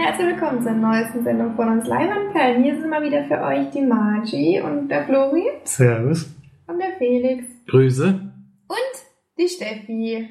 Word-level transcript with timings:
herzlich 0.00 0.28
willkommen 0.28 0.62
zur 0.62 0.72
neuesten 0.72 1.22
Sendung 1.24 1.54
von 1.56 1.68
uns 1.68 1.86
Leimanperlen. 1.86 2.62
Hier 2.62 2.74
sind 2.76 2.88
mal 2.88 3.02
wieder 3.02 3.24
für 3.24 3.40
euch 3.42 3.70
die 3.70 3.82
Margie 3.82 4.60
und 4.60 4.88
der 4.88 5.04
Flori 5.04 5.44
Servus. 5.64 6.34
und 6.66 6.78
der 6.78 6.92
Felix 6.98 7.44
Grüße. 7.68 8.06
und 8.68 8.78
die 9.38 9.48
Steffi. 9.48 10.28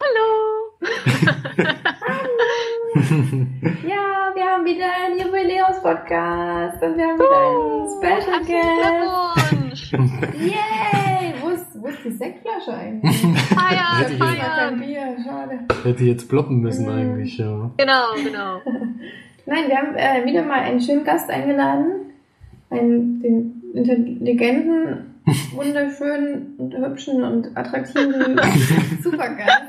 Hallo! 0.00 0.28
Ja, 3.86 4.32
wir 4.34 4.44
haben 4.44 4.64
wieder 4.64 4.86
einen 5.04 5.18
Jubiläums-Podcast 5.20 6.82
und 6.82 6.96
wir 6.96 7.06
haben 7.06 7.18
wieder 7.18 7.40
einen 7.48 7.88
Special 7.98 8.40
Guest. 8.46 9.92
Yay! 10.40 11.21
Wo 11.82 11.88
ist, 11.88 11.94
wo 11.94 11.98
ist 11.98 12.04
die 12.04 12.10
Sektflasche 12.12 12.72
eigentlich? 12.74 13.16
Feiern, 13.48 13.98
Hätte 13.98 14.12
ich 14.12 14.18
kein 14.20 14.36
feiern! 14.36 14.80
Bier, 14.80 15.16
schade. 15.24 15.58
Hätte 15.82 16.04
jetzt 16.04 16.28
ploppen 16.28 16.60
müssen 16.60 16.86
Mhm. 16.86 16.92
eigentlich, 16.92 17.36
ja. 17.38 17.70
Genau, 17.76 18.14
genau. 18.22 18.60
Nein, 19.46 19.64
wir 19.68 19.76
haben 19.76 19.96
äh, 19.96 20.24
wieder 20.24 20.42
mal 20.44 20.60
einen 20.60 20.80
schönen 20.80 21.04
Gast 21.04 21.28
eingeladen. 21.28 22.12
Einen, 22.70 23.20
den 23.20 23.62
intelligenten, 23.74 25.20
wunderschönen 25.52 26.54
und 26.58 26.74
hübschen 26.76 27.22
und 27.22 27.56
attraktiven 27.56 28.40
Supergast. 29.02 29.62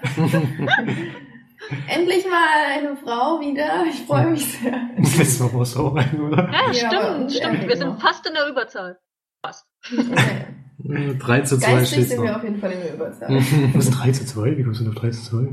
Endlich 1.88 2.25
mal 2.25 2.77
eine 2.77 2.95
Frau 2.98 3.39
wieder. 3.39 3.86
Ich 3.89 4.02
freue 4.05 4.27
mich 4.27 4.45
sehr. 4.45 4.73
Das 4.98 5.53
war 5.53 5.61
es 5.61 5.75
auch 5.77 5.95
ein, 5.95 6.22
oder? 6.22 6.50
Ja, 6.52 6.72
Ja, 6.72 6.88
aber- 6.92 7.30
stimmt, 7.30 7.31
stimmt. 7.33 7.67
Wir 7.67 7.77
sind 7.77 8.00
fast 8.02 8.27
in 8.27 8.33
der 8.33 8.48
Überzahl. 8.50 9.00
Fast. 9.45 9.66
Äh, 9.92 10.62
3 10.79 11.41
zu 11.41 11.57
2 11.57 11.71
Geistig 11.71 11.88
steht 11.99 12.09
sind 12.09 12.23
wir 12.23 12.31
noch. 12.31 12.38
auf 12.38 12.43
jeden 12.43 12.57
Fall 12.59 12.71
in 12.71 12.79
der 12.79 12.93
Überzahl. 12.95 13.35
Ist 13.77 13.89
3 13.91 14.11
zu 14.11 14.25
2. 14.25 14.57
Wie 14.57 14.63
kommst 14.63 14.81
du 14.81 14.88
auf 14.89 14.95
3 14.95 15.09
zu 15.11 15.23
2? 15.23 15.47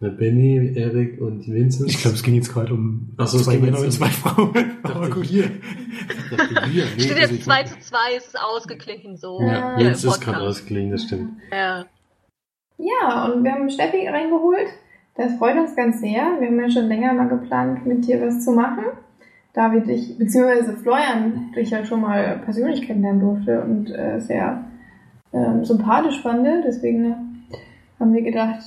Der 0.00 0.08
Benny, 0.08 0.72
Erik 0.76 1.20
und 1.20 1.40
die 1.40 1.52
Vincent. 1.52 1.90
Ich 1.90 2.00
glaube, 2.00 2.16
es 2.16 2.22
ging 2.22 2.34
jetzt 2.34 2.50
gerade 2.52 2.72
um 2.72 3.12
Ach 3.18 3.26
so, 3.26 3.36
es 3.36 3.44
zwei 3.44 3.56
ging 3.56 3.66
Männer 3.66 3.80
und 3.80 3.92
zwei 3.92 4.06
Frauen. 4.08 4.54
Aber 4.82 5.10
gut. 5.10 5.26
hier. 5.26 5.50
Ich 6.30 6.36
dachte 6.36 6.70
hier. 6.70 6.84
Nee, 6.96 7.00
Steht 7.02 7.10
also 7.18 7.20
jetzt 7.20 7.32
ich- 7.32 7.42
2 7.44 7.62
zu 7.64 7.78
2, 7.80 7.98
es 8.16 8.26
ist 8.28 8.38
ausgeglichen 8.40 9.16
so. 9.18 9.40
Ja, 9.42 9.78
Ja, 9.78 9.88
jetzt 9.88 10.04
im 10.04 10.10
ist 10.10 10.20
gerade 10.22 10.40
ausgelegen, 10.40 10.90
das 10.90 11.02
stimmt. 11.04 11.32
Ja. 11.52 11.84
Ja, 12.78 13.26
und 13.26 13.44
wir 13.44 13.52
haben 13.52 13.68
Steffi 13.68 14.08
reingeholt. 14.08 14.68
Das 15.16 15.34
freut 15.36 15.56
uns 15.58 15.76
ganz 15.76 16.00
sehr. 16.00 16.22
Wir 16.40 16.48
haben 16.48 16.58
ja 16.60 16.70
schon 16.70 16.86
länger 16.86 17.12
mal 17.12 17.28
geplant, 17.28 17.84
mit 17.84 18.06
dir 18.06 18.22
was 18.22 18.42
zu 18.42 18.52
machen. 18.52 18.84
Da 19.52 19.72
wir 19.72 19.80
dich, 19.80 20.16
beziehungsweise 20.16 20.76
Florian, 20.76 21.52
dich 21.56 21.70
ja 21.70 21.84
schon 21.84 22.02
mal 22.02 22.40
persönlich 22.44 22.82
kennenlernen 22.82 23.20
durfte 23.20 23.60
und 23.62 23.90
äh, 23.90 24.20
sehr 24.20 24.64
ähm, 25.32 25.64
sympathisch 25.64 26.20
fand. 26.22 26.46
Deswegen 26.64 27.04
äh, 27.04 27.14
haben 27.98 28.14
wir 28.14 28.22
gedacht, 28.22 28.60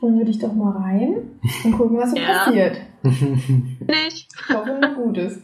holen 0.00 0.18
wir 0.18 0.24
dich 0.24 0.38
doch 0.38 0.52
mal 0.54 0.70
rein 0.70 1.16
und 1.64 1.72
gucken, 1.72 1.98
was 1.98 2.10
so 2.12 2.16
Ja. 2.20 2.44
passiert. 2.44 2.80
Nicht? 3.02 4.28
Ich 4.48 4.54
hoffe, 4.54 4.78
nur 4.80 4.94
Gutes. 4.94 5.42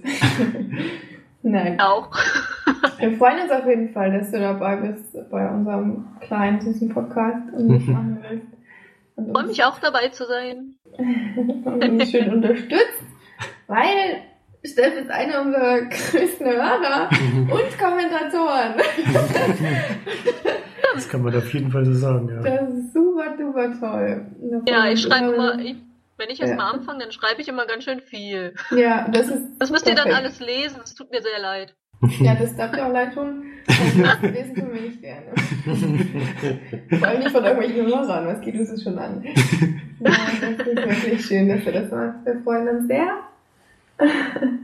Nein. 1.42 1.78
Auch. 1.80 2.10
Wir 2.98 3.12
freuen 3.12 3.42
uns 3.42 3.52
auf 3.52 3.66
jeden 3.66 3.90
Fall, 3.92 4.18
dass 4.18 4.30
du 4.30 4.38
dabei 4.40 4.76
bist 4.76 5.16
bei 5.30 5.48
unserem 5.48 6.06
kleinen, 6.20 6.60
süßen 6.60 6.88
Podcast 6.88 7.52
und 7.54 7.68
mitmachen 7.68 8.18
willst. 8.28 8.46
Ich 9.16 9.32
freue 9.32 9.46
mich 9.46 9.64
auch 9.64 9.78
dabei 9.78 10.08
zu 10.08 10.26
sein. 10.26 10.74
und 11.64 11.84
uns 11.88 12.10
schön 12.10 12.32
unterstützt, 12.32 13.04
weil 13.66 14.22
Steff 14.66 14.94
ist 15.00 15.10
einer 15.10 15.40
unserer 15.42 15.80
größten 15.82 16.46
Hörer 16.46 17.08
und 17.36 17.78
Kommentatoren. 17.78 18.74
Das 20.94 21.08
kann 21.10 21.22
man 21.22 21.34
auf 21.36 21.52
jeden 21.52 21.70
Fall 21.70 21.84
so 21.84 21.92
sagen, 21.92 22.28
ja. 22.30 22.40
Das 22.40 22.70
ist 22.72 22.94
super, 22.94 23.34
super 23.36 23.70
toll. 23.78 24.26
Ja, 24.66 24.88
ich 24.88 25.02
schreibe 25.02 25.34
immer- 25.34 25.58
ich, 25.58 25.76
wenn 26.16 26.30
ich 26.30 26.38
jetzt 26.38 26.50
Ja. 26.50 26.56
mal 26.56 26.70
anfange, 26.70 27.00
dann 27.00 27.12
schreibe 27.12 27.42
ich 27.42 27.48
immer 27.48 27.66
ganz 27.66 27.84
schön 27.84 28.00
viel. 28.00 28.54
Ja, 28.70 29.06
das 29.10 29.28
ist. 29.28 29.42
Das 29.58 29.70
müsst 29.70 29.86
ihr 29.86 29.94
dann 29.94 30.04
perfekt. 30.06 30.24
alles 30.24 30.40
lesen, 30.40 30.80
es 30.82 30.94
tut 30.94 31.10
mir 31.10 31.20
sehr 31.20 31.38
leid. 31.42 31.74
Ja, 32.20 32.34
das 32.34 32.56
darf 32.56 32.72
dir 32.72 32.86
auch 32.86 32.92
leid 32.92 33.12
tun. 33.14 33.44
Das 33.66 34.22
lesen 34.22 34.54
tun 34.54 34.68
wir 34.72 34.80
nicht 34.82 35.02
gerne. 35.02 35.32
Vor 36.98 37.08
allem 37.08 37.18
nicht 37.18 37.30
von 37.30 37.44
irgendwelchen 37.44 37.86
Hörern, 37.86 38.26
was 38.26 38.40
geht 38.40 38.54
uns 38.54 38.82
schon 38.82 38.98
an? 38.98 39.22
Ja, 40.00 40.10
das 40.40 40.66
ist 40.66 40.76
wirklich 40.76 41.26
schön, 41.26 41.48
dass 41.50 41.64
du 41.64 41.72
das 41.72 41.90
machst. 41.90 42.24
Wir 42.24 42.40
freuen 42.42 42.68
uns 42.68 42.86
sehr. 42.86 43.08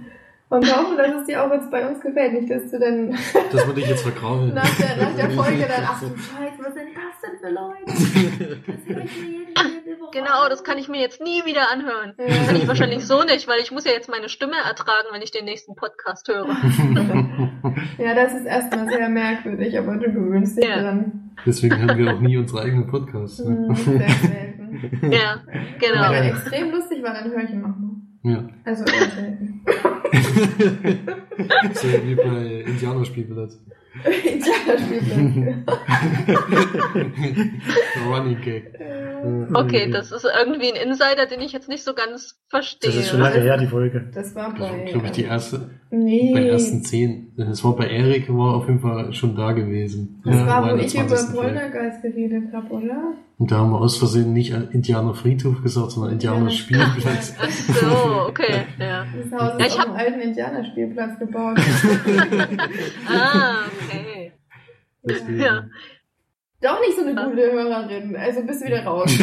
Und 0.49 0.71
hoffen, 0.71 0.99
dass 0.99 1.15
es 1.23 1.27
dir 1.27 1.43
auch 1.43 1.51
jetzt 1.51 1.71
bei 1.71 1.89
uns 1.89 1.99
gefällt. 2.03 2.35
Nicht, 2.35 2.51
dass 2.51 2.71
du 2.71 2.79
dann 2.79 3.17
Das 3.51 3.67
würde 3.67 3.81
ich 3.81 3.89
jetzt 3.89 4.03
vergrauen. 4.03 4.53
nach 4.55 4.69
der, 4.77 4.97
nach 5.03 5.17
der 5.17 5.31
Folge 5.43 5.63
dann, 5.67 5.83
ach 5.87 5.99
du 5.99 6.09
Scheiße, 6.09 6.59
was 6.59 6.75
sind 6.75 6.89
das 6.95 7.21
denn 7.23 7.39
für 7.41 7.49
Leute? 7.49 7.87
Das 7.87 8.87
höre 8.87 9.05
ich 9.05 9.17
mir 9.17 9.29
jede, 9.31 9.51
jede 9.87 10.01
Woche 10.01 10.11
Genau, 10.13 10.49
das 10.51 10.63
kann 10.63 10.77
ich 10.77 10.91
mir 10.91 11.01
jetzt 11.01 11.23
nie 11.23 11.47
wieder 11.47 11.71
anhören. 11.73 12.13
Ja. 12.19 12.27
Das 12.27 12.47
kann 12.49 12.57
ich 12.57 12.69
wahrscheinlich 12.69 13.07
so 13.07 13.23
nicht, 13.23 13.49
weil 13.49 13.61
ich 13.61 13.73
muss 13.73 13.87
ja 13.87 13.93
jetzt 13.93 14.11
meine 14.11 14.29
Stimme 14.29 14.57
ertragen, 14.63 15.09
wenn 15.13 15.23
ich 15.23 15.31
den 15.31 15.47
nächsten 15.47 15.75
Podcast 15.75 16.29
höre. 16.29 16.47
Ja, 17.97 18.15
das 18.15 18.35
ist 18.35 18.45
erstmal 18.45 18.91
sehr 18.91 19.09
merkwürdig, 19.09 19.79
aber 19.79 19.97
du 19.97 20.13
gewöhnst 20.13 20.59
dich 20.59 20.67
Ja. 20.69 20.83
dran. 20.83 21.31
Deswegen 21.47 21.81
haben 21.81 21.97
wir 21.97 22.13
auch 22.15 22.21
nie 22.21 22.37
unsere 22.37 22.61
eigenen 22.61 22.89
Podcasts. 22.89 23.39
Ne? 23.43 23.69
Sehr 23.75 24.01
selten. 24.11 25.11
Ja, 25.11 25.41
Wenn 25.47 25.79
genau. 25.79 26.13
er 26.13 26.27
extrem 26.27 26.71
lustig 26.73 27.03
war, 27.03 27.15
dann 27.15 27.31
höre 27.31 27.43
ich 27.45 27.51
ihn 27.51 27.65
auch 27.65 27.69
noch. 27.69 28.02
Ja. 28.25 28.49
Also 28.65 28.85
eher 28.93 29.11
selten. 29.11 29.61
so 31.75 31.89
wie 32.05 32.15
bei 32.15 32.65
Indianerspielplatz. 32.71 33.59
Indianerspielplatz. 34.05 35.77
Running 38.07 38.41
Gag. 38.41 38.75
Okay, 39.55 39.91
das 39.91 40.13
ist 40.13 40.25
irgendwie 40.25 40.73
ein 40.73 40.89
Insider, 40.89 41.27
den 41.27 41.41
ich 41.41 41.53
jetzt 41.53 41.69
nicht 41.69 41.85
so 41.85 41.95
ganz 41.95 42.41
verstehe. 42.49 42.91
Das 42.91 42.99
ist 43.01 43.11
schon 43.11 43.21
lange 43.21 43.41
her, 43.41 43.57
die 43.59 43.67
Folge. 43.67 44.11
Das 44.15 44.35
war 44.35 44.51
Das 44.51 44.61
war, 44.61 44.71
bei. 44.73 44.91
glaube 44.91 45.07
ich, 45.07 45.13
die 45.13 45.25
erste, 45.25 45.71
Nee. 45.95 46.31
bei 46.33 46.41
den 46.41 46.49
ersten 46.49 46.83
zehn. 46.83 47.33
Das 47.37 47.63
war 47.65 47.77
bei 47.77 47.87
Erik, 47.89 48.29
war 48.35 48.55
auf 48.57 48.67
jeden 48.67 48.81
Fall 48.81 49.13
schon 49.13 49.37
da 49.37 49.53
gewesen. 49.53 50.21
Das 50.25 50.35
Ja, 50.37 50.47
war, 50.47 50.63
wo 50.73 50.77
ich 50.81 50.95
über 50.95 51.07
20. 51.07 51.35
Folge. 51.37 51.51
Poltergeist 51.51 52.03
geredet 52.03 52.45
habe, 52.53 52.67
oder? 52.71 53.13
Und 53.39 53.51
da 53.51 53.59
haben 53.59 53.71
wir 53.73 53.81
aus 53.81 53.99
Versehen 53.99 54.33
nicht 54.33 54.53
Indianer 54.73 55.15
Friedhof 55.15 55.63
gesagt, 55.63 55.91
sondern 55.91 56.13
Indianer 56.15 56.51
Spielplatz. 56.51 57.35
Ach 57.39 57.51
so, 57.51 58.29
okay, 58.29 58.63
ja. 58.79 59.05
Das 59.31 59.41
Haus 59.41 59.59
Ja, 59.61 59.67
ist 59.67 59.67
ich 59.67 59.73
auf 59.75 59.79
hab- 59.81 59.87
einem 59.89 59.97
alten 59.97 60.21
Indianerspielplatz 60.21 61.19
gebaut. 61.19 61.59
Ah, 63.09 63.65
okay. 63.87 64.33
Deswegen. 65.05 65.41
Ja. 65.41 65.65
Doch 66.63 66.79
nicht 66.81 66.97
so 66.97 67.03
eine 67.03 67.15
gute 67.15 67.53
Hörerin. 67.53 68.15
Also 68.17 68.43
bist 68.47 68.63
du 68.63 68.67
wieder 68.67 68.85
raus. 68.85 69.13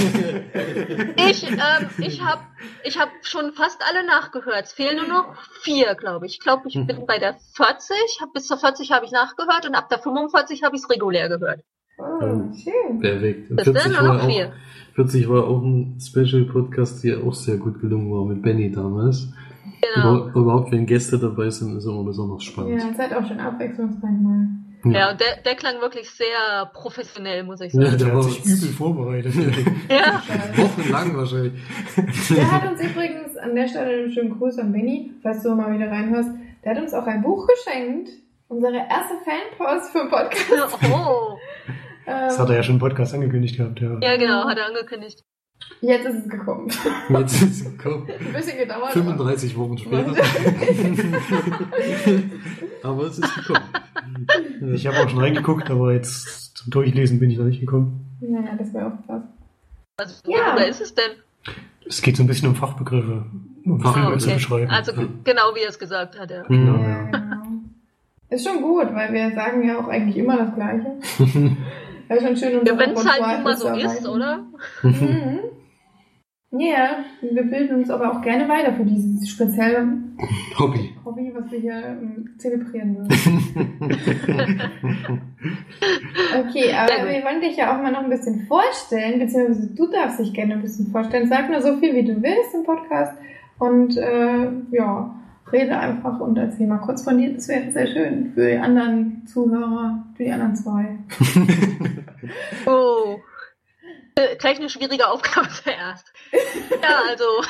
Ich, 1.30 1.50
ähm, 1.50 1.90
ich 2.00 2.24
habe 2.24 2.42
ich 2.84 3.00
hab 3.00 3.10
schon 3.22 3.54
fast 3.54 3.82
alle 3.88 4.06
nachgehört. 4.06 4.66
Es 4.66 4.74
fehlen 4.74 4.98
nur 4.98 5.08
noch 5.08 5.36
vier, 5.62 5.96
glaube 5.96 6.26
ich. 6.26 6.34
Ich 6.34 6.40
glaube, 6.40 6.64
ich 6.68 6.74
bin 6.74 7.06
bei 7.06 7.20
der 7.20 7.36
40. 7.54 7.96
Hab, 8.22 8.34
bis 8.34 8.48
zur 8.48 8.58
40 8.58 8.92
habe 8.92 9.06
ich 9.06 9.12
nachgehört 9.12 9.68
und 9.68 9.76
ab 9.76 9.90
der 9.90 10.00
45 10.00 10.64
habe 10.64 10.76
ich 10.76 10.82
es 10.82 10.90
regulär 10.90 11.30
gehört. 11.30 11.62
Oh, 11.98 12.52
schön. 12.54 13.00
Perfekt. 13.00 13.52
Das 13.52 13.66
sind 13.66 13.78
40 13.78 13.92
nur 13.92 14.02
war, 14.02 14.14
noch 14.16 14.24
auch, 14.24 14.30
vier. 14.30 14.54
40 14.96 15.30
war 15.30 15.48
auch 15.48 15.62
ein 15.62 16.00
Special-Podcast, 16.00 17.04
der 17.04 17.24
auch 17.24 17.34
sehr 17.34 17.58
gut 17.58 17.80
gelungen 17.80 18.12
war 18.12 18.26
mit 18.26 18.42
Benny 18.42 18.72
damals. 18.72 19.28
Genau. 19.82 20.28
Über, 20.28 20.40
überhaupt, 20.40 20.72
wenn 20.72 20.86
Gäste 20.86 21.20
dabei 21.20 21.50
sind, 21.50 21.78
ist 21.78 21.86
immer 21.86 22.04
besonders 22.04 22.44
spannend. 22.44 22.82
Ja, 22.82 22.94
seid 22.96 23.14
auch 23.14 23.26
schon 23.26 23.40
abwechslungsreich 23.40 24.20
mal. 24.22 24.48
Ja, 24.86 25.12
und 25.12 25.20
der, 25.20 25.38
der 25.44 25.56
klang 25.56 25.82
wirklich 25.82 26.10
sehr 26.10 26.70
professionell, 26.74 27.44
muss 27.44 27.60
ich 27.62 27.74
Ja, 27.74 27.82
sagen. 27.86 27.98
Der 27.98 28.08
der 28.08 28.08
hat 28.08 28.16
war 28.16 28.24
sich 28.24 28.46
übel 28.46 28.70
vorbereitet. 28.70 29.34
Ja. 29.90 30.22
wochenlang 30.56 31.18
wahrscheinlich. 31.18 31.54
Der 32.30 32.52
hat 32.52 32.72
uns 32.72 32.82
übrigens 32.82 33.36
an 33.38 33.56
der 33.56 33.68
Stelle 33.68 34.04
einen 34.04 34.12
schönen 34.12 34.38
Gruß 34.38 34.58
an 34.60 34.72
Benny, 34.72 35.12
falls 35.22 35.44
du 35.44 35.54
mal 35.56 35.74
wieder 35.74 35.92
reinhörst. 35.92 36.30
Der 36.64 36.76
hat 36.76 36.82
uns 36.82 36.94
auch 36.94 37.06
ein 37.08 37.22
Buch 37.22 37.46
geschenkt. 37.48 38.10
Unsere 38.48 38.76
erste 38.78 39.16
Fanpost 39.26 39.92
für 39.92 40.00
den 40.00 40.10
Podcast. 40.10 40.78
Oh, 40.94 41.38
Das 42.06 42.40
hat 42.40 42.50
er 42.50 42.56
ja 42.56 42.64
schon 42.64 42.76
im 42.76 42.80
Podcast 42.80 43.14
angekündigt 43.14 43.58
gehabt, 43.58 43.80
ja. 43.82 43.98
ja 44.02 44.18
genau, 44.18 44.46
hat 44.48 44.58
er 44.58 44.66
angekündigt. 44.68 45.24
Jetzt 45.82 46.06
ist 46.06 46.24
es 46.26 46.30
gekommen. 46.30 46.72
Jetzt 47.10 47.42
ist 47.42 47.62
es 47.68 47.78
gekommen. 47.78 48.10
Ein 48.10 48.34
bisschen 48.34 48.58
gedauert. 48.58 48.92
35 48.94 49.58
Wochen 49.58 49.78
später. 49.78 50.16
Aber 52.84 53.04
es 53.04 53.20
ist 53.20 53.36
gekommen. 53.36 53.70
Ich 54.74 54.88
habe 54.88 54.98
auch 55.00 55.10
schon 55.10 55.20
reingeguckt, 55.20 55.70
aber 55.70 55.94
jetzt 55.94 56.58
zum 56.58 56.72
Durchlesen 56.72 57.20
bin 57.20 57.30
ich 57.32 57.38
noch 57.38 57.46
nicht 57.46 57.60
gekommen. 57.60 58.06
Naja, 58.22 58.56
das 58.58 58.74
wäre 58.74 58.88
auch 58.88 59.06
krass. 59.06 59.22
Was, 59.98 60.24
Ja. 60.26 60.38
worüber 60.48 60.68
ist 60.68 60.82
es 60.82 60.94
denn? 60.94 61.12
Es 61.88 62.02
geht 62.02 62.18
so 62.18 62.24
ein 62.24 62.28
bisschen 62.28 62.50
um 62.50 62.56
Fachbegriffe, 62.56 63.26
um 63.66 63.80
Filme 63.82 64.08
okay. 64.08 64.18
zu 64.20 64.30
beschreiben. 64.32 64.70
Also 64.70 64.94
genau 65.24 65.56
wie 65.56 65.62
er 65.64 65.70
es 65.70 65.80
gesagt 65.80 66.20
hat, 66.20 66.30
ja. 66.32 66.44
Genau, 66.44 66.76
Ja, 66.82 66.90
ja. 66.90 67.04
genau. 67.06 67.36
Ist 68.30 68.48
schon 68.48 68.62
gut, 68.62 68.94
weil 68.94 69.12
wir 69.12 69.32
sagen 69.34 69.68
ja 69.68 69.80
auch 69.80 69.88
eigentlich 69.88 70.18
immer 70.18 70.38
das 70.38 70.54
Gleiche. 70.54 70.86
Wäre 72.08 72.22
schon 72.26 72.38
schön, 72.38 72.66
Ja, 72.66 72.78
wenn 72.78 72.92
es 72.92 73.08
halt 73.08 73.22
nun 73.38 73.44
mal 73.44 73.58
so 73.58 73.70
ist, 73.70 74.08
oder? 74.08 74.46
Mhm. 74.84 75.40
Ja, 76.52 77.06
wir 77.22 77.44
bilden 77.44 77.76
uns 77.76 77.92
aber 77.92 78.12
auch 78.12 78.22
gerne 78.22 78.50
weiter 78.50 78.74
für 78.74 78.84
dieses 78.84 79.30
spezielle 79.30 79.88
Hobby. 80.58 80.96
Hobby, 81.06 81.32
was 81.36 81.52
wir 81.52 81.60
hier 81.60 81.78
ähm, 81.78 82.30
zelebrieren 82.38 82.98
würden. 82.98 83.10
Okay, 86.32 86.74
aber 86.74 87.10
wir 87.10 87.24
wollen 87.24 87.42
dich 87.42 87.58
ja 87.58 87.74
auch 87.74 87.82
mal 87.82 87.92
noch 87.92 88.04
ein 88.04 88.10
bisschen 88.10 88.46
vorstellen, 88.48 89.20
beziehungsweise 89.20 89.74
du 89.74 89.88
darfst 89.88 90.20
dich 90.20 90.34
gerne 90.34 90.56
ein 90.56 90.62
bisschen 90.62 90.88
vorstellen. 90.88 91.28
Sag 91.28 91.50
nur 91.50 91.62
so 91.62 91.78
viel, 91.78 91.96
wie 91.96 92.04
du 92.04 92.22
willst 92.22 92.54
im 92.54 92.64
Podcast 92.64 93.14
und 93.58 93.98
äh, 93.98 94.48
ja, 94.72 95.16
rede 95.52 95.78
einfach 95.78 96.20
und 96.20 96.38
erzähl 96.38 96.68
mal 96.68 96.80
kurz 96.80 97.04
von 97.04 97.18
dir. 97.18 97.34
Das 97.34 97.48
wäre 97.48 97.72
sehr 97.72 97.88
schön 97.88 98.32
für 98.34 98.52
die 98.52 98.58
anderen 98.58 99.26
Zuhörer, 99.28 100.04
für 100.16 100.24
die 100.24 100.32
anderen 100.32 100.56
zwei. 100.56 100.98
Oh. 102.66 103.20
Äh, 104.16 104.38
eine 104.42 104.70
schwierige 104.70 105.08
Aufgabe 105.08 105.50
zuerst. 105.64 106.12
Ja, 106.82 107.02
also. 107.08 107.26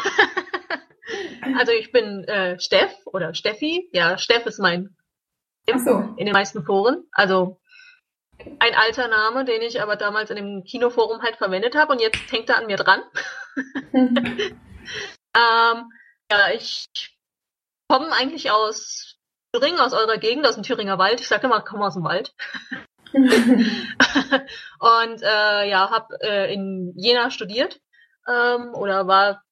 Also 1.58 1.72
ich 1.72 1.92
bin 1.92 2.24
äh, 2.26 2.60
Steff 2.60 2.94
oder 3.06 3.34
Steffi. 3.34 3.90
Ja, 3.92 4.20
Steff 4.20 4.46
ist 4.46 4.60
mein 4.60 4.96
Ach 5.72 5.80
so. 5.80 6.14
in 6.18 6.28
den 6.28 6.34
meisten 6.34 6.64
Foren. 6.64 7.04
Also 7.12 7.60
ein 8.60 8.76
alter 8.76 9.08
Name, 9.08 9.44
den 9.44 9.64
ich 9.64 9.82
aber 9.82 9.96
damals 9.96 10.30
in 10.30 10.36
dem 10.36 10.64
Kinoforum 10.64 11.24
halt 11.24 11.38
verwendet 11.38 11.76
habe 11.76 11.94
und 11.94 12.00
jetzt 12.00 12.32
hängt 12.32 12.50
er 12.50 12.60
an 12.60 12.68
mir 12.68 12.78
dran. 12.78 13.02
Ähm, 15.36 15.92
ja, 16.32 16.52
ich 16.56 16.88
komme 17.88 18.12
eigentlich 18.12 18.52
aus 18.52 19.18
Thüringen, 19.54 19.80
aus 19.80 19.94
eurer 19.94 20.18
Gegend, 20.18 20.48
aus 20.48 20.56
dem 20.56 20.64
Thüringer 20.64 20.98
Wald. 20.98 21.22
Ich 21.22 21.28
sage 21.28 21.48
immer, 21.48 21.60
ich 21.60 21.66
komme 21.66 21.86
aus 21.86 21.94
dem 21.94 22.04
Wald. 22.04 22.34
und 24.80 25.24
äh, 25.24 25.70
ja, 25.70 25.90
habe 25.90 26.18
äh, 26.22 26.54
in 26.54 26.94
Jena 26.96 27.32
studiert 27.32 27.80
ähm, 28.28 28.74
oder 28.74 29.08
war 29.08 29.44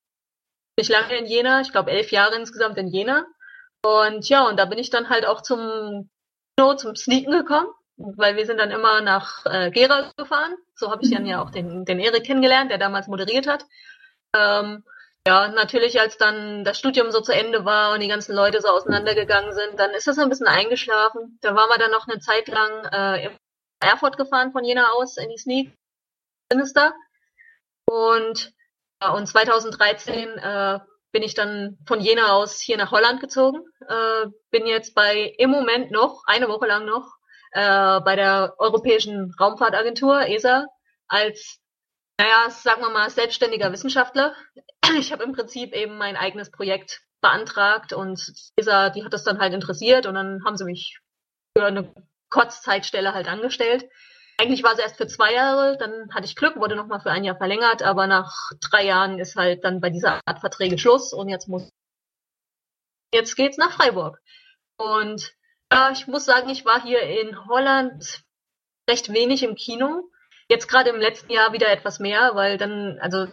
nicht 0.78 0.92
lange 0.92 1.18
in 1.18 1.26
Jena, 1.26 1.62
ich 1.62 1.72
glaube 1.72 1.92
elf 1.92 2.12
Jahre 2.12 2.36
insgesamt 2.36 2.78
in 2.78 2.88
Jena. 2.88 3.26
Und 3.84 4.28
ja, 4.30 4.48
und 4.48 4.58
da 4.58 4.66
bin 4.66 4.78
ich 4.78 4.90
dann 4.90 5.10
halt 5.10 5.26
auch 5.26 5.42
zum 5.42 6.10
Kino, 6.58 6.76
zum 6.76 6.96
Sneaken 6.96 7.32
gekommen, 7.32 7.68
weil 7.98 8.36
wir 8.36 8.46
sind 8.46 8.60
dann 8.60 8.72
immer 8.72 9.02
nach 9.02 9.46
äh, 9.46 9.72
Gera 9.72 10.12
gefahren. 10.18 10.56
So 10.76 10.92
habe 10.92 11.04
ich 11.04 11.12
dann 11.12 11.26
ja 11.26 11.42
auch 11.42 11.52
den, 11.52 11.86
den 11.86 12.00
Erik 12.00 12.26
kennengelernt, 12.26 12.72
der 12.72 12.78
damals 12.78 13.08
moderiert 13.08 13.48
hat. 13.48 13.66
Ähm, 14.36 14.84
ja, 15.28 15.50
natürlich, 15.50 16.00
als 16.00 16.18
dann 16.18 16.64
das 16.64 16.80
Studium 16.80 17.12
so 17.12 17.22
zu 17.22 17.34
Ende 17.34 17.66
war 17.66 17.94
und 17.94 18.00
die 18.00 18.08
ganzen 18.08 18.34
Leute 18.34 18.62
so 18.62 18.70
auseinandergegangen 18.70 19.54
sind, 19.54 19.80
dann 19.80 19.92
ist 19.92 20.08
das 20.08 20.18
ein 20.20 20.30
bisschen 20.30 20.48
eingeschlafen. 20.48 21.38
Da 21.42 21.54
waren 21.54 21.70
wir 21.70 21.78
dann 21.78 21.92
noch 21.92 22.08
eine 22.08 22.20
Zeit 22.20 22.48
lang 22.48 22.86
äh, 22.94 23.26
in 23.26 23.32
Erfurt 23.80 24.18
gefahren 24.18 24.52
von 24.52 24.64
Jena 24.64 24.90
aus 24.92 25.18
in 25.18 25.30
die 25.30 25.38
Sneak 25.38 25.78
Sinister. 26.52 26.94
Und, 27.86 28.54
ja, 29.02 29.12
und 29.14 29.28
2013 29.28 30.38
äh, 30.38 30.80
bin 31.12 31.24
ich 31.24 31.34
dann 31.34 31.78
von 31.88 32.00
Jena 32.00 32.34
aus 32.34 32.60
hier 32.60 32.78
nach 32.78 32.92
Holland 32.92 33.22
gezogen. 33.22 33.64
Äh, 33.88 34.28
bin 34.52 34.68
jetzt 34.68 34.94
bei 34.94 35.34
im 35.38 35.50
Moment 35.50 35.92
noch, 35.92 36.24
eine 36.26 36.48
Woche 36.50 36.68
lang 36.68 36.86
noch, 36.86 37.16
äh, 37.52 38.02
bei 38.02 38.16
der 38.16 38.56
Europäischen 38.58 39.34
Raumfahrtagentur, 39.40 40.28
ESA, 40.28 40.68
als, 41.08 41.60
naja, 42.20 42.50
sagen 42.50 42.82
wir 42.82 42.90
mal, 42.90 43.10
selbstständiger 43.10 43.72
Wissenschaftler. 43.72 44.36
Ich 45.00 45.12
habe 45.12 45.24
im 45.24 45.34
Prinzip 45.34 45.74
eben 45.74 45.98
mein 45.98 46.16
eigenes 46.16 46.50
Projekt 46.50 47.02
beantragt 47.20 47.92
und 47.92 48.32
ESA, 48.56 48.90
die 48.90 49.04
hat 49.04 49.12
das 49.12 49.26
dann 49.26 49.40
halt 49.40 49.54
interessiert 49.54 50.06
und 50.06 50.16
dann 50.16 50.46
haben 50.46 50.56
sie 50.56 50.64
mich 50.64 51.00
für 51.58 51.66
eine 51.66 51.94
Kurzzeitstelle 52.30 53.14
halt 53.14 53.28
angestellt. 53.28 53.90
Eigentlich 54.40 54.64
war 54.64 54.74
es 54.74 54.80
erst 54.80 54.98
für 54.98 55.08
zwei 55.08 55.34
Jahre, 55.34 55.78
dann 55.78 56.14
hatte 56.14 56.26
ich 56.26 56.36
Glück, 56.36 56.58
wurde 56.58 56.76
nochmal 56.76 57.00
für 57.00 57.10
ein 57.12 57.24
Jahr 57.24 57.38
verlängert, 57.38 57.82
aber 57.82 58.06
nach 58.06 58.52
drei 58.62 58.86
Jahren 58.86 59.18
ist 59.18 59.36
halt 59.36 59.64
dann 59.64 59.82
bei 59.82 59.90
dieser 59.90 60.22
Art 60.26 60.40
Verträge 60.42 60.78
Schluss 60.78 61.12
und 61.12 61.30
jetzt 61.30 61.48
muss 61.48 61.70
jetzt 63.14 63.36
geht's 63.36 63.58
nach 63.58 63.72
Freiburg. 63.72 64.22
Und 64.78 65.34
ja, 65.72 65.92
ich 65.92 66.08
muss 66.08 66.26
sagen, 66.26 66.50
ich 66.50 66.66
war 66.66 66.82
hier 66.82 67.02
in 67.02 67.48
Holland 67.48 68.24
recht 68.90 69.12
wenig 69.12 69.44
im 69.44 69.56
Kino. 69.56 70.10
Jetzt 70.50 70.68
gerade 70.68 70.90
im 70.92 71.00
letzten 71.00 71.32
Jahr 71.32 71.52
wieder 71.52 71.70
etwas 71.70 72.00
mehr, 72.00 72.32
weil 72.36 72.58
dann, 72.58 73.00
also 73.00 73.28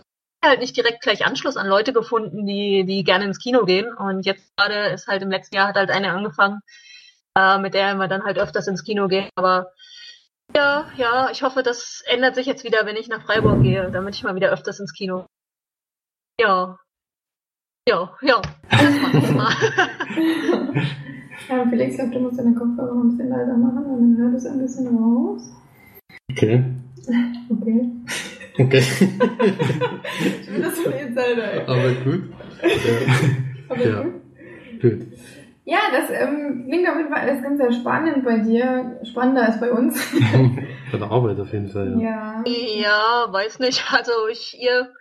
halt 0.44 0.60
nicht 0.60 0.76
direkt 0.76 1.02
gleich 1.02 1.24
Anschluss 1.24 1.56
an 1.56 1.66
Leute 1.66 1.92
gefunden, 1.92 2.46
die, 2.46 2.84
die 2.84 3.04
gerne 3.04 3.24
ins 3.24 3.38
Kino 3.38 3.64
gehen. 3.64 3.94
Und 3.94 4.26
jetzt 4.26 4.56
gerade 4.56 4.88
ist 4.88 5.06
halt 5.06 5.22
im 5.22 5.30
letzten 5.30 5.56
Jahr 5.56 5.68
hat 5.68 5.76
halt 5.76 5.90
eine 5.90 6.12
angefangen, 6.12 6.60
äh, 7.36 7.58
mit 7.58 7.74
der 7.74 7.94
wir 7.96 8.08
dann 8.08 8.24
halt 8.24 8.38
öfters 8.38 8.66
ins 8.68 8.84
Kino 8.84 9.08
gehen. 9.08 9.28
Aber 9.36 9.72
ja, 10.54 10.86
ja, 10.96 11.30
ich 11.32 11.42
hoffe, 11.42 11.62
das 11.62 12.02
ändert 12.06 12.34
sich 12.34 12.46
jetzt 12.46 12.64
wieder, 12.64 12.86
wenn 12.86 12.96
ich 12.96 13.08
nach 13.08 13.22
Freiburg 13.22 13.62
gehe, 13.62 13.90
damit 13.90 14.14
ich 14.14 14.22
mal 14.22 14.34
wieder 14.34 14.50
öfters 14.52 14.78
ins 14.80 14.92
Kino. 14.92 15.26
Ja. 16.40 16.78
Ja, 17.88 18.16
ja. 18.22 18.40
Das 18.70 18.82
mach 19.02 19.14
ich 19.14 19.30
mal. 19.32 19.52
ja, 21.48 21.66
Felix, 21.68 21.90
ich 21.92 21.96
glaube, 21.98 22.12
du 22.14 22.20
musst 22.20 22.38
deine 22.38 22.54
Kopfhörer 22.54 22.94
noch 22.94 23.04
ein 23.04 23.10
bisschen 23.10 23.28
leiser 23.28 23.56
machen, 23.56 23.84
weil 23.84 24.00
man 24.00 24.16
hört 24.18 24.34
es 24.34 24.46
ein 24.46 24.58
bisschen 24.60 24.86
raus. 24.96 25.50
Okay. 26.30 26.64
Okay. 27.50 27.90
Okay. 28.58 28.80
Ich 30.40 30.48
will 30.50 30.62
das 30.62 30.78
von 30.78 30.92
jetzt 30.92 31.14
selber. 31.14 31.42
ey. 31.42 31.60
Aber 31.66 31.92
gut. 32.02 32.22
Ja. 32.62 32.68
Aber 33.68 33.86
Ja. 33.86 34.02
gut. 34.02 34.80
Gut. 34.80 35.06
Ja, 35.66 35.78
das 35.92 36.10
ähm, 36.10 36.66
klingt 36.68 36.88
auf 36.88 36.96
jeden 36.96 37.08
Fall 37.08 37.22
alles 37.22 37.42
ganz 37.42 37.58
sehr 37.58 37.72
spannend 37.72 38.22
bei 38.24 38.38
dir. 38.38 39.00
Spannender 39.04 39.46
als 39.46 39.60
bei 39.60 39.72
uns. 39.72 39.98
Von 40.90 41.00
der 41.00 41.10
Arbeit 41.10 41.40
auf 41.40 41.52
jeden 41.52 41.68
Fall, 41.68 41.98
ja. 42.00 42.42
ja. 42.46 42.82
Ja, 42.82 43.26
weiß 43.32 43.60
nicht. 43.60 43.82
Also 43.92 44.12
ich, 44.30 44.60
ihr 44.60 44.92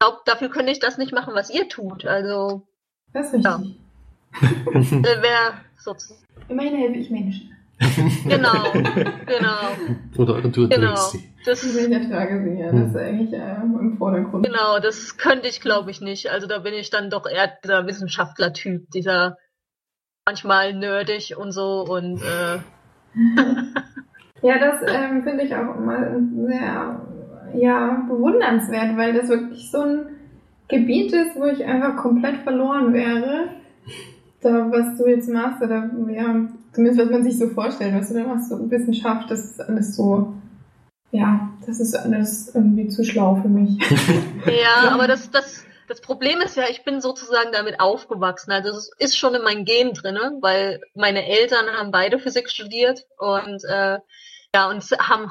glaubt, 0.00 0.26
dafür 0.26 0.48
könnte 0.50 0.72
ich 0.72 0.80
das 0.80 0.98
nicht 0.98 1.12
machen, 1.12 1.34
was 1.34 1.50
ihr 1.50 1.68
tut. 1.68 2.04
Also 2.06 2.66
Das 3.12 3.32
ist 3.32 3.46
richtig. 3.46 3.76
äh, 4.92 5.16
wer 5.20 5.60
sozusagen. 5.76 6.24
Immerhin 6.48 6.76
helfe 6.76 6.98
ich 6.98 7.10
Menschen. 7.10 7.54
Genau, 8.24 8.72
genau, 8.72 9.96
Oder 10.16 10.42
du 10.42 10.68
genau. 10.68 10.96
sie. 10.96 11.32
Das 11.44 11.62
will 11.62 11.92
ich 11.92 12.08
Frage 12.08 12.42
sehen. 12.42 12.58
ja. 12.58 12.72
Das 12.72 12.88
ist 12.88 12.96
eigentlich 12.96 13.32
äh, 13.32 13.54
im 13.62 13.96
Vordergrund. 13.96 14.44
Genau, 14.44 14.80
das 14.80 15.16
könnte 15.16 15.46
ich 15.46 15.60
glaube 15.60 15.92
ich 15.92 16.00
nicht. 16.00 16.30
Also 16.30 16.48
da 16.48 16.58
bin 16.58 16.74
ich 16.74 16.90
dann 16.90 17.08
doch 17.08 17.26
eher 17.26 17.52
dieser 17.62 17.86
Wissenschaftler-Typ, 17.86 18.90
dieser 18.90 19.36
manchmal 20.28 20.74
nerdig 20.74 21.34
und 21.38 21.52
so 21.52 21.86
und 21.88 22.20
äh, 22.20 22.58
Ja, 24.42 24.58
das 24.58 24.82
ähm, 24.86 25.22
finde 25.22 25.44
ich 25.44 25.54
auch 25.54 25.74
immer 25.74 26.06
sehr 26.46 27.00
ja, 27.54 28.06
bewundernswert, 28.06 28.96
weil 28.96 29.14
das 29.14 29.28
wirklich 29.28 29.70
so 29.70 29.80
ein 29.80 30.06
Gebiet 30.68 31.12
ist, 31.12 31.34
wo 31.34 31.46
ich 31.46 31.64
einfach 31.64 31.96
komplett 31.96 32.42
verloren 32.42 32.92
wäre. 32.92 33.48
Da, 34.42 34.70
was 34.70 34.98
du 34.98 35.08
jetzt 35.08 35.30
machst, 35.30 35.62
oder 35.62 35.90
ja, 36.10 36.46
zumindest 36.72 37.00
was 37.00 37.10
man 37.10 37.24
sich 37.24 37.38
so 37.38 37.48
vorstellt, 37.48 37.94
was 37.94 38.08
du 38.08 38.14
da 38.14 38.24
machst, 38.24 38.50
so 38.50 38.70
Wissenschaft, 38.70 39.30
das 39.30 39.44
ist 39.44 39.60
alles 39.60 39.96
so, 39.96 40.34
ja, 41.10 41.48
das 41.66 41.80
ist 41.80 41.96
alles 41.96 42.54
irgendwie 42.54 42.86
zu 42.88 43.02
schlau 43.02 43.40
für 43.42 43.48
mich. 43.48 43.78
ja, 44.46 44.90
aber 44.92 45.08
das, 45.08 45.30
das, 45.30 45.64
das 45.88 46.00
Problem 46.00 46.40
ist 46.40 46.56
ja, 46.56 46.64
ich 46.68 46.84
bin 46.84 47.00
sozusagen 47.00 47.50
damit 47.52 47.80
aufgewachsen. 47.80 48.52
Also 48.52 48.70
es 48.70 48.90
ist 48.98 49.18
schon 49.18 49.34
in 49.34 49.42
meinen 49.42 49.64
Genen 49.64 49.94
drinne, 49.94 50.38
weil 50.40 50.80
meine 50.94 51.26
Eltern 51.26 51.66
haben 51.76 51.90
beide 51.90 52.18
Physik 52.18 52.50
studiert 52.50 53.06
und 53.16 53.64
äh, 53.64 53.98
ja 54.54 54.68
und 54.68 54.82
haben 55.00 55.30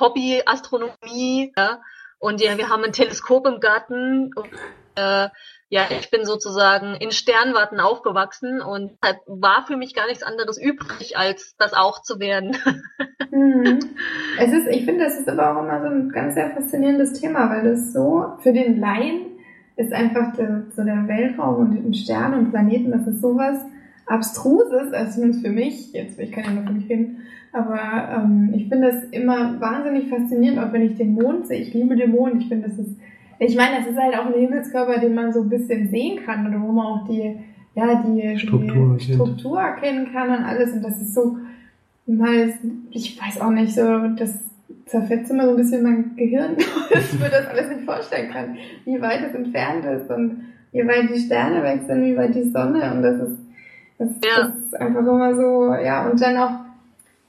Hobby 0.00 0.42
Astronomie, 0.46 1.52
ja. 1.56 1.80
Und 2.20 2.40
ja, 2.40 2.58
wir 2.58 2.68
haben 2.68 2.82
ein 2.82 2.92
Teleskop 2.92 3.46
im 3.46 3.60
Garten. 3.60 4.32
Und, 4.34 4.48
äh, 4.96 5.28
ja, 5.70 5.82
ich 5.90 6.10
bin 6.10 6.24
sozusagen 6.24 6.94
in 6.96 7.12
Sternwarten 7.12 7.78
aufgewachsen 7.78 8.60
und 8.60 8.98
halt 9.04 9.18
war 9.26 9.66
für 9.66 9.76
mich 9.76 9.94
gar 9.94 10.06
nichts 10.06 10.22
anderes 10.24 10.58
übrig, 10.58 11.16
als 11.16 11.54
das 11.58 11.74
auch 11.74 12.02
zu 12.02 12.18
werden. 12.18 12.56
Mhm. 13.30 13.78
Es 14.38 14.52
ist, 14.52 14.66
ich 14.68 14.86
finde, 14.86 15.04
das 15.04 15.20
ist 15.20 15.28
aber 15.28 15.52
auch 15.52 15.62
immer 15.62 15.82
so 15.82 15.86
ein 15.86 16.08
ganz 16.08 16.34
sehr 16.34 16.50
faszinierendes 16.50 17.20
Thema, 17.20 17.50
weil 17.50 17.62
das 17.62 17.92
so 17.92 18.32
für 18.38 18.52
den 18.52 18.80
Laien 18.80 19.27
ist 19.78 19.92
einfach 19.92 20.34
der, 20.34 20.64
so 20.76 20.82
der 20.82 21.06
Weltraum 21.06 21.60
und 21.60 21.74
den 21.74 21.94
Sternen 21.94 22.40
und 22.40 22.50
Planeten, 22.50 22.90
das 22.90 23.06
ist 23.06 23.22
sowas 23.22 23.64
Abstruses, 24.06 24.92
also 24.92 25.12
zumindest 25.12 25.46
für 25.46 25.52
mich, 25.52 25.92
jetzt, 25.92 26.18
ich 26.18 26.32
kann 26.32 26.44
ja 26.44 26.50
nur 26.50 26.64
für 26.64 26.72
mich 26.72 26.90
reden, 26.90 27.18
aber 27.52 27.78
ähm, 28.16 28.52
ich 28.54 28.68
finde 28.68 28.90
das 28.90 29.04
immer 29.10 29.60
wahnsinnig 29.60 30.08
faszinierend, 30.08 30.58
auch 30.58 30.72
wenn 30.72 30.82
ich 30.82 30.96
den 30.96 31.14
Mond 31.14 31.46
sehe. 31.46 31.60
Ich 31.60 31.72
liebe 31.74 31.94
den 31.94 32.10
Mond, 32.10 32.42
ich 32.42 32.48
finde, 32.48 32.68
das 32.68 32.78
ist, 32.78 32.96
ich 33.38 33.56
meine, 33.56 33.78
das 33.78 33.86
ist 33.86 33.98
halt 33.98 34.18
auch 34.18 34.26
ein 34.26 34.40
Himmelskörper, 34.40 34.98
den 34.98 35.14
man 35.14 35.32
so 35.32 35.42
ein 35.42 35.48
bisschen 35.48 35.88
sehen 35.90 36.24
kann 36.26 36.46
oder 36.46 36.60
wo 36.60 36.72
man 36.72 36.86
auch 36.86 37.08
die, 37.08 37.36
ja, 37.76 38.02
die 38.02 38.36
Struktur 38.38 38.96
die. 38.98 39.14
Struktur 39.14 39.60
erkennen 39.60 40.08
kann 40.12 40.28
und 40.30 40.44
alles 40.44 40.72
und 40.72 40.82
das 40.82 41.00
ist 41.00 41.14
so, 41.14 41.36
ich 42.90 43.20
weiß 43.20 43.40
auch 43.40 43.50
nicht, 43.50 43.74
so, 43.74 44.08
das 44.16 44.40
zerfetzt 44.88 45.30
immer 45.30 45.44
so 45.44 45.50
ein 45.50 45.56
bisschen 45.56 45.82
mein 45.82 46.16
Gehirn, 46.16 46.56
dass 46.92 47.12
ich 47.12 47.20
mir 47.20 47.28
das 47.30 47.46
alles 47.46 47.68
nicht 47.68 47.84
vorstellen 47.84 48.30
kann, 48.30 48.56
wie 48.84 49.00
weit 49.00 49.20
es 49.28 49.34
entfernt 49.34 49.84
ist 49.84 50.10
und 50.10 50.44
wie 50.72 50.86
weit 50.86 51.08
die 51.14 51.20
Sterne 51.20 51.62
weg 51.62 51.82
sind, 51.86 52.04
wie 52.04 52.16
weit 52.16 52.34
die 52.34 52.50
Sonne 52.50 52.92
und 52.92 53.02
das 53.02 53.20
ist, 53.20 53.38
das, 53.98 54.08
Ja. 54.24 54.48
das 54.48 54.58
ist 54.58 54.80
einfach 54.80 55.00
immer 55.00 55.34
so, 55.34 55.74
ja, 55.74 56.08
und 56.08 56.20
dann 56.20 56.36
auch, 56.36 56.52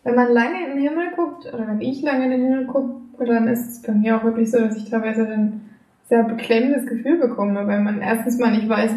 wenn 0.04 0.16
man 0.16 0.32
lange 0.32 0.66
in 0.66 0.78
den 0.78 0.90
Himmel 0.90 1.12
guckt, 1.16 1.52
oder 1.54 1.68
wenn 1.68 1.82
ich 1.82 2.02
lange 2.02 2.26
in 2.26 2.32
den 2.32 2.42
Himmel 2.44 2.66
gucke, 2.68 3.26
dann 3.26 3.48
ist 3.48 3.70
es 3.70 3.82
bei 3.82 3.94
mir 3.94 4.18
auch 4.18 4.24
wirklich 4.24 4.50
so, 4.52 4.60
dass 4.60 4.78
ich 4.78 4.90
teilweise 4.90 5.26
dann 5.26 5.62
sehr 6.08 6.24
beklemmendes 6.24 6.86
Gefühl 6.88 7.18
bekomme, 7.20 7.68
weil 7.68 7.82
man 7.82 8.02
erstens 8.02 8.40
mal 8.40 8.52
nicht 8.52 8.68
weiß, 8.68 8.92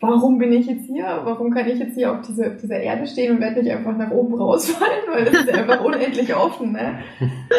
warum 0.00 0.38
bin 0.38 0.52
ich 0.52 0.66
jetzt 0.66 0.86
hier? 0.86 1.20
Warum 1.24 1.52
kann 1.52 1.68
ich 1.68 1.78
jetzt 1.78 1.94
hier 1.94 2.12
auf, 2.12 2.26
diese, 2.26 2.50
dieser 2.50 2.80
Erde 2.80 3.06
stehen 3.06 3.34
und 3.34 3.40
werde 3.40 3.62
nicht 3.62 3.72
einfach 3.72 3.96
nach 3.96 4.10
oben 4.10 4.34
rausfallen? 4.34 5.02
Weil 5.10 5.24
das 5.24 5.34
ist 5.34 5.50
einfach 5.50 5.84
unendlich 5.84 6.34
offen. 6.34 6.72
Ne? 6.72 6.98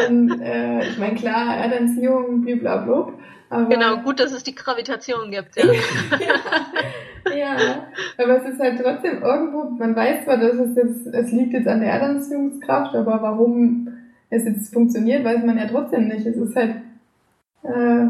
Und 0.08 0.40
äh, 0.40 0.80
ich 0.88 0.98
meine, 0.98 1.14
klar, 1.14 1.56
Erdanziehung, 1.56 2.42
blablabla. 2.42 3.12
Aber, 3.50 3.68
Genau, 3.68 3.98
gut, 3.98 4.20
dass 4.20 4.32
es 4.32 4.44
die 4.44 4.54
Gravitation 4.54 5.30
gibt. 5.30 5.56
Ja. 5.56 5.64
ja, 5.64 7.34
ja, 7.36 7.56
aber 8.16 8.38
es 8.38 8.54
ist 8.54 8.60
halt 8.60 8.80
trotzdem 8.80 9.22
irgendwo, 9.22 9.70
man 9.70 9.94
weiß 9.94 10.24
zwar, 10.24 10.36
dass 10.36 10.54
es 10.54 10.76
jetzt, 10.76 11.06
es 11.06 11.32
liegt 11.32 11.52
jetzt 11.52 11.66
an 11.66 11.80
der 11.80 11.92
Erdanziehungskraft, 11.92 12.94
aber 12.94 13.20
warum 13.20 13.88
es 14.30 14.44
jetzt 14.44 14.72
funktioniert, 14.72 15.24
weiß 15.24 15.44
man 15.44 15.58
ja 15.58 15.66
trotzdem 15.66 16.06
nicht. 16.06 16.24
Es 16.24 16.36
ist 16.36 16.54
halt, 16.54 16.76
äh, 17.64 18.06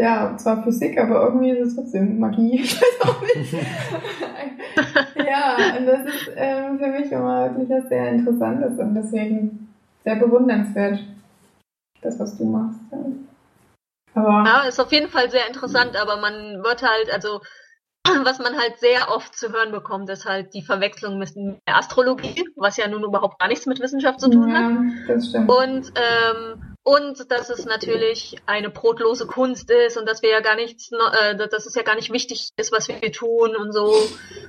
ja, 0.00 0.34
zwar 0.38 0.62
Physik, 0.62 0.98
aber 0.98 1.24
irgendwie 1.24 1.50
ist 1.50 1.68
es 1.68 1.76
trotzdem 1.76 2.18
Magie. 2.18 2.60
Ich 2.64 2.80
weiß 2.80 3.00
auch 3.02 3.20
nicht. 3.20 3.52
ja, 5.16 5.56
und 5.78 5.86
das 5.86 6.06
ist 6.06 6.30
ähm, 6.36 6.78
für 6.78 6.86
mich 6.86 7.12
immer 7.12 7.50
wirklich 7.50 7.68
was 7.68 7.88
sehr 7.90 8.08
Interessantes 8.08 8.78
und 8.78 8.94
deswegen 8.94 9.68
sehr 10.02 10.16
bewundernswert, 10.16 11.00
das, 12.00 12.18
was 12.18 12.38
du 12.38 12.44
machst. 12.44 12.80
Ja. 12.90 12.98
Aber 14.14 14.44
Ja, 14.46 14.62
ist 14.62 14.80
auf 14.80 14.90
jeden 14.90 15.10
Fall 15.10 15.30
sehr 15.30 15.46
interessant, 15.46 15.94
aber 16.00 16.16
man 16.16 16.64
wird 16.64 16.82
halt, 16.82 17.12
also 17.12 17.42
was 18.24 18.38
man 18.38 18.56
halt 18.56 18.78
sehr 18.78 19.10
oft 19.14 19.36
zu 19.36 19.52
hören 19.52 19.70
bekommt, 19.70 20.08
ist 20.08 20.24
halt 20.24 20.54
die 20.54 20.62
Verwechslung 20.62 21.18
mit 21.18 21.34
der 21.36 21.76
Astrologie, 21.76 22.48
was 22.56 22.78
ja 22.78 22.88
nun 22.88 23.04
überhaupt 23.04 23.38
gar 23.38 23.48
nichts 23.48 23.66
mit 23.66 23.80
Wissenschaft 23.80 24.20
zu 24.20 24.30
tun 24.30 24.50
hat. 24.54 24.62
ja, 24.62 25.14
das 25.14 25.28
stimmt. 25.28 25.50
Und, 25.50 25.92
ähm, 25.94 26.69
und 26.82 27.30
dass 27.30 27.50
es 27.50 27.66
natürlich 27.66 28.36
eine 28.46 28.70
brotlose 28.70 29.26
Kunst 29.26 29.70
ist 29.70 29.96
und 29.96 30.08
dass 30.08 30.22
wir 30.22 30.30
ja 30.30 30.40
gar 30.40 30.56
nichts, 30.56 30.90
äh, 30.92 31.36
dass 31.36 31.66
es 31.66 31.74
ja 31.74 31.82
gar 31.82 31.94
nicht 31.94 32.12
wichtig 32.12 32.50
ist, 32.56 32.72
was 32.72 32.88
wir 32.88 33.12
tun 33.12 33.54
und 33.54 33.72
so. 33.72 33.94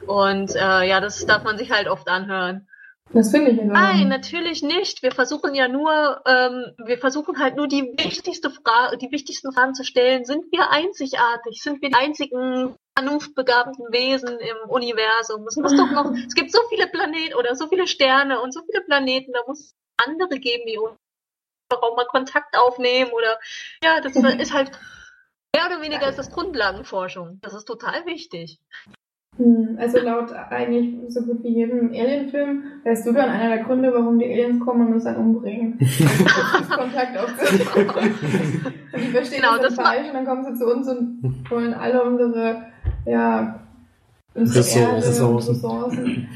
Und 0.07 0.55
äh, 0.55 0.87
ja, 0.87 0.99
das 1.01 1.25
darf 1.25 1.43
man 1.43 1.57
sich 1.57 1.71
halt 1.71 1.87
oft 1.87 2.07
anhören. 2.07 2.67
Das 3.13 3.31
finde 3.31 3.51
ich 3.51 3.59
in 3.59 3.67
Nein, 3.67 4.07
natürlich 4.07 4.63
nicht. 4.63 5.03
Wir 5.03 5.11
versuchen 5.11 5.53
ja 5.53 5.67
nur, 5.67 6.21
ähm, 6.25 6.71
wir 6.85 6.97
versuchen 6.97 7.39
halt 7.39 7.57
nur 7.57 7.67
die 7.67 7.93
wichtigste 7.97 8.49
Frage, 8.49 8.97
die 8.97 9.11
wichtigsten 9.11 9.51
Fragen 9.51 9.73
zu 9.73 9.83
stellen. 9.83 10.23
Sind 10.23 10.45
wir 10.51 10.71
einzigartig? 10.71 11.61
Sind 11.61 11.81
wir 11.81 11.89
die 11.89 11.95
einzigen 11.95 12.73
vernunftbegabten 12.97 13.91
Wesen 13.91 14.39
im 14.39 14.69
Universum? 14.69 15.45
Es 15.45 15.57
muss 15.57 15.75
doch 15.75 15.91
noch, 15.91 16.13
es 16.25 16.35
gibt 16.35 16.53
so 16.53 16.61
viele 16.69 16.87
Planeten 16.87 17.35
oder 17.35 17.55
so 17.55 17.67
viele 17.67 17.87
Sterne 17.87 18.39
und 18.39 18.53
so 18.53 18.61
viele 18.61 18.81
Planeten, 18.85 19.33
da 19.33 19.41
muss 19.45 19.59
es 19.59 19.75
andere 19.97 20.39
geben, 20.39 20.63
die 20.65 20.77
uns 20.77 20.97
auch 21.77 21.95
mal 21.95 22.05
Kontakt 22.05 22.57
aufnehmen 22.57 23.11
oder 23.11 23.39
ja, 23.83 24.01
das 24.01 24.15
ist 24.39 24.53
halt 24.53 24.71
mehr 25.55 25.65
oder 25.67 25.81
weniger 25.81 26.07
ist 26.09 26.17
das 26.19 26.31
Grundlagenforschung. 26.31 27.39
Das 27.41 27.53
ist 27.53 27.65
total 27.65 28.05
wichtig. 28.05 28.59
Hm, 29.37 29.77
Also 29.79 29.99
laut 29.99 30.31
eigentlich 30.33 30.95
so 31.13 31.21
gut 31.23 31.43
wie 31.43 31.55
jedem 31.55 31.89
Alien-Film 31.91 32.81
wärst 32.83 33.05
du 33.07 33.13
dann 33.13 33.29
einer 33.29 33.55
der 33.55 33.63
Gründe, 33.63 33.93
warum 33.93 34.19
die 34.19 34.25
Aliens 34.25 34.63
kommen 34.63 34.87
und 34.87 34.93
uns 34.95 35.05
dann 35.05 35.15
umbringen. 35.15 35.77
Das 35.79 36.61
ist 36.61 36.69
Kontakt 36.71 37.17
aufzunehmen. 37.17 38.15
Und 38.93 39.01
die 39.01 39.07
verstehen 39.11 39.41
Genau, 39.41 39.57
das, 39.57 39.75
falsch 39.75 40.07
und 40.07 40.13
dann 40.13 40.25
kommen 40.25 40.43
sie 40.43 40.53
zu 40.55 40.65
uns 40.69 40.85
und 40.89 41.49
wollen 41.49 41.73
alle 41.73 42.03
unsere, 42.03 42.65
ja, 43.05 43.55
unsere 43.55 43.55
Ressort- 43.55 43.57
Erde 43.57 43.57
und 43.57 44.20
Ressourcen. 44.35 45.35
Ressourcen. 45.35 46.29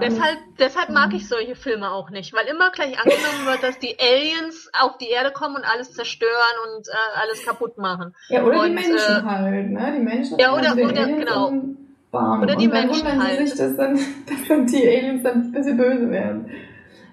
Deshalb, 0.00 0.38
deshalb 0.58 0.90
mag 0.90 1.12
ich 1.14 1.28
solche 1.28 1.54
Filme 1.54 1.90
auch 1.90 2.10
nicht, 2.10 2.34
weil 2.34 2.46
immer 2.46 2.70
gleich 2.70 2.98
angenommen 2.98 3.46
wird, 3.46 3.62
dass 3.62 3.78
die 3.78 3.96
Aliens 3.98 4.70
auf 4.78 4.98
die 4.98 5.08
Erde 5.08 5.32
kommen 5.32 5.56
und 5.56 5.64
alles 5.64 5.92
zerstören 5.92 6.32
und 6.76 6.88
äh, 6.88 7.20
alles 7.22 7.44
kaputt 7.44 7.78
machen. 7.78 8.14
Ja, 8.28 8.42
oder 8.42 8.54
die 8.64 8.68
und, 8.70 8.74
Menschen 8.74 8.96
äh, 8.96 9.22
halt, 9.22 9.70
ne? 9.70 9.94
Die 9.98 10.02
Menschen 10.04 10.38
Ja, 10.38 10.52
oder- 10.52 10.62
also 10.70 10.76
den 10.76 10.90
oder- 10.90 11.00
Aliens 11.02 11.18
genau. 11.18 11.48
und 11.48 11.76
Bam. 12.10 12.42
Oder 12.42 12.56
die 12.56 12.66
und 12.68 12.74
dann 12.74 12.86
Menschen 12.86 13.06
wundern 13.08 13.20
sie 13.20 13.26
halt. 13.26 13.48
sich, 13.48 13.58
dass 13.58 13.76
dann, 13.76 13.94
dass 14.26 14.48
dann 14.48 14.66
die 14.66 14.86
Aliens 14.88 15.22
dann 15.24 15.32
ein 15.42 15.52
bisschen 15.52 15.76
böse 15.76 16.10
werden. 16.10 16.50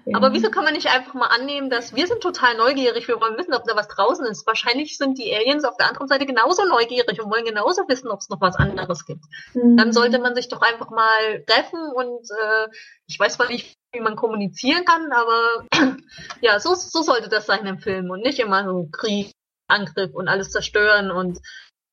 Ja. 0.04 0.16
Aber 0.16 0.32
wieso 0.32 0.50
kann 0.50 0.64
man 0.64 0.74
nicht 0.74 0.88
einfach 0.88 1.14
mal 1.14 1.28
annehmen, 1.28 1.70
dass 1.70 1.94
wir 1.94 2.06
sind 2.06 2.20
total 2.20 2.56
neugierig, 2.56 3.06
wir 3.06 3.20
wollen 3.20 3.38
wissen, 3.38 3.54
ob 3.54 3.64
da 3.64 3.76
was 3.76 3.86
draußen 3.86 4.26
ist. 4.26 4.46
Wahrscheinlich 4.46 4.98
sind 4.98 5.16
die 5.16 5.32
Aliens 5.32 5.64
auf 5.64 5.76
der 5.76 5.88
anderen 5.88 6.08
Seite 6.08 6.26
genauso 6.26 6.64
neugierig 6.66 7.22
und 7.22 7.30
wollen 7.30 7.44
genauso 7.44 7.82
wissen, 7.88 8.08
ob 8.08 8.18
es 8.18 8.28
noch 8.28 8.40
was 8.40 8.56
anderes 8.56 9.06
gibt. 9.06 9.24
Hm. 9.52 9.76
Dann 9.76 9.92
sollte 9.92 10.18
man 10.18 10.34
sich 10.34 10.48
doch 10.48 10.60
einfach 10.60 10.90
mal 10.90 11.44
treffen 11.46 11.80
und 11.94 12.28
äh, 12.30 12.68
ich 13.06 13.18
weiß 13.18 13.34
zwar 13.34 13.48
nicht, 13.48 13.76
wie 13.92 14.00
man 14.00 14.16
kommunizieren 14.16 14.84
kann, 14.84 15.12
aber 15.12 15.66
ja, 16.40 16.58
so, 16.58 16.74
so 16.74 17.02
sollte 17.02 17.28
das 17.28 17.46
sein 17.46 17.64
im 17.66 17.78
Film 17.78 18.10
und 18.10 18.22
nicht 18.22 18.40
immer 18.40 18.64
so 18.64 18.88
Krieg, 18.90 19.30
Angriff 19.68 20.12
und 20.14 20.26
alles 20.28 20.50
zerstören 20.50 21.12
und 21.12 21.38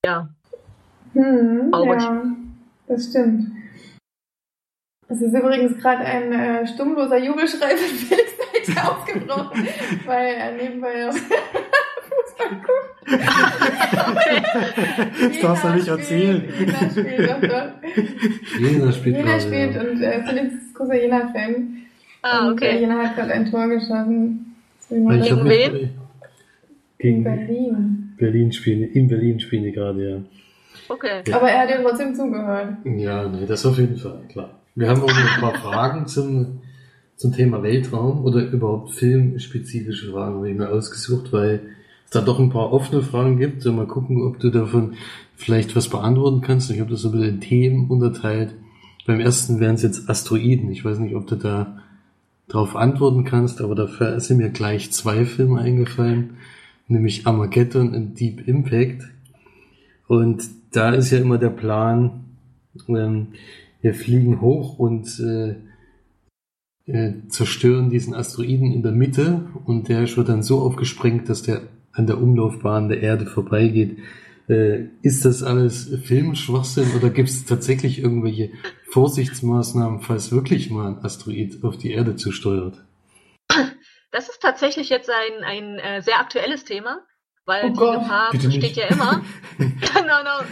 ja. 0.04 0.30
Hm, 1.14 1.72
Traurig. 1.72 2.02
ja, 2.02 2.24
das 2.88 3.06
stimmt. 3.06 3.52
Es 5.12 5.22
ist 5.22 5.34
übrigens 5.34 5.76
gerade 5.82 6.06
ein 6.06 6.32
äh, 6.32 6.68
stummloser 6.68 7.18
Jubelschrei 7.18 7.70
von 7.76 7.96
Felix 7.98 8.30
Seite 8.66 8.92
ausgebrochen, 8.92 9.68
weil 10.06 10.36
er 10.36 10.52
nebenbei 10.52 11.08
auf 11.08 11.18
Fußball 11.18 12.50
guckt. 12.62 12.96
Das 15.20 15.40
darfst 15.42 15.64
du 15.64 15.70
nicht 15.70 15.88
erzählen. 15.88 16.44
Jena 16.60 16.90
spielt, 16.92 17.30
doch, 17.30 17.42
doch. 17.42 17.72
Jena 18.60 18.92
spielt 18.92 19.16
Jena 19.18 19.38
gerade, 19.38 19.42
spielt 19.42 19.74
ja. 19.76 19.82
und 19.82 20.02
äh, 20.02 20.24
Felix 20.24 20.54
ist 20.54 20.76
großer 20.76 21.02
Jena-Fan. 21.02 21.78
Ah, 22.22 22.48
Und 22.48 22.62
äh, 22.62 22.68
okay. 22.68 22.80
Jena 22.80 23.08
hat 23.08 23.16
gerade 23.16 23.34
ein 23.34 23.50
Tor 23.50 23.68
geschossen. 23.68 24.56
Gegen 24.90 25.10
wen? 25.10 25.90
Gegen 27.00 27.24
Berlin. 27.24 28.14
Berlin 28.18 28.52
spielen, 28.52 28.92
in 28.92 29.08
Berlin 29.08 29.40
spielen 29.40 29.64
die 29.64 29.72
gerade, 29.72 30.10
ja. 30.10 30.18
Okay. 30.88 31.24
Aber 31.32 31.50
er 31.50 31.62
hat 31.62 31.70
dir 31.70 31.82
trotzdem 31.82 32.14
zugehört. 32.14 32.74
Ja, 32.84 33.28
nee, 33.28 33.46
das 33.48 33.66
auf 33.66 33.78
jeden 33.78 33.98
Fall, 33.98 34.22
klar. 34.30 34.59
Wir 34.76 34.90
haben 34.90 35.02
auch 35.02 35.08
noch 35.08 35.34
ein 35.36 35.42
paar 35.42 35.56
Fragen 35.56 36.08
zum, 36.08 36.62
zum 37.16 37.34
Thema 37.34 37.64
Weltraum 37.64 38.24
oder 38.24 38.50
überhaupt 38.50 38.92
filmspezifische 38.92 40.12
Fragen 40.12 40.36
habe 40.36 40.50
ich 40.50 40.58
mir 40.58 40.70
ausgesucht, 40.70 41.34
weil 41.34 41.62
es 42.06 42.12
da 42.12 42.22
doch 42.22 42.40
ein 42.40 42.50
paar 42.50 42.72
offene 42.72 43.02
Fragen 43.02 43.38
gibt. 43.38 43.62
So, 43.62 43.74
mal 43.74 43.88
gucken, 43.88 44.24
ob 44.24 44.40
du 44.40 44.50
davon 44.50 44.94
vielleicht 45.36 45.76
was 45.76 45.90
beantworten 45.90 46.42
kannst. 46.42 46.72
Ich 46.72 46.80
habe 46.80 46.92
das 46.92 47.02
so 47.02 47.10
ein 47.10 47.20
bisschen 47.20 47.42
Themen 47.42 47.90
unterteilt. 47.90 48.54
Beim 49.06 49.20
ersten 49.20 49.60
wären 49.60 49.76
es 49.76 49.84
jetzt 49.84 50.10
Asteroiden. 50.10 50.72
Ich 50.72 50.86
weiß 50.86 51.00
nicht, 51.00 51.16
ob 51.16 51.28
du 51.28 51.36
da 51.36 51.80
drauf 52.48 52.76
antworten 52.76 53.24
kannst, 53.24 53.62
aber 53.62 53.76
dafür 53.76 54.20
sind 54.20 54.38
mir 54.38 54.50
gleich 54.50 54.92
zwei 54.92 55.26
Filme 55.26 55.60
eingefallen, 55.60 56.38
nämlich 56.88 57.26
Armageddon 57.28 57.94
und 57.96 58.20
Deep 58.20 58.48
Impact. 58.48 59.04
Und 60.08 60.44
da 60.72 60.92
ist 60.92 61.12
ja 61.12 61.20
immer 61.20 61.38
der 61.38 61.52
Plan, 61.52 62.26
ähm, 62.88 63.28
wir 63.82 63.94
fliegen 63.94 64.42
hoch 64.42 64.78
und 64.78 65.20
äh, 65.20 65.56
äh, 66.86 67.28
zerstören 67.28 67.90
diesen 67.90 68.14
Asteroiden 68.14 68.74
in 68.74 68.84
der 68.84 68.92
Mitte 68.92 69.48
und 69.66 69.90
der 69.90 70.02
wird 70.16 70.30
dann 70.30 70.44
so 70.44 70.60
aufgesprengt, 70.60 71.30
dass 71.30 71.44
der 71.44 71.62
an 71.94 72.08
der 72.08 72.22
Umlaufbahn 72.22 72.90
der 72.90 73.02
Erde 73.02 73.26
vorbeigeht. 73.26 74.00
Äh, 74.48 74.86
ist 75.02 75.26
das 75.26 75.44
alles 75.44 75.96
Filmschwachsinn 76.04 76.92
oder 76.98 77.10
gibt 77.10 77.30
es 77.30 77.46
tatsächlich 77.46 78.00
irgendwelche 78.00 78.52
Vorsichtsmaßnahmen, 78.92 80.02
falls 80.02 80.32
wirklich 80.32 80.72
mal 80.72 80.88
ein 80.88 81.06
Asteroid 81.06 81.64
auf 81.64 81.78
die 81.78 81.92
Erde 81.92 82.16
zusteuert? 82.16 82.84
Das 84.12 84.28
ist 84.28 84.42
tatsächlich 84.42 84.90
jetzt 84.90 85.10
ein, 85.10 85.44
ein 85.44 85.80
äh, 85.80 86.02
sehr 86.02 86.20
aktuelles 86.20 86.64
Thema, 86.64 87.06
weil 87.46 87.66
Oh 87.66 87.70
die 87.70 87.78
Gott, 87.78 88.00
Gefahr 88.00 88.32
besteht 88.32 88.76
ja 88.76 88.88
immer. 88.88 89.22
no, 89.60 89.66
no, 90.24 90.44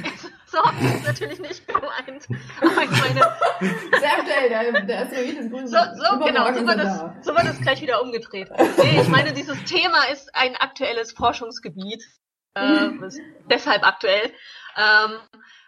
so 0.51 0.63
habe 0.63 0.75
ich 0.79 0.95
es 0.95 1.03
natürlich 1.05 1.39
nicht 1.39 1.67
gemeint. 1.67 2.27
Aber 2.61 2.83
ich 2.83 2.89
meine, 2.89 3.37
Sehr 3.99 4.17
aktuell, 4.17 4.49
der, 4.49 4.81
der 4.81 5.01
Asteroid 5.01 5.37
ist 5.37 5.51
grün. 5.51 5.67
so, 5.67 5.77
so 5.77 6.19
genau, 6.25 6.53
so 6.53 6.65
wird, 6.65 6.79
da. 6.79 7.15
so 7.21 7.31
wird 7.35 7.45
das 7.45 7.59
gleich 7.59 7.81
wieder 7.81 8.01
umgedreht. 8.01 8.49
Nee, 8.77 9.01
ich 9.01 9.09
meine, 9.09 9.33
dieses 9.33 9.63
Thema 9.65 10.05
ist 10.11 10.33
ein 10.33 10.55
aktuelles 10.55 11.11
Forschungsgebiet. 11.11 12.03
Äh, 12.55 13.05
ist 13.05 13.19
deshalb 13.49 13.85
aktuell. 13.85 14.31
Ähm, 14.77 15.19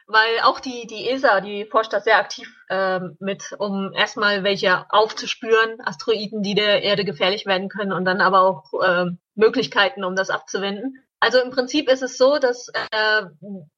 weil 0.08 0.40
auch 0.44 0.60
die, 0.60 0.88
die 0.88 1.08
ESA, 1.10 1.40
die 1.40 1.66
forscht 1.66 1.94
da 1.94 2.00
sehr 2.00 2.18
aktiv 2.18 2.52
ähm, 2.70 3.16
mit, 3.20 3.54
um 3.60 3.94
erstmal 3.94 4.44
welche 4.44 4.92
aufzuspüren, 4.92 5.78
Asteroiden, 5.86 6.42
die 6.42 6.56
der 6.56 6.82
Erde 6.82 7.06
gefährlich 7.06 7.46
werden 7.46 7.70
können 7.70 7.94
und 7.94 8.06
dann 8.06 8.20
aber 8.20 8.42
auch 8.42 8.72
ähm, 8.84 9.20
Möglichkeiten, 9.36 10.04
um 10.04 10.16
das 10.16 10.32
abzuwenden. 10.32 10.98
Also 11.20 11.40
im 11.42 11.52
Prinzip 11.52 11.90
ist 11.90 12.02
es 12.02 12.18
so, 12.18 12.38
dass, 12.38 12.70
äh, 12.70 13.24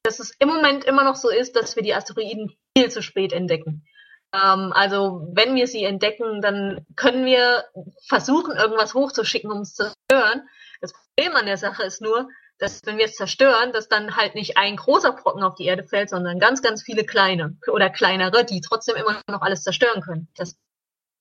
dass 0.04 0.20
es 0.20 0.34
im 0.40 0.48
Moment 0.48 0.84
immer 0.84 1.04
noch 1.04 1.16
so 1.16 1.30
ist, 1.30 1.56
dass 1.56 1.76
wir 1.76 1.84
die 1.84 1.94
Asteroiden 1.94 2.56
viel 2.78 2.92
zu 2.92 3.02
spät 3.02 3.34
entdecken. 3.34 3.86
Ähm, 4.34 4.72
also 4.74 5.28
wenn 5.34 5.56
wir 5.56 5.68
sie 5.68 5.84
entdecken, 5.84 6.42
dann 6.42 6.86
können 6.96 7.26
wir 7.26 7.66
versuchen, 8.08 8.56
irgendwas 8.56 8.94
hochzuschicken, 8.94 9.52
um 9.52 9.62
es 9.62 9.74
zu 9.74 9.84
zerstören. 9.84 10.48
Das 10.82 10.94
Problem 10.94 11.36
an 11.36 11.46
der 11.46 11.58
Sache 11.58 11.84
ist 11.84 12.02
nur, 12.02 12.30
dass 12.60 12.82
wenn 12.86 12.98
wir 12.98 13.06
es 13.06 13.16
zerstören, 13.16 13.72
dass 13.72 13.90
dann 13.90 14.16
halt 14.16 14.36
nicht 14.36 14.58
ein 14.58 14.76
großer 14.76 15.14
Brocken 15.14 15.44
auf 15.44 15.56
die 15.56 15.66
Erde 15.66 15.84
fällt, 15.84 16.10
sondern 16.10 16.38
ganz, 16.38 16.62
ganz 16.62 16.84
viele 16.84 17.04
kleine 17.04 17.58
oder 17.68 17.90
kleinere, 17.90 18.46
die 18.46 18.62
trotzdem 18.62 18.96
immer 18.96 19.20
noch 19.28 19.42
alles 19.42 19.64
zerstören 19.64 20.02
können. 20.02 20.28
Das 20.36 20.50
ist 20.50 20.60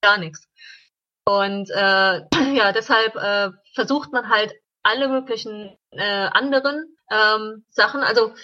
gar 0.03 0.19
nichts. 0.19 0.47
Und 1.25 1.71
äh, 1.71 2.21
ja, 2.55 2.73
deshalb 2.73 3.17
äh, 3.17 3.51
versucht 3.75 4.13
man 4.13 4.29
halt 4.29 4.53
alle 4.83 5.09
möglichen 5.09 5.77
äh, 5.93 6.29
anderen 6.33 6.97
ähm, 7.11 7.65
Sachen. 7.71 8.03
Also 8.03 8.35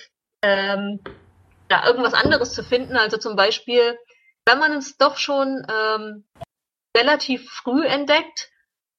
ähm, 0.43 1.01
da 1.69 1.87
irgendwas 1.87 2.15
anderes 2.15 2.55
zu 2.55 2.63
finden. 2.63 2.97
Also 2.97 3.17
zum 3.17 3.37
Beispiel, 3.37 3.99
wenn 4.45 4.59
man 4.59 4.73
es 4.73 4.97
doch 4.97 5.17
schon 5.19 5.67
ähm, 5.69 6.25
relativ 6.97 7.51
früh 7.51 7.85
entdeckt, 7.85 8.51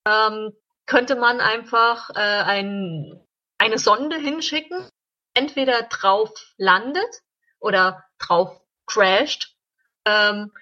ähm, 0.05 0.53
könnte 0.85 1.15
man 1.15 1.41
einfach 1.41 2.09
äh, 2.11 2.19
ein, 2.19 3.19
eine 3.57 3.77
Sonde 3.77 4.17
hinschicken, 4.17 4.89
entweder 5.33 5.83
drauf 5.83 6.31
landet 6.57 7.21
oder 7.59 8.05
drauf 8.19 8.61
crasht. 8.85 9.55
Ähm, 10.05 10.53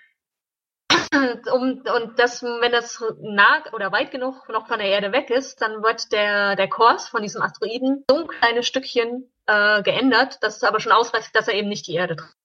um, 1.54 1.82
und 1.82 2.20
das, 2.20 2.44
wenn 2.44 2.72
das 2.72 3.04
nah 3.22 3.64
oder 3.74 3.92
weit 3.92 4.12
genug 4.12 4.48
noch 4.50 4.68
von 4.68 4.80
der 4.80 4.90
Erde 4.90 5.12
weg 5.12 5.30
ist, 5.30 5.62
dann 5.62 5.84
wird 5.84 6.12
der, 6.12 6.56
der 6.56 6.70
Kurs 6.70 7.10
von 7.10 7.22
diesem 7.22 7.42
Asteroiden 7.42 8.04
so 8.10 8.18
ein 8.18 8.28
kleines 8.28 8.68
Stückchen 8.68 9.32
äh, 9.46 9.82
geändert, 9.84 10.38
dass 10.42 10.58
es 10.58 10.64
aber 10.64 10.80
schon 10.80 10.92
ausreicht, 10.92 11.36
dass 11.36 11.48
er 11.48 11.56
eben 11.56 11.70
nicht 11.70 11.88
die 11.88 11.96
Erde 11.96 12.16
trifft. 12.16 12.38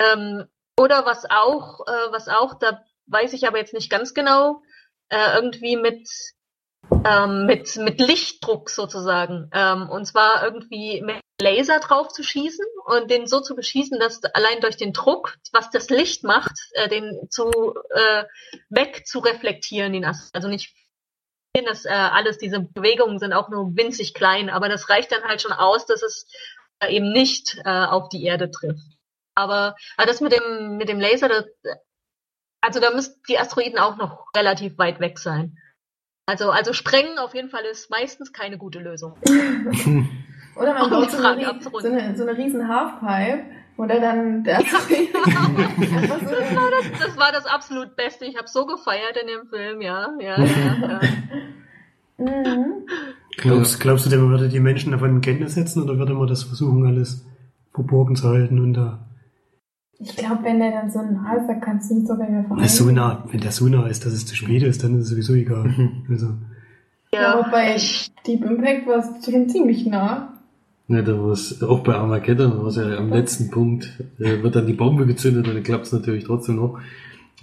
Ähm, 0.00 0.46
oder 0.78 1.06
was 1.06 1.24
auch, 1.28 1.86
äh, 1.86 2.12
was 2.12 2.28
auch, 2.28 2.54
da 2.54 2.84
weiß 3.06 3.32
ich 3.32 3.46
aber 3.46 3.58
jetzt 3.58 3.74
nicht 3.74 3.90
ganz 3.90 4.14
genau, 4.14 4.62
äh, 5.08 5.34
irgendwie 5.34 5.76
mit 5.76 6.08
ähm, 7.04 7.46
mit, 7.46 7.76
mit 7.76 8.00
Lichtdruck 8.00 8.70
sozusagen. 8.70 9.50
Ähm, 9.52 9.88
und 9.88 10.06
zwar 10.06 10.42
irgendwie 10.44 11.02
mit 11.02 11.20
Laser 11.40 11.80
drauf 11.80 12.08
zu 12.08 12.22
schießen 12.22 12.64
und 12.86 13.10
den 13.10 13.26
so 13.26 13.40
zu 13.40 13.54
beschießen, 13.56 13.98
dass 13.98 14.22
allein 14.24 14.60
durch 14.60 14.76
den 14.76 14.92
Druck, 14.92 15.36
was 15.52 15.70
das 15.70 15.90
Licht 15.90 16.22
macht, 16.24 16.52
äh, 16.72 16.88
den 16.88 17.28
zu 17.30 17.50
äh, 17.90 18.24
weg 18.68 19.06
zu 19.06 19.18
reflektieren, 19.18 19.92
den 19.92 20.04
Ast 20.04 20.34
also 20.34 20.48
nicht 20.48 20.74
das 21.62 21.84
äh, 21.84 21.90
alles, 21.90 22.38
diese 22.38 22.58
Bewegungen 22.60 23.20
sind 23.20 23.32
auch 23.32 23.48
nur 23.48 23.76
winzig 23.76 24.12
klein, 24.12 24.50
aber 24.50 24.68
das 24.68 24.88
reicht 24.90 25.12
dann 25.12 25.22
halt 25.22 25.40
schon 25.40 25.52
aus, 25.52 25.86
dass 25.86 26.02
es 26.02 26.26
äh, 26.80 26.92
eben 26.92 27.12
nicht 27.12 27.58
äh, 27.64 27.84
auf 27.84 28.08
die 28.08 28.24
Erde 28.24 28.50
trifft. 28.50 28.98
Aber, 29.36 29.76
aber 29.96 30.06
das 30.06 30.20
mit 30.20 30.32
dem 30.32 30.76
mit 30.76 30.88
dem 30.88 30.98
Laser, 30.98 31.28
das, 31.28 31.44
also 32.60 32.80
da 32.80 32.90
müssten 32.90 33.20
die 33.28 33.38
Asteroiden 33.38 33.78
auch 33.78 33.96
noch 33.96 34.26
relativ 34.36 34.78
weit 34.78 34.98
weg 34.98 35.18
sein. 35.18 35.58
Also, 36.26 36.50
also 36.50 36.72
sprengen 36.72 37.18
auf 37.18 37.34
jeden 37.34 37.50
Fall 37.50 37.64
ist 37.70 37.90
meistens 37.90 38.32
keine 38.32 38.56
gute 38.56 38.78
Lösung. 38.78 39.14
Oder 40.56 40.74
man 40.74 40.88
baut 40.88 41.10
so 41.10 41.18
eine, 41.18 41.60
so, 41.60 41.88
eine, 41.88 42.16
so 42.16 42.22
eine 42.22 42.36
riesen 42.36 42.68
Halfpipe, 42.68 43.44
oder 43.76 44.00
dann 44.00 44.44
der 44.44 44.58
das, 44.62 44.72
war 44.72 46.70
das, 46.70 47.00
das 47.00 47.16
war 47.16 47.32
das 47.32 47.46
absolut 47.46 47.96
Beste. 47.96 48.24
Ich 48.24 48.36
habe 48.36 48.46
so 48.46 48.66
gefeiert 48.66 49.16
in 49.20 49.26
dem 49.26 49.48
Film, 49.48 49.80
ja. 49.80 50.14
ja, 50.20 50.38
ja, 50.38 50.76
ja. 50.80 51.00
Mhm. 52.18 52.86
Glaubst, 53.36 53.80
glaubst 53.80 54.06
du, 54.06 54.10
der 54.10 54.20
würde 54.20 54.48
die 54.48 54.60
Menschen 54.60 54.92
davon 54.92 55.10
in 55.10 55.20
Kenntnis 55.20 55.54
setzen 55.54 55.82
oder 55.82 55.98
würde 55.98 56.14
man 56.14 56.28
das 56.28 56.44
versuchen, 56.44 56.86
alles 56.86 57.26
verborgen 57.72 58.14
zu 58.14 58.28
halten 58.28 58.60
und 58.60 58.74
da 58.74 59.00
ich 59.98 60.16
glaube, 60.16 60.44
wenn 60.44 60.58
der 60.58 60.72
dann 60.72 60.90
so 60.90 61.00
nah 61.00 61.34
ist, 61.34 61.46
dann 61.46 61.60
kannst 61.60 61.90
du 61.90 61.94
nicht 61.94 62.06
sogar 62.06 62.28
mehr 62.28 62.44
verhalten. 62.44 62.68
So 62.68 62.90
nah, 62.90 63.24
wenn 63.30 63.40
der 63.40 63.52
so 63.52 63.68
nah 63.68 63.86
ist, 63.86 64.04
dass 64.04 64.12
es 64.12 64.26
zu 64.26 64.34
spät 64.34 64.62
ist, 64.62 64.82
dann 64.82 64.98
ist 64.98 65.04
es 65.04 65.10
sowieso 65.10 65.34
egal. 65.34 65.64
Mhm. 65.64 66.06
Also. 66.10 66.28
Ja, 67.12 67.34
aber 67.34 67.50
bei 67.50 67.76
Deep 68.26 68.44
Impact 68.44 68.86
war 68.86 68.98
es 68.98 69.24
schon 69.24 69.48
ziemlich 69.48 69.86
nah. 69.86 70.32
Ja, 70.88 71.00
da 71.00 71.18
war 71.18 71.30
es 71.30 71.62
auch 71.62 71.80
bei 71.80 71.94
Armageddon, 71.94 72.58
war 72.58 72.66
es 72.66 72.76
ja 72.76 72.96
am 72.98 73.10
letzten 73.10 73.50
Punkt, 73.50 73.88
äh, 74.18 74.42
wird 74.42 74.54
dann 74.54 74.66
die 74.66 74.74
Bombe 74.74 75.06
gezündet 75.06 75.48
und 75.48 75.54
dann 75.54 75.62
klappt 75.62 75.86
es 75.86 75.92
natürlich 75.92 76.24
trotzdem 76.24 76.56
noch. 76.56 76.78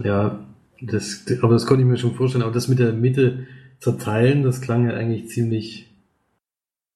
Ja, 0.04 0.40
das, 0.82 1.26
aber 1.42 1.54
das 1.54 1.66
konnte 1.66 1.84
ich 1.84 1.90
mir 1.90 1.98
schon 1.98 2.14
vorstellen. 2.14 2.44
Aber 2.44 2.54
das 2.54 2.68
mit 2.68 2.80
der 2.80 2.94
Mitte 2.94 3.48
zerteilen, 3.80 4.44
das 4.44 4.62
klang 4.62 4.88
ja 4.88 4.94
eigentlich 4.94 5.30
ziemlich, 5.30 5.90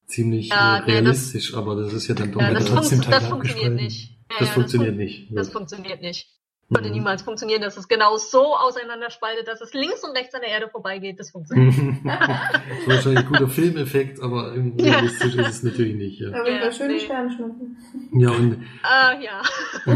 ziemlich 0.05 0.49
ja, 0.49 0.77
äh, 0.77 0.81
realistisch, 0.81 1.49
nee, 1.49 1.55
das, 1.55 1.59
aber 1.59 1.75
das 1.81 1.93
ist 1.93 2.07
ja 2.07 2.13
dann 2.13 2.31
doch 2.31 2.41
ja, 2.41 2.53
das, 2.53 2.65
trotzdem 2.65 3.01
das 3.09 3.27
funktioniert 3.27 3.73
nicht. 3.73 4.14
Ja, 4.35 4.39
das 4.39 4.49
ja, 4.49 4.53
funktioniert 4.53 4.91
das 4.91 4.97
nicht. 4.97 5.27
Das 5.31 5.49
funktioniert 5.49 6.01
nicht. 6.01 6.29
Würde 6.67 6.87
mhm. 6.87 6.95
niemals 6.95 7.21
funktionieren, 7.21 7.61
dass 7.61 7.77
es 7.77 7.87
genau 7.87 8.17
so 8.17 8.57
auseinanderspaltet, 8.57 9.47
dass 9.47 9.61
es 9.61 9.73
links 9.73 10.03
und 10.03 10.17
rechts 10.17 10.33
an 10.33 10.41
der 10.41 10.49
Erde 10.49 10.67
vorbeigeht. 10.67 11.19
Das 11.19 11.29
funktioniert. 11.29 11.75
das 12.03 12.79
ist 12.79 12.87
wahrscheinlich 12.87 13.19
ein 13.19 13.31
guter 13.31 13.47
Filmeffekt, 13.47 14.19
aber 14.19 14.53
realistisch 14.55 15.35
ist 15.35 15.47
es 15.47 15.61
natürlich 15.63 15.93
nicht. 15.93 16.21
Ja. 16.21 16.29
Aber 16.29 16.49
ja, 16.49 16.71
schöne 16.71 16.93
nee. 16.93 16.99
Sternschnuppen. 17.01 17.77
Ja, 18.13 18.31
und. 18.31 18.65
Ah, 18.81 19.13
ja. 19.21 19.43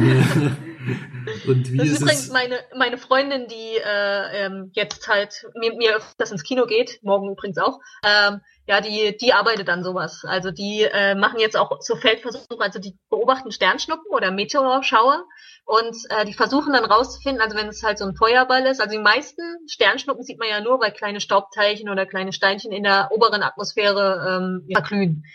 und 1.48 1.72
wie 1.74 1.78
das 1.78 1.88
ist, 1.88 2.02
übrigens 2.02 2.30
meine, 2.30 2.60
meine 2.78 3.00
Freundin, 3.00 3.48
die 3.48 3.78
äh, 3.84 4.46
ähm, 4.46 4.70
jetzt 4.74 5.08
halt 5.08 5.48
mit 5.60 5.76
mir 5.76 5.96
öfters 5.96 6.32
ins 6.32 6.44
Kino 6.44 6.68
geht, 6.68 7.00
morgen 7.02 7.32
übrigens 7.32 7.58
auch. 7.58 7.80
Ähm, 8.04 8.42
ja, 8.70 8.82
die, 8.82 9.18
die 9.18 9.34
arbeitet 9.34 9.68
an 9.68 9.84
sowas. 9.84 10.24
Also 10.26 10.52
die 10.52 10.84
äh, 10.84 11.16
machen 11.16 11.40
jetzt 11.40 11.58
auch 11.58 11.82
so 11.82 11.96
Feldversuche, 11.96 12.46
also 12.60 12.78
die 12.78 12.96
beobachten 13.10 13.52
Sternschnuppen 13.52 14.12
oder 14.12 14.30
Meteorschauer 14.30 15.26
und 15.66 15.96
äh, 16.10 16.24
die 16.26 16.36
versuchen 16.36 16.74
dann 16.74 16.86
rauszufinden, 16.86 17.42
also 17.42 17.58
wenn 17.58 17.68
es 17.68 17.82
halt 17.82 17.98
so 17.98 18.06
ein 18.06 18.16
Feuerball 18.16 18.68
ist, 18.68 18.80
also 18.80 18.96
die 18.96 19.02
meisten 19.02 19.42
Sternschnuppen 19.68 20.24
sieht 20.24 20.38
man 20.38 20.50
ja 20.50 20.62
nur, 20.62 20.80
weil 20.80 20.92
kleine 20.92 21.20
Staubteilchen 21.20 21.90
oder 21.90 22.06
kleine 22.06 22.32
Steinchen 22.32 22.72
in 22.72 22.84
der 22.84 23.10
oberen 23.12 23.42
Atmosphäre 23.42 24.38
ähm, 24.38 24.68
verglühen. 24.72 25.26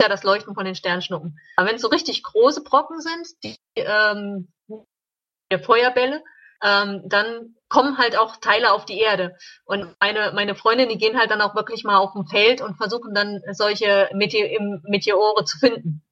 Ja, 0.00 0.08
das 0.08 0.22
Leuchten 0.22 0.54
von 0.54 0.64
den 0.64 0.74
Sternschnuppen. 0.74 1.38
Aber 1.56 1.68
wenn 1.68 1.76
es 1.76 1.82
so 1.82 1.88
richtig 1.88 2.22
große 2.22 2.62
Brocken 2.62 3.00
sind, 3.02 3.28
die 3.44 3.58
ähm, 3.76 4.48
Feuerbälle, 5.62 6.22
ähm, 6.62 7.02
dann 7.06 7.54
kommen 7.68 7.98
halt 7.98 8.16
auch 8.16 8.36
Teile 8.36 8.72
auf 8.72 8.84
die 8.84 8.98
Erde. 8.98 9.36
Und 9.64 9.94
meine, 10.00 10.32
meine 10.34 10.54
Freundin, 10.54 10.88
die 10.88 10.98
gehen 10.98 11.18
halt 11.18 11.30
dann 11.30 11.40
auch 11.40 11.54
wirklich 11.54 11.84
mal 11.84 11.98
auf 11.98 12.12
dem 12.12 12.26
Feld 12.26 12.60
und 12.60 12.76
versuchen 12.76 13.14
dann 13.14 13.40
solche 13.52 14.08
Meteor 14.14 14.80
Meteore 14.84 15.44
zu 15.44 15.58
finden. 15.58 16.02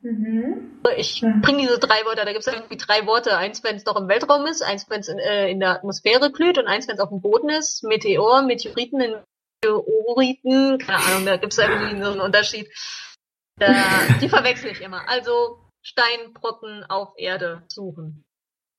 Mhm. 0.00 0.80
Ich 0.96 1.20
bringe 1.42 1.62
diese 1.62 1.78
drei 1.78 2.04
Wörter, 2.04 2.24
da 2.24 2.32
gibt 2.32 2.44
es 2.44 2.52
irgendwie 2.52 2.76
drei 2.76 3.06
Worte. 3.06 3.36
Eins, 3.36 3.62
wenn 3.62 3.76
es 3.76 3.84
noch 3.84 3.96
im 3.96 4.08
Weltraum 4.08 4.46
ist, 4.46 4.62
eins, 4.62 4.90
wenn 4.90 5.00
es 5.00 5.08
in, 5.08 5.18
äh, 5.18 5.48
in, 5.48 5.60
der 5.60 5.70
Atmosphäre 5.70 6.32
glüht 6.32 6.58
und 6.58 6.66
eins, 6.66 6.88
wenn 6.88 6.96
es 6.96 7.00
auf 7.00 7.10
dem 7.10 7.20
Boden 7.20 7.48
ist. 7.48 7.84
Meteor, 7.84 8.42
Meteoriten, 8.42 9.22
Meteoriten, 9.62 10.78
keine 10.78 10.98
Ahnung, 10.98 11.26
da 11.26 11.36
gibt 11.36 11.52
es 11.52 11.58
irgendwie 11.58 12.02
so 12.02 12.10
einen 12.10 12.20
Unterschied. 12.20 12.68
Da, 13.58 13.74
die 14.20 14.28
verwechsel 14.28 14.72
ich 14.72 14.80
immer. 14.80 15.08
Also 15.08 15.60
Steinbrocken 15.82 16.84
auf 16.84 17.12
Erde 17.16 17.62
suchen. 17.68 18.24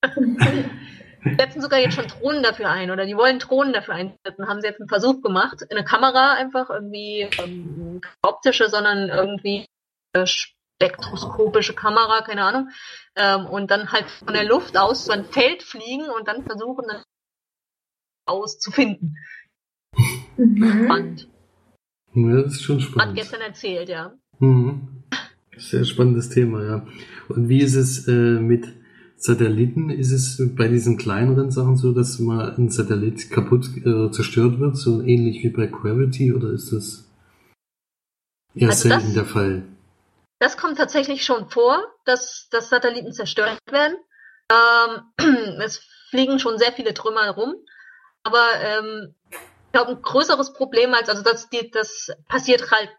setzen 1.38 1.62
sogar 1.62 1.78
jetzt 1.78 1.94
schon 1.94 2.06
Drohnen 2.06 2.42
dafür 2.42 2.70
ein 2.70 2.90
oder 2.90 3.06
die 3.06 3.16
wollen 3.16 3.38
Drohnen 3.38 3.72
dafür 3.72 3.94
einsetzen. 3.94 4.48
Haben 4.48 4.60
sie 4.60 4.68
jetzt 4.68 4.80
einen 4.80 4.88
Versuch 4.88 5.22
gemacht, 5.22 5.64
eine 5.70 5.84
Kamera 5.84 6.34
einfach 6.34 6.70
irgendwie 6.70 7.28
ähm, 7.42 8.00
optische, 8.22 8.68
sondern 8.68 9.08
irgendwie 9.08 9.66
äh, 10.12 10.26
spektroskopische 10.26 11.74
Kamera, 11.74 12.22
keine 12.22 12.44
Ahnung, 12.44 12.68
ähm, 13.16 13.46
und 13.46 13.70
dann 13.70 13.92
halt 13.92 14.06
von 14.10 14.34
der 14.34 14.44
Luft 14.44 14.76
aus 14.76 15.06
so 15.06 15.12
ein 15.12 15.24
Feld 15.24 15.62
fliegen 15.62 16.08
und 16.10 16.28
dann 16.28 16.44
versuchen 16.44 16.84
dann 16.88 17.02
auszufinden. 18.26 19.16
Mhm. 20.36 20.84
Spannend. 20.84 21.28
Ja, 22.14 22.42
das 22.42 22.54
ist 22.54 22.62
schon 22.62 22.80
spannend. 22.80 23.10
Hat 23.10 23.16
gestern 23.16 23.40
erzählt, 23.40 23.88
ja. 23.88 24.12
Mhm. 24.38 25.04
Sehr 25.56 25.84
spannendes 25.84 26.30
Thema, 26.30 26.64
ja. 26.64 26.86
Und 27.28 27.48
wie 27.48 27.60
ist 27.60 27.74
es 27.74 28.08
äh, 28.08 28.12
mit 28.12 28.66
Satelliten 29.16 29.90
ist 29.90 30.12
es 30.12 30.42
bei 30.54 30.68
diesen 30.68 30.98
kleineren 30.98 31.50
Sachen 31.50 31.76
so, 31.76 31.92
dass 31.92 32.18
mal 32.18 32.54
ein 32.56 32.68
Satellit 32.68 33.30
kaputt 33.30 33.66
äh, 33.84 34.10
zerstört 34.10 34.58
wird, 34.60 34.76
so 34.76 35.00
ähnlich 35.02 35.42
wie 35.42 35.50
bei 35.50 35.66
Gravity, 35.66 36.34
oder 36.34 36.50
ist 36.50 36.72
das 36.72 37.08
eher 38.54 38.68
also 38.68 38.88
selten 38.88 39.06
das, 39.06 39.14
der 39.14 39.24
Fall? 39.24 39.62
Das 40.40 40.56
kommt 40.56 40.76
tatsächlich 40.76 41.24
schon 41.24 41.48
vor, 41.48 41.82
dass, 42.04 42.48
dass 42.50 42.68
Satelliten 42.68 43.12
zerstört 43.12 43.58
werden. 43.70 43.96
Ähm, 44.50 45.58
es 45.62 45.78
fliegen 46.10 46.38
schon 46.38 46.58
sehr 46.58 46.72
viele 46.72 46.92
Trümmer 46.92 47.30
rum, 47.30 47.54
aber 48.24 48.44
ähm, 48.60 49.14
ich 49.30 49.72
glaube, 49.72 49.92
ein 49.92 50.02
größeres 50.02 50.52
Problem 50.52 50.92
als, 50.92 51.08
also 51.08 51.22
das, 51.22 51.48
die, 51.48 51.70
das 51.70 52.10
passiert 52.28 52.70
halt 52.70 52.90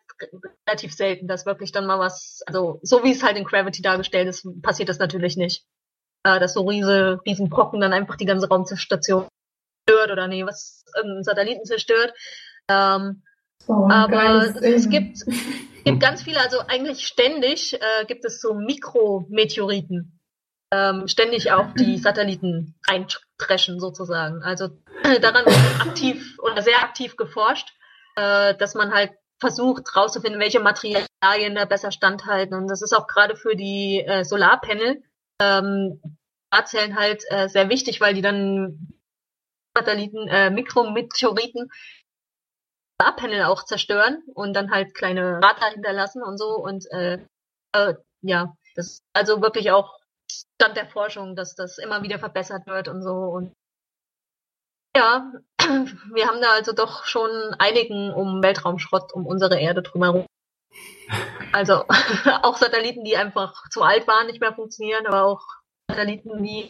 relativ 0.67 0.93
selten, 0.93 1.28
dass 1.28 1.45
wirklich 1.45 1.71
dann 1.71 1.86
mal 1.86 1.99
was, 1.99 2.41
also 2.47 2.80
so 2.82 3.04
wie 3.04 3.12
es 3.12 3.23
halt 3.23 3.38
in 3.38 3.43
Gravity 3.43 3.82
dargestellt 3.82 4.28
ist, 4.28 4.47
passiert 4.62 4.89
das 4.89 4.99
natürlich 4.99 5.38
nicht 5.38 5.65
äh, 6.25 6.39
dass 6.39 6.53
so 6.53 6.67
riese, 6.67 7.21
riesen 7.25 7.49
Brocken 7.49 7.79
dann 7.79 7.93
einfach 7.93 8.17
die 8.17 8.25
ganze 8.25 8.49
Raumstation 8.49 9.27
zerstört 9.88 10.11
oder 10.11 10.27
nee, 10.27 10.45
was 10.45 10.83
irgendeinen 10.95 11.23
Satelliten 11.23 11.65
zerstört. 11.65 12.13
Ähm, 12.67 13.21
oh, 13.67 13.88
aber 13.89 14.55
es 14.61 14.89
gibt, 14.89 15.19
gibt 15.85 15.99
ganz 15.99 16.23
viele, 16.23 16.39
also 16.39 16.59
eigentlich 16.67 17.07
ständig 17.07 17.75
äh, 17.75 18.05
gibt 18.07 18.25
es 18.25 18.41
so 18.41 18.55
Mikrometeoriten, 18.55 20.19
ähm, 20.71 21.07
ständig 21.07 21.51
auf 21.51 21.73
die 21.75 21.97
Satelliten 21.99 22.75
eintreschen 22.88 23.79
sozusagen. 23.79 24.41
Also 24.41 24.69
äh, 25.03 25.19
daran 25.19 25.45
wird 25.45 25.88
aktiv 25.88 26.38
oder 26.39 26.63
sehr 26.63 26.81
aktiv 26.81 27.15
geforscht, 27.17 27.69
äh, 28.15 28.55
dass 28.55 28.73
man 28.73 28.91
halt 28.91 29.11
versucht 29.39 29.95
rauszufinden, 29.95 30.41
welche 30.41 30.59
Materialien 30.59 31.53
da 31.53 31.65
besser 31.65 31.91
standhalten. 31.91 32.55
Und 32.55 32.67
das 32.67 32.81
ist 32.81 32.93
auch 32.93 33.05
gerade 33.05 33.35
für 33.35 33.55
die 33.55 33.99
äh, 33.99 34.23
Solarpanel 34.23 35.03
ähm, 35.41 36.02
Solarzellen 36.52 36.95
halt 36.95 37.24
äh, 37.30 37.50
sehr 37.50 37.69
wichtig, 37.69 38.02
weil 38.02 38.13
die 38.13 38.21
dann 38.21 38.93
Satelliten, 39.76 40.28
äh, 40.28 40.50
Mikrometeoriten 40.50 41.69
Solarpanel 43.00 43.43
auch 43.43 43.63
zerstören 43.65 44.24
und 44.34 44.54
dann 44.54 44.71
halt 44.71 44.93
kleine 44.93 45.39
Krater 45.41 45.67
hinterlassen 45.67 46.24
und 46.24 46.38
so 46.38 46.56
und 46.56 46.89
äh, 46.91 47.19
äh, 47.74 47.95
ja, 48.21 48.56
Das 48.76 48.88
ist 48.88 49.04
also 49.13 49.41
wirklich 49.41 49.71
auch 49.71 50.00
Stand 50.32 50.78
der 50.78 50.88
Forschung, 50.88 51.36
dass 51.36 51.56
das 51.56 51.78
immer 51.78 52.02
wieder 52.04 52.19
verbessert 52.19 52.65
wird 52.67 52.88
und 52.88 53.04
so. 53.04 53.12
Und 53.12 53.54
ja, 54.95 55.32
wir 55.60 56.28
haben 56.28 56.41
da 56.41 56.54
also 56.54 56.71
doch 56.71 57.06
schon 57.06 57.30
einigen 57.60 58.13
um 58.13 58.41
Weltraumschrott 58.41 59.13
um 59.13 59.26
unsere 59.26 59.60
Erde 59.60 59.84
drumherum. 59.84 60.26
Also 61.51 61.86
auch 62.43 62.58
Satelliten, 62.58 63.04
die 63.04 63.17
einfach 63.17 63.54
zu 63.69 63.82
alt 63.84 64.08
waren, 64.08 64.28
nicht 64.28 64.41
mehr 64.41 64.54
funktionieren, 64.54 65.08
aber 65.08 65.23
auch 65.23 65.41
Satelliten, 65.89 66.43
die 66.43 66.69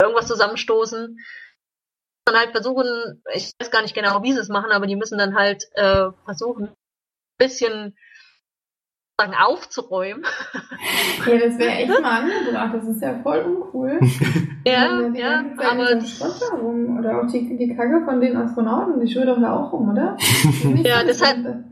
irgendwas 0.00 0.26
zusammenstoßen. 0.28 1.18
Dann 2.24 2.36
halt 2.36 2.52
versuchen, 2.52 3.22
ich 3.34 3.52
weiß 3.60 3.70
gar 3.70 3.82
nicht 3.82 3.94
genau, 3.94 4.22
wie 4.22 4.32
sie 4.32 4.38
es 4.38 4.48
machen, 4.48 4.70
aber 4.70 4.86
die 4.86 4.96
müssen 4.96 5.18
dann 5.18 5.34
halt 5.34 5.64
äh, 5.74 6.10
versuchen, 6.24 6.66
ein 6.68 6.74
bisschen 7.38 7.96
sagen, 9.20 9.34
aufzuräumen. 9.34 10.24
Ja, 11.26 11.38
das 11.38 11.56
wäre 11.56 11.70
echt 11.70 12.00
mal 12.00 12.22
angebracht. 12.22 12.74
Das 12.74 12.84
ist 12.88 13.00
ja 13.00 13.20
voll 13.22 13.38
uncool. 13.38 14.00
ja, 14.66 14.98
wir 14.98 15.10
die 15.10 15.20
ja, 15.20 15.44
aber 15.58 16.60
rum. 16.60 16.98
Oder 16.98 17.20
auch 17.20 17.26
die, 17.30 17.56
die 17.56 17.76
Kacke 17.76 18.04
von 18.04 18.20
den 18.20 18.36
Astronauten, 18.36 19.00
die 19.00 19.12
schwirrt 19.12 19.28
doch 19.28 19.40
da 19.40 19.56
auch 19.56 19.72
rum, 19.72 19.90
oder? 19.90 20.16
Ja, 20.82 21.04
deshalb- 21.04 21.64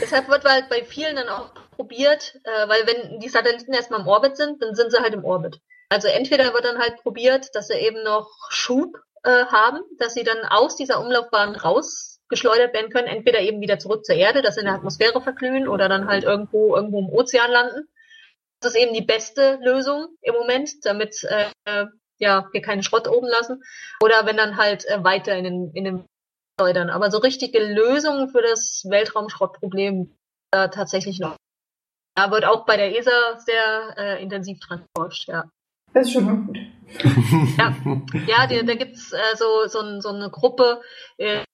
Deshalb 0.00 0.28
wird 0.28 0.44
halt 0.44 0.68
bei 0.68 0.84
vielen 0.84 1.16
dann 1.16 1.28
auch 1.28 1.52
probiert, 1.76 2.38
äh, 2.44 2.68
weil 2.68 2.86
wenn 2.86 3.20
die 3.20 3.28
Satelliten 3.28 3.72
erstmal 3.72 4.00
im 4.00 4.08
Orbit 4.08 4.36
sind, 4.36 4.62
dann 4.62 4.74
sind 4.74 4.90
sie 4.90 5.00
halt 5.00 5.14
im 5.14 5.24
Orbit. 5.24 5.60
Also 5.88 6.08
entweder 6.08 6.52
wird 6.54 6.64
dann 6.64 6.78
halt 6.78 6.96
probiert, 7.02 7.54
dass 7.54 7.68
sie 7.68 7.74
eben 7.74 8.02
noch 8.02 8.28
Schub 8.50 8.96
äh, 9.22 9.44
haben, 9.46 9.80
dass 9.98 10.14
sie 10.14 10.24
dann 10.24 10.44
aus 10.44 10.76
dieser 10.76 11.00
Umlaufbahn 11.00 11.54
rausgeschleudert 11.54 12.74
werden 12.74 12.90
können, 12.90 13.08
entweder 13.08 13.40
eben 13.40 13.60
wieder 13.60 13.78
zurück 13.78 14.04
zur 14.04 14.16
Erde, 14.16 14.42
dass 14.42 14.54
sie 14.54 14.60
in 14.60 14.66
der 14.66 14.74
Atmosphäre 14.74 15.20
verglühen 15.20 15.68
oder 15.68 15.88
dann 15.88 16.08
halt 16.08 16.24
irgendwo 16.24 16.76
irgendwo 16.76 17.00
im 17.00 17.10
Ozean 17.10 17.50
landen. 17.50 17.88
Das 18.60 18.74
ist 18.74 18.80
eben 18.80 18.94
die 18.94 19.02
beste 19.02 19.58
Lösung 19.62 20.08
im 20.22 20.34
Moment, 20.34 20.70
damit 20.84 21.22
äh, 21.24 21.46
äh, 21.64 21.86
ja 22.18 22.48
wir 22.52 22.62
keinen 22.62 22.82
Schrott 22.82 23.08
oben 23.08 23.26
lassen. 23.26 23.62
Oder 24.02 24.26
wenn 24.26 24.36
dann 24.36 24.56
halt 24.56 24.86
äh, 24.86 25.04
weiter 25.04 25.36
in 25.36 25.44
den 25.44 25.70
in 25.74 25.84
den 25.84 26.08
schleudern. 26.58 26.90
Aber 26.90 27.10
so 27.10 27.18
richtige 27.18 27.58
Lösungen 27.58 28.28
für 28.28 28.42
das 28.42 28.84
Weltraumschrottproblem 28.88 30.14
äh, 30.50 30.68
tatsächlich 30.68 31.18
noch. 31.18 31.36
Da 32.16 32.30
wird 32.30 32.44
auch 32.44 32.64
bei 32.64 32.76
der 32.76 32.96
ESA 32.96 33.38
sehr 33.38 33.94
äh, 33.96 34.22
intensiv 34.22 34.60
dran 34.60 34.84
geforscht, 34.94 35.28
ja. 35.28 35.50
Das 35.92 36.06
ist 36.06 36.12
schon 36.12 36.24
mal 36.24 36.36
gut. 36.36 36.58
Ja, 37.58 37.76
ja 38.26 38.46
die, 38.46 38.64
da 38.64 38.74
gibt's 38.74 39.12
äh, 39.12 39.36
so, 39.36 39.66
so, 39.66 40.00
so 40.00 40.08
eine 40.10 40.30
Gruppe, 40.30 40.80
äh, 41.16 41.44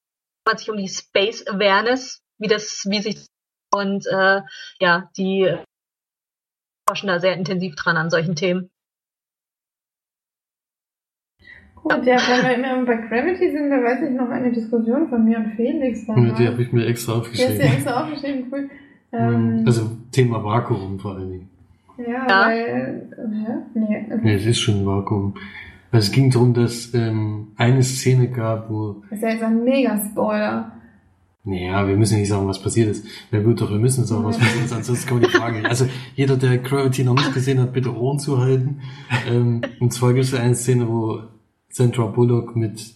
kümmert 0.44 0.58
sich 0.58 0.70
um 0.70 0.76
die 0.76 0.88
Space 0.88 1.46
Awareness, 1.46 2.20
wie 2.38 2.48
das, 2.48 2.84
wie 2.88 3.00
sich 3.00 3.26
und 3.72 4.06
äh, 4.06 4.42
ja, 4.80 5.10
die 5.16 5.42
äh, 5.42 5.64
forschen 6.88 7.06
da 7.06 7.20
sehr 7.20 7.34
intensiv 7.34 7.76
dran 7.76 7.96
an 7.96 8.10
solchen 8.10 8.34
Themen. 8.34 8.70
Gut, 11.82 12.04
ja, 12.04 12.16
wenn 12.16 12.62
wir 12.62 12.74
immer 12.74 12.84
bei 12.86 12.96
Gravity 12.96 13.50
sind, 13.52 13.70
da 13.70 13.76
weiß 13.82 14.02
ich 14.08 14.14
noch 14.14 14.28
eine 14.28 14.52
Diskussion 14.52 15.08
von 15.08 15.24
mir 15.24 15.38
und 15.38 15.52
Felix. 15.56 16.06
Ja, 16.06 16.14
damals. 16.14 16.38
die 16.38 16.46
habe 16.48 16.62
ich 16.62 16.72
mir 16.72 16.86
extra 16.86 17.14
Die 17.14 17.18
hast 17.20 17.26
du 17.38 17.40
aufgeschrieben. 17.40 17.60
extra 17.60 18.02
aufgeschrieben, 18.04 18.44
cool. 18.52 18.70
Ähm, 19.12 19.62
Also 19.66 19.90
Thema 20.12 20.44
Vakuum 20.44 20.98
vor 20.98 21.14
allen 21.16 21.30
Dingen. 21.30 21.48
ja, 21.98 22.26
Ja. 22.28 22.46
weil, 22.46 23.08
hä? 23.16 23.52
Nee. 23.74 24.30
Ja, 24.30 24.34
es 24.36 24.46
ist 24.46 24.60
schon 24.60 24.82
ein 24.82 24.86
Vakuum. 24.86 25.34
Also 25.92 26.06
es 26.06 26.12
ging 26.12 26.30
darum, 26.30 26.54
dass 26.54 26.92
ähm, 26.94 27.48
eine 27.56 27.82
Szene 27.82 28.28
gab, 28.28 28.70
wo, 28.70 28.96
Das 29.10 29.18
ist 29.18 29.22
ja 29.24 29.30
jetzt 29.30 29.42
ein 29.42 29.64
Mega-Spoiler. 29.64 30.72
naja, 31.44 31.88
wir 31.88 31.96
müssen 31.96 32.18
nicht 32.20 32.28
sagen, 32.28 32.46
was 32.46 32.62
passiert 32.62 32.90
ist. 32.90 33.06
Ja 33.32 33.40
gut, 33.40 33.60
doch, 33.60 33.70
wir 33.70 33.78
müssen 33.78 34.04
sagen, 34.04 34.24
was 34.24 34.38
passiert 34.38 34.66
ist, 34.66 34.72
ansonsten 34.74 35.08
kommt 35.08 35.24
die 35.26 35.30
Frage. 35.30 35.56
nicht. 35.56 35.66
Also 35.68 35.86
jeder, 36.14 36.36
der 36.36 36.58
Gravity 36.58 37.02
noch 37.04 37.14
nicht 37.14 37.32
gesehen 37.34 37.58
hat, 37.58 37.72
bitte 37.72 37.96
Ohren 37.96 38.18
zuhalten. 38.20 38.80
Ähm, 39.28 39.62
und 39.80 39.92
zwar 39.92 40.12
gibt 40.12 40.26
es 40.26 40.34
eine 40.34 40.54
Szene, 40.54 40.86
wo 40.88 41.22
Sandra 41.70 42.06
Bullock 42.06 42.56
mit 42.56 42.94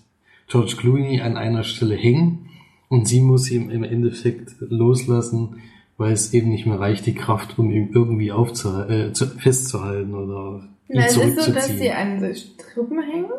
George 0.48 0.74
Clooney 0.78 1.20
an 1.20 1.37
einer 1.37 1.64
Stelle 1.64 1.94
hängen 1.94 2.50
und 2.88 3.08
sie 3.08 3.20
muss 3.20 3.50
ihn 3.50 3.70
im 3.70 3.82
Endeffekt 3.82 4.54
loslassen, 4.60 5.62
weil 5.96 6.12
es 6.12 6.34
eben 6.34 6.50
nicht 6.50 6.66
mehr 6.66 6.78
reicht, 6.78 7.06
die 7.06 7.14
Kraft, 7.14 7.58
um 7.58 7.70
ihn 7.70 7.90
irgendwie 7.94 8.32
aufzuhalten, 8.32 9.10
äh, 9.10 9.12
zu, 9.12 9.26
festzuhalten 9.26 10.14
oder 10.14 10.60
ihn 10.88 10.96
Na, 10.96 11.06
es 11.06 11.12
ist 11.12 11.14
so, 11.14 11.20
zurückzuziehen. 11.20 11.54
dass 11.54 11.68
sie 11.68 11.90
an 11.90 12.34
Strippen 12.34 13.02
hängen. 13.02 13.30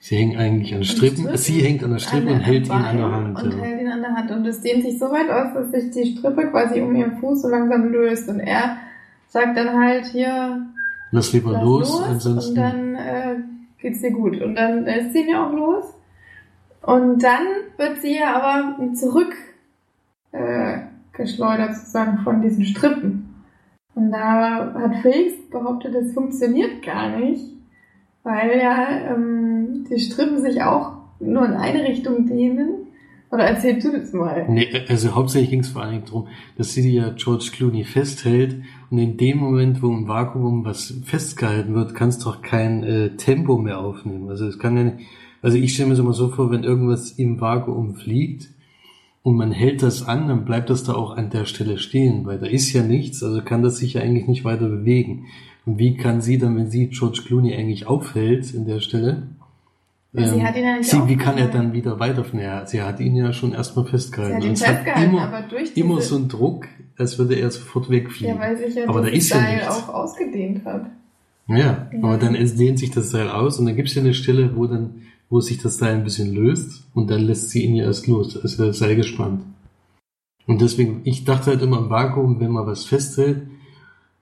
Sie 0.00 0.16
hängen 0.16 0.36
eigentlich 0.36 0.74
an 0.74 0.84
Strippen. 0.84 1.20
Strippen? 1.22 1.36
Sie 1.38 1.62
hängt 1.62 1.82
an 1.82 1.92
der 1.92 1.98
Strippe 1.98 2.28
an 2.28 2.34
und 2.34 2.40
hält 2.40 2.66
ihn 2.66 2.72
an 2.72 2.96
der 2.98 3.10
Hand. 3.10 3.42
Und 3.42 3.52
ja. 3.52 3.58
hält 3.58 3.80
ihn 3.80 3.88
an 3.88 4.02
der 4.02 4.14
Hand. 4.14 4.30
Und 4.30 4.46
es 4.46 4.60
dehnt 4.60 4.84
sich 4.84 4.98
so 4.98 5.06
weit 5.06 5.30
aus, 5.30 5.54
dass 5.54 5.70
sich 5.70 5.90
die 5.92 6.14
Strippe 6.18 6.50
quasi 6.50 6.82
um 6.82 6.94
ihren 6.94 7.16
Fuß 7.16 7.40
so 7.40 7.48
langsam 7.48 7.90
löst. 7.90 8.28
Und 8.28 8.40
er 8.40 8.76
sagt 9.28 9.56
dann 9.56 9.80
halt 9.80 10.04
hier, 10.06 10.66
Lass 11.10 11.32
lieber 11.32 11.52
lass 11.52 11.62
los, 11.62 11.88
los, 11.90 12.02
ansonsten. 12.02 12.50
und 12.50 12.56
dann 12.56 12.94
äh, 12.96 13.36
geht's 13.84 14.00
dir 14.00 14.12
gut. 14.12 14.40
Und 14.40 14.54
dann 14.54 14.84
lässt 14.84 15.12
sie 15.12 15.20
ihn 15.20 15.28
ja 15.28 15.46
auch 15.46 15.52
los. 15.52 15.84
Und 16.80 17.22
dann 17.22 17.46
wird 17.76 18.00
sie 18.00 18.18
ja 18.18 18.34
aber 18.34 18.94
zurück 18.94 19.34
äh, 20.32 20.78
sozusagen 21.16 22.18
von 22.24 22.40
diesen 22.40 22.64
Strippen. 22.64 23.44
Und 23.94 24.10
da 24.10 24.74
hat 24.74 24.96
Felix 25.02 25.34
behauptet, 25.50 25.94
das 25.94 26.12
funktioniert 26.12 26.82
gar 26.82 27.16
nicht, 27.16 27.44
weil 28.22 28.58
ja 28.58 29.12
ähm, 29.12 29.84
die 29.88 30.00
Strippen 30.00 30.40
sich 30.40 30.62
auch 30.62 30.92
nur 31.20 31.44
in 31.44 31.52
eine 31.52 31.84
Richtung 31.84 32.26
dehnen. 32.26 32.83
Oder 33.34 33.46
erzähl 33.46 33.80
du 33.80 33.90
das 33.90 34.12
mal. 34.12 34.46
Nee, 34.48 34.68
also 34.86 35.16
hauptsächlich 35.16 35.50
ging 35.50 35.60
es 35.60 35.70
vor 35.70 35.82
allen 35.82 35.90
Dingen 35.90 36.04
darum, 36.06 36.28
dass 36.56 36.72
sie 36.72 36.88
ja 36.88 37.12
George 37.16 37.50
Clooney 37.52 37.82
festhält 37.82 38.62
und 38.90 38.98
in 38.98 39.16
dem 39.16 39.38
Moment, 39.38 39.82
wo 39.82 39.88
im 39.88 40.06
Vakuum 40.06 40.64
was 40.64 40.94
festgehalten 41.04 41.74
wird, 41.74 41.96
kannst 41.96 42.20
du 42.24 42.30
doch 42.30 42.42
kein 42.42 42.84
äh, 42.84 43.16
Tempo 43.16 43.58
mehr 43.58 43.80
aufnehmen. 43.80 44.28
Also 44.28 44.46
es 44.46 44.60
kann 44.60 44.76
ja 44.76 44.84
nicht, 44.84 44.98
also 45.42 45.58
ich 45.58 45.74
stelle 45.74 45.88
mir 45.88 45.96
so 45.96 46.04
mal 46.04 46.12
so 46.12 46.28
vor, 46.28 46.52
wenn 46.52 46.62
irgendwas 46.62 47.10
im 47.10 47.40
Vakuum 47.40 47.96
fliegt 47.96 48.50
und 49.24 49.34
man 49.34 49.50
hält 49.50 49.82
das 49.82 50.06
an, 50.06 50.28
dann 50.28 50.44
bleibt 50.44 50.70
das 50.70 50.84
da 50.84 50.94
auch 50.94 51.16
an 51.16 51.30
der 51.30 51.46
Stelle 51.46 51.78
stehen, 51.78 52.26
weil 52.26 52.38
da 52.38 52.46
ist 52.46 52.72
ja 52.72 52.84
nichts, 52.84 53.24
also 53.24 53.42
kann 53.42 53.64
das 53.64 53.78
sich 53.78 53.94
ja 53.94 54.02
eigentlich 54.02 54.28
nicht 54.28 54.44
weiter 54.44 54.68
bewegen. 54.68 55.26
Und 55.66 55.80
wie 55.80 55.96
kann 55.96 56.20
sie 56.20 56.38
dann, 56.38 56.56
wenn 56.56 56.70
sie 56.70 56.86
George 56.86 57.22
Clooney 57.26 57.52
eigentlich 57.52 57.88
aufhält 57.88 58.54
in 58.54 58.64
der 58.64 58.78
Stelle, 58.78 59.26
Ja, 60.16 60.28
sie 60.28 60.38
ähm, 60.38 60.46
hat 60.46 60.56
ihn 60.56 60.64
ja 60.64 60.76
nicht 60.76 60.88
sie, 60.90 61.08
wie 61.08 61.16
kann 61.16 61.36
er 61.38 61.48
dann 61.48 61.72
wieder 61.72 61.98
weiterfahren? 61.98 62.38
Ja, 62.40 62.64
sie 62.66 62.80
hat 62.82 63.00
ihn 63.00 63.16
ja 63.16 63.32
schon 63.32 63.52
erstmal 63.52 63.84
Sie 63.84 63.90
festgehalten. 63.92 64.36
hat 64.36 64.42
Und 64.42 64.48
ihn 64.48 64.54
es 64.54 64.66
hat 64.66 64.74
festgehalten, 64.76 65.10
immer, 65.10 65.22
aber 65.22 65.42
durch 65.42 65.74
diese, 65.74 65.80
immer 65.86 66.00
so 66.00 66.16
ein 66.16 66.28
Druck, 66.28 66.66
als 66.96 67.18
würde 67.18 67.34
er 67.34 67.50
sofort 67.50 67.90
wegfliegen. 67.90 68.36
ja, 68.36 68.40
weil 68.40 68.56
sich 68.56 68.74
ja 68.76 68.88
aber 68.88 69.00
da 69.02 69.08
ja 69.08 69.20
Seil 69.20 69.56
nichts. 69.56 69.68
auch 69.68 69.88
ausgedehnt 69.88 70.64
hat. 70.64 70.86
Ja, 71.48 71.56
Ja. 71.56 71.88
aber 72.00 72.16
dann 72.16 72.34
dehnt 72.34 72.78
sich 72.78 72.90
das 72.92 73.10
Seil 73.10 73.28
aus 73.28 73.58
und 73.58 73.66
dann 73.66 73.74
gibt 73.76 73.88
es 73.88 73.94
ja 73.96 74.02
eine 74.02 74.14
Stelle, 74.14 74.56
wo 74.56 74.66
dann, 74.66 75.02
wo 75.28 75.40
sich 75.40 75.58
das 75.60 75.78
Seil 75.78 75.94
ein 75.96 76.04
bisschen 76.04 76.32
löst 76.32 76.84
und 76.94 77.10
dann 77.10 77.20
lässt 77.22 77.50
sie 77.50 77.64
ihn 77.64 77.74
ja 77.74 77.84
erst 77.84 78.06
los. 78.06 78.36
Ist 78.36 78.58
ja 78.60 78.66
das 78.66 78.78
Seil 78.78 78.94
gespannt. 78.96 79.42
Und 80.46 80.60
deswegen, 80.60 81.00
ich 81.04 81.24
dachte 81.24 81.50
halt 81.50 81.62
immer 81.62 81.78
im 81.78 81.90
Vakuum, 81.90 82.38
wenn 82.38 82.50
man 82.52 82.66
was 82.66 82.84
festhält, 82.84 83.42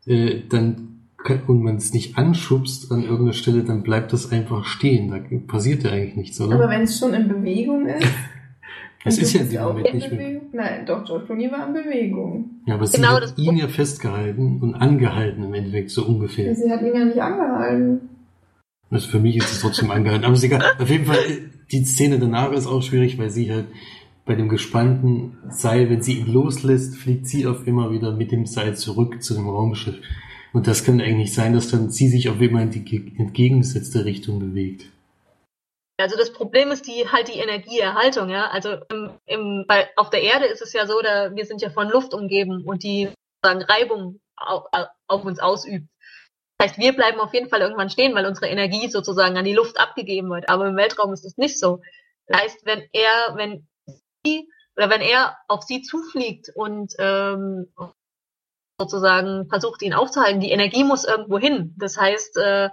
äh, 0.06 0.40
dann 0.48 1.01
und 1.46 1.62
man 1.62 1.76
es 1.76 1.92
nicht 1.92 2.18
anschubst 2.18 2.90
an 2.90 3.02
irgendeiner 3.02 3.32
Stelle, 3.32 3.64
dann 3.64 3.82
bleibt 3.82 4.12
das 4.12 4.30
einfach 4.32 4.64
stehen. 4.64 5.10
Da 5.10 5.18
passiert 5.46 5.84
ja 5.84 5.90
eigentlich 5.90 6.16
nichts, 6.16 6.40
oder? 6.40 6.54
Aber 6.56 6.68
wenn 6.68 6.82
es 6.82 6.98
schon 6.98 7.14
in 7.14 7.28
Bewegung 7.28 7.86
ist. 7.86 8.06
Es 9.04 9.18
ist 9.18 9.32
ja 9.32 9.40
in 9.40 9.50
dem 9.50 9.60
auch 9.62 9.68
Moment 9.70 9.88
in 9.88 9.94
nicht 9.96 10.10
mehr. 10.12 10.18
Bewegung. 10.20 10.48
Nein, 10.52 10.86
doch, 10.86 11.04
George 11.04 11.24
Clooney 11.26 11.50
war 11.50 11.66
in 11.66 11.72
Bewegung. 11.72 12.50
Ja, 12.66 12.74
aber 12.74 12.86
sie 12.86 12.98
Genau, 12.98 13.14
hat 13.14 13.22
das 13.24 13.36
ihn 13.36 13.56
ja 13.56 13.66
festgehalten 13.66 14.60
und 14.60 14.76
angehalten 14.76 15.42
im 15.42 15.54
Endeffekt, 15.54 15.90
so 15.90 16.04
ungefähr. 16.04 16.54
Sie 16.54 16.70
hat 16.70 16.82
ihn 16.82 16.94
ja 16.94 17.04
nicht 17.04 17.20
angehalten. 17.20 18.08
Also 18.90 19.08
für 19.08 19.18
mich 19.18 19.36
ist 19.36 19.50
es 19.50 19.60
trotzdem 19.60 19.90
angehalten. 19.90 20.24
Aber 20.24 20.34
ist 20.34 20.44
egal. 20.44 20.62
Auf 20.78 20.88
jeden 20.88 21.06
Fall, 21.06 21.18
die 21.72 21.84
Szene 21.84 22.18
danach 22.20 22.52
ist 22.52 22.66
auch 22.68 22.82
schwierig, 22.82 23.18
weil 23.18 23.30
sie 23.30 23.50
halt 23.50 23.66
bei 24.24 24.36
dem 24.36 24.48
gespannten 24.48 25.36
Seil, 25.48 25.90
wenn 25.90 26.02
sie 26.02 26.18
ihn 26.18 26.32
loslässt, 26.32 26.96
fliegt 26.96 27.26
sie 27.26 27.46
auf 27.46 27.66
immer 27.66 27.90
wieder 27.90 28.12
mit 28.12 28.30
dem 28.30 28.46
Seil 28.46 28.76
zurück 28.76 29.20
zu 29.22 29.34
dem 29.34 29.48
Raumschiff. 29.48 29.96
Und 30.52 30.66
das 30.66 30.84
kann 30.84 31.00
eigentlich 31.00 31.34
sein, 31.34 31.54
dass 31.54 31.70
dann 31.70 31.90
sie 31.90 32.08
sich 32.08 32.28
auf 32.28 32.40
immer 32.40 32.62
in 32.62 32.70
die 32.70 32.84
ge- 32.84 33.12
entgegengesetzte 33.18 34.04
Richtung 34.04 34.38
bewegt. 34.38 34.86
Also 35.98 36.16
das 36.16 36.32
Problem 36.32 36.70
ist 36.70 36.86
die 36.86 37.08
halt 37.08 37.28
die 37.28 37.38
Energieerhaltung, 37.38 38.28
ja. 38.28 38.48
Also 38.48 38.76
im, 38.90 39.10
im, 39.26 39.64
bei, 39.68 39.88
auf 39.96 40.10
der 40.10 40.22
Erde 40.22 40.46
ist 40.46 40.60
es 40.60 40.72
ja 40.72 40.86
so, 40.86 41.00
da 41.00 41.34
wir 41.34 41.46
sind 41.46 41.62
ja 41.62 41.70
von 41.70 41.88
Luft 41.88 42.12
umgeben 42.12 42.64
und 42.64 42.82
die 42.82 43.08
sozusagen 43.42 43.64
Reibung 43.64 44.20
auf, 44.36 44.64
auf 45.06 45.24
uns 45.24 45.38
ausübt. 45.38 45.86
Das 46.58 46.70
heißt, 46.70 46.78
wir 46.80 46.92
bleiben 46.92 47.20
auf 47.20 47.32
jeden 47.34 47.48
Fall 47.48 47.60
irgendwann 47.60 47.90
stehen, 47.90 48.14
weil 48.14 48.26
unsere 48.26 48.48
Energie 48.48 48.88
sozusagen 48.88 49.36
an 49.36 49.44
die 49.44 49.54
Luft 49.54 49.78
abgegeben 49.78 50.28
wird. 50.30 50.48
Aber 50.48 50.66
im 50.66 50.76
Weltraum 50.76 51.12
ist 51.12 51.24
es 51.24 51.36
nicht 51.36 51.58
so. 51.58 51.80
Das 52.26 52.40
heißt, 52.40 52.66
wenn 52.66 52.82
er, 52.92 53.36
wenn 53.36 53.66
sie 54.24 54.48
oder 54.76 54.90
wenn 54.90 55.00
er 55.02 55.36
auf 55.48 55.62
sie 55.62 55.82
zufliegt 55.82 56.50
und 56.54 56.94
ähm, 56.98 57.68
sozusagen 58.82 59.48
versucht, 59.48 59.82
ihn 59.82 59.94
aufzuhalten, 59.94 60.40
die 60.40 60.50
Energie 60.50 60.84
muss 60.84 61.04
irgendwo 61.04 61.38
hin. 61.38 61.74
Das 61.78 61.96
heißt, 61.96 62.36
äh, 62.38 62.70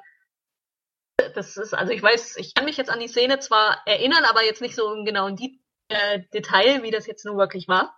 das 1.36 1.58
ist, 1.58 1.74
also 1.74 1.92
ich 1.92 2.02
weiß, 2.02 2.38
ich 2.38 2.54
kann 2.54 2.66
mich 2.66 2.78
jetzt 2.78 2.90
an 2.90 3.00
die 3.00 3.08
Szene 3.08 3.40
zwar 3.40 3.82
erinnern, 3.86 4.24
aber 4.26 4.44
jetzt 4.44 4.62
nicht 4.62 4.76
so 4.76 4.94
im 4.94 5.06
genauen 5.06 5.36
Die 5.36 5.62
äh, 5.90 6.22
Detail, 6.34 6.84
wie 6.84 6.92
das 6.92 7.08
jetzt 7.08 7.26
nun 7.26 7.38
wirklich 7.38 7.68
war. 7.68 7.96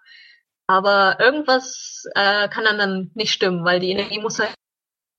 Aber 0.67 1.19
irgendwas 1.19 2.05
äh, 2.15 2.47
kann 2.49 2.63
dann, 2.63 2.77
dann 2.77 3.11
nicht 3.13 3.33
stimmen, 3.33 3.65
weil 3.65 3.79
die 3.79 3.91
Energie 3.91 4.19
muss 4.19 4.39
halt 4.39 4.55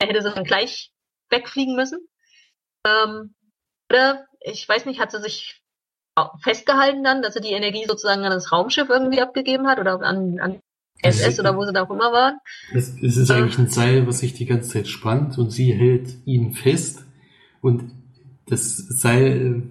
er 0.02 0.08
hätte 0.08 0.22
sie 0.22 0.32
dann 0.32 0.44
gleich 0.44 0.92
wegfliegen 1.30 1.76
müssen. 1.76 2.08
Ähm, 2.84 3.34
oder, 3.88 4.26
ich 4.40 4.68
weiß 4.68 4.86
nicht, 4.86 5.00
hat 5.00 5.12
sie 5.12 5.20
sich 5.20 5.62
festgehalten 6.42 7.04
dann, 7.04 7.22
dass 7.22 7.34
sie 7.34 7.40
die 7.40 7.52
Energie 7.52 7.86
sozusagen 7.86 8.24
an 8.24 8.32
das 8.32 8.52
Raumschiff 8.52 8.88
irgendwie 8.88 9.22
abgegeben 9.22 9.68
hat 9.68 9.78
oder 9.78 10.00
an, 10.00 10.40
an 10.40 10.60
SS 11.02 11.40
oder 11.40 11.56
wo 11.56 11.64
sie 11.64 11.72
da 11.72 11.82
auch 11.82 11.90
immer 11.90 12.12
waren. 12.12 12.38
Es, 12.74 12.92
es 13.02 13.16
ist 13.16 13.30
eigentlich 13.30 13.58
ein 13.58 13.68
Seil, 13.68 14.06
was 14.06 14.20
sich 14.20 14.34
die 14.34 14.46
ganze 14.46 14.70
Zeit 14.70 14.88
spannt 14.88 15.38
und 15.38 15.50
sie 15.50 15.72
hält 15.72 16.08
ihn 16.24 16.52
fest 16.52 17.04
und 17.60 17.90
das 18.48 18.76
Seil 18.76 19.62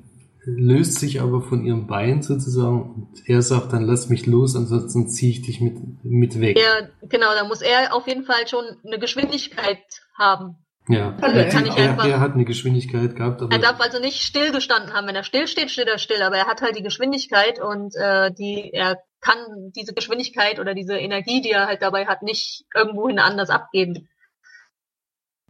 löst 0.44 0.98
sich 1.00 1.22
aber 1.22 1.42
von 1.42 1.64
ihrem 1.64 1.86
Bein 1.88 2.24
sozusagen 2.24 2.82
und 2.82 3.08
er 3.28 3.42
sagt 3.44 3.74
dann, 3.74 3.84
lass 3.84 4.10
mich 4.10 4.26
los, 4.26 4.56
ansonsten 4.56 5.08
ziehe 5.08 5.32
ich 5.32 5.42
dich 5.44 5.62
mit, 5.62 6.04
mit 6.04 6.40
weg. 6.40 6.58
Ja, 6.60 6.88
genau, 7.08 7.28
da 7.36 7.44
muss 7.48 7.62
er 7.62 7.94
auf 7.96 8.08
jeden 8.08 8.24
Fall 8.26 8.48
schon 8.48 8.64
eine 8.86 8.98
Geschwindigkeit 8.98 9.78
haben. 10.18 10.56
Ja, 10.88 11.16
Also 11.22 11.38
er, 11.38 11.50
kann 11.50 11.66
ich 11.68 11.78
er, 11.78 11.92
einfach- 11.92 12.08
er 12.08 12.20
hat 12.20 12.34
eine 12.34 12.44
Geschwindigkeit 12.46 13.16
gehabt, 13.16 13.42
Er 13.42 13.60
darf 13.60 13.80
also 13.80 14.00
nicht 14.00 14.24
stillgestanden 14.24 14.94
haben. 14.94 15.06
Wenn 15.08 15.16
er 15.16 15.24
still 15.24 15.48
steht, 15.48 15.70
steht 15.70 15.88
er 15.88 16.00
still, 16.00 16.24
aber 16.24 16.38
er 16.38 16.48
hat 16.48 16.62
halt 16.64 16.76
die 16.76 16.82
Geschwindigkeit 16.82 17.62
und 17.62 17.94
äh, 17.96 18.32
die 18.34 18.72
er 18.74 18.98
kann 19.22 19.72
diese 19.76 19.94
Geschwindigkeit 19.94 20.60
oder 20.60 20.74
diese 20.74 20.98
Energie, 20.98 21.42
die 21.42 21.52
er 21.52 21.68
halt 21.68 21.82
dabei 21.82 22.06
hat, 22.06 22.24
nicht 22.24 22.66
irgendwohin 22.76 23.20
anders 23.20 23.50
abgeben. 23.50 24.10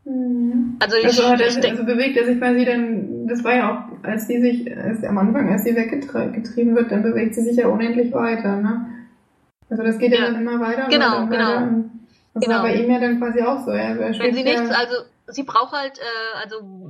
Mhm. 0.04 0.78
Also 0.80 0.98
ich, 0.98 1.06
Also, 1.06 1.22
er, 1.24 1.48
ich 1.48 1.60
denke, 1.60 1.70
also 1.82 1.86
bewegt 1.86 2.18
er 2.18 2.26
sich 2.26 2.38
quasi 2.40 2.66
dann, 2.66 3.28
das 3.28 3.44
war 3.44 3.56
ja 3.56 3.72
auch, 3.72 4.04
als 4.04 4.28
die 4.28 4.42
sich, 4.42 4.78
als 4.78 5.04
am 5.04 5.18
Anfang, 5.18 5.50
als 5.50 5.64
sie 5.64 5.76
weggetrieben 5.76 6.76
wird, 6.76 6.92
dann 6.92 7.04
bewegt 7.04 7.36
sie 7.36 7.42
sich 7.42 7.58
ja 7.58 7.68
unendlich 7.68 8.12
weiter, 8.12 8.58
ne? 8.58 8.88
Also 9.70 9.84
das 9.84 9.98
geht 10.00 10.12
ja, 10.12 10.20
Ja. 10.20 10.26
dann 10.26 10.42
immer 10.42 10.60
weiter 10.60 10.88
Genau, 10.90 11.22
weiter 11.22 11.28
genau. 11.28 11.58
Und 11.58 11.92
Das 12.34 12.44
Genau. 12.44 12.56
war 12.56 12.62
bei 12.64 12.76
ihm 12.76 12.90
ja 12.90 13.00
dann 13.00 13.20
quasi 13.20 13.42
auch 13.42 13.64
so. 13.64 13.72
Er, 13.72 14.00
er 14.00 14.20
wenn 14.20 14.34
sie 14.34 14.40
ja, 14.46 14.62
nichts, 14.62 14.72
also 14.72 14.96
sie 15.28 15.44
braucht 15.44 15.74
halt, 15.74 16.00
äh, 16.00 16.44
also 16.44 16.81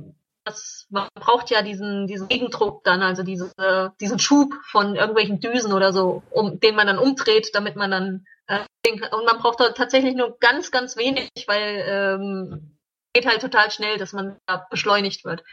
das, 0.44 0.86
man 0.90 1.08
braucht 1.14 1.50
ja 1.50 1.62
diesen, 1.62 2.06
diesen 2.06 2.28
Gegendruck 2.28 2.84
dann, 2.84 3.02
also 3.02 3.22
diese, 3.22 3.52
diesen 4.00 4.18
Schub 4.18 4.54
von 4.70 4.96
irgendwelchen 4.96 5.40
Düsen 5.40 5.72
oder 5.72 5.92
so, 5.92 6.22
um 6.30 6.58
den 6.60 6.74
man 6.74 6.86
dann 6.86 6.98
umdreht, 6.98 7.50
damit 7.54 7.76
man 7.76 7.90
dann 7.90 8.26
äh, 8.46 8.64
und 9.12 9.24
man 9.24 9.38
braucht 9.38 9.60
da 9.60 9.70
tatsächlich 9.70 10.14
nur 10.14 10.38
ganz, 10.40 10.70
ganz 10.70 10.96
wenig, 10.96 11.30
weil 11.46 11.84
ähm, 11.86 12.78
geht 13.12 13.26
halt 13.26 13.40
total 13.40 13.70
schnell, 13.70 13.96
dass 13.98 14.12
man 14.12 14.38
da 14.46 14.66
beschleunigt 14.70 15.24
wird. 15.24 15.44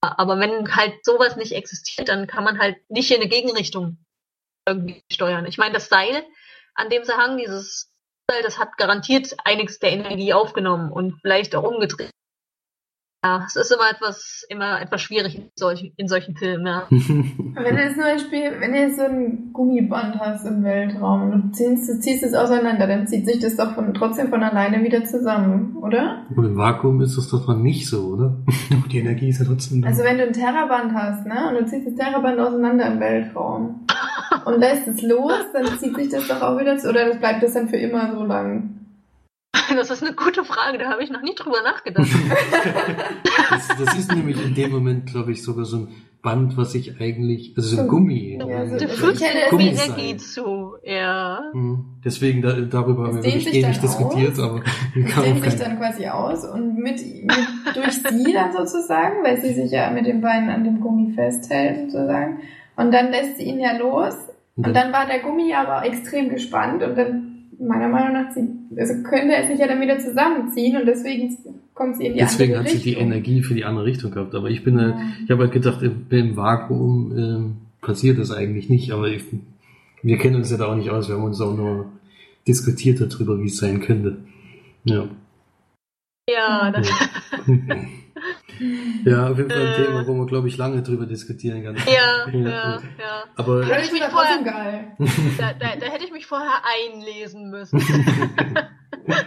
Aber 0.00 0.38
wenn 0.38 0.74
halt 0.76 1.04
sowas 1.04 1.36
nicht 1.36 1.52
existiert, 1.52 2.08
dann 2.08 2.26
kann 2.26 2.44
man 2.44 2.58
halt 2.58 2.76
nicht 2.90 3.10
in 3.10 3.20
eine 3.20 3.28
Gegenrichtung 3.28 4.04
irgendwie 4.68 5.02
steuern. 5.10 5.46
Ich 5.46 5.58
meine, 5.58 5.74
das 5.74 5.88
Seil, 5.88 6.24
an 6.74 6.90
dem 6.90 7.04
sie 7.04 7.16
hangen, 7.16 7.38
dieses 7.38 7.90
Seil, 8.30 8.42
das 8.42 8.58
hat 8.58 8.76
garantiert 8.76 9.34
einiges 9.44 9.78
der 9.78 9.92
Energie 9.92 10.32
aufgenommen 10.34 10.92
und 10.92 11.20
vielleicht 11.20 11.56
auch 11.56 11.64
umgedreht. 11.64 12.10
Ja, 13.24 13.42
es 13.46 13.56
ist 13.56 13.72
immer 13.72 13.90
etwas, 13.90 14.44
immer 14.50 14.82
etwas 14.82 15.00
schwierig 15.00 15.36
in 15.36 15.50
solchen, 15.56 15.92
in 15.96 16.08
solchen 16.08 16.36
Filmen, 16.36 16.66
ja. 16.66 16.82
Wenn 16.90 17.76
du 17.76 17.82
jetzt 17.82 17.94
zum 17.94 18.02
Beispiel, 18.02 18.52
wenn 18.60 18.72
du 18.72 18.78
jetzt 18.78 18.98
so 18.98 19.04
ein 19.04 19.50
Gummiband 19.54 20.18
hast 20.20 20.44
im 20.44 20.62
Weltraum 20.62 21.30
und 21.30 21.32
du 21.32 21.52
ziehst, 21.52 21.88
du 21.88 22.00
ziehst 22.00 22.22
es 22.22 22.34
auseinander, 22.34 22.86
dann 22.86 23.06
zieht 23.06 23.24
sich 23.24 23.38
das 23.38 23.56
doch 23.56 23.74
von, 23.74 23.94
trotzdem 23.94 24.28
von 24.28 24.42
alleine 24.42 24.84
wieder 24.84 25.04
zusammen, 25.04 25.74
oder? 25.78 26.26
und 26.36 26.44
im 26.44 26.56
Vakuum 26.58 27.00
ist 27.00 27.16
das 27.16 27.30
doch 27.30 27.46
dann 27.46 27.62
nicht 27.62 27.88
so, 27.88 28.08
oder? 28.08 28.36
Die 28.92 28.98
Energie 28.98 29.30
ist 29.30 29.38
ja 29.38 29.46
trotzdem 29.46 29.80
da. 29.80 29.88
Also 29.88 30.04
wenn 30.04 30.18
du 30.18 30.24
ein 30.24 30.32
Terraband 30.34 30.92
hast, 30.92 31.24
ne, 31.24 31.48
und 31.48 31.54
du 31.54 31.66
ziehst 31.66 31.86
das 31.86 31.94
Terraband 31.94 32.38
auseinander 32.38 32.88
im 32.88 33.00
Weltraum 33.00 33.86
und 34.44 34.60
lässt 34.60 34.86
es 34.86 35.00
los, 35.00 35.32
dann 35.54 35.64
zieht 35.78 35.96
sich 35.96 36.10
das 36.10 36.28
doch 36.28 36.42
auch 36.42 36.60
wieder 36.60 36.76
zu, 36.76 36.90
oder 36.90 37.14
bleibt 37.14 37.42
das 37.42 37.54
dann 37.54 37.70
für 37.70 37.78
immer 37.78 38.12
so 38.12 38.22
lang? 38.22 38.83
Das 39.76 39.90
ist 39.90 40.02
eine 40.02 40.14
gute 40.14 40.44
Frage, 40.44 40.78
da 40.78 40.90
habe 40.90 41.02
ich 41.02 41.10
noch 41.10 41.22
nie 41.22 41.34
drüber 41.34 41.62
nachgedacht. 41.62 42.08
Das, 43.50 43.68
das 43.78 43.98
ist 43.98 44.12
nämlich 44.14 44.42
in 44.44 44.54
dem 44.54 44.70
Moment, 44.72 45.06
glaube 45.06 45.32
ich, 45.32 45.42
sogar 45.42 45.64
so 45.64 45.76
ein 45.78 45.88
Band, 46.22 46.56
was 46.56 46.74
ich 46.74 46.98
eigentlich, 47.00 47.52
also 47.56 47.76
so 47.76 47.82
ein 47.82 47.88
Gummi. 47.88 48.38
Ja, 48.40 48.66
so- 48.66 48.74
hätte- 48.74 48.86
die 48.86 49.50
Gummiseil. 49.50 49.86
Energie 49.90 50.16
zu, 50.16 50.74
ja. 50.82 51.40
Hm. 51.52 51.84
Deswegen, 52.04 52.40
da, 52.42 52.52
darüber 52.52 53.08
haben 53.08 53.16
wir 53.16 53.24
wirklich 53.24 53.48
ewig 53.54 53.62
dann 53.62 53.80
diskutiert, 53.82 54.32
aus. 54.32 54.38
aber 54.40 54.60
Das 54.60 55.12
kam 55.14 55.24
dehnt 55.24 55.44
auf 55.44 55.50
sich 55.50 55.60
dann 55.60 55.78
quasi 55.78 56.06
aus 56.08 56.44
und 56.46 56.76
mit, 56.78 56.98
mit 57.24 57.36
durch 57.76 57.92
sie 58.02 58.32
dann 58.32 58.52
sozusagen, 58.52 59.22
weil 59.22 59.40
sie 59.40 59.52
sich 59.52 59.70
ja 59.70 59.90
mit 59.90 60.06
den 60.06 60.20
Beinen 60.20 60.48
an 60.50 60.64
dem 60.64 60.80
Gummi 60.80 61.12
festhält 61.14 61.90
sozusagen. 61.92 62.40
Und 62.76 62.92
dann 62.92 63.10
lässt 63.10 63.36
sie 63.36 63.44
ihn 63.44 63.60
ja 63.60 63.76
los. 63.76 64.14
Und 64.56 64.74
dann 64.74 64.92
war 64.92 65.06
der 65.06 65.18
Gummi 65.20 65.52
aber 65.52 65.84
extrem 65.86 66.30
gespannt 66.30 66.82
und 66.82 66.96
dann, 66.96 67.33
meiner 67.60 67.88
Meinung 67.88 68.12
nach, 68.12 68.32
sie, 68.32 68.48
also 68.76 69.02
könnte 69.02 69.34
er 69.34 69.46
sich 69.46 69.58
ja 69.58 69.66
dann 69.66 69.80
wieder 69.80 69.98
zusammenziehen 69.98 70.76
und 70.76 70.86
deswegen 70.86 71.36
kommt 71.74 71.96
sie 71.96 72.06
in 72.06 72.14
die 72.14 72.20
Deswegen 72.20 72.54
andere 72.54 72.64
hat 72.64 72.70
sie 72.70 72.88
Richtung. 72.88 72.92
die 72.94 73.14
Energie 73.14 73.42
für 73.42 73.54
die 73.54 73.64
andere 73.64 73.84
Richtung 73.84 74.10
gehabt. 74.10 74.34
Aber 74.34 74.48
ich 74.48 74.64
bin, 74.64 74.80
halt, 74.80 74.94
ich 75.24 75.30
habe 75.30 75.44
halt 75.44 75.52
gedacht, 75.52 75.82
im, 75.82 76.06
im 76.10 76.36
Vakuum 76.36 77.12
ähm, 77.16 77.56
passiert 77.80 78.18
das 78.18 78.30
eigentlich 78.30 78.68
nicht. 78.68 78.92
Aber 78.92 79.08
ich, 79.08 79.24
wir 80.02 80.18
kennen 80.18 80.36
uns 80.36 80.50
ja 80.50 80.56
da 80.56 80.66
auch 80.66 80.76
nicht 80.76 80.90
aus. 80.90 81.08
Wir 81.08 81.16
haben 81.16 81.24
uns 81.24 81.40
auch 81.40 81.56
nur 81.56 81.86
diskutiert 82.46 83.00
darüber, 83.00 83.40
wie 83.40 83.46
es 83.46 83.56
sein 83.56 83.80
könnte. 83.80 84.18
Ja. 84.84 85.08
Ja, 86.28 86.70
das, 86.70 86.88
Ja, 86.88 86.96
auf 88.60 89.38
jeden 89.38 89.50
Fall 89.50 89.60
ein 89.60 89.72
Äh. 89.72 89.84
Thema, 89.84 90.06
wo 90.06 90.14
man, 90.14 90.26
glaube 90.26 90.48
ich, 90.48 90.56
lange 90.56 90.82
drüber 90.82 91.06
diskutieren 91.06 91.62
kann. 91.64 91.76
ja, 91.76 92.30
Ja, 92.32 92.38
ja, 92.48 92.50
ja. 92.74 92.80
Aber 93.36 93.52
Aber 93.54 93.64
das 93.66 93.84
ist 93.84 93.92
mich 93.92 94.00
ja 94.00 94.08
vorher- 94.10 94.42
geil. 94.42 94.92
Da, 95.38 95.52
da, 95.52 95.66
da 95.80 95.86
hätte 95.86 96.04
ich 96.04 96.12
mich 96.12 96.26
vorher 96.26 96.62
einlesen 96.64 97.50
müssen. 97.50 97.80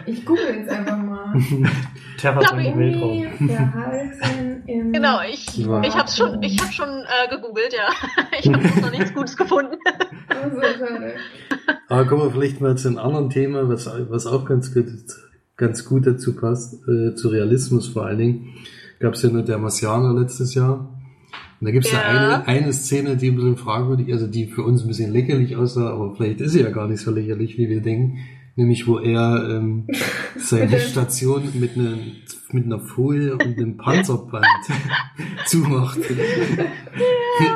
Ich 0.06 0.24
google 0.26 0.56
jetzt 0.56 0.68
einfach 0.70 0.96
mal. 0.96 1.32
Terraband 2.18 2.66
im 2.66 2.78
Weltraum. 2.80 3.48
verhalten 3.48 4.62
im... 4.66 4.92
Genau, 4.92 5.20
ich, 5.22 5.56
Ja. 5.56 5.80
ich 5.84 5.94
habe 5.94 6.10
schon, 6.10 6.42
ich 6.42 6.60
habe 6.60 6.72
schon 6.72 6.88
äh, 6.88 7.28
gegoogelt, 7.30 7.72
ja. 7.72 7.88
Ich 8.40 8.48
habe 8.52 8.80
noch 8.80 8.90
nichts 8.90 9.14
Gutes 9.14 9.36
gefunden. 9.36 9.76
So 10.52 10.60
schade. 10.60 11.14
Aber 11.88 12.06
kommen 12.06 12.22
wir 12.22 12.30
vielleicht 12.32 12.60
mal 12.60 12.76
zu 12.76 12.88
einem 12.88 12.98
anderen 12.98 13.30
Thema, 13.30 13.68
was, 13.68 13.86
was 14.10 14.26
auch 14.26 14.46
ganz 14.46 14.74
gut, 14.74 14.86
ganz 15.56 15.84
gut 15.84 16.08
dazu 16.08 16.34
passt, 16.34 16.74
äh, 16.88 17.14
zu 17.14 17.28
Realismus 17.28 17.86
vor 17.86 18.06
allen 18.06 18.18
Dingen. 18.18 18.54
Gab 19.00 19.14
es 19.14 19.22
ja 19.22 19.30
nur 19.30 19.42
der 19.42 19.58
Marsianer 19.58 20.12
letztes 20.18 20.54
Jahr. 20.54 20.88
Und 21.60 21.66
da 21.66 21.70
gibt 21.70 21.86
es 21.86 21.92
ja. 21.92 22.00
Ja. 22.00 22.42
eine, 22.42 22.46
eine 22.46 22.72
Szene, 22.72 23.16
die 23.16 23.28
ein 23.28 23.36
bisschen 23.36 23.56
fragwürdig, 23.56 24.12
also 24.12 24.26
die 24.26 24.46
für 24.46 24.62
uns 24.62 24.82
ein 24.82 24.88
bisschen 24.88 25.12
lächerlich 25.12 25.56
aussah, 25.56 25.90
aber 25.90 26.14
vielleicht 26.14 26.40
ist 26.40 26.52
sie 26.52 26.62
ja 26.62 26.70
gar 26.70 26.88
nicht 26.88 27.00
so 27.00 27.10
lächerlich, 27.10 27.58
wie 27.58 27.68
wir 27.68 27.80
denken. 27.80 28.18
Nämlich, 28.58 28.88
wo 28.88 28.98
er 28.98 29.48
ähm, 29.50 29.86
seine. 30.36 30.80
Station 30.80 31.44
mit, 31.54 31.76
einer 31.76 31.96
mit 32.50 32.64
einer 32.64 32.80
Folie 32.80 33.34
und 33.34 33.56
einem 33.56 33.76
Panzerband 33.76 34.44
zumacht. 35.46 35.98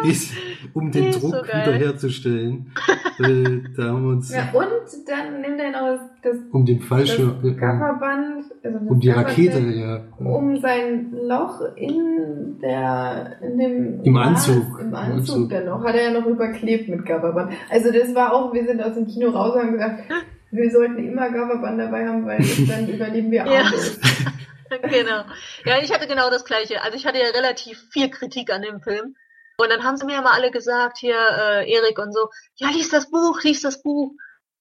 ist, 0.05 0.33
um 0.73 0.93
den 0.93 1.07
ist 1.07 1.21
Druck 1.21 1.35
so 1.35 1.43
wiederherzustellen. 1.43 2.71
äh, 3.19 3.63
da 3.77 3.83
haben 3.89 4.05
wir 4.05 4.11
uns 4.13 4.33
Ja, 4.33 4.49
und 4.53 5.09
dann 5.09 5.41
nimmt 5.41 5.61
er 5.61 5.73
noch 5.73 5.99
das, 6.23 6.37
um 6.53 6.65
den 6.65 6.79
das 6.79 6.87
Fallschirm, 6.87 7.35
äh, 7.43 7.55
Gafferband, 7.55 8.45
also 8.63 8.79
das 8.79 8.89
um 8.89 9.01
die 9.01 9.11
Rakete, 9.11 9.59
ja. 9.59 10.05
um 10.21 10.57
sein 10.61 11.13
Loch 11.21 11.63
in 11.75 12.61
der, 12.63 13.39
in 13.43 13.59
dem 13.59 14.03
Im 14.05 14.15
Glas, 14.15 14.49
Anzug. 14.49 14.79
Im 14.79 14.87
Im 14.87 14.95
Anzug 14.95 15.17
Anzug. 15.17 15.51
dann 15.51 15.65
noch, 15.65 15.83
hat 15.85 15.97
er 15.97 16.13
ja 16.13 16.21
noch 16.21 16.29
überklebt 16.29 16.89
mit 16.89 17.05
Gafferband. 17.05 17.55
Also 17.71 17.91
das 17.91 18.15
war 18.15 18.33
auch, 18.33 18.55
wir 18.55 18.65
sind 18.65 18.81
aus 18.81 18.95
dem 18.95 19.09
Kino 19.09 19.31
raus 19.31 19.57
und 19.57 19.63
haben 19.63 19.73
gesagt, 19.73 20.05
wir 20.53 20.71
sollten 20.71 20.99
immer 20.99 21.31
Gafferband 21.31 21.81
dabei 21.81 22.07
haben, 22.07 22.27
weil 22.27 22.39
dann 22.69 22.89
überleben 22.95 23.31
wir 23.31 23.45
Ja. 23.47 23.63
alles. 23.65 23.99
genau. 24.83 25.25
Ja, 25.65 25.79
ich 25.83 25.93
hatte 25.93 26.07
genau 26.07 26.31
das 26.31 26.45
gleiche. 26.45 26.83
Also 26.83 26.97
ich 26.97 27.07
hatte 27.07 27.19
ja 27.19 27.27
relativ 27.29 27.83
viel 27.91 28.11
Kritik 28.11 28.53
an 28.53 28.63
dem 28.63 28.81
Film. 28.81 29.17
Und 29.59 29.71
dann 29.71 29.83
haben 29.83 29.97
sie 29.97 30.07
mir 30.07 30.19
immer 30.19 30.33
alle 30.33 30.51
gesagt, 30.51 30.99
hier, 30.99 31.17
äh, 31.17 31.71
Erik 31.71 31.99
und 31.99 32.13
so, 32.13 32.29
ja, 32.57 32.69
lies 32.69 32.91
das 32.91 33.11
Buch, 33.11 33.43
lies 33.43 33.63
das 33.63 33.83
Buch. 33.83 34.13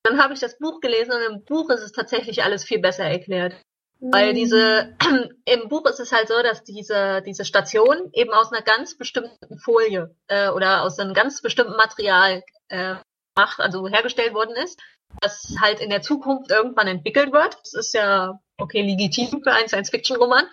Dann 0.03 0.21
habe 0.21 0.33
ich 0.33 0.39
das 0.39 0.57
Buch 0.57 0.79
gelesen 0.79 1.11
und 1.13 1.35
im 1.35 1.43
Buch 1.45 1.69
ist 1.69 1.81
es 1.81 1.91
tatsächlich 1.91 2.43
alles 2.43 2.63
viel 2.63 2.79
besser 2.79 3.05
erklärt. 3.05 3.53
Weil 3.99 4.33
diese, 4.33 4.95
im 5.45 5.69
Buch 5.69 5.85
ist 5.85 5.99
es 5.99 6.11
halt 6.11 6.27
so, 6.27 6.41
dass 6.41 6.63
diese, 6.63 7.21
diese 7.21 7.45
Station 7.45 8.09
eben 8.13 8.31
aus 8.31 8.51
einer 8.51 8.63
ganz 8.63 8.97
bestimmten 8.97 9.59
Folie 9.59 10.15
äh, 10.27 10.49
oder 10.49 10.81
aus 10.81 10.97
einem 10.97 11.13
ganz 11.13 11.41
bestimmten 11.41 11.75
Material 11.75 12.43
äh, 12.69 12.95
macht, 13.37 13.59
also 13.59 13.87
hergestellt 13.87 14.33
worden 14.33 14.55
ist, 14.55 14.81
das 15.19 15.55
halt 15.59 15.79
in 15.79 15.89
der 15.89 16.01
Zukunft 16.01 16.51
irgendwann 16.51 16.87
entwickelt 16.87 17.33
wird. 17.33 17.57
Das 17.61 17.73
ist 17.73 17.93
ja 17.93 18.39
okay 18.57 18.81
legitim 18.81 19.41
für 19.43 19.51
einen 19.51 19.67
Science-Fiction-Roman. 19.67 20.45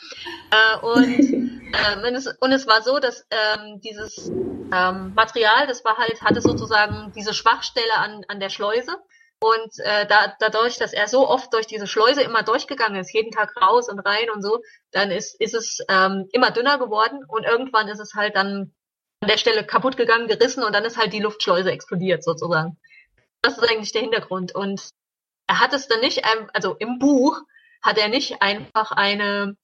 Äh, 0.51 0.79
und, 0.85 1.05
ähm, 1.21 2.05
und, 2.07 2.15
es, 2.15 2.27
und 2.27 2.53
es 2.53 2.67
war 2.67 2.83
so, 2.83 2.99
dass 2.99 3.27
ähm, 3.31 3.81
dieses 3.81 4.29
ähm, 4.29 5.15
Material, 5.15 5.67
das 5.67 5.85
war 5.85 5.97
halt, 5.97 6.23
hatte 6.23 6.41
sozusagen 6.41 7.13
diese 7.15 7.35
Schwachstelle 7.35 7.95
an, 7.95 8.25
an 8.29 8.41
der 8.41 8.51
Schleuse. 8.51 8.97
Und 9.41 9.79
äh, 9.79 10.05
da, 10.07 10.35
dadurch, 10.41 10.79
dass 10.79 10.93
er 10.93 11.07
so 11.07 11.29
oft 11.29 11.53
durch 11.55 11.67
diese 11.67 11.87
Schleuse 11.87 12.23
immer 12.23 12.43
durchgegangen 12.43 13.01
ist, 13.01 13.13
jeden 13.13 13.31
Tag 13.31 13.55
raus 13.61 13.89
und 13.89 14.01
rein 14.01 14.31
und 14.35 14.43
so, 14.43 14.63
dann 14.91 15.13
ist, 15.13 15.41
ist 15.41 15.55
es 15.55 15.79
ähm, 15.89 16.29
immer 16.33 16.51
dünner 16.51 16.79
geworden 16.79 17.25
und 17.29 17.45
irgendwann 17.45 17.87
ist 17.87 18.01
es 18.01 18.15
halt 18.15 18.35
dann 18.35 18.75
an 19.21 19.29
der 19.29 19.39
Stelle 19.39 19.65
kaputt 19.65 19.97
gegangen, 19.97 20.27
gerissen 20.27 20.65
und 20.65 20.75
dann 20.75 20.85
ist 20.85 20.97
halt 20.97 21.13
die 21.13 21.21
Luftschleuse 21.21 21.71
explodiert 21.71 22.25
sozusagen. 22.25 22.79
Das 23.43 23.59
ist 23.59 23.69
eigentlich 23.69 23.93
der 23.93 24.03
Hintergrund. 24.03 24.55
Und 24.55 24.91
er 25.47 25.61
hat 25.61 25.73
es 25.73 25.89
dann 25.89 26.01
nicht, 26.01 26.25
also 26.53 26.75
im 26.75 26.99
Buch 26.99 27.41
hat 27.83 27.99
er 27.99 28.09
nicht 28.09 28.43
einfach 28.43 28.93
eine 28.93 29.57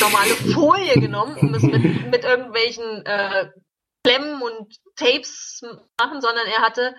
normale 0.00 0.34
Folie 0.34 0.94
genommen, 0.94 1.36
um 1.36 1.54
es 1.54 1.62
mit, 1.62 1.82
mit 2.10 2.24
irgendwelchen 2.24 3.04
äh, 3.04 3.50
Klemmen 4.04 4.40
und 4.42 4.76
Tapes 4.96 5.62
machen, 5.98 6.20
sondern 6.20 6.46
er 6.46 6.62
hatte, 6.62 6.96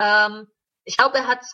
ähm, 0.00 0.48
ich 0.84 0.96
glaube, 0.96 1.18
er 1.18 1.26
hat 1.26 1.44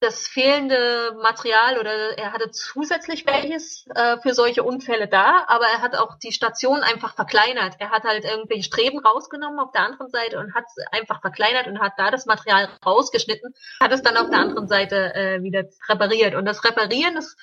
das 0.00 0.26
fehlende 0.26 1.14
Material 1.22 1.78
oder 1.78 2.18
er 2.18 2.32
hatte 2.32 2.50
zusätzlich 2.50 3.26
welches 3.26 3.84
äh, 3.94 4.16
für 4.22 4.32
solche 4.32 4.62
Unfälle 4.62 5.08
da, 5.08 5.44
aber 5.46 5.66
er 5.66 5.82
hat 5.82 5.94
auch 5.94 6.16
die 6.18 6.32
Station 6.32 6.80
einfach 6.80 7.14
verkleinert. 7.14 7.74
Er 7.78 7.90
hat 7.90 8.04
halt 8.04 8.24
irgendwelche 8.24 8.64
Streben 8.64 8.98
rausgenommen 8.98 9.58
auf 9.58 9.72
der 9.72 9.82
anderen 9.82 10.08
Seite 10.08 10.38
und 10.38 10.54
hat 10.54 10.64
einfach 10.90 11.20
verkleinert 11.20 11.66
und 11.66 11.80
hat 11.80 11.92
da 11.98 12.10
das 12.10 12.24
Material 12.24 12.70
rausgeschnitten, 12.84 13.54
hat 13.78 13.92
es 13.92 14.02
dann 14.02 14.16
auf 14.16 14.30
der 14.30 14.38
anderen 14.38 14.68
Seite 14.68 15.14
äh, 15.14 15.42
wieder 15.42 15.64
repariert. 15.86 16.34
Und 16.34 16.46
das 16.46 16.64
Reparieren, 16.64 17.14
das 17.14 17.36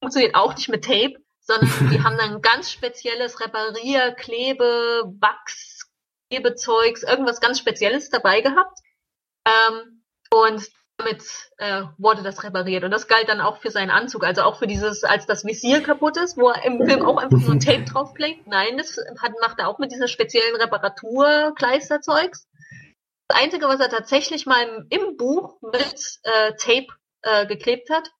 funktioniert 0.00 0.34
auch 0.34 0.54
nicht 0.56 0.68
mit 0.68 0.84
Tape, 0.84 1.14
sondern 1.38 1.70
die 1.92 2.02
haben 2.02 2.18
dann 2.18 2.42
ganz 2.42 2.72
spezielles 2.72 3.40
Reparier, 3.40 4.12
Klebe, 4.12 5.04
Wachs, 5.20 5.88
Klebezeugs, 6.28 7.04
irgendwas 7.04 7.40
ganz 7.40 7.60
Spezielles 7.60 8.10
dabei 8.10 8.40
gehabt. 8.40 8.80
Ähm, 9.46 10.02
und 10.30 10.68
damit 10.96 11.22
äh, 11.58 11.82
wurde 11.98 12.22
das 12.22 12.42
repariert. 12.44 12.84
Und 12.84 12.90
das 12.90 13.08
galt 13.08 13.28
dann 13.28 13.40
auch 13.40 13.58
für 13.58 13.70
seinen 13.70 13.90
Anzug, 13.90 14.24
also 14.24 14.42
auch 14.42 14.58
für 14.58 14.66
dieses, 14.66 15.04
als 15.04 15.26
das 15.26 15.44
Visier 15.44 15.82
kaputt 15.82 16.16
ist, 16.16 16.36
wo 16.36 16.50
er 16.50 16.64
im 16.64 16.84
Film 16.86 17.04
auch 17.04 17.16
einfach 17.16 17.38
nur 17.38 17.52
ein 17.52 17.60
Tape 17.64 17.84
draufklebt. 17.84 18.46
Nein, 18.46 18.78
das 18.78 18.98
hat, 19.20 19.32
macht 19.40 19.58
er 19.58 19.68
auch 19.68 19.78
mit 19.78 19.92
diesem 19.92 20.08
speziellen 20.08 20.56
Reparaturkleisterzeugs. 20.56 22.46
Das 23.28 23.40
Einzige, 23.40 23.66
was 23.66 23.80
er 23.80 23.88
tatsächlich 23.88 24.46
mal 24.46 24.62
im, 24.62 24.86
im 24.90 25.16
Buch 25.16 25.58
mit 25.62 26.20
äh, 26.22 26.52
Tape 26.56 26.88
äh, 27.22 27.46
geklebt 27.46 27.90
hat, 27.90 28.10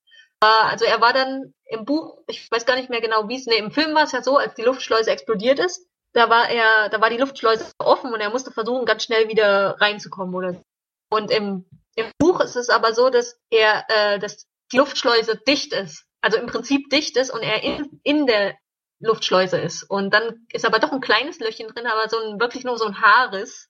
war, 0.40 0.70
also 0.70 0.84
er 0.84 1.00
war 1.00 1.12
dann 1.12 1.54
im 1.66 1.84
Buch, 1.84 2.18
ich 2.26 2.50
weiß 2.50 2.66
gar 2.66 2.76
nicht 2.76 2.90
mehr 2.90 3.00
genau, 3.00 3.28
wie 3.28 3.36
es, 3.36 3.46
nee, 3.46 3.56
im 3.56 3.70
Film 3.70 3.94
war 3.94 4.04
es 4.04 4.12
ja 4.12 4.22
so, 4.22 4.36
als 4.36 4.54
die 4.54 4.62
Luftschleuse 4.62 5.10
explodiert 5.10 5.58
ist, 5.58 5.86
da 6.12 6.30
war 6.30 6.48
er, 6.48 6.88
da 6.90 7.00
war 7.00 7.10
die 7.10 7.16
Luftschleuse 7.16 7.72
offen 7.78 8.12
und 8.12 8.20
er 8.20 8.30
musste 8.30 8.52
versuchen, 8.52 8.86
ganz 8.86 9.04
schnell 9.04 9.28
wieder 9.28 9.80
reinzukommen 9.80 10.34
oder 10.34 10.60
und 11.10 11.30
im, 11.30 11.64
im 11.96 12.10
Buch 12.18 12.40
ist 12.40 12.56
es 12.56 12.68
aber 12.68 12.94
so, 12.94 13.10
dass 13.10 13.38
er, 13.50 13.84
äh, 13.88 14.18
dass 14.18 14.46
die 14.72 14.78
Luftschleuse 14.78 15.36
dicht 15.36 15.72
ist, 15.72 16.04
also 16.20 16.38
im 16.38 16.46
Prinzip 16.46 16.90
dicht 16.90 17.16
ist 17.16 17.30
und 17.30 17.42
er 17.42 17.62
in, 17.62 18.00
in 18.02 18.26
der 18.26 18.56
Luftschleuse 19.00 19.58
ist. 19.58 19.82
Und 19.84 20.12
dann 20.12 20.46
ist 20.52 20.64
aber 20.64 20.78
doch 20.78 20.92
ein 20.92 21.00
kleines 21.00 21.38
Löchchen 21.38 21.68
drin, 21.68 21.86
aber 21.86 22.08
so 22.08 22.18
ein 22.18 22.40
wirklich 22.40 22.64
nur 22.64 22.78
so 22.78 22.86
ein 22.86 23.00
Haarriss. 23.00 23.68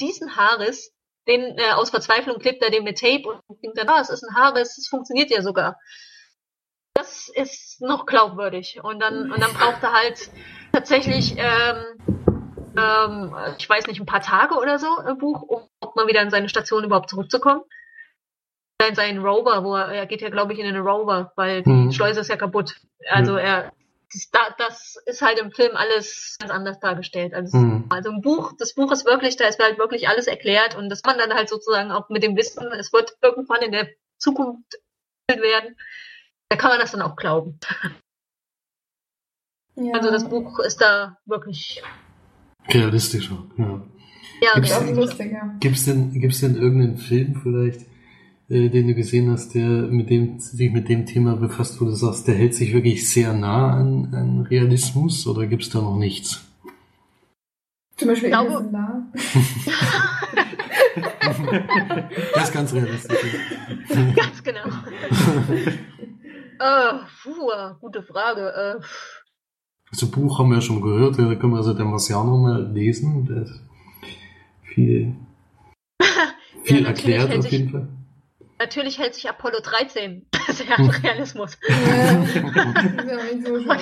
Diesen 0.00 0.36
Haarriss, 0.36 0.92
den 1.26 1.58
äh, 1.58 1.72
aus 1.72 1.90
Verzweiflung 1.90 2.38
klebt 2.38 2.62
er 2.62 2.70
den 2.70 2.84
mit 2.84 2.98
Tape 2.98 3.24
und 3.26 3.62
denkt 3.62 3.78
dann, 3.78 3.88
ah, 3.88 4.00
es 4.00 4.10
ist 4.10 4.22
ein 4.22 4.36
Haarriss, 4.36 4.78
es 4.78 4.88
funktioniert 4.88 5.30
ja 5.30 5.42
sogar. 5.42 5.78
Das 6.94 7.28
ist 7.28 7.80
noch 7.80 8.06
glaubwürdig. 8.06 8.80
Und 8.82 9.00
dann, 9.00 9.30
und 9.30 9.40
dann 9.40 9.52
braucht 9.52 9.82
er 9.82 9.92
halt 9.92 10.30
tatsächlich 10.72 11.34
ähm, 11.36 12.28
ähm, 12.78 13.34
ich 13.58 13.68
weiß 13.68 13.86
nicht, 13.86 14.00
ein 14.00 14.06
paar 14.06 14.20
Tage 14.20 14.54
oder 14.54 14.78
so 14.78 14.86
im 15.00 15.18
Buch, 15.18 15.42
um 15.42 15.68
mal 15.98 16.08
wieder 16.08 16.22
in 16.22 16.30
seine 16.30 16.48
Station 16.48 16.84
überhaupt 16.84 17.10
zurückzukommen. 17.10 17.62
In 18.86 18.94
seinen 18.94 19.24
Rover, 19.24 19.64
wo 19.64 19.74
er, 19.74 19.88
er 19.88 20.06
geht 20.06 20.22
ja, 20.22 20.30
glaube 20.30 20.52
ich, 20.52 20.58
in 20.58 20.72
den 20.72 20.80
Rover, 20.80 21.32
weil 21.36 21.62
die 21.62 21.70
mhm. 21.70 21.92
Schleuse 21.92 22.20
ist 22.20 22.30
ja 22.30 22.36
kaputt. 22.36 22.76
Also 23.10 23.32
mhm. 23.32 23.38
er, 23.38 23.72
das, 24.12 24.54
das, 24.56 24.96
ist 25.06 25.20
halt 25.20 25.38
im 25.38 25.50
Film 25.50 25.76
alles 25.76 26.36
ganz 26.38 26.52
anders 26.52 26.78
dargestellt. 26.78 27.34
Also, 27.34 27.58
mhm. 27.58 27.86
also 27.90 28.10
im 28.10 28.20
Buch, 28.20 28.52
das 28.56 28.74
Buch 28.74 28.92
ist 28.92 29.04
wirklich, 29.04 29.36
da 29.36 29.46
ist 29.48 29.62
halt 29.62 29.78
wirklich 29.78 30.08
alles 30.08 30.28
erklärt 30.28 30.76
und 30.76 30.88
das 30.88 31.02
man 31.04 31.18
dann 31.18 31.34
halt 31.34 31.48
sozusagen 31.48 31.90
auch 31.90 32.08
mit 32.08 32.22
dem 32.22 32.36
Wissen, 32.36 32.70
es 32.72 32.92
wird 32.92 33.16
irgendwann 33.20 33.62
in 33.62 33.72
der 33.72 33.88
Zukunft 34.16 34.78
werden, 35.28 35.76
da 36.48 36.56
kann 36.56 36.70
man 36.70 36.78
das 36.78 36.92
dann 36.92 37.02
auch 37.02 37.16
glauben. 37.16 37.58
Ja. 39.74 39.94
Also 39.94 40.10
das 40.10 40.28
Buch 40.28 40.58
ist 40.58 40.80
da 40.80 41.18
wirklich 41.24 41.82
Realistischer, 42.68 43.46
ja. 43.56 43.80
Ja, 44.40 44.54
gibt's, 44.54 44.70
das 44.70 44.82
ist 44.84 44.96
lustiger. 44.96 45.54
Gibt's 45.60 45.84
denn, 45.84 46.12
gibt's 46.12 46.40
denn 46.40 46.54
irgendeinen 46.56 46.96
Film 46.98 47.34
vielleicht, 47.42 47.82
äh, 48.48 48.68
den 48.68 48.86
du 48.88 48.94
gesehen 48.94 49.30
hast, 49.30 49.54
der 49.54 49.68
mit 49.68 50.10
dem, 50.10 50.38
sich 50.38 50.70
mit 50.72 50.88
dem 50.88 51.06
Thema 51.06 51.36
befasst, 51.36 51.80
wo 51.80 51.84
du 51.86 51.92
sagst, 51.92 52.26
der 52.28 52.34
hält 52.34 52.54
sich 52.54 52.72
wirklich 52.72 53.08
sehr 53.08 53.32
nah 53.32 53.72
an, 53.76 54.14
an 54.14 54.40
Realismus 54.42 55.26
oder 55.26 55.46
gibt's 55.46 55.70
da 55.70 55.80
noch 55.80 55.96
nichts? 55.96 56.44
Zum 57.96 58.08
Beispiel 58.08 58.28
glaube- 58.30 58.46
Interstellar. 58.48 59.02
Das 62.34 62.44
ist 62.44 62.52
ganz 62.52 62.72
realistisch. 62.72 63.18
Ganz 64.16 64.42
genau. 64.42 64.64
äh, 66.60 66.92
puh, 67.22 67.50
gute 67.80 68.02
Frage. 68.02 68.52
Äh, 68.80 68.80
Also 69.90 70.08
Buch 70.10 70.38
haben 70.38 70.50
wir 70.50 70.56
ja 70.56 70.60
schon 70.60 70.80
gehört, 70.80 71.18
da 71.18 71.34
können 71.34 71.52
wir 71.52 71.58
also 71.58 71.74
der 71.74 71.84
Marsianer 71.86 72.36
mal 72.36 72.70
lesen. 72.72 73.28
Hat 73.28 73.48
viel, 74.78 75.14
viel 76.64 76.82
natürlich 76.82 76.86
erklärt 76.86 77.28
hält 77.30 77.38
auf 77.38 77.42
sich- 77.44 77.52
jeden 77.52 77.70
Fall. 77.70 77.88
natürlich 78.58 78.98
hält 78.98 79.14
sich 79.14 79.28
Apollo 79.28 79.60
13 79.62 80.26
sehr 80.48 80.78
an 80.78 80.90
Realismus. 80.90 81.58
Ja, 81.68 82.24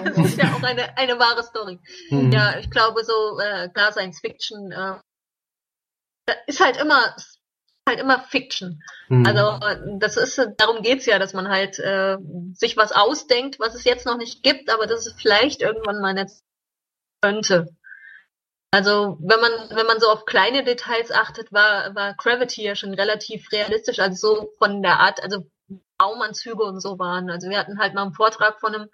das 0.02 0.18
ist 0.18 0.38
ja 0.38 0.44
ja 0.48 0.54
auch 0.54 0.62
eine, 0.62 0.96
eine 0.96 1.18
wahre 1.18 1.42
Story. 1.42 1.78
Mhm. 2.11 2.32
Ja, 2.32 2.59
ich 2.59 2.70
glaube 2.70 3.04
so, 3.04 3.38
äh, 3.38 3.68
klar, 3.68 3.92
Science 3.92 4.20
Fiction 4.20 4.72
äh, 4.72 4.94
ist 6.46 6.61
halt 6.61 6.76
immer 6.76 7.14
halt 7.88 8.00
immer 8.00 8.18
Fiction. 8.20 8.82
Mhm. 9.09 9.26
Also 9.26 9.61
das 9.98 10.16
ist, 10.16 10.40
darum 10.59 10.82
geht's 10.82 11.06
ja, 11.06 11.18
dass 11.20 11.35
man 11.35 11.48
halt 11.48 11.78
äh, 11.78 12.16
sich 12.52 12.76
was 12.76 12.90
ausdenkt, 12.92 13.61
was 13.61 13.74
es 13.76 13.85
jetzt 13.85 14.06
noch 14.06 14.16
nicht 14.18 14.42
gibt, 14.42 14.70
aber 14.70 14.87
das 14.88 15.06
es 15.06 15.14
vielleicht 15.20 15.62
irgendwann 15.62 16.00
mal 16.00 16.14
nicht 16.14 16.32
könnte. 17.22 17.75
Also 18.72 19.16
wenn 19.20 19.40
man 19.40 19.52
wenn 19.70 19.87
man 19.87 20.00
so 20.00 20.09
auf 20.09 20.26
kleine 20.26 20.64
Details 20.64 21.11
achtet, 21.11 21.52
war 21.52 21.94
war 21.94 22.14
Gravity 22.14 22.62
ja 22.64 22.74
schon 22.74 22.94
relativ 22.94 23.50
realistisch, 23.52 24.00
also 24.00 24.16
so 24.16 24.50
von 24.59 24.83
der 24.83 25.00
Art, 25.00 25.22
also 25.22 25.46
Raumanzüge 26.02 26.62
und 26.62 26.81
so 26.81 26.98
waren. 26.98 27.31
Also 27.31 27.48
wir 27.48 27.59
hatten 27.59 27.79
halt 27.79 27.94
mal 27.94 28.02
einen 28.02 28.12
Vortrag 28.14 28.61
von 28.61 28.74
einem 28.74 28.90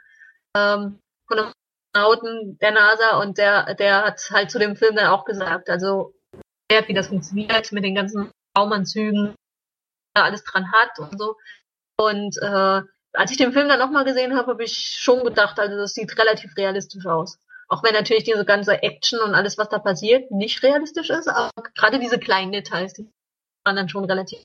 ähm, 0.56 1.00
von 1.26 1.38
einem 1.38 1.52
Astronauten 1.94 2.58
der 2.58 2.72
NASA 2.72 3.20
und 3.20 3.38
der 3.38 3.74
der 3.74 4.04
hat 4.04 4.30
halt 4.30 4.50
zu 4.50 4.58
dem 4.58 4.76
Film 4.76 4.96
dann 4.96 5.06
auch 5.06 5.24
gesagt, 5.24 5.70
also 5.70 6.14
wie 6.70 6.94
das 6.94 7.08
funktioniert 7.08 7.70
mit 7.72 7.84
den 7.84 7.94
ganzen 7.94 8.30
Raumanzügen, 8.56 9.34
da 10.14 10.24
alles 10.24 10.44
dran 10.44 10.72
hat 10.72 10.98
und 10.98 11.18
so. 11.18 11.36
Und 11.96 12.36
äh, 12.40 12.82
als 13.12 13.30
ich 13.30 13.36
den 13.36 13.52
Film 13.52 13.68
dann 13.68 13.78
nochmal 13.78 14.04
gesehen 14.04 14.36
habe, 14.36 14.52
habe 14.52 14.64
ich 14.64 14.98
schon 14.98 15.24
gedacht, 15.24 15.58
also 15.58 15.76
das 15.76 15.94
sieht 15.94 16.16
relativ 16.18 16.56
realistisch 16.56 17.06
aus. 17.06 17.38
Auch 17.72 17.82
wenn 17.82 17.94
natürlich 17.94 18.24
diese 18.24 18.44
ganze 18.44 18.82
Action 18.82 19.18
und 19.20 19.34
alles, 19.34 19.56
was 19.56 19.70
da 19.70 19.78
passiert, 19.78 20.30
nicht 20.30 20.62
realistisch 20.62 21.08
ist, 21.08 21.26
aber 21.26 21.50
gerade 21.74 21.98
diese 21.98 22.18
kleinen 22.18 22.52
Details, 22.52 22.92
die 22.92 23.08
waren 23.64 23.76
dann 23.76 23.88
schon 23.88 24.04
relativ. 24.04 24.40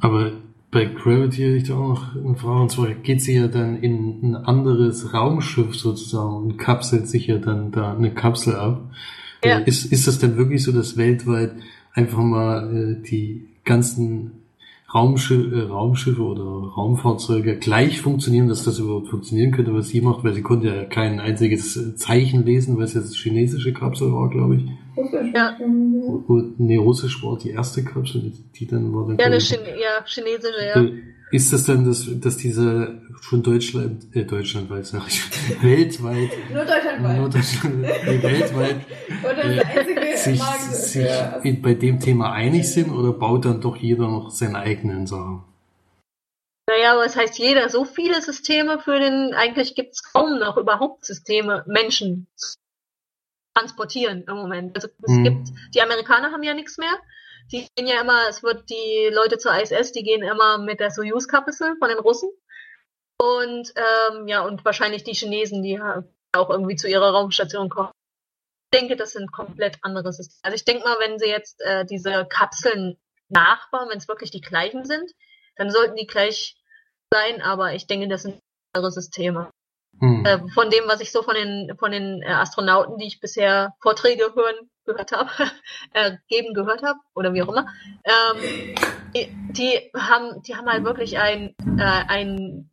Aber 0.00 0.32
bei 0.72 0.86
Gravity 0.86 1.42
hätte 1.42 1.56
ich 1.56 1.68
da 1.68 1.74
auch 1.74 1.88
noch 1.88 2.16
eine 2.16 2.34
Frage. 2.34 2.62
Und 2.62 2.70
zwar 2.72 2.88
geht 2.88 3.22
sie 3.22 3.36
ja 3.36 3.46
dann 3.46 3.80
in 3.80 4.32
ein 4.32 4.34
anderes 4.34 5.14
Raumschiff 5.14 5.76
sozusagen 5.76 6.34
und 6.34 6.56
kapselt 6.58 7.06
sich 7.06 7.28
ja 7.28 7.38
dann 7.38 7.70
da 7.70 7.92
eine 7.92 8.12
Kapsel 8.12 8.56
ab. 8.56 8.90
Ja. 9.44 9.58
Ist, 9.58 9.84
ist 9.92 10.08
das 10.08 10.18
denn 10.18 10.36
wirklich 10.36 10.64
so, 10.64 10.72
dass 10.72 10.96
weltweit 10.96 11.52
einfach 11.92 12.18
mal 12.18 12.74
äh, 12.74 13.02
die 13.08 13.48
ganzen 13.64 14.45
Raumschiff, 14.96 15.52
äh, 15.52 15.60
Raumschiffe 15.60 16.22
oder 16.22 16.42
Raumfahrzeuge 16.42 17.58
gleich 17.58 18.00
funktionieren, 18.00 18.48
dass 18.48 18.64
das 18.64 18.78
überhaupt 18.78 19.08
funktionieren 19.08 19.52
könnte, 19.52 19.74
was 19.74 19.88
sie 19.88 20.00
macht, 20.00 20.24
weil 20.24 20.32
sie 20.32 20.40
konnte 20.40 20.68
ja 20.68 20.84
kein 20.84 21.20
einziges 21.20 21.76
äh, 21.76 21.94
Zeichen 21.96 22.46
lesen, 22.46 22.78
weil 22.78 22.84
es 22.84 22.94
jetzt 22.94 23.14
chinesische 23.14 23.74
Kapsel 23.74 24.10
war, 24.12 24.30
glaube 24.30 24.56
ich. 24.56 24.64
Russisch. 24.96 25.32
Ja. 25.34 25.54
Und, 25.58 26.58
nee, 26.58 26.78
russisch 26.78 27.22
war 27.22 27.36
die 27.36 27.50
erste 27.50 27.84
Kapsel, 27.84 28.22
die, 28.22 28.58
die 28.58 28.66
dann 28.66 28.94
war 28.94 29.06
dann 29.06 29.18
Ja, 29.18 29.26
eine 29.26 29.38
Chine 29.38 29.68
ja, 29.78 30.02
chinesische, 30.06 30.64
ja. 30.74 30.82
Äh, 31.32 31.36
Ist 31.36 31.52
das 31.52 31.64
dann, 31.64 31.84
dass, 31.84 32.06
dass 32.20 32.36
diese 32.36 33.00
von 33.20 33.42
Deutschland, 33.42 34.14
äh, 34.14 34.24
deutschlandweit, 34.24 34.86
sag 34.86 35.06
ich, 35.08 35.20
weltweit, 35.62 36.30
Nur 36.52 36.64
deutschlandweit. 36.64 37.16
nur 37.18 37.28
Deutschland, 37.28 37.80
nee, 37.80 38.22
weltweit, 38.22 38.76
Und 39.08 39.36
das 39.38 39.46
ist 39.46 39.56
der 39.56 39.66
einzige 39.66 40.16
sich, 40.16 40.38
Markt 40.38 40.62
sich 40.74 41.10
in, 41.44 41.62
bei 41.62 41.74
dem 41.74 42.00
Thema 42.00 42.32
einig 42.32 42.68
sind 42.70 42.90
oder 42.90 43.12
baut 43.12 43.44
dann 43.44 43.60
doch 43.60 43.76
jeder 43.76 44.08
noch 44.08 44.30
seine 44.30 44.58
eigenen 44.58 45.06
Sachen? 45.06 45.42
Naja, 46.68 46.94
aber 46.94 47.04
es 47.04 47.16
heißt 47.16 47.38
jeder, 47.38 47.68
so 47.68 47.84
viele 47.84 48.20
Systeme 48.20 48.80
für 48.80 48.98
den, 48.98 49.34
eigentlich 49.34 49.74
gibt's 49.76 50.02
kaum 50.02 50.38
noch 50.38 50.56
überhaupt 50.56 51.04
Systeme, 51.04 51.64
Menschen 51.68 52.26
zu 52.34 52.56
transportieren 53.54 54.24
im 54.28 54.34
Moment. 54.34 54.74
Also 54.76 54.88
es 55.02 55.12
Mhm. 55.12 55.24
gibt, 55.24 55.48
die 55.74 55.80
Amerikaner 55.80 56.32
haben 56.32 56.42
ja 56.42 56.54
nichts 56.54 56.76
mehr. 56.76 56.92
Die 57.52 57.68
gehen 57.74 57.86
ja 57.86 58.00
immer, 58.00 58.28
es 58.28 58.42
wird 58.42 58.68
die 58.70 59.10
Leute 59.12 59.38
zur 59.38 59.54
ISS, 59.54 59.92
die 59.92 60.02
gehen 60.02 60.22
immer 60.22 60.58
mit 60.58 60.80
der 60.80 60.90
Soyuz-Kapsel 60.90 61.76
von 61.78 61.88
den 61.88 61.98
Russen. 61.98 62.30
Und 63.18 63.72
ähm, 63.76 64.28
ja, 64.28 64.42
und 64.42 64.64
wahrscheinlich 64.64 65.04
die 65.04 65.14
Chinesen, 65.14 65.62
die 65.62 65.80
auch 66.32 66.50
irgendwie 66.50 66.76
zu 66.76 66.88
ihrer 66.88 67.10
Raumstation 67.10 67.68
kommen. 67.68 67.90
Ich 68.72 68.80
denke, 68.80 68.96
das 68.96 69.12
sind 69.12 69.32
komplett 69.32 69.78
andere 69.82 70.12
Systeme. 70.12 70.40
Also 70.42 70.56
ich 70.56 70.64
denke 70.64 70.84
mal, 70.84 70.98
wenn 70.98 71.18
sie 71.18 71.28
jetzt 71.28 71.60
äh, 71.62 71.86
diese 71.86 72.26
Kapseln 72.26 72.98
nachbauen, 73.28 73.88
wenn 73.88 73.98
es 73.98 74.08
wirklich 74.08 74.30
die 74.30 74.40
gleichen 74.40 74.84
sind, 74.84 75.10
dann 75.56 75.70
sollten 75.70 75.96
die 75.96 76.06
gleich 76.06 76.56
sein, 77.12 77.40
aber 77.40 77.74
ich 77.74 77.86
denke, 77.86 78.08
das 78.08 78.22
sind 78.22 78.40
andere 78.74 78.92
Systeme. 78.92 79.50
Hm. 80.00 80.24
Äh, 80.26 80.38
von 80.52 80.70
dem, 80.70 80.84
was 80.86 81.00
ich 81.00 81.10
so 81.10 81.22
von 81.22 81.34
den 81.34 81.76
von 81.78 81.90
den 81.90 82.22
äh, 82.22 82.26
Astronauten, 82.26 82.98
die 82.98 83.06
ich 83.06 83.20
bisher 83.20 83.74
Vorträge 83.80 84.32
hören 84.34 84.70
gehört 84.84 85.12
habe, 85.12 85.30
äh, 85.94 86.12
geben 86.28 86.54
gehört 86.54 86.82
habe 86.82 86.98
oder 87.14 87.32
wie 87.34 87.42
auch 87.42 87.48
immer, 87.48 87.66
ähm, 88.04 88.74
die, 89.14 89.28
die 89.52 89.90
haben 89.96 90.42
die 90.42 90.56
haben 90.56 90.68
halt 90.68 90.84
wirklich 90.84 91.18
ein 91.18 91.54
äh, 91.78 92.04
ein 92.08 92.70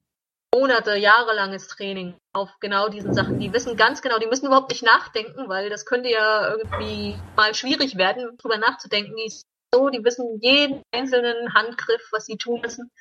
Monate, 0.54 0.96
jahrelanges 0.96 1.68
Training 1.68 2.14
auf 2.32 2.50
genau 2.60 2.88
diesen 2.88 3.14
Sachen. 3.14 3.40
Die 3.40 3.52
wissen 3.54 3.76
ganz 3.76 4.04
genau, 4.04 4.20
die 4.20 4.28
müssen 4.28 4.46
überhaupt 4.46 4.70
nicht 4.70 4.84
nachdenken, 4.84 5.50
weil 5.50 5.70
das 5.72 5.86
könnte 5.86 6.10
ja 6.10 6.48
irgendwie 6.48 7.18
mal 7.36 7.56
schwierig 7.56 7.98
werden, 7.98 8.38
drüber 8.38 8.58
nachzudenken. 8.58 9.16
Die 9.16 9.34
so, 9.74 9.90
die 9.90 10.04
wissen 10.04 10.40
jeden 10.42 10.84
einzelnen 10.92 11.56
Handgriff, 11.56 12.08
was 12.12 12.28
sie 12.28 12.38
tun 12.38 12.62
müssen, 12.62 12.92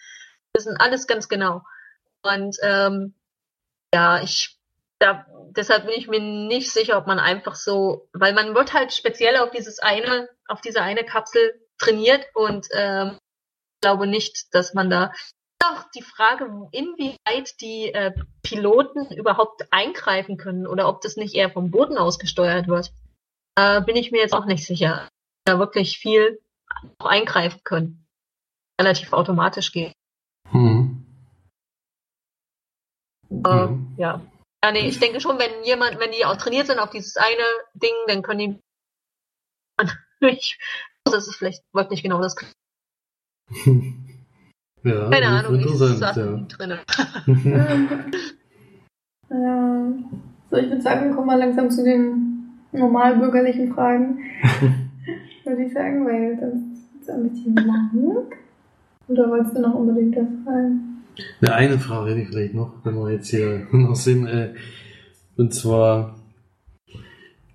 wissen 0.54 0.76
alles 0.78 1.06
ganz 1.06 1.28
genau. 1.28 1.60
Und 2.22 2.56
ähm, 2.62 3.14
ja, 3.94 4.22
ich 4.22 4.58
da 4.98 5.26
deshalb 5.56 5.86
bin 5.86 5.94
ich 5.96 6.08
mir 6.08 6.20
nicht 6.20 6.70
sicher, 6.70 6.98
ob 6.98 7.06
man 7.06 7.18
einfach 7.18 7.54
so, 7.54 8.08
weil 8.12 8.34
man 8.34 8.54
wird 8.54 8.72
halt 8.72 8.92
speziell 8.92 9.36
auf 9.36 9.50
dieses 9.50 9.78
eine, 9.78 10.28
auf 10.48 10.60
diese 10.60 10.82
eine 10.82 11.04
Kapsel 11.04 11.60
trainiert 11.78 12.24
und 12.34 12.68
ähm, 12.72 13.18
glaube 13.80 14.06
nicht, 14.06 14.54
dass 14.54 14.74
man 14.74 14.90
da 14.90 15.12
auch 15.64 15.84
die 15.94 16.02
Frage, 16.02 16.68
inwieweit 16.72 17.60
die 17.60 17.92
äh, 17.92 18.12
Piloten 18.42 19.12
überhaupt 19.14 19.66
eingreifen 19.70 20.36
können 20.36 20.66
oder 20.66 20.88
ob 20.88 21.00
das 21.02 21.16
nicht 21.16 21.34
eher 21.34 21.50
vom 21.50 21.70
Boden 21.70 21.98
aus 21.98 22.18
gesteuert 22.18 22.68
wird. 22.68 22.92
Äh, 23.56 23.80
bin 23.82 23.96
ich 23.96 24.10
mir 24.10 24.20
jetzt 24.20 24.34
auch 24.34 24.46
nicht 24.46 24.66
sicher. 24.66 25.08
Da 25.44 25.58
wirklich 25.58 25.98
viel 25.98 26.40
eingreifen 26.98 27.60
können. 27.64 28.06
Relativ 28.80 29.12
automatisch 29.12 29.72
geht. 29.72 29.92
Hm. 30.50 30.91
Äh, 33.44 33.66
Mhm. 33.66 33.94
ja. 33.96 34.20
Ja, 34.64 34.70
nee, 34.70 34.86
ich 34.86 35.00
denke 35.00 35.20
schon, 35.20 35.38
wenn 35.38 35.64
jemand, 35.64 35.98
wenn 35.98 36.12
die 36.12 36.24
auch 36.24 36.36
trainiert 36.36 36.68
sind 36.68 36.78
auf 36.78 36.90
dieses 36.90 37.16
eine 37.16 37.42
Ding, 37.74 37.90
dann 38.06 38.22
können 38.22 38.38
die 38.38 38.60
ich, 40.20 40.58
das 41.04 41.26
ist 41.26 41.36
vielleicht 41.36 41.62
wirklich 41.72 42.02
genau 42.02 42.20
das. 42.20 42.36
Ja, 44.84 45.08
Keine 45.10 45.28
Ahnung, 45.28 45.54
ich 45.60 45.66
interessant, 45.66 45.98
saß 45.98 46.16
ja. 46.16 46.44
Ja. 49.30 49.86
So, 50.50 50.56
ich 50.56 50.68
würde 50.68 50.82
sagen, 50.82 51.08
wir 51.08 51.14
kommen 51.14 51.28
mal 51.28 51.38
langsam 51.38 51.70
zu 51.70 51.84
den 51.84 52.58
normalbürgerlichen 52.72 53.72
Fragen. 53.72 54.18
würde 55.44 55.64
ich 55.64 55.72
sagen, 55.72 56.04
weil 56.04 56.36
sonst 56.40 56.72
ist 57.00 57.02
es 57.02 57.08
ein 57.10 57.28
bisschen 57.30 57.54
lang. 57.54 58.26
Oder 59.06 59.30
wolltest 59.30 59.56
du 59.56 59.60
noch 59.60 59.74
unbedingt 59.74 60.16
das 60.16 60.26
fragen? 60.44 60.91
Ja, 61.40 61.54
eine 61.54 61.78
Frage 61.78 62.10
hätte 62.10 62.20
ich 62.22 62.28
vielleicht 62.28 62.54
noch, 62.54 62.74
wenn 62.84 62.94
wir 62.94 63.12
jetzt 63.12 63.30
hier 63.30 63.66
noch 63.72 63.96
sind. 63.96 64.26
Äh, 64.26 64.54
und 65.36 65.52
zwar, 65.54 66.18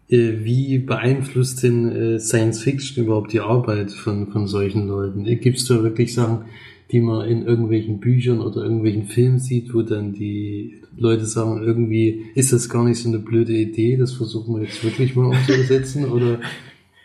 äh, 0.09 0.33
wie 0.43 0.79
beeinflusst 0.79 1.63
denn 1.63 1.91
äh, 1.91 2.19
Science 2.19 2.61
Fiction 2.61 3.05
überhaupt 3.05 3.33
die 3.33 3.39
Arbeit 3.39 3.91
von, 3.91 4.31
von 4.31 4.47
solchen 4.47 4.87
Leuten? 4.87 5.23
Gibt 5.23 5.57
es 5.57 5.65
da 5.65 5.83
wirklich 5.83 6.13
Sachen, 6.13 6.45
die 6.91 7.01
man 7.01 7.27
in 7.27 7.43
irgendwelchen 7.43 7.99
Büchern 7.99 8.39
oder 8.39 8.63
irgendwelchen 8.63 9.05
Filmen 9.05 9.39
sieht, 9.39 9.73
wo 9.73 9.81
dann 9.81 10.13
die 10.13 10.81
Leute 10.95 11.25
sagen, 11.25 11.61
irgendwie 11.61 12.27
ist 12.35 12.53
das 12.53 12.69
gar 12.69 12.85
nicht 12.85 12.99
so 12.99 13.09
eine 13.09 13.19
blöde 13.19 13.53
Idee, 13.53 13.97
das 13.97 14.13
versuchen 14.13 14.55
wir 14.55 14.63
jetzt 14.63 14.83
wirklich 14.83 15.15
mal 15.15 15.25
umzusetzen? 15.25 16.05
oder 16.11 16.39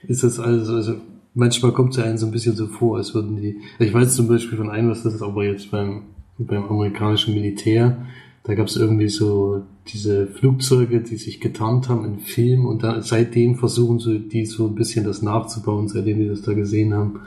ist 0.07 0.23
das 0.23 0.39
alles, 0.39 0.69
also 0.69 0.95
manchmal 1.35 1.73
kommt 1.73 1.91
es 1.91 1.97
ja 1.97 2.05
einem 2.05 2.19
so 2.19 2.27
ein 2.27 2.33
bisschen 2.33 2.55
so 2.55 2.69
vor, 2.69 2.99
als 2.99 3.15
würden 3.15 3.37
die, 3.37 3.57
ich 3.79 3.93
weiß 3.93 4.15
zum 4.15 4.29
Beispiel 4.29 4.59
von 4.59 4.71
einem, 4.71 4.91
was 4.91 5.03
das 5.03 5.15
ist 5.15 5.23
aber 5.23 5.45
jetzt 5.45 5.71
beim, 5.71 6.03
beim 6.47 6.65
amerikanischen 6.65 7.35
Militär, 7.35 8.07
da 8.45 8.55
gab 8.55 8.67
es 8.67 8.77
irgendwie 8.77 9.09
so 9.09 9.63
diese 9.89 10.27
Flugzeuge, 10.27 11.01
die 11.01 11.17
sich 11.17 11.41
getarnt 11.41 11.89
haben 11.89 12.05
in 12.05 12.19
Film 12.21 12.67
und 12.67 12.83
da, 12.83 13.03
seitdem 13.03 13.57
versuchen 13.57 13.99
sie 13.99 14.21
die 14.21 14.47
so 14.47 14.67
ein 14.67 14.75
bisschen 14.75 15.05
das 15.05 15.23
nachzubauen, 15.23 15.89
seitdem 15.89 16.19
die 16.19 16.29
das 16.29 16.43
da 16.43 16.53
gesehen 16.53 16.95
haben, 16.95 17.21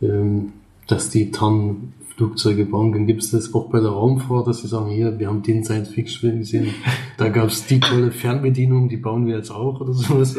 ähm, 0.00 0.52
dass 0.86 1.10
die 1.10 1.30
Tarnflugzeuge 1.30 2.64
bauen 2.64 2.92
können. 2.92 3.06
Gibt 3.06 3.22
es 3.22 3.30
das 3.30 3.54
auch 3.54 3.70
bei 3.70 3.80
der 3.80 3.90
Raumfahrt, 3.90 4.46
dass 4.46 4.62
sie 4.62 4.68
sagen, 4.68 4.90
hier, 4.90 5.18
wir 5.18 5.28
haben 5.28 5.42
den 5.42 5.64
Science-Fiction-Film 5.64 6.38
gesehen, 6.40 6.74
da 7.18 7.28
gab 7.28 7.48
es 7.48 7.66
die 7.66 7.80
tolle 7.80 8.12
Fernbedienung, 8.12 8.88
die 8.88 8.96
bauen 8.96 9.26
wir 9.26 9.36
jetzt 9.36 9.50
auch 9.50 9.80
oder 9.80 9.92
sowas. 9.92 10.36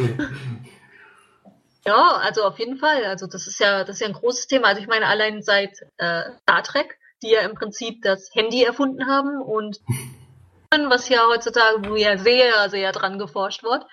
Ja, 1.85 2.17
also 2.21 2.43
auf 2.43 2.59
jeden 2.59 2.77
Fall. 2.77 3.05
Also 3.05 3.27
das 3.27 3.47
ist 3.47 3.61
ja, 3.61 3.85
das 3.85 3.95
ist 3.95 4.01
ja 4.01 4.07
ein 4.07 4.13
großes 4.13 4.47
Thema. 4.47 4.67
Also 4.67 4.81
ich 4.81 4.89
meine, 4.89 5.05
allein 5.05 5.41
seit 5.41 5.71
äh, 5.95 6.23
Star 6.41 6.61
Trek, 6.61 6.96
die 7.23 7.31
ja 7.31 7.41
im 7.41 7.55
Prinzip 7.55 8.01
das 8.01 8.29
Handy 8.33 8.63
erfunden 8.63 9.07
haben 9.07 9.41
und 9.41 9.79
was 10.71 11.09
ja 11.09 11.25
heutzutage, 11.27 11.89
wo 11.89 11.95
ja 11.95 12.17
sehr, 12.17 12.69
sehr 12.69 12.91
dran 12.91 13.19
geforscht 13.19 13.63
wird. 13.63 13.85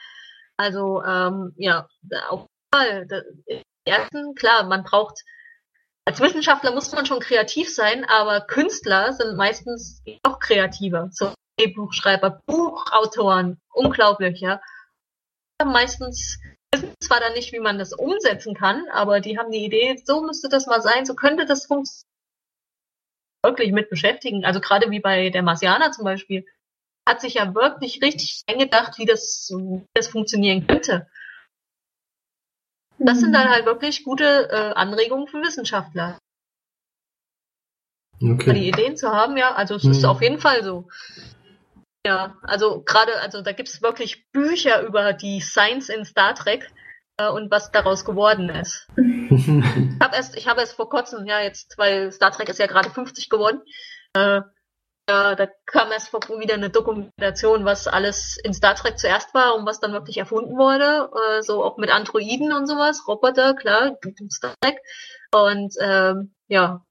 Also 0.56 1.02
ähm, 1.02 1.52
ja, 1.56 1.88
auf 2.28 2.46
jeden 2.72 3.08
Fall. 3.08 3.24
Ersten, 3.86 4.34
klar, 4.34 4.64
man 4.64 4.82
braucht 4.82 5.22
als 6.06 6.20
Wissenschaftler 6.20 6.72
muss 6.72 6.92
man 6.92 7.06
schon 7.06 7.20
kreativ 7.20 7.74
sein, 7.74 8.04
aber 8.04 8.42
Künstler 8.42 9.14
sind 9.14 9.36
meistens 9.36 10.02
auch 10.22 10.38
kreativer. 10.38 11.08
So 11.12 11.32
Drehbuchschreiber, 11.58 12.42
Buchautoren, 12.46 13.58
unglaublich, 13.72 14.40
ja. 14.40 14.60
Meistens 15.64 16.38
wissen 16.74 16.92
zwar 17.00 17.20
dann 17.20 17.32
nicht, 17.32 17.52
wie 17.52 17.60
man 17.60 17.78
das 17.78 17.94
umsetzen 17.94 18.54
kann, 18.54 18.86
aber 18.92 19.20
die 19.20 19.38
haben 19.38 19.50
die 19.50 19.64
Idee, 19.64 20.02
so 20.04 20.20
müsste 20.22 20.48
das 20.48 20.66
mal 20.66 20.82
sein, 20.82 21.06
so 21.06 21.14
könnte 21.14 21.46
das 21.46 21.66
funktionieren. 21.66 22.13
Wirklich 23.45 23.72
mit 23.72 23.90
beschäftigen. 23.90 24.45
Also 24.47 24.59
gerade 24.61 24.90
wie 24.90 25.01
bei 25.01 25.28
der 25.28 25.42
Marsianer 25.42 25.92
zum 25.92 26.05
Beispiel, 26.05 26.47
hat 27.07 27.20
sich 27.20 27.34
ja 27.34 27.55
wirklich 27.55 28.01
richtig 28.03 28.42
eingedacht, 28.47 28.99
wie 28.99 29.05
das, 29.05 29.53
wie 29.55 29.82
das 29.92 30.09
funktionieren 30.09 30.66
könnte. 30.66 31.07
Das 32.99 33.20
sind 33.20 33.34
dann 33.34 33.51
halt 33.51 33.66
wirklich 33.66 34.03
gute 34.03 34.49
äh, 34.51 34.72
Anregungen 34.74 35.26
für 35.26 35.42
Wissenschaftler. 35.42 36.18
Die 38.20 38.30
Okay. 38.32 38.68
Ideen 38.68 38.97
zu 38.97 39.11
haben, 39.11 39.36
ja, 39.36 39.55
also 39.55 39.74
es 39.74 39.84
ist 39.84 40.03
Mhm. 40.03 40.09
auf 40.09 40.22
jeden 40.22 40.38
Fall 40.38 40.64
so. 40.64 40.88
Ja, 42.07 42.38
also 42.42 42.82
gerade, 42.82 43.20
also 43.20 43.42
da 43.42 43.53
gibt's 43.53 43.82
wirklich 43.82 44.30
Bücher 44.32 44.80
über 44.82 45.12
die 45.12 45.40
Science 45.40 45.90
in 45.90 46.07
Star 46.07 46.34
Trek 46.34 46.70
und 47.18 47.50
was 47.50 47.70
daraus 47.70 48.04
geworden 48.04 48.48
ist. 48.48 48.88
Ich 49.36 50.00
habe 50.00 50.16
erst, 50.16 50.36
ich 50.36 50.46
habe 50.48 50.60
erst 50.60 50.74
vor 50.74 50.88
kurzem, 50.88 51.26
ja 51.26 51.40
jetzt, 51.40 51.76
weil 51.78 52.12
Star 52.12 52.30
Trek 52.30 52.48
ist 52.48 52.58
ja 52.58 52.66
gerade 52.66 52.90
50 52.90 53.30
geworden, 53.30 53.62
äh, 54.14 54.42
äh, 55.06 55.36
da 55.36 55.48
kam 55.66 55.92
erst 55.92 56.08
vor 56.08 56.20
wieder 56.38 56.54
eine 56.54 56.70
Dokumentation, 56.70 57.64
was 57.64 57.86
alles 57.86 58.38
in 58.42 58.54
Star 58.54 58.74
Trek 58.74 58.98
zuerst 58.98 59.34
war 59.34 59.54
und 59.54 59.66
was 59.66 59.80
dann 59.80 59.92
wirklich 59.92 60.18
erfunden 60.18 60.56
wurde, 60.56 61.10
äh, 61.14 61.42
so 61.42 61.62
auch 61.62 61.76
mit 61.76 61.90
Androiden 61.90 62.52
und 62.52 62.66
sowas, 62.66 63.06
Roboter, 63.06 63.54
klar, 63.54 63.98
Star 64.30 64.54
Trek 64.60 64.78
und 65.32 65.74
ähm, 65.80 66.34
ja, 66.48 66.84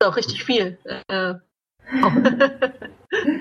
ist 0.00 0.08
auch 0.08 0.16
richtig 0.16 0.44
viel. 0.44 0.78
Äh, 1.08 1.34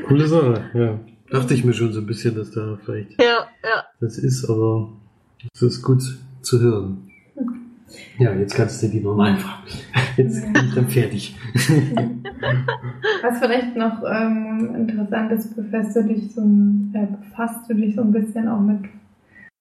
Coole 0.08 0.28
Sache, 0.28 0.72
ja. 0.74 1.17
Dachte 1.30 1.54
ich 1.54 1.64
mir 1.64 1.74
schon 1.74 1.92
so 1.92 2.00
ein 2.00 2.06
bisschen, 2.06 2.36
dass 2.36 2.52
da 2.52 2.78
vielleicht 2.84 3.22
ja, 3.22 3.48
ja. 3.64 3.86
das 4.00 4.18
ist, 4.18 4.50
aber 4.50 4.90
es 5.54 5.62
ist 5.62 5.82
gut 5.82 6.02
zu 6.42 6.62
hören. 6.62 7.12
Ja, 8.18 8.34
jetzt 8.34 8.56
kannst 8.56 8.84
du 8.84 8.88
die 8.88 9.00
normalen 9.00 9.38
Fragen. 9.38 9.64
Jetzt 10.18 10.42
bin 10.42 10.66
ich 10.66 10.74
dann 10.74 10.88
fertig. 10.88 11.36
Was 13.22 13.40
vielleicht 13.40 13.76
noch 13.76 14.04
ähm, 14.04 14.76
interessant 14.76 15.32
ist, 15.32 15.56
befasst 15.56 15.96
du 15.96 16.04
dich 16.04 16.34
so 16.34 16.42
ein, 16.42 16.92
äh, 16.96 17.06
befasst 17.24 17.70
du 17.70 17.76
dich 17.76 17.96
so 17.96 18.02
ein 18.02 18.12
bisschen 18.12 18.48
auch 18.48 18.60
mit 18.60 18.80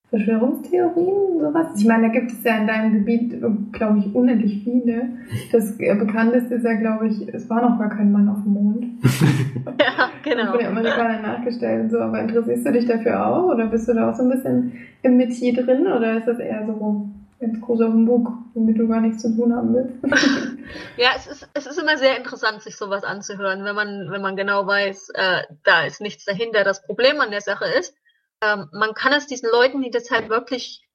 Verschwörungstheorien, 0.09 1.39
sowas? 1.39 1.67
Ich 1.77 1.85
meine, 1.85 2.07
da 2.07 2.13
gibt 2.13 2.31
es 2.31 2.43
ja 2.43 2.57
in 2.57 2.67
deinem 2.67 2.93
Gebiet, 2.93 3.41
glaube 3.73 3.99
ich, 3.99 4.15
unendlich 4.15 4.63
viele. 4.63 5.09
Das 5.51 5.77
äh, 5.79 5.95
bekannteste 5.95 6.55
ist 6.55 6.63
ja, 6.63 6.75
glaube 6.75 7.09
ich, 7.09 7.27
es 7.33 7.49
war 7.49 7.61
noch 7.61 7.77
gar 7.77 7.89
kein 7.89 8.11
Mann 8.11 8.29
auf 8.29 8.43
dem 8.43 8.53
Mond. 8.53 8.85
Ja, 9.79 10.09
genau. 10.23 10.51
Von 10.51 10.59
den 10.59 10.67
Amerikanern 10.67 11.21
nachgestellt 11.21 11.83
und 11.83 11.91
so. 11.91 11.99
Aber 11.99 12.21
interessierst 12.21 12.65
du 12.65 12.71
dich 12.71 12.85
dafür 12.85 13.25
auch? 13.25 13.53
Oder 13.53 13.67
bist 13.67 13.87
du 13.87 13.93
da 13.93 14.09
auch 14.09 14.15
so 14.15 14.23
ein 14.23 14.29
bisschen 14.29 14.71
im 15.03 15.17
Metier 15.17 15.53
drin? 15.53 15.85
Oder 15.87 16.17
ist 16.17 16.27
das 16.27 16.39
eher 16.39 16.65
so 16.65 17.09
ganz 17.39 17.61
großer 17.61 17.87
Humbug, 17.87 18.31
womit 18.53 18.79
du 18.79 18.87
gar 18.87 19.01
nichts 19.01 19.21
zu 19.21 19.35
tun 19.35 19.53
haben 19.53 19.73
willst? 19.73 19.93
Ja, 20.97 21.09
es 21.15 21.27
ist, 21.27 21.49
es 21.53 21.65
ist 21.65 21.79
immer 21.79 21.97
sehr 21.97 22.17
interessant, 22.17 22.61
sich 22.61 22.75
sowas 22.75 23.03
anzuhören, 23.05 23.63
wenn 23.63 23.75
man, 23.75 24.07
wenn 24.09 24.21
man 24.21 24.35
genau 24.35 24.67
weiß, 24.67 25.11
äh, 25.13 25.43
da 25.63 25.85
ist 25.85 26.01
nichts 26.01 26.25
dahinter. 26.25 26.65
Das 26.65 26.83
Problem 26.83 27.21
an 27.21 27.31
der 27.31 27.39
Sache 27.39 27.65
ist, 27.79 27.95
ähm, 28.41 28.69
man 28.71 28.93
kann 28.93 29.13
es 29.13 29.27
diesen 29.27 29.49
Leuten, 29.49 29.81
die 29.81 29.91
das 29.91 30.11
halt 30.11 30.29
wirklich 30.29 30.87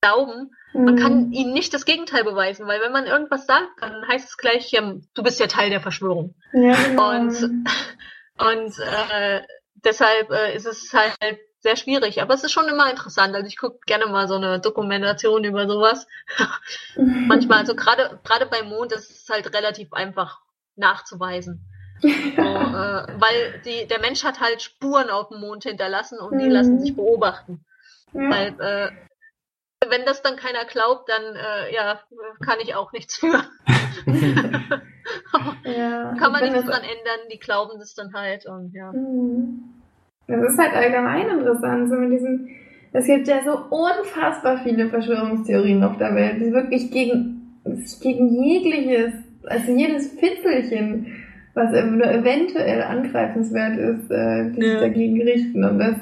glauben, 0.00 0.50
man 0.74 0.94
Mhm. 0.94 0.98
kann 0.98 1.32
ihnen 1.32 1.52
nicht 1.52 1.72
das 1.74 1.84
Gegenteil 1.84 2.24
beweisen, 2.24 2.66
weil 2.66 2.80
wenn 2.80 2.92
man 2.92 3.06
irgendwas 3.06 3.46
sagt, 3.46 3.68
dann 3.80 4.06
heißt 4.06 4.28
es 4.28 4.36
gleich, 4.36 4.72
ähm, 4.74 5.08
du 5.14 5.22
bist 5.22 5.40
ja 5.40 5.46
Teil 5.46 5.70
der 5.70 5.80
Verschwörung. 5.80 6.34
ja, 6.52 6.74
genau. 6.74 7.10
Und, 7.10 7.66
und 8.38 8.78
äh, 9.12 9.42
deshalb 9.74 10.30
äh, 10.30 10.54
ist 10.54 10.66
es 10.66 10.92
halt 10.92 11.38
sehr 11.60 11.76
schwierig. 11.76 12.22
Aber 12.22 12.34
es 12.34 12.44
ist 12.44 12.52
schon 12.52 12.68
immer 12.68 12.88
interessant. 12.88 13.34
Also 13.34 13.48
ich 13.48 13.56
gucke 13.56 13.78
gerne 13.86 14.06
mal 14.06 14.28
so 14.28 14.36
eine 14.36 14.60
Dokumentation 14.60 15.42
über 15.42 15.66
sowas. 15.66 16.06
Manchmal, 16.96 17.58
also 17.58 17.74
gerade 17.74 18.20
gerade 18.22 18.46
beim 18.46 18.68
Mond 18.68 18.92
ist 18.92 19.10
es 19.10 19.28
halt 19.28 19.52
relativ 19.54 19.92
einfach 19.92 20.40
nachzuweisen. 20.76 21.64
So, 22.00 22.08
äh, 22.08 23.06
weil 23.18 23.60
die, 23.64 23.86
der 23.88 24.00
Mensch 24.00 24.24
hat 24.24 24.40
halt 24.40 24.62
Spuren 24.62 25.10
auf 25.10 25.28
dem 25.28 25.40
Mond 25.40 25.64
hinterlassen 25.64 26.18
und 26.18 26.38
die 26.38 26.46
Mhm. 26.46 26.50
lassen 26.52 26.80
sich 26.80 26.94
beobachten. 26.94 27.64
Ja. 28.12 28.30
Weil, 28.30 28.48
äh, 28.60 28.90
wenn 29.88 30.04
das 30.04 30.22
dann 30.22 30.36
keiner 30.36 30.64
glaubt, 30.64 31.08
dann 31.08 31.22
äh, 31.36 31.74
ja, 31.74 32.00
kann 32.44 32.58
ich 32.60 32.74
auch 32.74 32.92
nichts 32.92 33.16
für. 33.18 33.26
ja. 35.64 36.14
kann 36.18 36.32
man 36.32 36.44
Ich 36.44 36.50
nichts 36.52 36.66
dran 36.66 36.82
ändern, 36.82 37.28
die 37.32 37.38
glauben 37.38 37.78
das 37.78 37.94
dann 37.94 38.12
halt 38.12 38.46
und 38.46 38.72
ja. 38.74 38.92
Mhm. 38.92 39.74
Das 40.26 40.52
ist 40.52 40.58
halt 40.58 40.74
allgemein 40.74 41.28
interessant, 41.30 41.88
so 41.88 41.94
mit 41.96 42.12
diesen, 42.12 42.50
es 42.92 43.06
gibt 43.06 43.28
ja 43.28 43.42
so 43.42 43.58
unfassbar 43.70 44.58
viele 44.62 44.90
Verschwörungstheorien 44.90 45.82
auf 45.82 45.96
der 45.96 46.14
Welt, 46.14 46.40
die 46.40 46.52
wirklich 46.52 46.90
gegen, 46.90 47.60
gegen 48.02 48.42
jegliches, 48.44 49.14
also 49.46 49.72
jedes 49.72 50.12
Fitzelchen, 50.18 51.24
was 51.58 51.72
nur 51.72 52.06
eventuell 52.06 52.82
angreifenswert 52.82 53.76
ist, 53.76 54.10
äh, 54.10 54.50
die 54.50 54.62
sich 54.62 54.72
Ja. 54.74 54.80
dagegen 54.80 55.20
richten. 55.20 55.64
Und 55.64 55.78
das 55.80 55.96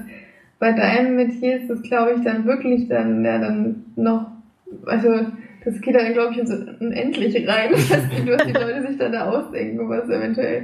bei 0.59 0.73
deinem 0.73 1.17
Metier 1.17 1.57
ist 1.57 1.71
das, 1.71 1.83
glaube 1.83 2.13
ich, 2.17 2.23
dann 2.25 2.45
wirklich 2.47 2.89
dann, 2.89 3.25
ja, 3.25 3.39
dann 3.39 3.87
noch, 3.97 4.27
also, 4.87 5.09
das 5.65 5.81
geht 5.81 5.95
dann, 5.95 6.13
glaube 6.13 6.33
ich, 6.33 6.39
in 6.39 6.47
so 6.47 6.57
unendlich 6.81 7.37
rein, 7.49 7.71
was 7.73 8.09
die, 8.11 8.31
was 8.31 8.47
die 8.47 8.53
Leute 8.53 8.87
sich 8.87 8.99
dann 8.99 9.13
da 9.13 9.31
ausdenken, 9.31 9.89
was 9.89 10.09
eventuell 10.09 10.63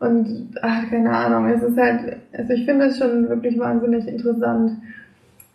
und 0.00 0.54
ach, 0.62 0.88
keine 0.88 1.10
Ahnung, 1.10 1.50
es 1.50 1.62
ist 1.62 1.76
halt, 1.76 2.16
also 2.32 2.52
ich 2.54 2.64
finde 2.64 2.86
es 2.86 2.96
schon 2.98 3.28
wirklich 3.28 3.58
wahnsinnig 3.58 4.08
interessant. 4.08 4.78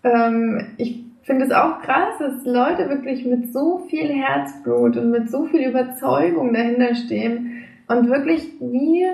Ähm, 0.04 0.68
ich 0.78 1.04
finde 1.24 1.46
es 1.46 1.52
auch 1.52 1.82
krass, 1.82 2.20
dass 2.20 2.46
Leute 2.46 2.88
wirklich 2.90 3.26
mit 3.26 3.52
so 3.52 3.80
viel 3.90 4.08
Herzblut 4.08 4.98
und 4.98 5.10
mit 5.10 5.32
so 5.32 5.46
viel 5.46 5.68
Überzeugung 5.68 6.54
dahinter 6.54 6.94
stehen 6.94 7.55
und 7.88 8.10
wirklich 8.10 8.44
wie 8.60 9.08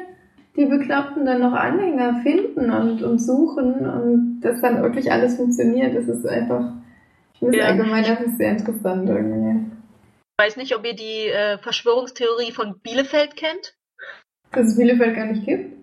die 0.56 0.66
Bekloppten 0.66 1.26
dann 1.26 1.42
noch 1.42 1.54
Anhänger 1.54 2.22
finden 2.24 2.72
und, 2.72 3.02
und 3.02 3.20
suchen 3.20 3.88
und 3.90 4.42
das 4.42 4.60
dann 4.62 4.82
wirklich 4.82 5.12
alles 5.12 5.38
funktioniert. 5.38 5.96
Das 5.96 6.08
ist 6.08 6.26
einfach, 6.28 6.74
ich 7.34 7.40
finde 7.40 7.58
es 7.58 7.64
Ja. 7.64 7.70
allgemein 7.70 8.04
einfach 8.06 8.26
sehr 8.38 8.52
interessant 8.52 9.08
irgendwie. 9.08 9.72
Ich 10.40 10.46
weiß 10.46 10.58
nicht, 10.58 10.76
ob 10.76 10.86
ihr 10.86 10.96
die 10.96 11.28
äh, 11.28 11.58
Verschwörungstheorie 11.60 12.52
von 12.52 12.80
Bielefeld 12.82 13.36
kennt. 13.36 13.76
Dass 14.52 14.68
es 14.68 14.78
Bielefeld 14.78 15.16
gar 15.16 15.26
nicht 15.28 15.46
gibt. 15.46 15.74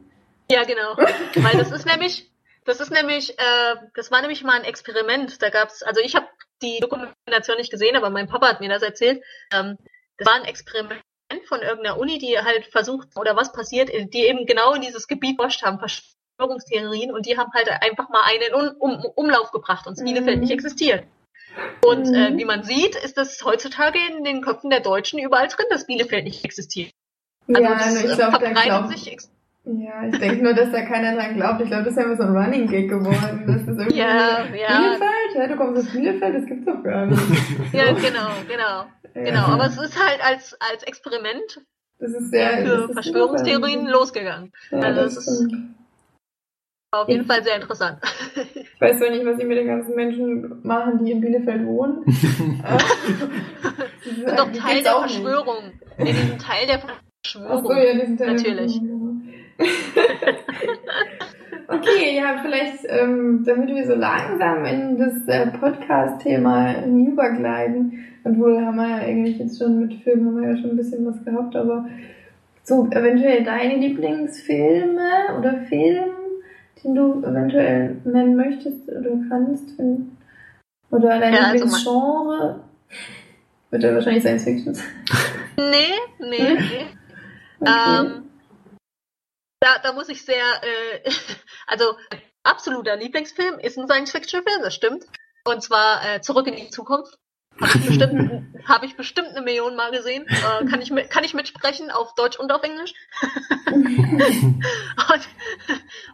Ja, 0.50 0.64
genau. 0.64 0.96
Weil 1.34 1.56
das 1.58 1.70
ist 1.70 1.86
nämlich, 1.86 2.30
das 2.64 2.80
ist 2.80 2.90
nämlich, 2.92 3.38
äh, 3.38 3.76
das 3.94 4.10
war 4.10 4.20
nämlich 4.20 4.44
mal 4.44 4.58
ein 4.58 4.64
Experiment. 4.64 5.40
Da 5.42 5.48
gab's, 5.50 5.82
also 5.82 6.00
ich 6.04 6.14
habe 6.14 6.26
die 6.60 6.78
Dokumentation 6.80 7.56
nicht 7.56 7.70
gesehen, 7.70 7.96
aber 7.96 8.10
mein 8.10 8.26
Papa 8.28 8.48
hat 8.48 8.60
mir 8.60 8.68
das 8.68 8.82
erzählt. 8.82 9.22
Ähm, 9.52 9.76
das 10.18 10.26
war 10.26 10.34
ein 10.34 10.44
Experiment 10.44 11.00
von 11.46 11.60
irgendeiner 11.60 11.98
Uni, 11.98 12.18
die 12.18 12.38
halt 12.38 12.66
versucht, 12.66 13.08
oder 13.16 13.36
was 13.36 13.52
passiert, 13.52 13.90
die 13.90 14.26
eben 14.26 14.46
genau 14.46 14.74
in 14.74 14.82
dieses 14.82 15.08
Gebiet 15.08 15.36
forscht 15.36 15.62
haben, 15.62 15.78
Verschwörungstheorien, 15.78 17.12
und 17.12 17.26
die 17.26 17.36
haben 17.36 17.52
halt 17.52 17.68
einfach 17.68 18.08
mal 18.08 18.22
einen 18.24 18.54
um, 18.54 18.76
um, 18.78 19.04
Umlauf 19.14 19.50
gebracht 19.50 19.86
und 19.86 19.96
das 19.96 20.02
Mhm. 20.02 20.14
Bielefeld 20.14 20.40
nicht 20.40 20.52
existiert. 20.52 21.04
Und 21.84 22.06
äh, 22.14 22.30
Mhm. 22.30 22.38
wie 22.38 22.44
man 22.44 22.62
sieht, 22.62 22.96
ist 22.96 23.16
das 23.16 23.44
heutzutage 23.44 23.98
in 23.98 24.24
den 24.24 24.42
Köpfen 24.42 24.70
der 24.70 24.80
Deutschen 24.80 25.18
überall 25.18 25.48
drin, 25.48 25.66
dass 25.70 25.86
Bielefeld 25.86 26.24
nicht 26.24 26.44
existiert. 26.44 26.92
Also 27.48 27.62
ja, 27.62 27.74
das 27.74 27.94
nur 27.94 28.04
ich 28.04 28.10
äh, 28.10 28.16
glaube, 28.16 28.32
da 28.32 28.38
verbreitet 28.38 28.88
sich 28.98 29.06
Ja, 29.70 30.06
ich 30.08 30.18
denke 30.18 30.42
nur, 30.42 30.54
dass 30.54 30.70
da 30.72 30.80
keiner 30.82 31.14
dran 31.14 31.34
glaubt. 31.34 31.60
Ich 31.60 31.66
glaube, 31.68 31.84
das 31.84 31.92
ist 31.92 31.98
einfach 31.98 32.16
so 32.16 32.22
ein 32.22 32.36
Running 32.36 32.66
Gag 32.68 32.88
geworden. 32.88 33.44
Das 33.46 33.56
ist 33.62 33.68
irgendwie 33.68 33.98
Ja, 33.98 34.44
ja. 34.46 34.78
Bielefeld? 34.78 35.34
Ja, 35.34 35.46
du 35.46 35.56
kommst 35.56 35.78
aus 35.86 35.92
Bielefeld? 35.92 36.34
Das 36.36 36.46
gibt's 36.46 36.64
doch 36.66 36.82
gar 36.82 37.04
nicht. 37.06 37.20
Ja, 37.74 37.92
genau, 37.92 38.28
genau. 38.48 38.84
Genau, 39.14 39.44
aber 39.46 39.66
es 39.66 39.76
ist 39.78 39.98
halt 40.02 40.24
als, 40.24 40.56
als 40.72 40.82
Experiment 40.84 41.60
das 41.98 42.12
ist 42.12 42.30
sehr, 42.30 42.62
das 42.62 42.68
für 42.68 42.84
ist 42.84 42.92
Verschwörungstheorien 42.92 43.80
super. 43.80 43.92
losgegangen. 43.92 44.52
Ja, 44.70 44.78
Also 44.78 45.00
das 45.02 45.16
es 45.16 45.26
ist- 45.40 45.52
auf 46.92 47.08
jeden 47.08 47.26
Fall 47.26 47.42
sehr 47.44 47.56
interessant. 47.56 47.98
Ich 48.54 48.80
weiß 48.80 48.98
zwar 48.98 49.10
nicht, 49.10 49.26
was 49.26 49.36
sie 49.36 49.44
mit 49.44 49.58
den 49.58 49.66
ganzen 49.66 49.94
Menschen 49.94 50.60
machen, 50.62 51.04
die 51.04 51.12
in 51.12 51.20
Bielefeld 51.20 51.66
wohnen. 51.66 52.02
Das 54.04 54.16
ist 54.16 54.38
doch 54.38 54.50
Teil 54.52 54.82
der. 54.82 54.92
Verschwörung. 54.92 55.72
Nee, 55.98 56.12
die 56.12 56.12
sind 56.12 56.40
Teil 56.40 56.66
der 56.66 56.76
Ach 56.82 56.90
Verschwörung. 57.22 57.64
so, 57.66 57.72
ja, 57.72 57.92
die 57.92 58.06
sind 58.06 58.18
Teil- 58.18 58.34
Natürlich. 58.34 58.80
okay, 61.68 62.16
ja, 62.16 62.40
vielleicht, 62.42 62.84
ähm, 62.88 63.44
damit 63.44 63.68
wir 63.68 63.86
so 63.86 63.94
langsam 63.94 64.64
in 64.64 64.98
das 64.98 65.26
äh, 65.26 65.48
Podcast-Thema 65.48 66.68
hinübergleiten, 66.68 68.04
obwohl 68.24 68.64
haben 68.64 68.76
wir 68.76 68.88
ja 68.88 68.96
eigentlich 68.98 69.38
jetzt 69.38 69.58
schon 69.58 69.80
mit 69.80 69.94
Filmen 70.02 70.26
haben 70.26 70.40
wir 70.40 70.50
ja 70.50 70.56
schon 70.56 70.70
ein 70.70 70.76
bisschen 70.76 71.04
was 71.06 71.22
gehabt, 71.24 71.56
aber 71.56 71.88
so 72.62 72.86
eventuell 72.90 73.42
deine 73.44 73.76
Lieblingsfilme 73.76 75.38
oder 75.38 75.54
Film, 75.68 76.10
den 76.84 76.94
du 76.94 77.22
eventuell 77.24 77.96
nennen 78.04 78.36
möchtest 78.36 78.88
oder 78.88 79.10
kannst, 79.28 79.76
wenn, 79.78 80.12
oder 80.90 81.18
dein 81.18 81.34
Ja, 81.34 81.40
also 81.40 81.52
Lieblingsgenre, 81.54 82.60
wird 83.70 83.82
ja 83.82 83.94
wahrscheinlich 83.94 84.22
Science 84.22 84.44
Fiction 84.44 84.74
sein. 84.74 84.86
Nee, 85.56 85.98
nee, 86.20 86.54
nee. 86.54 86.86
Okay. 87.60 88.00
Ähm, 88.00 88.27
da, 89.68 89.78
da 89.78 89.92
muss 89.92 90.08
ich 90.08 90.24
sehr, 90.24 90.44
äh, 90.62 91.10
also 91.66 91.96
absoluter 92.42 92.96
Lieblingsfilm 92.96 93.58
ist 93.58 93.78
ein 93.78 93.86
Science-Fiction-Film, 93.86 94.62
das 94.62 94.74
stimmt. 94.74 95.04
Und 95.44 95.62
zwar 95.62 96.04
äh, 96.04 96.20
Zurück 96.20 96.46
in 96.46 96.56
die 96.56 96.70
Zukunft. 96.70 97.18
Habe 97.60 97.78
ich, 97.78 97.86
bestimmt, 97.86 98.54
hab 98.68 98.82
ich 98.84 98.96
bestimmt 98.96 99.28
eine 99.28 99.42
Million 99.42 99.74
Mal 99.74 99.90
gesehen. 99.90 100.26
Äh, 100.28 100.66
kann, 100.66 100.80
ich, 100.80 100.92
kann 101.08 101.24
ich 101.24 101.34
mitsprechen 101.34 101.90
auf 101.90 102.14
Deutsch 102.14 102.38
und 102.38 102.52
auf 102.52 102.62
Englisch. 102.62 102.94
und 103.72 105.28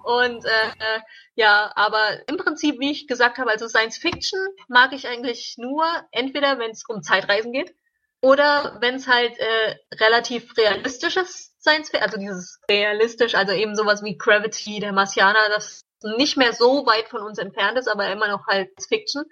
und 0.04 0.44
äh, 0.44 1.00
ja, 1.34 1.72
aber 1.74 2.28
im 2.28 2.36
Prinzip, 2.36 2.78
wie 2.78 2.92
ich 2.92 3.06
gesagt 3.06 3.38
habe, 3.38 3.50
also 3.50 3.68
Science 3.68 3.98
Fiction 3.98 4.38
mag 4.68 4.92
ich 4.92 5.08
eigentlich 5.08 5.56
nur, 5.58 5.84
entweder 6.12 6.58
wenn 6.58 6.70
es 6.70 6.84
um 6.88 7.02
Zeitreisen 7.02 7.52
geht 7.52 7.74
oder 8.20 8.78
wenn 8.80 8.94
es 8.94 9.06
halt 9.06 9.36
äh, 9.38 9.76
relativ 9.94 10.56
realistisches 10.56 11.53
Science 11.64 11.90
also 11.94 12.18
dieses 12.18 12.60
realistisch, 12.68 13.34
also 13.34 13.52
eben 13.52 13.74
sowas 13.74 14.02
wie 14.04 14.18
Gravity, 14.18 14.80
der 14.80 14.92
Marsianer, 14.92 15.48
das 15.48 15.82
nicht 16.02 16.36
mehr 16.36 16.52
so 16.52 16.84
weit 16.86 17.08
von 17.08 17.22
uns 17.22 17.38
entfernt 17.38 17.78
ist, 17.78 17.88
aber 17.88 18.10
immer 18.12 18.28
noch 18.28 18.46
halt 18.46 18.70
Fiction. 18.86 19.24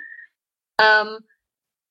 Ähm, 0.81 1.19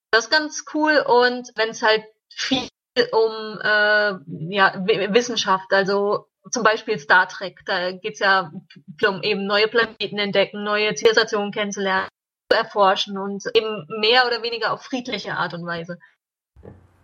das 0.09 0.25
ist 0.25 0.31
ganz 0.31 0.65
cool 0.73 0.97
und 0.97 1.51
wenn 1.55 1.69
es 1.69 1.83
halt 1.83 2.03
viel 2.33 2.67
um 3.11 3.59
äh, 3.61 4.13
ja, 4.49 4.73
Wissenschaft, 5.13 5.71
also 5.71 6.27
zum 6.49 6.63
Beispiel 6.63 6.97
Star 6.97 7.27
Trek, 7.27 7.59
da 7.65 7.91
geht's 7.91 8.19
ja 8.19 8.51
viel 8.97 9.09
um 9.09 9.21
eben 9.21 9.45
neue 9.45 9.67
Planeten 9.67 10.17
entdecken, 10.17 10.63
neue 10.63 10.95
Zivilisationen 10.95 11.51
kennenzulernen, 11.51 12.09
zu 12.49 12.57
erforschen 12.57 13.17
und 13.19 13.43
eben 13.53 13.85
mehr 13.99 14.25
oder 14.25 14.41
weniger 14.41 14.73
auf 14.73 14.81
friedliche 14.81 15.35
Art 15.35 15.53
und 15.53 15.65
Weise. 15.67 15.99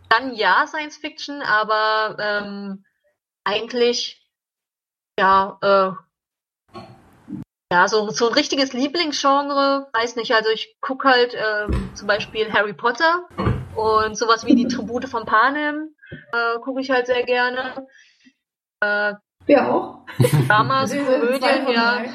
Dann 0.10 0.34
ja, 0.34 0.66
Science 0.66 0.98
Fiction, 0.98 1.42
aber 1.44 2.18
ähm, 2.20 2.84
eigentlich 3.48 4.22
ja, 5.20 5.58
äh, 5.62 6.80
ja, 7.72 7.88
so, 7.88 8.10
so 8.10 8.28
ein 8.28 8.34
richtiges 8.34 8.74
Lieblingsgenre, 8.74 9.88
weiß 9.94 10.16
nicht, 10.16 10.34
also 10.34 10.50
ich 10.50 10.76
guck 10.82 11.06
halt 11.06 11.36
ähm, 11.36 11.90
zum 11.96 12.08
Beispiel 12.08 12.52
Harry 12.54 12.74
Potter 12.74 13.28
und 13.76 14.18
sowas 14.18 14.46
wie 14.46 14.56
die 14.56 14.68
Tribute 14.68 15.08
von 15.08 15.26
Panem 15.26 15.96
äh, 16.32 16.60
gucke 16.60 16.82
ich 16.82 16.92
halt 16.92 17.08
sehr 17.08 17.24
gerne. 17.24 17.88
Äh, 18.82 19.14
Wir 19.46 19.70
auch. 19.70 20.06
Dramas, 20.48 20.90
zwei 20.92 21.20
Komödien, 21.20 21.66
von 21.66 21.74
ja. 21.74 21.96
drei. 21.96 22.10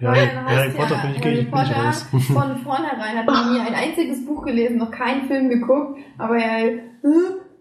Ja, 0.00 0.14
Harry 0.14 0.70
Potter 0.70 0.94
ja 0.94 1.02
bin 1.02 1.14
ich, 1.14 1.20
Harry 1.20 1.34
bin 1.34 1.44
ich 1.44 1.50
Potter 1.50 1.74
raus. 1.74 2.06
von 2.10 2.58
vornherein 2.62 3.18
hat 3.18 3.26
noch 3.26 3.50
nie 3.50 3.60
ein 3.60 3.74
einziges 3.74 4.24
Buch 4.24 4.44
gelesen, 4.44 4.78
noch 4.78 4.90
keinen 4.90 5.26
Film 5.26 5.48
geguckt, 5.48 5.98
aber 6.16 6.36
er 6.38 6.68
äh, 6.68 6.80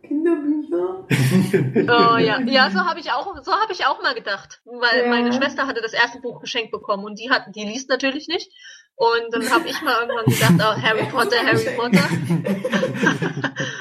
Kinderbücher. 0.07 1.07
Oh, 1.87 2.17
ja, 2.17 2.39
ja, 2.41 2.71
so 2.71 2.79
habe 2.79 2.99
ich 2.99 3.11
auch, 3.11 3.35
so 3.43 3.51
habe 3.51 3.71
ich 3.71 3.85
auch 3.85 4.01
mal 4.01 4.13
gedacht, 4.15 4.61
weil 4.65 5.03
Ja. 5.03 5.09
meine 5.09 5.31
Schwester 5.33 5.67
hatte 5.67 5.81
das 5.81 5.93
erste 5.93 6.19
Buch 6.19 6.39
geschenkt 6.41 6.71
bekommen 6.71 7.03
und 7.05 7.19
die 7.19 7.29
hat, 7.29 7.43
die 7.55 7.63
liest 7.65 7.89
natürlich 7.89 8.27
nicht. 8.27 8.51
Und 8.95 9.31
dann 9.31 9.49
habe 9.51 9.67
ich 9.67 9.81
mal 9.81 9.99
irgendwann 10.01 10.25
gedacht, 10.25 10.53
oh, 10.57 10.81
Harry 10.81 11.05
Potter, 11.11 11.37
Harry 11.45 11.65
Potter. 11.75 12.07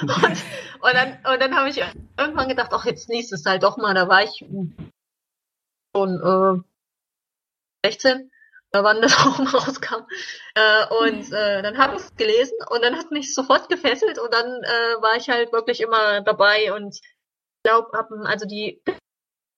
und, 0.03 0.45
und 0.83 0.95
dann, 0.95 1.33
und 1.33 1.41
dann 1.43 1.57
habe 1.57 1.69
ich 1.71 1.81
irgendwann 2.19 2.49
gedacht, 2.49 2.71
ach, 2.73 2.85
jetzt 2.85 3.09
liest 3.09 3.33
es 3.33 3.47
halt 3.47 3.63
doch 3.63 3.77
mal. 3.77 3.95
Da 3.95 4.09
war 4.09 4.23
ich 4.25 4.45
schon 5.97 6.65
äh, 7.85 7.89
16, 7.89 8.31
da 8.31 8.34
wann 8.83 9.03
das 9.03 9.15
auch 9.27 9.39
mal 9.39 9.51
rauskam. 9.51 10.07
Äh, 10.55 10.87
und 11.05 11.33
äh, 11.33 11.63
dann 11.63 11.79
habe 11.79 11.97
ich 11.97 12.03
es 12.03 12.17
gelesen 12.17 12.57
und 12.71 12.83
dann 12.83 12.97
hat 12.97 13.11
mich 13.11 13.35
sofort 13.35 13.69
gefesselt 13.69 14.19
und 14.19 14.33
dann 14.33 14.47
äh, 14.47 15.03
war 15.03 15.17
ich 15.17 15.29
halt 15.29 15.53
wirklich 15.53 15.81
immer 15.81 16.23
dabei 16.23 16.73
und 16.73 16.99
glaube, 17.65 17.89
also 18.27 18.47
die 18.47 18.83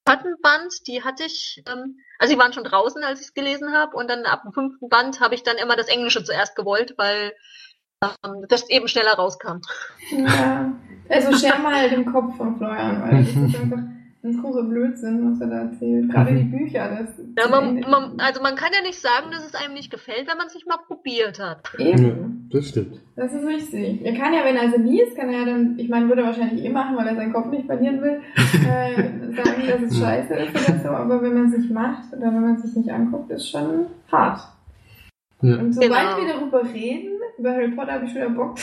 Band, 0.04 0.86
die 0.86 1.02
hatte 1.02 1.24
ich, 1.24 1.62
ähm, 1.68 1.98
also 2.18 2.32
die 2.32 2.38
waren 2.38 2.52
schon 2.52 2.64
draußen, 2.64 3.02
als 3.02 3.20
ich 3.20 3.26
es 3.26 3.34
gelesen 3.34 3.72
habe, 3.72 3.96
und 3.96 4.08
dann 4.08 4.24
ab 4.24 4.42
dem 4.42 4.52
fünften 4.52 4.88
Band 4.88 5.20
habe 5.20 5.34
ich 5.34 5.42
dann 5.42 5.56
immer 5.56 5.76
das 5.76 5.88
Englische 5.88 6.22
zuerst 6.22 6.54
gewollt, 6.54 6.94
weil 6.96 7.34
ähm, 8.02 8.44
das 8.48 8.68
eben 8.70 8.86
schneller 8.88 9.14
rauskam. 9.14 9.60
Ja. 10.10 10.72
Also 11.08 11.36
scher 11.36 11.58
mal 11.58 11.90
den 11.90 12.10
Kopf 12.10 12.36
von 12.36 12.56
Florian, 12.56 13.02
weil 13.02 13.24
das 13.24 13.28
ist 13.28 13.56
einfach 13.60 13.95
ein 14.26 14.40
großer 14.42 14.62
Blödsinn, 14.64 15.30
was 15.32 15.40
er 15.40 15.46
da 15.48 15.56
erzählt. 15.62 16.10
Gerade 16.10 16.34
die 16.34 16.44
Bücher, 16.44 16.88
das 16.98 17.10
Ja, 17.38 17.48
man, 17.50 17.80
man, 17.88 18.18
also 18.20 18.42
man 18.42 18.54
kann 18.56 18.70
ja 18.74 18.82
nicht 18.82 19.00
sagen, 19.00 19.30
dass 19.30 19.44
es 19.46 19.54
einem 19.54 19.74
nicht 19.74 19.90
gefällt, 19.90 20.28
wenn 20.28 20.36
man 20.36 20.46
es 20.46 20.54
nicht 20.54 20.66
mal 20.66 20.78
probiert 20.86 21.38
hat. 21.40 21.58
Eben. 21.78 22.48
Das 22.52 22.68
stimmt. 22.68 23.00
Das 23.16 23.32
ist 23.32 23.46
richtig. 23.46 24.04
Er 24.04 24.14
kann 24.14 24.32
ja, 24.34 24.44
wenn 24.44 24.56
er 24.56 24.70
sie 24.70 24.82
liest, 24.82 25.16
kann 25.16 25.30
er 25.30 25.40
ja 25.40 25.44
dann, 25.46 25.78
ich 25.78 25.88
meine, 25.88 26.08
würde 26.08 26.22
er 26.22 26.28
wahrscheinlich 26.28 26.64
eh 26.64 26.68
machen, 26.68 26.96
weil 26.96 27.06
er 27.06 27.16
seinen 27.16 27.32
Kopf 27.32 27.46
nicht 27.46 27.66
verlieren 27.66 28.02
will, 28.02 28.20
äh, 28.36 29.34
sagen, 29.34 29.62
dass 29.68 29.82
es 29.90 29.98
scheiße 29.98 30.34
ist 30.34 30.50
oder 30.68 30.78
so, 30.80 30.88
aber 30.90 31.22
wenn 31.22 31.34
man 31.34 31.46
es 31.46 31.58
nicht 31.58 31.70
macht 31.70 32.12
oder 32.12 32.26
wenn 32.26 32.40
man 32.42 32.54
es 32.56 32.62
sich 32.62 32.76
nicht 32.76 32.90
anguckt, 32.90 33.30
ist 33.30 33.48
schon 33.50 33.86
hart. 34.10 34.40
Ja. 35.42 35.56
Und 35.58 35.72
sobald 35.74 35.90
Genau. 36.16 36.16
wir 36.18 36.34
darüber 36.34 36.64
reden, 36.72 37.12
über 37.38 37.50
Harry 37.52 37.68
Potter 37.72 37.92
habe 37.92 38.04
ich 38.06 38.14
wieder 38.14 38.30
Bock 38.30 38.54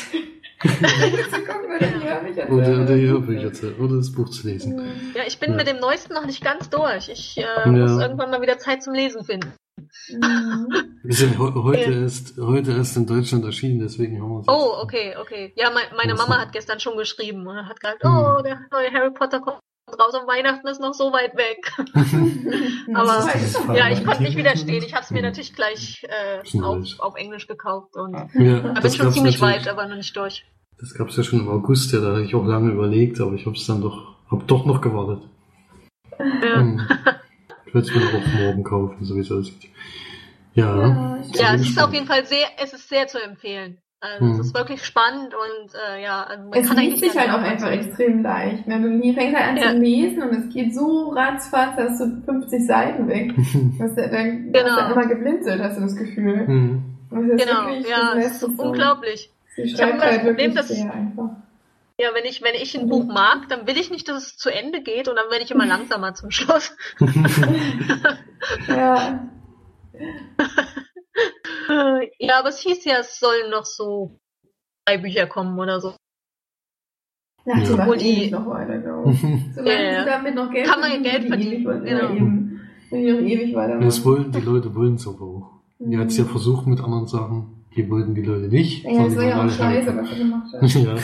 oder 0.64 1.88
die 1.90 2.08
Hörbücher 2.08 2.48
zu 2.48 2.54
Oder, 2.54 2.86
die 2.96 3.08
Hörbücher 3.08 3.54
zu, 3.54 3.76
oder 3.78 3.98
das 3.98 4.12
Buch 4.12 4.30
zu 4.30 4.48
lesen. 4.48 4.80
Ja, 5.16 5.24
ich 5.28 5.40
bin 5.40 5.52
Ja. 5.52 5.58
mit 5.58 5.68
dem 5.68 5.80
Neuesten 5.80 6.14
noch 6.14 6.26
nicht 6.26 6.44
ganz 6.44 6.70
durch. 6.70 7.10
Ich 7.10 7.38
äh, 7.38 7.42
Ja. 7.42 7.66
muss 7.66 8.02
irgendwann 8.02 8.30
mal 8.32 8.42
wieder 8.42 8.58
Zeit 8.58 8.84
zum 8.84 8.94
Lesen 8.94 9.24
finden. 9.24 9.54
Wir 11.04 11.16
sind 11.16 11.32
he 11.38 11.38
heute, 11.38 11.92
Ja. 11.92 12.02
erst, 12.02 12.38
heute 12.38 12.72
erst 12.72 12.98
in 12.98 13.06
Deutschland 13.08 13.44
erschienen, 13.46 13.80
deswegen 13.80 14.22
haben 14.22 14.30
wir 14.30 14.36
uns 14.38 14.48
Oh, 14.48 14.76
okay, 14.82 15.16
okay. 15.20 15.54
Ja, 15.56 15.70
mein, 15.72 15.86
meine 15.96 16.14
Mama 16.16 16.38
hat 16.40 16.52
gestern 16.52 16.80
schon 16.80 16.98
geschrieben 16.98 17.46
und 17.48 17.56
hat 17.68 17.80
gesagt, 17.80 18.04
Hm. 18.04 18.12
oh, 18.12 18.42
der 18.44 18.60
neue 18.72 18.92
Harry 18.92 19.12
Potter 19.12 19.40
kommt 19.40 19.60
raus 20.00 20.14
und 20.20 20.28
Weihnachten 20.28 20.68
ist 20.68 20.80
noch 20.82 20.94
so 20.94 21.12
weit 21.12 21.36
weg. 21.36 21.72
Aber- 22.96 23.34
ist 23.36 23.60
ja, 23.76 23.90
ich 23.90 24.04
konnte 24.06 24.24
nicht 24.24 24.38
widerstehen. 24.38 24.84
Ich 24.84 24.94
habe 24.94 25.04
es 25.04 25.12
mir 25.12 25.22
natürlich 25.22 25.54
gleich 25.54 26.04
äh, 26.04 26.62
auf, 26.62 27.00
auf 27.00 27.16
Englisch 27.16 27.48
gekauft 27.48 27.96
und 27.96 28.14
Ja, 28.34 28.60
bin 28.60 28.92
schon 28.92 29.12
ziemlich 29.12 29.40
natürlich- 29.40 29.42
weit, 29.42 29.68
aber 29.68 29.88
noch 29.88 29.96
nicht 29.98 30.16
durch. 30.16 30.46
Das 30.84 30.94
gab's 30.96 31.16
ja 31.16 31.24
schon 31.24 31.40
im 31.40 31.48
August, 31.48 31.94
ja, 31.94 32.02
da 32.02 32.08
habe 32.10 32.24
ich 32.26 32.36
auch 32.36 32.46
lange 32.46 32.72
überlegt, 32.74 33.22
aber 33.22 33.34
ich 33.36 33.46
habe 33.46 33.56
es 33.56 33.66
dann 33.66 33.80
doch, 33.82 34.16
hab 34.30 34.46
doch 34.48 34.66
noch 34.66 34.82
gewartet. 34.82 35.24
Ja. 36.20 36.60
Hm. 36.60 36.82
Ich 37.66 37.74
werde 37.74 37.88
es 37.88 37.96
mir 37.96 38.02
auch 38.06 38.40
morgen 38.42 38.64
kaufen, 38.64 38.98
so 39.06 39.16
wie 39.16 39.22
es 39.22 39.32
aussieht. 39.32 39.70
Ja. 40.56 40.76
Ja, 40.76 41.18
Ja, 41.36 41.56
es 41.56 41.62
ist 41.62 41.82
auf 41.82 41.94
jeden 41.94 42.06
Fall 42.06 42.26
sehr, 42.26 42.46
es 42.62 42.74
ist 42.74 42.90
sehr 42.90 43.08
zu 43.08 43.18
empfehlen. 43.18 43.78
Also, 44.02 44.26
Mhm. 44.26 44.32
Es 44.34 44.40
ist 44.48 44.54
wirklich 44.54 44.84
spannend 44.84 45.34
und 45.34 45.72
äh, 45.74 46.04
ja, 46.04 46.24
also 46.24 46.44
man 46.50 46.60
Es 46.60 46.68
kann 46.68 46.78
liest 46.84 47.00
sich 47.00 47.18
halt 47.18 47.30
auch 47.30 47.42
einfach 47.42 47.72
extrem 47.72 48.22
leicht. 48.22 48.68
Ne? 48.68 48.82
Du 48.82 48.90
nie- 48.90 49.14
fängst 49.16 49.38
halt 49.40 49.52
an 49.52 49.58
Ja. 49.58 49.72
zu 49.72 49.78
lesen 49.78 50.22
und 50.24 50.32
es 50.36 50.54
geht 50.54 50.76
so 50.76 51.10
ratzfatz, 51.16 51.78
hast 51.78 52.02
du 52.02 52.22
50 52.26 52.68
Seiten 52.68 53.08
weg. 53.08 53.32
Was 53.80 53.96
der, 53.96 54.10
dann 54.10 54.52
Genau. 54.52 54.70
hast 54.72 54.90
du 54.90 54.94
immer 55.00 55.08
geblinzelt, 55.08 55.62
hast 55.64 55.78
du 55.78 55.82
das 55.84 55.96
Gefühl. 55.96 56.46
Hm. 56.46 56.84
Das 57.10 57.22
ist 57.24 57.48
Genau, 57.48 57.68
wirklich, 57.68 57.88
ja, 57.90 58.16
das 58.16 58.26
es 58.26 58.32
ist 58.34 58.44
es 58.44 58.60
unglaublich. 58.60 59.32
Sie 59.56 59.62
Ich 59.64 59.74
hab 59.74 59.80
schreibt 59.80 59.94
immer 59.94 60.02
das 60.06 60.12
halt 60.12 60.24
Problem, 60.26 60.56
dass- 60.56 60.68
sehr 60.70 60.94
einfach. 60.94 61.30
Ja, 62.00 62.10
wenn 62.16 62.26
ich, 62.26 62.42
wenn 62.42 62.56
ich 62.56 62.76
ein 62.76 62.86
Mhm. 62.86 62.90
Buch 62.90 63.06
mag, 63.06 63.48
dann 63.50 63.68
will 63.68 63.78
ich 63.78 63.92
nicht, 63.92 64.10
dass 64.10 64.26
es 64.26 64.36
zu 64.38 64.50
Ende 64.50 64.82
geht 64.82 65.08
und 65.08 65.16
dann 65.16 65.30
werde 65.30 65.44
ich 65.44 65.52
immer 65.52 65.68
langsamer 65.68 66.16
zum 66.16 66.32
Schluss. 66.32 66.76
Ja, 68.68 69.30
ja, 72.20 72.40
aber 72.40 72.50
es 72.50 72.60
hieß 72.60 72.86
ja, 72.86 72.98
es 73.00 73.20
sollen 73.20 73.50
noch 73.52 73.66
so 73.66 74.20
drei 74.86 74.98
Bücher 74.98 75.28
kommen 75.28 75.58
oder 75.60 75.80
so. 75.80 75.94
ja, 77.46 77.58
Ja. 77.58 77.86
Und 77.86 78.02
die- 78.02 78.22
ewig 78.24 78.32
noch 78.32 78.48
weiter, 78.48 78.78
glaube 78.80 79.12
ich. 79.12 79.24
Ja, 79.24 79.64
ja. 79.82 80.04
sie 80.04 80.10
damit 80.10 80.36
noch 80.36 80.52
Geld 80.52 80.68
Kann 80.68 80.80
man 80.82 80.90
verdienen, 80.90 81.04
Geld 81.12 81.24
die 81.24 81.28
verdienen, 81.28 81.54
ewig 81.54 81.66
weiter- 81.68 81.86
genau. 81.86 82.02
Ja, 82.10 82.16
eben. 82.16 82.62
Wenn 82.90 83.06
die 83.06 83.12
noch 83.12 83.20
ewig 83.20 83.56
weitermachen. 83.56 83.86
Das 83.86 84.06
wollen 84.06 84.32
die 84.32 84.42
Leute 84.42 84.76
wollen 84.76 84.96
es 84.96 85.08
aber 85.08 85.22
auch. 85.22 85.50
Die 85.80 85.98
hat 85.98 86.08
es 86.08 86.18
ja 86.18 86.26
versucht 86.26 86.68
mit 86.68 86.80
anderen 86.80 87.08
Sachen, 87.08 87.63
die 87.76 87.90
wollten 87.90 88.14
die 88.16 88.22
Leute 88.22 88.48
nicht. 88.48 88.84
Ja, 88.84 89.06
das 89.06 89.16
war 89.16 89.24
ja 89.24 89.46
auch 89.46 89.50
scheiße, 89.50 89.96
was 89.98 90.10
sie 90.10 90.18
gemacht 90.18 90.54
hat. 90.54 90.62
Ja. 90.74 90.96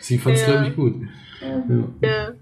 Sie 0.00 0.18
fand 0.18 0.36
es, 0.36 0.42
Ja. 0.42 0.46
glaube 0.52 0.68
ich, 0.68 0.76
gut. 0.76 0.94
Ja. 1.40 2.08
Ja. 2.08 2.32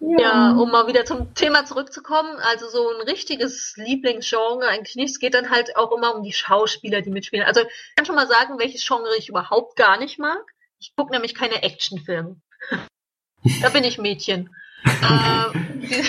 Ja. 0.00 0.52
Um 0.52 0.70
mal 0.70 0.86
wieder 0.86 1.04
zum 1.04 1.34
Thema 1.34 1.64
zurückzukommen, 1.64 2.36
also 2.52 2.68
so 2.68 2.90
ein 2.90 3.06
richtiges 3.08 3.74
Lieblingsgenre 3.76 4.68
eigentlich 4.68 4.94
nicht. 4.96 5.10
Es 5.10 5.18
geht 5.18 5.34
dann 5.34 5.50
halt 5.50 5.76
auch 5.76 5.90
immer 5.96 6.14
um 6.14 6.22
die 6.22 6.32
Schauspieler, 6.32 7.02
die 7.02 7.10
mitspielen. 7.10 7.46
Also 7.46 7.62
ich 7.62 7.96
kann 7.96 8.06
schon 8.06 8.14
mal 8.14 8.28
sagen, 8.28 8.58
welches 8.58 8.86
Genre 8.86 9.08
ich 9.18 9.28
überhaupt 9.28 9.76
gar 9.76 9.98
nicht 9.98 10.18
mag. 10.18 10.44
Ich 10.78 10.94
gucke 10.94 11.12
nämlich 11.12 11.34
keine 11.34 11.62
Actionfilme. 11.62 12.36
da 13.62 13.68
bin 13.70 13.84
ich 13.84 13.98
Mädchen. 13.98 14.50
äh, 14.84 15.58
die, 15.78 16.04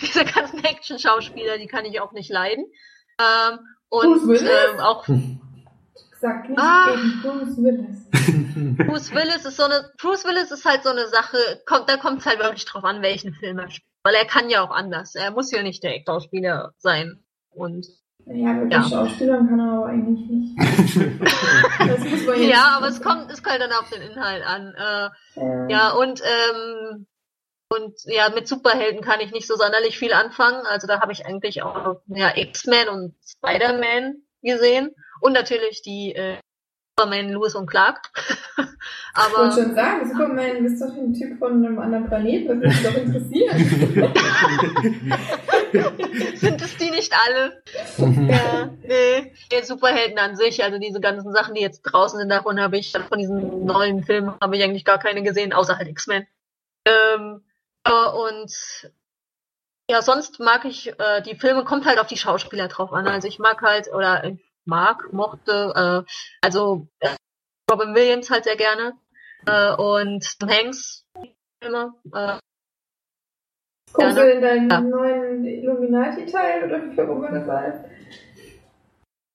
diese 0.00 0.24
ganzen 0.24 0.64
Action-Schauspieler, 0.64 1.58
die 1.58 1.66
kann 1.66 1.84
ich 1.84 2.00
auch 2.00 2.12
nicht 2.12 2.30
leiden. 2.30 2.64
Ähm, 3.20 3.58
und 3.90 4.26
Willis? 4.28 4.42
ähm, 4.42 4.80
auch 4.80 5.06
Sag 6.20 6.48
nicht 6.50 6.58
Ah. 6.60 6.86
gegen 6.94 7.22
Bruce 7.22 7.56
Willis. 7.56 7.96
Bruce 8.86 9.14
Willis 9.14 9.44
ist 9.46 9.56
so 9.56 9.64
eine, 9.64 9.90
Bruce 9.98 10.24
Willis 10.26 10.50
ist 10.50 10.64
halt 10.66 10.82
so 10.82 10.90
eine 10.90 11.06
Sache, 11.08 11.36
kommt, 11.66 11.88
da 11.88 11.96
kommt 11.96 12.20
es 12.20 12.26
halt 12.26 12.38
wirklich 12.40 12.64
drauf 12.66 12.84
an, 12.84 13.00
welchen 13.02 13.32
Film 13.34 13.58
er 13.58 13.70
spielt. 13.70 13.86
Weil 14.02 14.14
er 14.14 14.24
kann 14.26 14.48
ja 14.50 14.62
auch 14.62 14.70
anders. 14.70 15.14
Er 15.14 15.30
muss 15.30 15.50
ja 15.50 15.62
nicht 15.62 15.82
der 15.82 15.94
Schauspieler 16.06 16.72
sein. 16.78 17.22
Und 17.50 17.86
Ja, 18.26 18.54
wirklich 18.54 18.72
Ja. 18.72 18.82
Schauspielern 18.84 19.48
kann 19.48 19.60
er 19.60 19.72
aber 19.72 19.86
eigentlich 19.86 20.28
nicht. 20.28 20.58
Das 21.78 22.00
muss 22.00 22.26
man 22.26 22.42
ja, 22.42 22.76
aber 22.76 22.88
es 22.88 23.00
kommt, 23.02 23.30
es 23.32 23.42
kommt 23.42 23.60
dann 23.60 23.72
auf 23.72 23.88
den 23.90 24.02
Inhalt 24.02 24.44
an. 24.44 24.74
Äh, 24.76 25.40
Äh, 25.40 25.72
ja, 25.72 25.90
und 25.92 26.20
ähm, 26.22 27.06
und 27.72 27.94
ja, 28.04 28.28
mit 28.30 28.48
Superhelden 28.48 29.00
kann 29.00 29.20
ich 29.20 29.30
nicht 29.30 29.46
so 29.46 29.54
sonderlich 29.54 29.96
viel 29.96 30.12
anfangen. 30.12 30.66
Also 30.66 30.88
da 30.88 31.00
habe 31.00 31.12
ich 31.12 31.24
eigentlich 31.24 31.62
auch 31.62 32.00
ja, 32.08 32.36
X-Men 32.36 32.88
und 32.88 33.14
Spider-Man 33.24 34.22
gesehen. 34.42 34.90
Und 35.20 35.34
natürlich 35.34 35.82
die 35.82 36.14
äh, 36.14 36.38
Superman, 36.98 37.30
Lewis 37.30 37.54
und 37.54 37.66
Clark. 37.66 38.10
Ich 39.12 39.36
wollte 39.36 39.40
aber 39.40 39.52
schon 39.52 39.74
sagen, 39.74 40.08
Superman, 40.08 40.56
du 40.56 40.62
bist 40.62 40.80
doch 40.80 40.96
ein 40.96 41.12
Typ 41.12 41.36
von 41.38 41.64
einem 41.64 41.78
anderen 41.80 42.06
Planeten, 42.06 42.46
das 42.46 42.56
würde 42.58 42.68
dich 42.68 42.82
doch 42.82 42.94
interessieren. 42.94 43.58
sind 46.36 46.62
es 46.62 46.76
die 46.76 46.90
nicht 46.90 47.12
alle? 47.26 47.60
Ja, 48.30 48.70
nee. 48.82 49.32
Die 49.50 49.64
Superhelden 49.64 50.18
an 50.18 50.36
sich, 50.36 50.62
also 50.62 50.78
diese 50.78 51.00
ganzen 51.00 51.32
Sachen, 51.32 51.54
die 51.54 51.60
jetzt 51.60 51.82
draußen 51.82 52.20
sind, 52.20 52.28
davon 52.28 52.60
habe 52.60 52.78
ich, 52.78 52.92
von 52.92 53.18
diesen 53.18 53.64
neuen 53.66 54.04
Filmen 54.04 54.32
habe 54.40 54.56
ich 54.56 54.62
eigentlich 54.62 54.84
gar 54.84 54.98
keine 54.98 55.24
gesehen, 55.24 55.52
außer 55.52 55.76
halt 55.76 55.88
X-Men. 55.88 56.24
Ähm, 56.86 57.42
äh, 57.42 57.49
und 57.88 58.90
ja, 59.90 60.02
sonst 60.02 60.38
mag 60.38 60.64
ich, 60.64 60.88
äh, 61.00 61.20
die 61.22 61.34
Filme 61.36 61.64
kommt 61.64 61.84
halt 61.84 61.98
auf 61.98 62.06
die 62.06 62.16
Schauspieler 62.16 62.68
drauf 62.68 62.92
an. 62.92 63.08
Also 63.08 63.26
ich 63.26 63.38
mag 63.38 63.60
halt, 63.62 63.92
oder 63.92 64.24
ich 64.24 64.38
mag, 64.64 65.12
mochte, 65.12 66.04
äh, 66.06 66.10
also 66.42 66.88
äh, 67.00 67.16
Robin 67.70 67.94
Williams 67.94 68.30
halt 68.30 68.44
sehr 68.44 68.56
gerne. 68.56 68.94
Äh, 69.46 69.72
und 69.74 70.38
Tom 70.38 70.48
Hanks 70.48 71.06
Filme. 71.62 71.94
Äh, 72.14 72.38
Guckst 73.92 74.16
du 74.18 74.32
in 74.32 74.40
deinen 74.40 74.70
Ja. 74.70 74.80
neuen 74.80 75.44
Illuminati-Teil 75.44 76.64
oder 76.64 76.82
wie 76.82 77.00
auch 77.00 77.08
immer 77.16 77.30
das 77.32 77.48
heißt? 77.48 77.84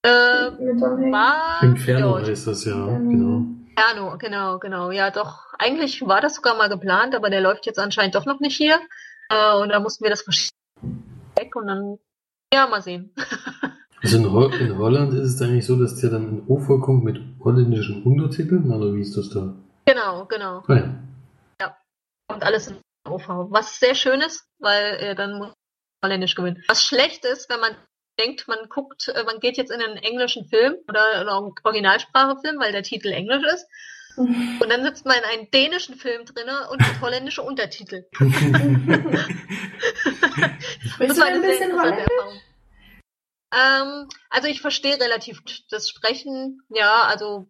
äh, 0.06 0.52
Mit 0.52 0.80
Tom 0.80 0.98
Hanks? 1.02 1.12
war 1.12 1.64
Inferno 1.64 2.20
ja, 2.20 2.26
heißt 2.28 2.48
das 2.48 2.64
ja, 2.66 2.88
Ähm, 2.88 3.10
genau. 3.10 3.38
Inferno, 3.76 4.18
genau, 4.18 4.60
genau. 4.60 4.92
Ja, 4.92 5.12
doch. 5.12 5.45
Eigentlich 5.58 6.06
war 6.06 6.22
das 6.22 6.36
sogar 6.36 6.56
mal 6.56 6.70
geplant, 6.70 7.16
aber 7.16 7.30
der 7.30 7.42
läuft 7.42 7.66
jetzt 7.66 7.80
anscheinend 7.80 8.16
doch 8.16 8.26
noch 8.26 8.40
nicht 8.40 8.58
hier. 8.58 8.80
Äh, 9.30 9.56
und 9.56 9.70
da 9.70 9.80
mussten 9.80 10.04
wir 10.04 10.12
das 10.12 10.22
verschieben 10.22 10.56
weg 11.36 11.56
und 11.56 11.68
dann, 11.68 12.00
ja, 12.54 12.68
mal 12.68 12.82
sehen. 12.82 13.14
Also 14.04 14.18
in, 14.18 14.32
Ho 14.32 14.46
in 14.50 14.78
Holland 14.78 15.14
ist 15.14 15.34
es 15.34 15.42
eigentlich 15.42 15.66
so, 15.66 15.78
dass 15.78 16.00
der 16.00 16.12
dann 16.12 16.28
in 16.28 16.48
OV 16.48 16.80
kommt 16.80 17.04
mit 17.06 17.20
holländischen 17.44 18.04
Untertiteln, 18.04 18.72
oder 18.72 18.94
wie 18.94 19.02
ist 19.02 19.18
das 19.18 19.30
da? 19.32 19.56
Genau, 19.86 20.26
genau. 20.26 20.64
Ah 20.68 20.76
ja. 20.76 21.78
Kommt 22.28 22.44
alles 22.44 22.68
in 22.68 22.78
OV. 23.08 23.28
Was 23.50 23.80
sehr 23.80 23.96
schön 23.96 24.22
ist, 24.22 24.48
weil 24.60 24.96
äh, 24.96 25.16
dann 25.16 25.38
muss 25.38 25.48
man 25.48 25.56
Holländisch 26.04 26.36
gewinnen. 26.36 26.64
Was 26.68 26.84
schlecht 26.84 27.26
ist, 27.26 27.50
wenn 27.50 27.60
man 27.60 27.76
denkt, 28.20 28.48
man 28.48 28.70
guckt, 28.70 29.08
äh, 29.08 29.24
man 29.24 29.40
geht 29.40 29.58
jetzt 29.58 29.72
in 29.72 29.82
einen 29.82 29.98
englischen 29.98 30.46
Film 30.46 30.76
oder 30.88 31.22
einen 31.22 31.30
Originalsprachefilm, 31.64 32.60
weil 32.60 32.72
der 32.72 32.84
Titel 32.84 33.12
Englisch 33.12 33.44
ist. 33.54 33.68
Und 34.18 34.70
dann 34.70 34.84
sitzt 34.84 35.06
man 35.06 35.18
in 35.18 35.24
einen 35.24 35.52
dänischen 35.52 35.96
Film 35.96 36.26
drinne 36.26 36.70
und 36.70 36.82
hat 36.82 37.02
holländische 37.02 37.42
Untertitel. 37.42 38.06
Du 40.98 41.18
war 41.18 41.26
ein 41.26 41.34
eine 41.34 41.42
sehr 41.42 41.50
bisschen 41.50 41.70
interessante 41.72 41.82
Holländisch? 41.82 42.08
Erfahrung. 42.18 42.42
Ähm, 43.52 44.10
also 44.30 44.48
ich 44.48 44.62
verstehe 44.62 45.00
relativ 45.00 45.42
das 45.70 45.90
Sprechen, 45.90 46.62
ja, 46.70 47.04
also 47.04 47.48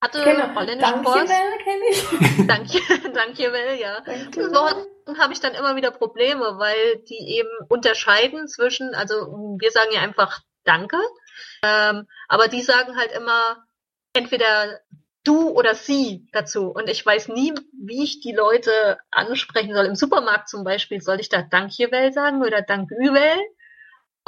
hatte 0.00 0.22
Genau. 0.22 0.54
Holländisch 0.54 0.88
Danke, 0.88 1.04
Kurs. 1.04 1.28
Bell, 1.28 1.58
kenn 1.64 1.80
ich. 1.90 2.46
Danke, 2.46 3.10
danke, 3.12 3.52
Will, 3.52 3.80
ja. 3.80 4.00
Danke. 4.00 4.50
So 4.50 5.18
habe 5.18 5.32
ich 5.32 5.40
dann 5.40 5.54
immer 5.54 5.76
wieder 5.76 5.90
Probleme, 5.90 6.58
weil 6.58 6.96
die 7.08 7.36
eben 7.36 7.48
unterscheiden 7.68 8.48
zwischen, 8.48 8.94
also 8.94 9.56
wir 9.58 9.70
sagen 9.70 9.90
ja 9.92 10.00
einfach 10.00 10.40
Danke, 10.64 10.98
ähm, 11.62 12.08
aber 12.28 12.48
die 12.48 12.62
sagen 12.62 12.96
halt 12.96 13.12
immer 13.12 13.64
entweder 14.12 14.80
du 15.26 15.50
oder 15.50 15.74
sie 15.74 16.26
dazu. 16.32 16.68
Und 16.70 16.88
ich 16.88 17.04
weiß 17.04 17.28
nie, 17.28 17.52
wie 17.72 18.04
ich 18.04 18.20
die 18.20 18.32
Leute 18.32 18.98
ansprechen 19.10 19.74
soll. 19.74 19.86
Im 19.86 19.94
Supermarkt 19.94 20.48
zum 20.48 20.64
Beispiel 20.64 21.00
soll 21.00 21.20
ich 21.20 21.28
da 21.28 21.42
Dankjewel 21.42 22.12
sagen 22.12 22.42
oder 22.42 22.62
Danküwel. 22.62 23.36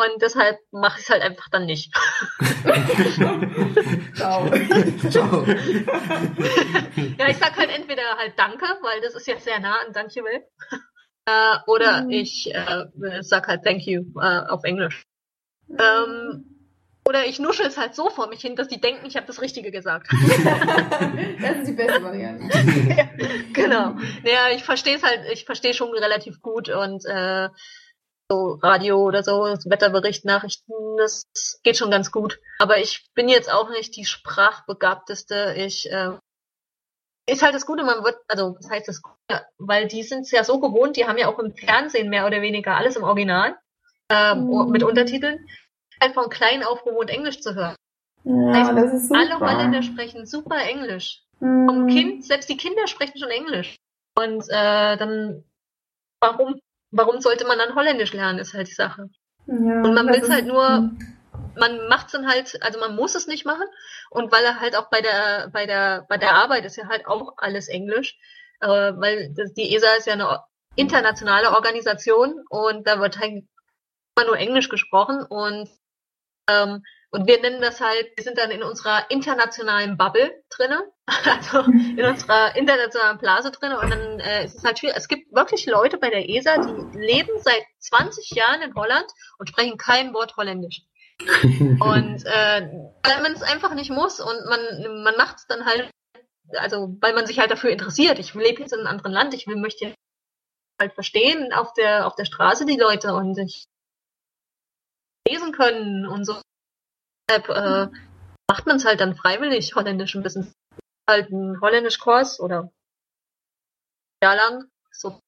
Und 0.01 0.23
deshalb 0.23 0.59
mache 0.71 1.01
ich 1.01 1.07
es 1.07 1.11
halt 1.11 1.23
einfach 1.23 1.49
dann 1.51 1.67
nicht. 1.67 1.93
Ciao. 4.15 4.49
Ciao. 5.11 5.45
ja, 7.19 7.29
ich 7.29 7.37
sag 7.39 7.57
halt 7.57 7.71
entweder 7.71 8.17
halt 8.17 8.39
Danke, 8.39 8.65
weil 8.83 9.01
das 9.01 9.15
ist 9.17 9.27
jetzt 9.27 9.45
sehr 9.45 9.59
nah 9.59 9.81
an 9.85 9.93
Dankjewel. 9.93 10.45
Äh, 11.27 11.57
oder 11.67 12.03
Mhm. 12.05 12.11
ich 12.11 12.55
äh, 12.55 12.85
sag 13.23 13.49
halt 13.49 13.65
Thank 13.65 13.87
you 13.87 14.05
äh, 14.21 14.41
auf 14.49 14.63
Englisch. 14.65 15.03
Ähm, 15.69 16.58
oder 17.09 17.25
ich 17.25 17.39
nuschel 17.39 17.67
es 17.67 17.79
halt 17.79 17.95
so 17.95 18.11
vor 18.11 18.29
mich 18.29 18.43
hin, 18.43 18.55
dass 18.55 18.69
die 18.69 18.81
denken, 18.81 19.07
ich 19.07 19.17
habe 19.17 19.27
das 19.27 19.41
Richtige 19.41 19.71
gesagt. 19.71 20.09
Das 21.41 21.57
ist 21.59 21.69
die 21.69 21.73
beste 21.73 22.03
Variante. 22.03 22.47
genau. 23.53 23.97
Naja, 24.25 24.51
ich 24.55 24.65
verstehe 24.65 24.97
es 24.97 25.03
halt, 25.03 25.21
ich 25.33 25.45
verstehe 25.45 25.73
schon 25.73 25.91
relativ 25.91 26.43
gut 26.43 26.69
und 26.69 27.05
äh, 27.07 27.49
so 28.29 28.59
Radio 28.63 28.99
oder 28.99 29.23
so, 29.23 29.45
Wetterbericht, 29.65 30.25
Nachrichten, 30.25 30.73
das 30.99 31.23
geht 31.63 31.77
schon 31.79 31.91
ganz 31.91 32.11
gut. 32.11 32.39
Aber 32.59 32.79
ich 32.79 33.09
bin 33.15 33.29
jetzt 33.29 33.51
auch 33.51 33.71
nicht 33.71 33.97
die 33.97 34.05
sprachbegabteste. 34.05 35.55
Ich 35.57 35.91
äh, 35.91 36.11
ist 37.27 37.43
halt 37.43 37.55
das 37.55 37.67
Gute, 37.67 37.85
man 37.85 38.05
wird, 38.05 38.17
also 38.29 38.57
was 38.59 38.69
heißt 38.69 38.89
das 38.89 39.01
Gute, 39.03 39.47
weil 39.59 39.87
die 39.87 40.03
sind 40.03 40.23
es 40.23 40.31
ja 40.31 40.45
so 40.45 40.61
gewohnt, 40.61 40.97
die 40.97 41.07
haben 41.07 41.19
ja 41.19 41.29
auch 41.29 41.39
im 41.39 41.55
Fernsehen 41.55 42.11
mehr 42.11 42.27
oder 42.27 42.43
weniger 42.43 42.77
alles 42.77 42.97
im 42.97 43.05
Original 43.05 43.57
ähm, 44.11 44.47
Mhm. 44.47 44.71
mit 44.71 44.83
Untertiteln, 44.83 45.47
halt 46.01 46.15
von 46.15 46.29
klein 46.31 46.63
auf 46.63 46.85
gewohnt 46.85 47.11
Englisch 47.11 47.41
zu 47.41 47.55
hören. 47.55 47.77
Ja, 48.25 48.53
Heißt, 48.55 48.73
das 48.77 48.93
ist 48.95 49.09
super. 49.09 49.21
Alle 49.21 49.41
Holländer 49.41 49.83
sprechen 49.83 50.27
super 50.27 50.57
Englisch. 50.59 51.23
Mhm. 51.41 51.67
Vom 51.69 51.87
Kind, 51.87 52.25
selbst 52.25 52.49
die 52.49 52.57
Kinder 52.57 52.87
sprechen 52.87 53.19
schon 53.19 53.31
Englisch. 53.31 53.77
Und 54.17 54.43
äh, 54.49 54.97
dann, 54.97 55.45
warum, 56.21 56.61
warum 56.91 57.21
sollte 57.21 57.47
man 57.47 57.59
dann 57.59 57.75
Holländisch 57.75 58.13
lernen, 58.13 58.39
ist 58.39 58.55
halt 58.55 58.69
die 58.69 58.75
Sache. 58.75 59.09
Ja, 59.47 59.55
Und 59.55 59.95
man 59.95 60.09
will's 60.09 60.25
ist- 60.27 60.33
halt 60.33 60.47
nur- 60.47 60.91
Man 61.55 61.89
macht's 61.89 62.13
dann 62.13 62.29
halt, 62.29 62.61
also 62.63 62.79
man 62.79 62.95
muss 62.95 63.15
es 63.17 63.27
nicht 63.27 63.45
machen. 63.47 63.67
Und 64.11 64.31
weil 64.31 64.45
er 64.45 64.61
halt 64.61 64.77
auch 64.77 64.91
bei 64.91 65.01
der, 65.01 65.49
bei 65.53 65.67
der, 65.67 66.05
bei 66.09 66.17
der 66.17 66.35
Arbeit 66.35 66.65
ist 66.65 66.77
ja 66.77 66.89
halt 66.89 67.07
auch 67.07 67.35
alles 67.39 67.69
Englisch. 67.69 68.17
Äh, 68.61 68.69
weil 68.69 69.33
das, 69.37 69.55
die 69.55 69.75
ESA 69.75 69.95
ist 69.97 70.07
ja 70.07 70.13
eine 70.15 70.41
internationale 70.77 71.53
Organisation 71.53 72.45
und 72.49 72.87
da 72.87 73.01
wird 73.01 73.19
halt 73.19 73.45
immer 74.17 74.27
nur 74.27 74.37
Englisch 74.37 74.69
gesprochen 74.69 75.23
und 75.29 75.69
ähm, 76.49 76.83
und 77.11 77.27
wir 77.27 77.41
nennen 77.41 77.63
das 77.63 77.81
halt, 77.81 78.13
wir 78.17 78.25
sind 78.25 78.37
dann 78.37 78.51
in 78.51 78.63
unserer 78.63 79.11
internationalen 79.11 79.97
Bubble 79.97 80.31
drinne, 80.51 80.83
also 81.07 81.61
in 81.71 82.05
unserer 82.05 82.55
internationalen 82.55 83.19
Blase 83.19 83.51
drinne 83.51 83.79
und 83.81 83.91
dann 83.91 84.21
äh, 84.21 84.45
ist 84.45 84.57
es 84.57 84.65
halt 84.65 84.79
schwierig. 84.79 84.97
Es 84.97 85.09
gibt 85.09 85.35
wirklich 85.35 85.65
Leute 85.67 85.97
bei 85.97 86.11
der 86.11 86.29
ESA, 86.29 86.59
die 86.59 86.99
leben 86.99 87.33
seit 87.43 87.63
20 87.79 88.31
Jahren 88.33 88.61
in 88.61 88.75
Holland 88.75 89.07
und 89.39 89.49
sprechen 89.49 89.79
kein 89.79 90.13
Wort 90.13 90.37
Holländisch. 90.37 90.83
Und 91.21 92.25
äh, 92.27 92.71
weil 93.03 93.23
man 93.23 93.33
es 93.33 93.43
einfach 93.43 93.75
nicht 93.75 93.91
muss 93.91 94.21
und 94.21 94.47
man, 94.49 95.03
man 95.03 95.17
macht 95.17 95.39
es 95.39 95.47
dann 95.49 95.67
halt, 95.67 95.91
also 96.53 96.97
weil 97.01 97.13
man 97.13 97.27
sich 97.27 97.41
halt 97.41 97.51
dafür 97.51 97.71
interessiert. 97.71 98.21
Ich 98.21 98.35
lebe 98.35 98.61
jetzt 98.61 98.73
in 98.73 98.79
einem 98.79 98.87
anderen 98.87 99.11
Land, 99.11 99.35
ich 99.35 99.49
will, 99.49 99.57
möchte 99.57 99.93
halt 100.81 100.93
verstehen 100.95 101.53
auf 101.53 101.73
der 101.73 102.07
auf 102.07 102.15
der 102.15 102.25
Straße 102.25 102.67
die 102.67 102.79
Leute 102.79 103.15
und 103.15 103.37
ich 103.37 103.67
lesen 105.27 105.53
können 105.53 106.07
und 106.07 106.25
so. 106.25 106.41
Deshalb 107.29 107.49
äh, 107.49 107.97
macht 108.49 108.67
man 108.67 108.77
es 108.77 108.85
halt 108.85 109.01
dann 109.01 109.17
freiwillig, 109.17 109.75
Holländisch 109.75 110.15
ein 110.15 110.23
bisschen. 110.23 110.53
Halt 111.09 111.31
ein 111.31 111.61
Holländisch-Kurs 111.61 112.41
oder 112.41 112.71
Jahr 114.23 114.37
lang, 114.37 114.71
so 114.91 115.21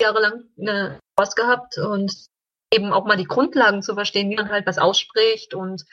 Jahre 0.00 0.20
lang 0.20 0.44
eine 0.58 0.98
Kurs 1.16 1.34
gehabt 1.34 1.78
und 1.78 2.12
eben 2.72 2.92
auch 2.92 3.04
mal 3.04 3.16
die 3.16 3.24
Grundlagen 3.24 3.82
zu 3.82 3.94
verstehen, 3.94 4.30
wie 4.30 4.36
man 4.36 4.50
halt 4.50 4.66
was 4.66 4.78
ausspricht 4.78 5.54
und 5.54 5.84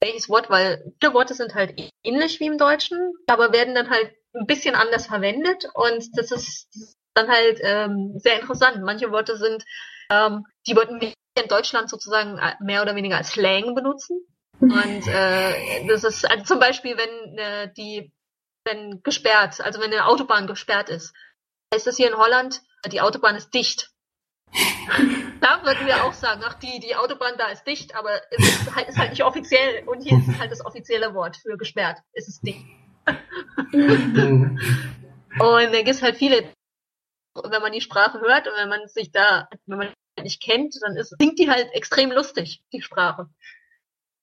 welches 0.00 0.28
Wort, 0.28 0.50
weil 0.50 0.92
viele 1.00 1.14
Worte 1.14 1.34
sind 1.34 1.54
halt 1.54 1.80
ähnlich 2.02 2.40
wie 2.40 2.46
im 2.46 2.58
Deutschen, 2.58 3.14
aber 3.26 3.52
werden 3.52 3.74
dann 3.74 3.90
halt 3.90 4.14
ein 4.34 4.46
bisschen 4.46 4.74
anders 4.74 5.06
verwendet 5.06 5.66
und 5.74 6.18
das 6.18 6.32
ist, 6.32 6.68
das 6.74 6.82
ist 6.82 6.96
dann 7.14 7.28
halt 7.28 7.60
ähm, 7.62 8.18
sehr 8.18 8.40
interessant. 8.40 8.82
Manche 8.82 9.12
Worte 9.12 9.36
sind, 9.36 9.64
ähm, 10.12 10.44
die 10.66 10.76
wollten 10.76 11.00
wir 11.00 11.12
in 11.34 11.48
Deutschland 11.48 11.88
sozusagen 11.88 12.38
mehr 12.60 12.82
oder 12.82 12.94
weniger 12.94 13.16
als 13.16 13.30
Slang 13.30 13.74
benutzen. 13.74 14.20
Und 14.60 15.08
äh, 15.08 15.86
das 15.88 16.04
ist 16.04 16.30
also 16.30 16.44
zum 16.44 16.60
Beispiel, 16.60 16.96
wenn 16.96 17.38
äh, 17.38 17.72
die, 17.72 18.12
wenn 18.64 19.02
gesperrt, 19.02 19.60
also 19.60 19.80
wenn 19.80 19.92
eine 19.92 20.06
Autobahn 20.06 20.46
gesperrt 20.46 20.88
ist, 20.88 21.14
heißt 21.74 21.86
das 21.86 21.96
hier 21.96 22.08
in 22.08 22.16
Holland, 22.16 22.60
die 22.86 23.00
Autobahn 23.00 23.34
ist 23.34 23.52
dicht. 23.54 23.90
Da 25.40 25.64
würden 25.64 25.86
wir 25.86 26.04
auch 26.04 26.12
sagen, 26.12 26.42
ach, 26.44 26.54
die, 26.54 26.78
die 26.78 26.94
Autobahn 26.94 27.34
da 27.38 27.48
ist 27.48 27.64
dicht, 27.64 27.94
aber 27.96 28.20
es 28.30 28.46
ist 28.46 28.76
halt, 28.76 28.88
ist 28.88 28.98
halt 28.98 29.10
nicht 29.10 29.24
offiziell. 29.24 29.88
Und 29.88 30.02
hier 30.02 30.18
ist 30.18 30.38
halt 30.38 30.52
das 30.52 30.64
offizielle 30.64 31.14
Wort 31.14 31.36
für 31.36 31.56
gesperrt. 31.56 31.98
Es 32.12 32.28
ist 32.28 32.42
dicht. 32.46 32.64
Und 35.38 35.72
da 35.72 35.78
gibt 35.78 35.88
es 35.88 36.02
halt 36.02 36.16
viele, 36.16 36.52
wenn 37.34 37.62
man 37.62 37.72
die 37.72 37.80
Sprache 37.80 38.20
hört 38.20 38.46
und 38.46 38.54
wenn 38.56 38.68
man 38.68 38.86
sich 38.86 39.10
da, 39.10 39.48
wenn 39.66 39.78
man 39.78 39.92
nicht 40.20 40.42
kennt, 40.42 40.76
dann 40.82 40.96
ist, 40.96 41.16
klingt 41.18 41.38
die 41.38 41.50
halt 41.50 41.72
extrem 41.72 42.10
lustig, 42.10 42.62
die 42.72 42.82
Sprache. 42.82 43.28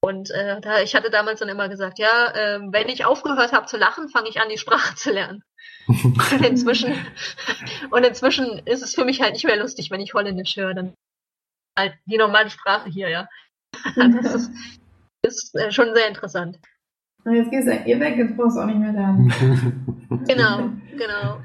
Und 0.02 0.32
äh, 0.32 0.62
da, 0.62 0.82
ich 0.82 0.96
hatte 0.96 1.10
damals 1.10 1.40
dann 1.40 1.50
immer 1.50 1.68
gesagt, 1.68 2.00
ja, 2.00 2.32
äh, 2.34 2.60
wenn 2.72 2.88
ich 2.88 3.06
aufgehört 3.06 3.52
habe 3.52 3.66
zu 3.66 3.78
lachen, 3.78 4.10
fange 4.10 4.30
ich 4.30 4.40
an, 4.40 4.50
die 4.50 4.58
Sprache 4.58 4.96
zu 4.96 5.12
lernen. 5.12 5.44
Und 5.88 6.46
inzwischen, 6.46 6.94
und 7.92 8.06
inzwischen 8.06 8.60
ist 8.66 8.82
es 8.82 8.96
für 8.96 9.04
mich 9.04 9.22
halt 9.22 9.34
nicht 9.34 9.46
mehr 9.46 9.58
lustig, 9.58 9.92
wenn 9.92 10.00
ich 10.00 10.14
Holländisch 10.14 10.56
höre, 10.56 10.74
dann 10.74 10.94
halt 11.78 11.96
die 12.06 12.18
normale 12.18 12.50
Sprache 12.50 12.90
hier, 12.90 13.10
ja. 13.10 13.28
Das 13.96 14.36
ist, 14.36 14.52
ist 15.22 15.56
äh, 15.56 15.72
schon 15.72 15.94
sehr 15.94 16.08
interessant. 16.08 16.60
Und 17.26 17.36
jetzt 17.36 17.52
gehst 17.52 17.68
du 17.68 17.72
eh 17.72 18.00
weg, 18.00 18.18
jetzt 18.18 18.38
brauchst 18.38 18.56
du 18.56 18.62
auch 18.62 18.66
nicht 18.66 18.80
mehr 18.80 18.94
lernen. 18.94 19.34
Genau, 20.28 20.70
genau. 20.98 21.42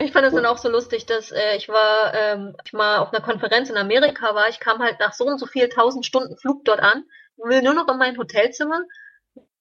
Ich 0.00 0.12
fand 0.12 0.26
es 0.26 0.34
dann 0.34 0.46
auch 0.46 0.58
so 0.58 0.68
lustig, 0.68 1.06
dass 1.06 1.32
äh, 1.32 1.56
ich 1.56 1.68
war, 1.68 2.14
ähm, 2.14 2.56
ich 2.64 2.72
mal 2.72 2.98
auf 2.98 3.12
einer 3.12 3.22
Konferenz 3.22 3.68
in 3.68 3.76
Amerika 3.76 4.34
war, 4.34 4.48
ich 4.48 4.60
kam 4.60 4.78
halt 4.78 5.00
nach 5.00 5.12
so 5.12 5.24
und 5.24 5.38
so 5.38 5.46
viel 5.46 5.68
tausend 5.68 6.06
Stunden 6.06 6.36
Flug 6.36 6.64
dort 6.64 6.80
an, 6.80 7.04
will 7.36 7.62
nur 7.62 7.74
noch 7.74 7.88
in 7.88 7.98
mein 7.98 8.16
Hotelzimmer, 8.16 8.82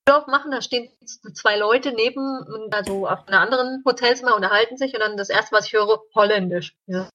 Tür 0.07 0.17
aufmachen, 0.17 0.51
da 0.51 0.61
stehen 0.61 0.89
zwei 1.33 1.57
Leute 1.57 1.91
neben, 1.91 2.71
also 2.71 3.07
auf 3.07 3.27
einer 3.27 3.41
anderen 3.41 3.83
Hotelzimmer, 3.85 4.35
unterhalten 4.35 4.77
sich 4.77 4.93
und 4.93 5.01
dann 5.01 5.17
das 5.17 5.29
erste, 5.29 5.55
was 5.55 5.67
ich 5.67 5.73
höre, 5.73 6.01
Holländisch. 6.15 6.75
Ja. 6.85 7.09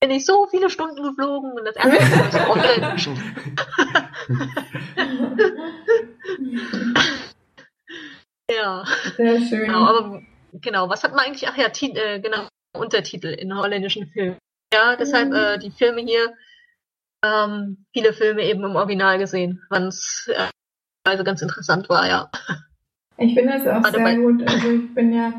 Bin 0.00 0.12
ich 0.12 0.24
so 0.24 0.46
viele 0.46 0.70
Stunden 0.70 1.02
geflogen 1.02 1.52
und 1.52 1.64
das 1.64 1.76
erste 1.76 2.16
Mal 2.16 2.32
so 2.32 2.38
Holländisch. 2.46 3.08
ja. 8.50 8.84
Sehr 9.16 9.40
schön. 9.40 9.66
Genau, 9.66 9.84
aber 9.84 10.22
genau, 10.52 10.88
was 10.88 11.02
hat 11.02 11.10
man 11.10 11.26
eigentlich? 11.26 11.48
Ach 11.48 11.56
ja, 11.56 11.68
Ti 11.68 11.90
äh, 11.96 12.20
genau, 12.20 12.46
Untertitel 12.76 13.28
in 13.28 13.54
holländischen 13.56 14.06
Filmen. 14.08 14.36
Ja, 14.72 14.96
deshalb 14.96 15.28
Mhm. 15.30 15.34
äh, 15.34 15.58
die 15.58 15.70
Filme 15.70 16.00
hier, 16.02 16.32
ähm, 17.24 17.84
viele 17.92 18.12
Filme 18.12 18.42
eben 18.42 18.62
im 18.64 18.76
Original 18.76 19.18
gesehen, 19.18 19.62
was 19.70 20.28
äh, 20.32 20.48
also 21.06 21.24
ganz 21.24 21.40
interessant 21.42 21.88
war, 21.88 22.06
ja. 22.08 22.30
Ich 23.16 23.34
finde 23.34 23.54
das 23.54 23.62
auch 23.66 23.82
Gerade 23.82 23.96
sehr 23.96 24.04
bei- 24.04 24.16
gut. 24.16 24.48
Also 24.48 24.70
ich 24.70 24.94
bin 24.94 25.12
ja 25.12 25.32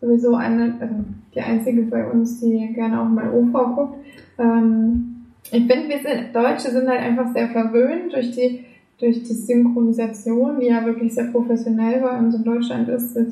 sowieso 0.00 0.36
eine, 0.36 0.76
also 0.80 0.94
die 1.34 1.40
einzige 1.40 1.82
bei 1.82 2.06
uns, 2.08 2.40
die 2.40 2.72
gerne 2.74 3.00
auch 3.00 3.08
mal 3.08 3.30
OV 3.30 3.74
guckt. 3.74 4.04
Ähm, 4.38 5.26
ich 5.50 5.66
finde, 5.66 5.88
wir 5.88 5.98
sind, 6.00 6.34
Deutsche 6.34 6.70
sind 6.70 6.88
halt 6.88 7.00
einfach 7.00 7.32
sehr 7.32 7.48
verwöhnt 7.48 8.12
durch 8.12 8.30
die, 8.32 8.66
durch 8.98 9.22
die 9.22 9.32
Synchronisation, 9.34 10.60
die 10.60 10.66
ja 10.66 10.84
wirklich 10.84 11.14
sehr 11.14 11.24
professionell 11.32 12.00
bei 12.00 12.18
uns 12.18 12.34
in 12.34 12.44
Deutschland 12.44 12.88
ist. 12.88 13.16
Das, 13.16 13.26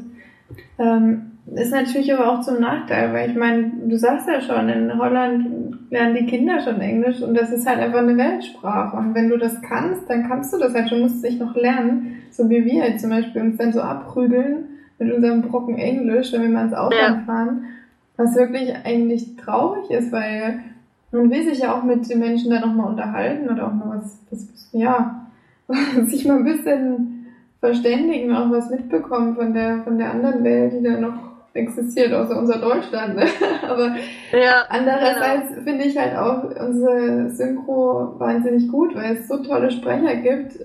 ähm, 0.78 1.31
ist 1.46 1.72
natürlich 1.72 2.12
aber 2.14 2.32
auch 2.32 2.40
zum 2.40 2.60
Nachteil, 2.60 3.12
weil 3.12 3.30
ich 3.30 3.36
meine, 3.36 3.72
du 3.86 3.96
sagst 3.98 4.28
ja 4.28 4.40
schon, 4.40 4.68
in 4.68 4.96
Holland 4.96 5.90
lernen 5.90 6.14
die 6.14 6.26
Kinder 6.26 6.60
schon 6.60 6.80
Englisch 6.80 7.20
und 7.20 7.34
das 7.34 7.50
ist 7.50 7.66
halt 7.66 7.80
einfach 7.80 7.98
eine 7.98 8.16
Weltsprache. 8.16 8.96
Und 8.96 9.14
wenn 9.14 9.28
du 9.28 9.36
das 9.36 9.60
kannst, 9.60 10.08
dann 10.08 10.28
kannst 10.28 10.52
du 10.52 10.58
das 10.58 10.74
halt 10.74 10.88
schon, 10.88 11.00
musst 11.00 11.16
es 11.16 11.22
nicht 11.22 11.40
noch 11.40 11.54
lernen, 11.54 12.22
so 12.30 12.48
wie 12.48 12.64
wir 12.64 12.82
halt 12.82 13.00
zum 13.00 13.10
Beispiel 13.10 13.42
uns 13.42 13.58
dann 13.58 13.72
so 13.72 13.80
abprügeln 13.80 14.68
mit 14.98 15.12
unserem 15.12 15.42
Brocken 15.42 15.78
Englisch, 15.78 16.32
wenn 16.32 16.42
wir 16.42 16.48
mal 16.48 16.64
ins 16.64 16.74
Ausland 16.74 17.26
fahren, 17.26 17.64
was 18.16 18.36
wirklich 18.36 18.74
eigentlich 18.84 19.36
traurig 19.36 19.90
ist, 19.90 20.12
weil 20.12 20.60
man 21.10 21.30
will 21.30 21.42
sich 21.42 21.58
ja 21.58 21.74
auch 21.74 21.82
mit 21.82 22.08
den 22.08 22.20
Menschen 22.20 22.50
da 22.50 22.60
nochmal 22.60 22.90
unterhalten 22.90 23.50
oder 23.50 23.66
auch 23.66 23.74
mal 23.74 23.98
was, 23.98 24.18
was, 24.30 24.70
ja, 24.72 25.26
sich 26.06 26.24
mal 26.24 26.38
ein 26.38 26.44
bisschen 26.44 27.26
verständigen, 27.60 28.34
auch 28.34 28.50
was 28.50 28.70
mitbekommen 28.70 29.36
von 29.36 29.52
der, 29.52 29.82
von 29.82 29.98
der 29.98 30.10
anderen 30.12 30.42
Welt, 30.44 30.72
die 30.72 30.82
da 30.82 30.98
noch 30.98 31.31
existiert, 31.54 32.12
außer 32.12 32.38
unser 32.38 32.58
Deutschland. 32.58 33.16
Ne? 33.16 33.26
Aber 33.68 33.96
Ja, 34.32 34.64
andererseits 34.68 35.54
finde 35.64 35.84
ich 35.84 35.96
halt 35.96 36.16
auch 36.16 36.44
unsere 36.44 37.30
Synchro 37.30 38.14
wahnsinnig 38.18 38.68
gut, 38.68 38.94
weil 38.94 39.16
es 39.16 39.28
so 39.28 39.42
tolle 39.42 39.70
Sprecher 39.70 40.16
gibt 40.16 40.58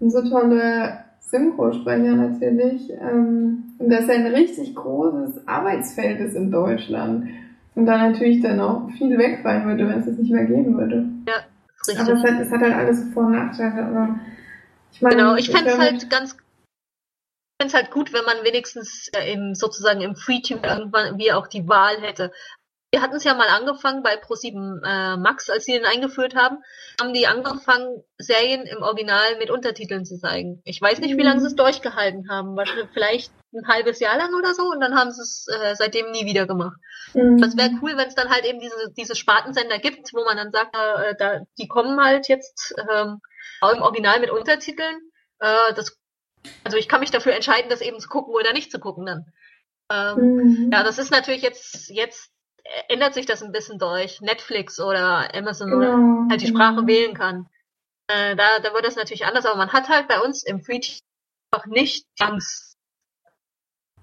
und 0.00 0.10
so 0.10 0.22
tolle 0.28 1.04
Synchrosprecher 1.20 2.14
natürlich. 2.14 2.90
Ähm, 2.90 3.64
und 3.78 3.90
das 3.90 4.02
ist 4.02 4.10
ein 4.10 4.26
richtig 4.26 4.74
großes 4.74 5.46
Arbeitsfeld 5.46 6.20
ist 6.20 6.34
in 6.34 6.50
Deutschland. 6.50 7.28
Und 7.74 7.86
dann 7.86 8.10
natürlich 8.10 8.42
dann 8.42 8.58
auch 8.60 8.90
viel 8.98 9.16
wegfallen 9.16 9.66
würde, 9.66 9.88
wenn 9.88 10.00
es 10.00 10.06
es 10.06 10.18
nicht 10.18 10.32
mehr 10.32 10.46
geben 10.46 10.76
würde. 10.76 11.06
Ja, 11.28 11.34
richtig. 11.86 12.00
Aber 12.00 12.18
es 12.18 12.24
hat, 12.24 12.40
es 12.40 12.50
hat 12.50 12.60
halt 12.60 12.74
alles 12.74 13.04
Vor- 13.14 13.26
und 13.26 13.32
Nachteile. 13.32 13.84
Aber 13.84 14.18
ich 14.92 15.02
meine, 15.02 15.16
Genau, 15.16 15.36
ich 15.36 15.50
fände 15.50 15.70
es 15.70 15.78
halt 15.78 16.10
ganz 16.10 16.36
ich 17.58 17.62
fänd's 17.64 17.74
halt 17.74 17.90
gut, 17.90 18.12
wenn 18.12 18.24
man 18.24 18.44
wenigstens 18.44 19.08
äh, 19.16 19.32
im, 19.32 19.56
sozusagen 19.56 20.00
im 20.00 20.14
Free 20.14 20.40
TV 20.40 20.62
irgendwann 20.62 21.18
wie 21.18 21.32
auch 21.32 21.48
die 21.48 21.68
Wahl 21.68 22.00
hätte. 22.00 22.30
Wir 22.92 23.02
hatten 23.02 23.16
es 23.16 23.24
ja 23.24 23.34
mal 23.34 23.48
angefangen 23.48 24.04
bei 24.04 24.14
Pro7 24.14 24.80
äh, 24.86 25.16
Max, 25.16 25.50
als 25.50 25.64
sie 25.64 25.72
den 25.72 25.84
eingeführt 25.84 26.36
haben, 26.36 26.58
haben 27.00 27.12
die 27.12 27.26
angefangen, 27.26 28.04
Serien 28.16 28.62
im 28.62 28.82
Original 28.82 29.36
mit 29.38 29.50
Untertiteln 29.50 30.06
zu 30.06 30.18
zeigen. 30.18 30.62
Ich 30.64 30.80
weiß 30.80 31.00
nicht, 31.00 31.16
wie 31.18 31.22
lange 31.22 31.40
sie 31.40 31.48
es 31.48 31.56
durchgehalten 31.56 32.30
haben. 32.30 32.56
Wahrscheinlich 32.56 32.88
vielleicht 32.92 33.32
ein 33.52 33.66
halbes 33.66 33.98
Jahr 33.98 34.16
lang 34.16 34.32
oder 34.34 34.54
so 34.54 34.70
und 34.70 34.80
dann 34.80 34.94
haben 34.94 35.10
sie 35.10 35.20
es 35.20 35.48
äh, 35.48 35.74
seitdem 35.74 36.12
nie 36.12 36.26
wieder 36.26 36.46
gemacht. 36.46 36.76
Mhm. 37.12 37.38
Das 37.38 37.56
wäre 37.56 37.70
cool, 37.82 37.96
wenn 37.96 38.06
es 38.06 38.14
dann 38.14 38.30
halt 38.30 38.44
eben 38.44 38.60
diese, 38.60 38.92
diese 38.96 39.16
Spartensender 39.16 39.80
gibt, 39.80 40.14
wo 40.14 40.24
man 40.24 40.36
dann 40.36 40.52
sagt, 40.52 40.76
äh, 40.76 41.16
da, 41.18 41.40
die 41.58 41.66
kommen 41.66 42.00
halt 42.00 42.28
jetzt 42.28 42.72
ähm, 42.88 43.20
auch 43.60 43.72
im 43.72 43.82
Original 43.82 44.20
mit 44.20 44.30
Untertiteln. 44.30 44.96
Äh, 45.40 45.74
das, 45.74 45.98
also 46.64 46.76
ich 46.76 46.88
kann 46.88 47.00
mich 47.00 47.10
dafür 47.10 47.34
entscheiden, 47.34 47.70
das 47.70 47.80
eben 47.80 47.98
zu 48.00 48.08
gucken 48.08 48.34
oder 48.34 48.52
nicht 48.52 48.70
zu 48.70 48.78
gucken 48.78 49.06
dann. 49.06 49.32
Ähm, 49.90 50.36
Mhm. 50.36 50.70
Ja, 50.72 50.82
das 50.84 50.98
ist 50.98 51.10
natürlich 51.10 51.42
jetzt, 51.42 51.88
jetzt 51.88 52.30
ändert 52.88 53.14
sich 53.14 53.24
das 53.26 53.42
ein 53.42 53.52
bisschen 53.52 53.78
durch 53.78 54.20
Netflix 54.20 54.78
oder 54.80 55.34
Amazon 55.34 55.72
oder 55.72 55.92
Genau, 55.96 56.26
halt 56.30 56.42
die. 56.42 56.46
Sprache 56.48 56.86
wählen 56.86 57.14
kann. 57.14 57.48
Äh, 58.08 58.36
da, 58.36 58.58
da 58.62 58.72
wird 58.74 58.86
das 58.86 58.96
natürlich 58.96 59.24
anders, 59.26 59.46
aber 59.46 59.56
man 59.56 59.72
hat 59.72 59.88
halt 59.88 60.08
bei 60.08 60.20
uns 60.20 60.42
im 60.42 60.60
Free 60.60 60.80
einfach 61.50 61.66
nicht 61.66 62.06
Angst, 62.18 62.76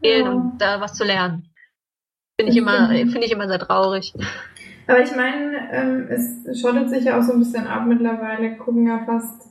wählen 0.02 0.26
Ja. 0.26 0.32
und 0.32 0.58
da 0.60 0.82
was 0.82 0.94
zu 0.96 1.04
lernen. 1.04 1.54
Finde 2.40 2.52
ich 2.52 2.58
immer, 2.58 2.90
finde 2.90 3.26
ich 3.26 3.32
immer 3.32 3.48
sehr 3.48 3.60
traurig. 3.60 4.14
Aber 4.88 5.00
ich 5.02 5.16
meine, 5.16 5.72
ähm, 5.72 6.08
es 6.10 6.60
schottet 6.60 6.90
sich 6.90 7.06
ja 7.06 7.18
auch 7.18 7.24
so 7.24 7.34
ein 7.34 7.40
bisschen 7.40 7.66
ab 7.66 7.86
mittlerweile, 7.88 8.58
gucken 8.58 8.88
ja 8.88 9.04
fast 9.06 9.50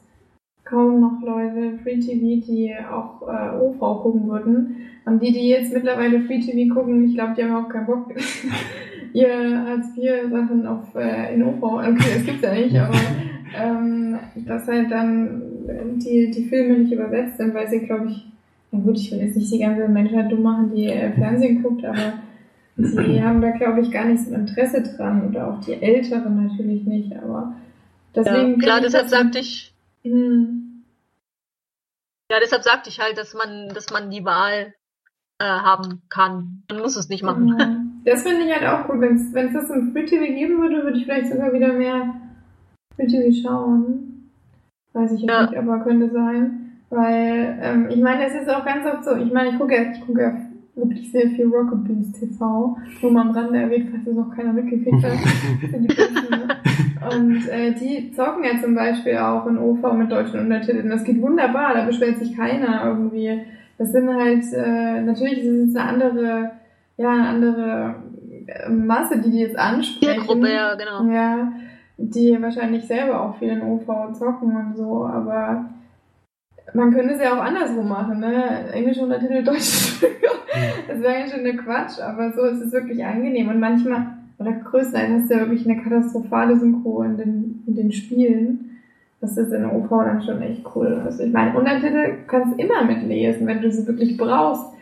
kaum 0.65 1.01
noch 1.01 1.21
Leute 1.23 1.79
Free 1.83 1.99
TV, 1.99 2.45
die 2.47 2.75
auch 2.91 3.23
äh, 3.29 3.57
OV 3.61 4.03
gucken 4.03 4.29
würden. 4.29 4.77
Und 5.05 5.23
die, 5.23 5.33
die 5.33 5.49
jetzt 5.51 5.73
mittlerweile 5.73 6.21
Free 6.23 6.41
TV 6.41 6.73
gucken, 6.75 7.05
ich 7.05 7.15
glaube, 7.15 7.35
die 7.37 7.45
haben 7.45 7.65
auch 7.65 7.69
keinen 7.69 7.87
Bock, 7.87 8.07
ihr 9.13 9.65
Hartz-IV-Sachen 9.67 10.67
auf 10.67 10.95
äh, 10.95 11.35
in 11.35 11.43
OV, 11.45 11.63
okay, 11.63 12.15
das 12.15 12.25
gibt's 12.25 12.43
ja 12.43 12.55
nicht, 12.55 12.77
aber 12.77 12.95
ähm, 13.57 14.19
dass 14.47 14.67
halt 14.67 14.91
dann 14.91 15.43
die, 15.97 16.31
die 16.31 16.45
Filme 16.45 16.79
nicht 16.79 16.93
übersetzt 16.93 17.37
sind, 17.37 17.55
weil 17.55 17.69
sie, 17.69 17.81
glaube 17.81 18.07
ich, 18.09 18.27
na 18.73 18.81
gut, 18.81 18.99
ich 18.99 19.13
will 19.13 19.21
jetzt 19.21 19.37
nicht 19.37 19.53
die 19.53 19.59
ganze 19.61 19.87
Menschheit 19.89 20.33
dumm 20.33 20.43
machen, 20.43 20.73
die 20.75 20.87
äh, 20.87 21.13
Fernsehen 21.13 21.63
guckt, 21.63 21.85
aber 21.85 22.15
sie 22.77 23.23
haben 23.23 23.41
da, 23.43 23.51
glaube 23.51 23.83
ich, 23.83 23.91
gar 23.91 24.07
nicht 24.07 24.25
so 24.25 24.35
Interesse 24.35 24.83
dran 24.83 25.29
oder 25.29 25.49
auch 25.49 25.61
die 25.61 25.75
Älteren 25.75 26.43
natürlich 26.47 26.85
nicht, 26.85 27.13
aber 27.15 27.55
deswegen. 28.17 28.53
ja, 28.53 28.59
klar, 28.59 28.79
ich 28.79 28.85
deshalb 28.85 29.05
das- 29.05 29.11
sagte 29.11 29.39
ich, 29.39 29.74
Hm, 30.05 30.85
ja, 32.31 32.41
deshalb 32.41 32.63
sagte 32.63 32.89
ich 32.89 33.01
halt, 33.01 33.19
dass 33.19 33.35
man, 33.35 33.69
dass 33.69 33.91
man 33.91 34.11
die 34.11 34.25
Wahl 34.25 34.75
äh, 35.39 35.45
haben 35.45 36.03
kann. 36.09 36.63
Man 36.71 36.81
muss 36.81 36.97
es 36.97 37.09
nicht 37.09 37.23
machen. 37.23 38.03
Das 38.05 38.23
finde 38.23 38.45
ich 38.45 38.53
halt 38.55 38.67
auch 38.67 38.87
gut. 38.87 39.01
Wenn 39.01 39.17
es 39.17 39.53
das 39.53 39.71
im 39.71 39.93
Free 39.93 40.05
TV 40.05 40.25
geben 40.27 40.61
würde, 40.61 40.83
würde 40.83 40.99
ich 40.99 41.05
vielleicht 41.05 41.31
sogar 41.33 41.53
wieder 41.53 41.73
mehr 41.73 42.15
Free 42.97 43.07
TV 43.07 43.35
schauen. 43.43 44.31
Weiß 44.93 45.13
ich 45.13 45.23
Ja. 45.23 45.47
nicht, 45.47 45.57
aber 45.57 45.81
könnte 45.81 46.11
sein. 46.11 46.81
Weil, 46.91 47.59
ähm, 47.61 47.89
ich 47.89 48.01
meine, 48.01 48.27
es 48.27 48.35
ist 48.35 48.49
auch 48.49 48.65
ganz 48.65 48.87
oft 48.87 49.05
so, 49.05 49.17
ich 49.17 49.33
meine, 49.33 49.51
ich 49.51 49.59
gucke 49.59 49.75
ja, 49.75 49.91
ich 49.91 50.01
gucke 50.01 50.21
ja 50.21 50.37
wirklich 50.77 51.11
sehr 51.11 51.29
viel 51.31 51.47
Rocket 51.47 51.85
Beans 51.85 52.13
TV. 52.13 52.77
Nur 53.03 53.13
mal 53.13 53.23
am 53.23 53.31
Rande 53.31 53.59
erwähnt, 53.59 53.91
falls 53.91 54.07
es 54.07 54.17
noch 54.17 54.35
keiner 54.35 54.53
mitgekriegt 54.53 55.05
hat. 55.05 55.13
Das 55.73 56.31
ne? 56.31 57.17
Und 57.17 57.49
äh, 57.49 57.73
die 57.73 58.13
zocken 58.13 58.45
ja 58.45 58.61
zum 58.61 58.75
Beispiel 58.75 59.17
auch 59.19 59.47
in 59.47 59.59
OV 59.59 59.93
mit 59.93 60.11
deutschen 60.11 60.41
Untertiteln. 60.41 60.89
Das 60.89 61.05
geht 61.05 61.21
wunderbar, 61.21 61.75
da 61.75 61.85
beschwert 61.85 62.19
sich 62.19 62.37
keiner 62.37 62.85
irgendwie. 62.87 63.43
Das 63.79 63.93
sind 63.93 64.09
halt, 64.09 64.45
äh, 64.53 65.01
natürlich 65.03 65.39
ist 65.39 65.47
es 65.47 65.77
eine 65.77 65.89
andere, 65.89 66.51
ja, 66.97 67.11
eine 67.11 67.29
andere 67.29 67.95
äh, 68.47 68.71
Masse, 68.71 69.21
die 69.21 69.31
die 69.31 69.41
jetzt 69.41 69.59
ansprechen. 69.59 70.15
Zielgruppe, 70.15 70.53
ja, 70.53 70.75
genau. 70.75 71.13
Ja, 71.13 71.53
die 71.99 72.41
wahrscheinlich 72.41 72.85
selber 72.85 73.21
auch 73.21 73.37
viel 73.37 73.49
in 73.49 73.63
OV 73.63 74.13
zocken 74.13 74.57
und 74.57 74.77
so, 74.77 75.07
aber 75.07 75.67
man 76.75 76.93
könnte 76.93 77.15
es 77.15 77.21
ja 77.21 77.35
auch 77.35 77.43
andersrum 77.43 77.89
machen, 77.89 78.21
ne? 78.21 78.71
Englische 78.73 79.03
Untertitel, 79.03 79.45
deutsche 79.45 80.07
Das 80.89 81.01
wäre 81.01 81.21
ja 81.21 81.27
schon 81.29 81.45
der 81.45 81.57
Quatsch, 81.57 82.01
aber 82.01 82.33
so 82.33 82.43
ist 82.43 82.61
es 82.61 82.73
wirklich 82.73 83.05
angenehm. 83.05 83.49
Und 83.49 83.61
manchmal, 83.61 84.07
oder 84.39 84.53
größtenteils 84.53 85.23
hast 85.23 85.31
du 85.31 85.35
ja 85.35 85.41
wirklich 85.41 85.69
eine 85.69 85.83
katastrophale 85.83 86.59
Synchro 86.59 87.03
in 87.03 87.17
den, 87.17 87.63
in 87.67 87.75
den 87.77 87.93
Spielen. 87.93 88.71
Das 89.21 89.37
ist 89.37 89.53
in 89.53 89.63
der 89.63 89.75
OV 89.75 89.89
dann 89.89 90.23
schon 90.23 90.43
echt 90.43 90.65
cool. 90.75 91.01
Also 91.05 91.23
ich 91.23 91.33
meine, 91.33 91.57
Untertitel 91.57 92.19
kannst 92.27 92.53
du 92.53 92.63
immer 92.63 92.85
mitlesen, 92.85 93.47
wenn 93.47 93.63
du 93.63 93.71
sie 93.71 93.87
wirklich 93.87 94.17
brauchst. 94.17 94.73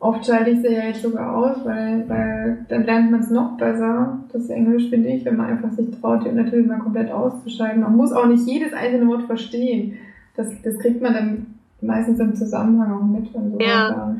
Oft 0.00 0.24
schalte 0.24 0.50
ich 0.50 0.60
sie 0.60 0.72
ja 0.72 0.84
jetzt 0.84 1.02
sogar 1.02 1.36
aus, 1.36 1.64
weil, 1.64 2.08
weil 2.08 2.64
dann 2.68 2.84
lernt 2.84 3.10
man 3.10 3.20
es 3.20 3.30
noch 3.30 3.56
besser. 3.56 4.20
Das 4.32 4.48
Englisch 4.48 4.88
finde 4.88 5.08
ich, 5.08 5.24
wenn 5.24 5.36
man 5.36 5.50
einfach 5.50 5.72
sich 5.72 5.90
traut, 6.00 6.24
die 6.24 6.28
Untertitel 6.28 6.62
mal 6.62 6.78
komplett 6.78 7.10
auszuschalten. 7.10 7.82
Man 7.82 7.96
muss 7.96 8.12
auch 8.12 8.26
nicht 8.26 8.46
jedes 8.46 8.72
einzelne 8.72 9.08
Wort 9.08 9.24
verstehen. 9.24 9.98
Das, 10.38 10.46
das 10.62 10.78
kriegt 10.78 11.02
man 11.02 11.14
dann 11.14 11.58
meistens 11.80 12.20
im 12.20 12.36
Zusammenhang 12.36 12.92
auch 12.92 13.04
mit 13.04 13.34
und 13.34 13.54
so. 13.54 13.58
Ja. 13.58 14.14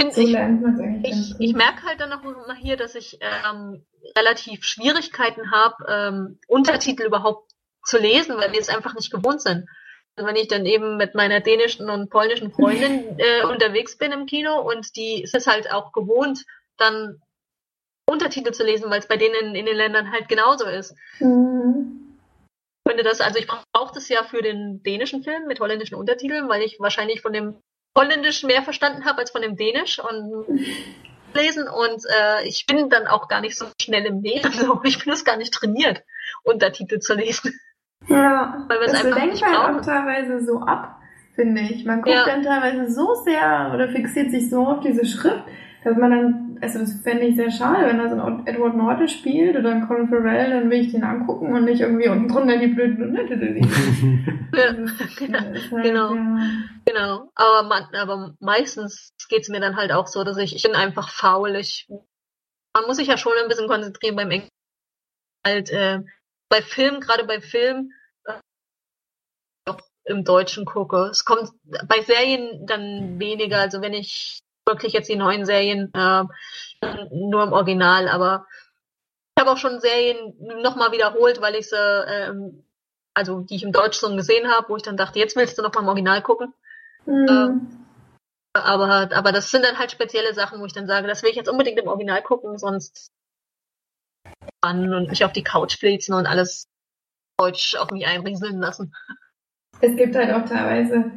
Find 0.00 0.14
So 0.14 0.22
ich, 0.22 0.30
lernt 0.30 0.62
man 0.62 0.74
es 0.74 0.80
eigentlich 0.80 1.12
ganz 1.12 1.34
ich, 1.38 1.50
ich 1.50 1.54
merke 1.54 1.82
halt 1.82 2.00
dann 2.00 2.12
auch 2.14 2.22
immer 2.22 2.54
hier, 2.54 2.78
dass 2.78 2.94
ich 2.94 3.18
ähm, 3.20 3.84
relativ 4.16 4.64
Schwierigkeiten 4.64 5.50
habe, 5.50 5.84
ähm, 5.86 6.38
Untertitel 6.48 7.02
überhaupt 7.02 7.52
zu 7.84 7.98
lesen, 7.98 8.36
weil 8.38 8.52
wir 8.52 8.60
es 8.60 8.70
einfach 8.70 8.94
nicht 8.94 9.10
gewohnt 9.10 9.42
sind. 9.42 9.66
Und 10.16 10.24
wenn 10.24 10.36
ich 10.36 10.48
dann 10.48 10.64
eben 10.64 10.96
mit 10.96 11.14
meiner 11.14 11.40
dänischen 11.40 11.90
und 11.90 12.08
polnischen 12.08 12.50
Freundin 12.50 13.04
äh, 13.18 13.44
unterwegs 13.44 13.98
bin 13.98 14.12
im 14.12 14.24
Kino 14.24 14.58
und 14.60 14.96
die 14.96 15.22
ist 15.22 15.34
es 15.34 15.46
halt 15.46 15.70
auch 15.70 15.92
gewohnt, 15.92 16.46
dann 16.78 17.20
Untertitel 18.06 18.52
zu 18.52 18.64
lesen, 18.64 18.90
weil 18.90 19.00
es 19.00 19.08
bei 19.08 19.18
denen 19.18 19.54
in 19.54 19.66
den 19.66 19.76
Ländern 19.76 20.10
halt 20.10 20.26
genauso 20.26 20.64
ist. 20.64 20.94
Mhm. 21.20 22.07
Ich 22.88 22.94
finde 22.94 23.04
das, 23.04 23.20
also 23.20 23.38
ich 23.38 23.46
brauche 23.46 23.92
das 23.94 24.08
ja 24.08 24.22
für 24.24 24.40
den 24.40 24.82
dänischen 24.82 25.22
Film 25.22 25.46
mit 25.46 25.60
holländischen 25.60 25.94
Untertiteln, 25.96 26.48
weil 26.48 26.62
ich 26.62 26.80
wahrscheinlich 26.80 27.20
von 27.20 27.34
dem 27.34 27.56
Holländisch 27.96 28.44
mehr 28.44 28.62
verstanden 28.62 29.04
habe 29.04 29.18
als 29.18 29.30
von 29.30 29.42
dem 29.42 29.56
Dänisch 29.56 29.98
und 29.98 30.46
lesen 31.34 31.68
und 31.68 32.02
äh, 32.06 32.48
ich 32.48 32.64
bin 32.64 32.88
dann 32.88 33.06
auch 33.06 33.28
gar 33.28 33.42
nicht 33.42 33.58
so 33.58 33.66
schnell 33.78 34.06
im 34.06 34.22
Lesen, 34.22 34.52
so 34.52 34.80
ich 34.84 34.98
bin 35.04 35.10
das 35.10 35.26
gar 35.26 35.36
nicht 35.36 35.52
trainiert, 35.52 36.02
Untertitel 36.44 36.98
zu 37.00 37.12
lesen. 37.14 37.60
Ja, 38.08 38.64
Weil 38.68 38.78
es 38.78 38.92
das 38.92 39.04
einfach 39.04 39.18
lenkt 39.18 39.34
nicht 39.34 39.44
halt 39.44 39.54
brauchen. 39.54 39.80
auch 39.80 39.84
teilweise 39.84 40.42
so 40.42 40.60
ab, 40.60 40.98
finde 41.34 41.60
ich. 41.60 41.84
Man 41.84 42.00
guckt 42.00 42.16
Ja. 42.16 42.24
dann 42.24 42.42
teilweise 42.42 42.90
so 42.90 43.14
sehr 43.22 43.70
oder 43.74 43.88
fixiert 43.90 44.30
sich 44.30 44.48
so 44.48 44.66
auf 44.66 44.80
diese 44.80 45.04
Schrift, 45.04 45.42
dass 45.84 45.94
man 45.98 46.10
dann, 46.10 46.47
also 46.60 46.80
das 46.80 47.00
fände 47.02 47.26
ich 47.26 47.36
sehr 47.36 47.50
schade, 47.50 47.86
wenn 47.86 47.98
da 47.98 48.08
so 48.08 48.20
ein 48.20 48.46
Edward 48.46 48.76
Norton 48.76 49.08
spielt 49.08 49.56
oder 49.56 49.70
ein 49.70 49.86
Colin 49.86 50.08
Farrell, 50.08 50.50
dann 50.50 50.70
will 50.70 50.80
ich 50.80 50.92
den 50.92 51.04
angucken 51.04 51.54
und 51.54 51.64
nicht 51.64 51.80
irgendwie 51.80 52.08
unten 52.08 52.28
drunter 52.28 52.58
die 52.58 52.68
blöden. 52.68 53.14
Ja, 54.54 54.70
ist 54.72 55.70
halt, 55.70 55.84
genau. 55.84 56.14
Ja. 56.14 56.50
genau. 56.86 57.30
Aber, 57.34 57.68
man, 57.68 57.94
aber 57.94 58.34
meistens 58.40 59.12
geht's 59.28 59.50
mir 59.50 59.60
dann 59.60 59.76
halt 59.76 59.92
auch 59.92 60.06
so, 60.06 60.24
dass 60.24 60.38
ich, 60.38 60.56
ich 60.56 60.62
bin 60.62 60.74
einfach 60.74 61.10
faul. 61.10 61.54
Ich, 61.56 61.86
man 62.72 62.86
muss 62.86 62.96
sich 62.96 63.08
ja 63.08 63.18
schon 63.18 63.34
ein 63.40 63.48
bisschen 63.48 63.68
konzentrieren 63.68 64.16
beim 64.16 64.30
Englisch. 64.30 64.50
Halt, 65.46 65.70
äh, 65.70 66.00
bei 66.48 66.62
Film, 66.62 67.00
gerade 67.00 67.24
bei 67.24 67.40
Film, 67.40 67.92
äh, 68.24 68.40
auch 69.66 69.80
im 70.04 70.24
Deutschen 70.24 70.64
gucke. 70.64 71.08
Es 71.10 71.24
kommt 71.24 71.50
bei 71.86 72.00
Serien 72.02 72.66
dann 72.66 73.18
weniger, 73.18 73.60
also 73.60 73.82
wenn 73.82 73.92
ich 73.92 74.40
wirklich 74.68 74.92
jetzt 74.92 75.08
die 75.08 75.16
neuen 75.16 75.44
Serien 75.44 75.92
äh, 75.94 76.24
nur 77.10 77.42
im 77.42 77.52
Original, 77.52 78.08
aber 78.08 78.46
ich 79.36 79.40
habe 79.40 79.50
auch 79.50 79.56
schon 79.56 79.80
Serien 79.80 80.34
nochmal 80.62 80.92
wiederholt, 80.92 81.40
weil 81.40 81.54
ich 81.54 81.68
sie, 81.68 81.76
ähm, 81.76 82.64
also 83.14 83.40
die 83.40 83.56
ich 83.56 83.62
im 83.64 83.72
Deutschen 83.72 84.16
gesehen 84.16 84.48
habe, 84.48 84.68
wo 84.68 84.76
ich 84.76 84.82
dann 84.82 84.96
dachte, 84.96 85.18
jetzt 85.18 85.36
willst 85.36 85.58
du 85.58 85.62
noch 85.62 85.74
mal 85.74 85.82
im 85.82 85.88
Original 85.88 86.22
gucken. 86.22 86.54
Mhm. 87.06 87.84
Aber, 88.52 89.10
aber 89.12 89.32
das 89.32 89.50
sind 89.50 89.64
dann 89.64 89.78
halt 89.78 89.92
spezielle 89.92 90.34
Sachen, 90.34 90.60
wo 90.60 90.66
ich 90.66 90.72
dann 90.72 90.86
sage, 90.86 91.06
das 91.06 91.22
will 91.22 91.30
ich 91.30 91.36
jetzt 91.36 91.48
unbedingt 91.48 91.78
im 91.78 91.88
Original 91.88 92.22
gucken, 92.22 92.58
sonst 92.58 93.12
an 94.60 94.92
und 94.92 95.08
mich 95.08 95.24
auf 95.24 95.32
die 95.32 95.44
Couch 95.44 95.78
flitzen 95.78 96.14
und 96.14 96.26
alles 96.26 96.68
Deutsch 97.38 97.76
auf 97.76 97.90
mich 97.90 98.06
einrieseln 98.06 98.58
lassen. 98.58 98.94
Es 99.80 99.96
gibt 99.96 100.16
halt 100.16 100.32
auch 100.32 100.44
teilweise 100.48 101.12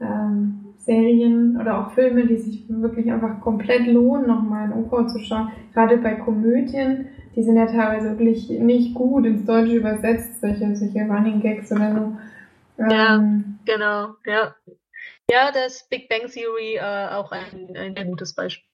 ähm, 0.00 0.65
Serien 0.86 1.60
oder 1.60 1.80
auch 1.80 1.90
Filme, 1.92 2.26
die 2.26 2.36
sich 2.36 2.64
wirklich 2.68 3.10
einfach 3.12 3.40
komplett 3.40 3.86
lohnen, 3.88 4.26
nochmal 4.28 4.70
in 4.70 4.72
OV 4.72 5.06
zu 5.08 5.18
schauen. 5.18 5.50
Gerade 5.74 5.98
bei 5.98 6.14
Komödien, 6.14 7.08
die 7.34 7.42
sind 7.42 7.56
ja 7.56 7.66
teilweise 7.66 8.10
wirklich 8.10 8.48
nicht 8.48 8.94
gut 8.94 9.26
ins 9.26 9.44
Deutsche 9.44 9.74
übersetzt, 9.74 10.40
solche, 10.40 10.74
solche 10.76 11.00
Running 11.00 11.40
Gags 11.40 11.70
oder 11.72 11.92
so. 11.92 12.82
Ja. 12.82 13.16
Ähm, 13.16 13.58
Genau, 13.64 14.14
ja. 14.24 14.54
Ja, 15.28 15.50
das 15.52 15.88
Big 15.90 16.08
Bang 16.08 16.30
Theory 16.30 16.76
äh, 16.76 17.08
auch 17.14 17.32
ein, 17.32 17.76
ein 17.76 17.94
sehr 17.96 18.04
gutes 18.04 18.32
Beispiel. 18.34 18.64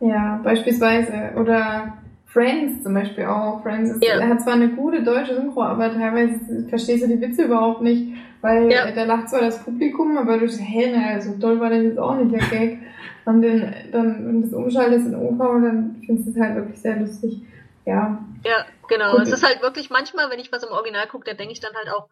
ja, 0.00 0.40
beispielsweise. 0.44 1.32
Oder 1.36 1.98
Friends 2.26 2.84
zum 2.84 2.94
Beispiel 2.94 3.24
auch. 3.24 3.62
Friends 3.62 3.90
ist, 3.90 4.04
Ja. 4.04 4.20
er 4.20 4.28
hat 4.28 4.40
zwar 4.42 4.54
eine 4.54 4.68
gute 4.68 5.02
deutsche 5.02 5.34
Synchro, 5.34 5.62
aber 5.64 5.92
teilweise 5.92 6.68
verstehst 6.68 7.02
du 7.02 7.08
die 7.08 7.20
Witze 7.20 7.44
überhaupt 7.44 7.82
nicht, 7.82 8.12
weil 8.42 8.70
Ja. 8.70 8.90
da 8.90 9.04
lacht 9.04 9.30
zwar 9.30 9.40
das 9.40 9.64
Publikum, 9.64 10.18
aber 10.18 10.38
du 10.38 10.48
sagst, 10.48 10.62
hä, 10.68 10.92
na, 10.94 11.20
so 11.20 11.32
toll 11.38 11.58
war 11.60 11.70
das 11.70 11.82
jetzt 11.82 11.98
auch 11.98 12.16
nicht, 12.16 12.32
der 12.32 12.40
Gag. 12.50 12.78
Und 13.24 13.40
dann, 13.42 13.74
dann, 13.92 14.26
wenn 14.26 14.40
du 14.42 14.46
das 14.48 14.52
umschaltest 14.54 15.06
in 15.06 15.14
OV, 15.14 15.38
dann 15.38 16.02
findest 16.04 16.26
du 16.28 16.30
es 16.32 16.40
halt 16.44 16.56
wirklich 16.56 16.80
sehr 16.80 16.96
lustig. 16.98 17.42
Ja, 17.86 18.18
Ja, 18.44 18.64
genau. 18.88 19.12
Gut. 19.12 19.22
Es 19.22 19.32
ist 19.32 19.46
halt 19.46 19.62
wirklich 19.62 19.90
manchmal, 19.90 20.28
wenn 20.30 20.38
ich 20.40 20.52
was 20.52 20.62
im 20.64 20.70
Original 20.72 21.06
gucke, 21.06 21.24
dann 21.26 21.36
denke 21.36 21.52
ich 21.52 21.60
dann 21.60 21.74
halt 21.74 21.88
auch, 21.88 22.08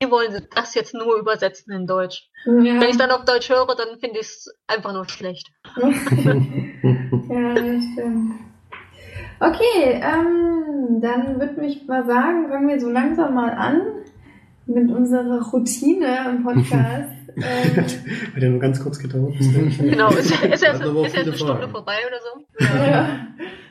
wie 0.00 0.10
wollen 0.10 0.32
sie 0.32 0.42
das 0.56 0.74
jetzt 0.74 0.92
nur 0.94 1.16
übersetzen 1.18 1.72
in 1.72 1.86
Deutsch? 1.86 2.28
ja. 2.46 2.52
Wenn 2.80 2.88
ich 2.90 2.96
dann 2.96 3.10
auf 3.12 3.24
Deutsch 3.24 3.48
höre, 3.48 3.66
dann 3.76 3.98
finde 4.00 4.18
ich 4.20 4.26
es 4.26 4.52
einfach 4.66 4.92
nur 4.92 5.08
schlecht. 5.08 5.48
ja, 5.76 7.54
das 7.54 7.82
stimmt. 7.92 8.32
Okay, 9.40 10.00
ähm, 10.02 11.00
dann 11.00 11.38
würde 11.38 11.64
ich 11.64 11.86
mal 11.86 12.04
sagen, 12.06 12.48
fangen 12.48 12.68
wir 12.68 12.80
so 12.80 12.88
langsam 12.90 13.34
mal 13.34 13.50
an 13.50 13.82
mit 14.68 14.90
unserer 14.90 15.42
Routine 15.50 16.30
im 16.30 16.42
Podcast. 16.42 17.12
ähm, 17.36 17.76
Hat 18.34 18.42
ja 18.42 18.48
nur 18.48 18.60
ganz 18.60 18.82
kurz 18.82 18.98
gedauert. 18.98 19.34
Genau, 19.78 20.10
ist, 20.10 20.30
ist, 20.30 20.62
jetzt, 20.62 20.84
auch 20.84 21.04
ist 21.04 21.16
jetzt 21.16 21.28
eine 21.28 21.36
Stunde 21.36 21.54
Fragen. 21.54 21.72
vorbei 21.72 21.96
oder 22.06 22.18
so. 22.20 22.64
ja. 22.64 23.08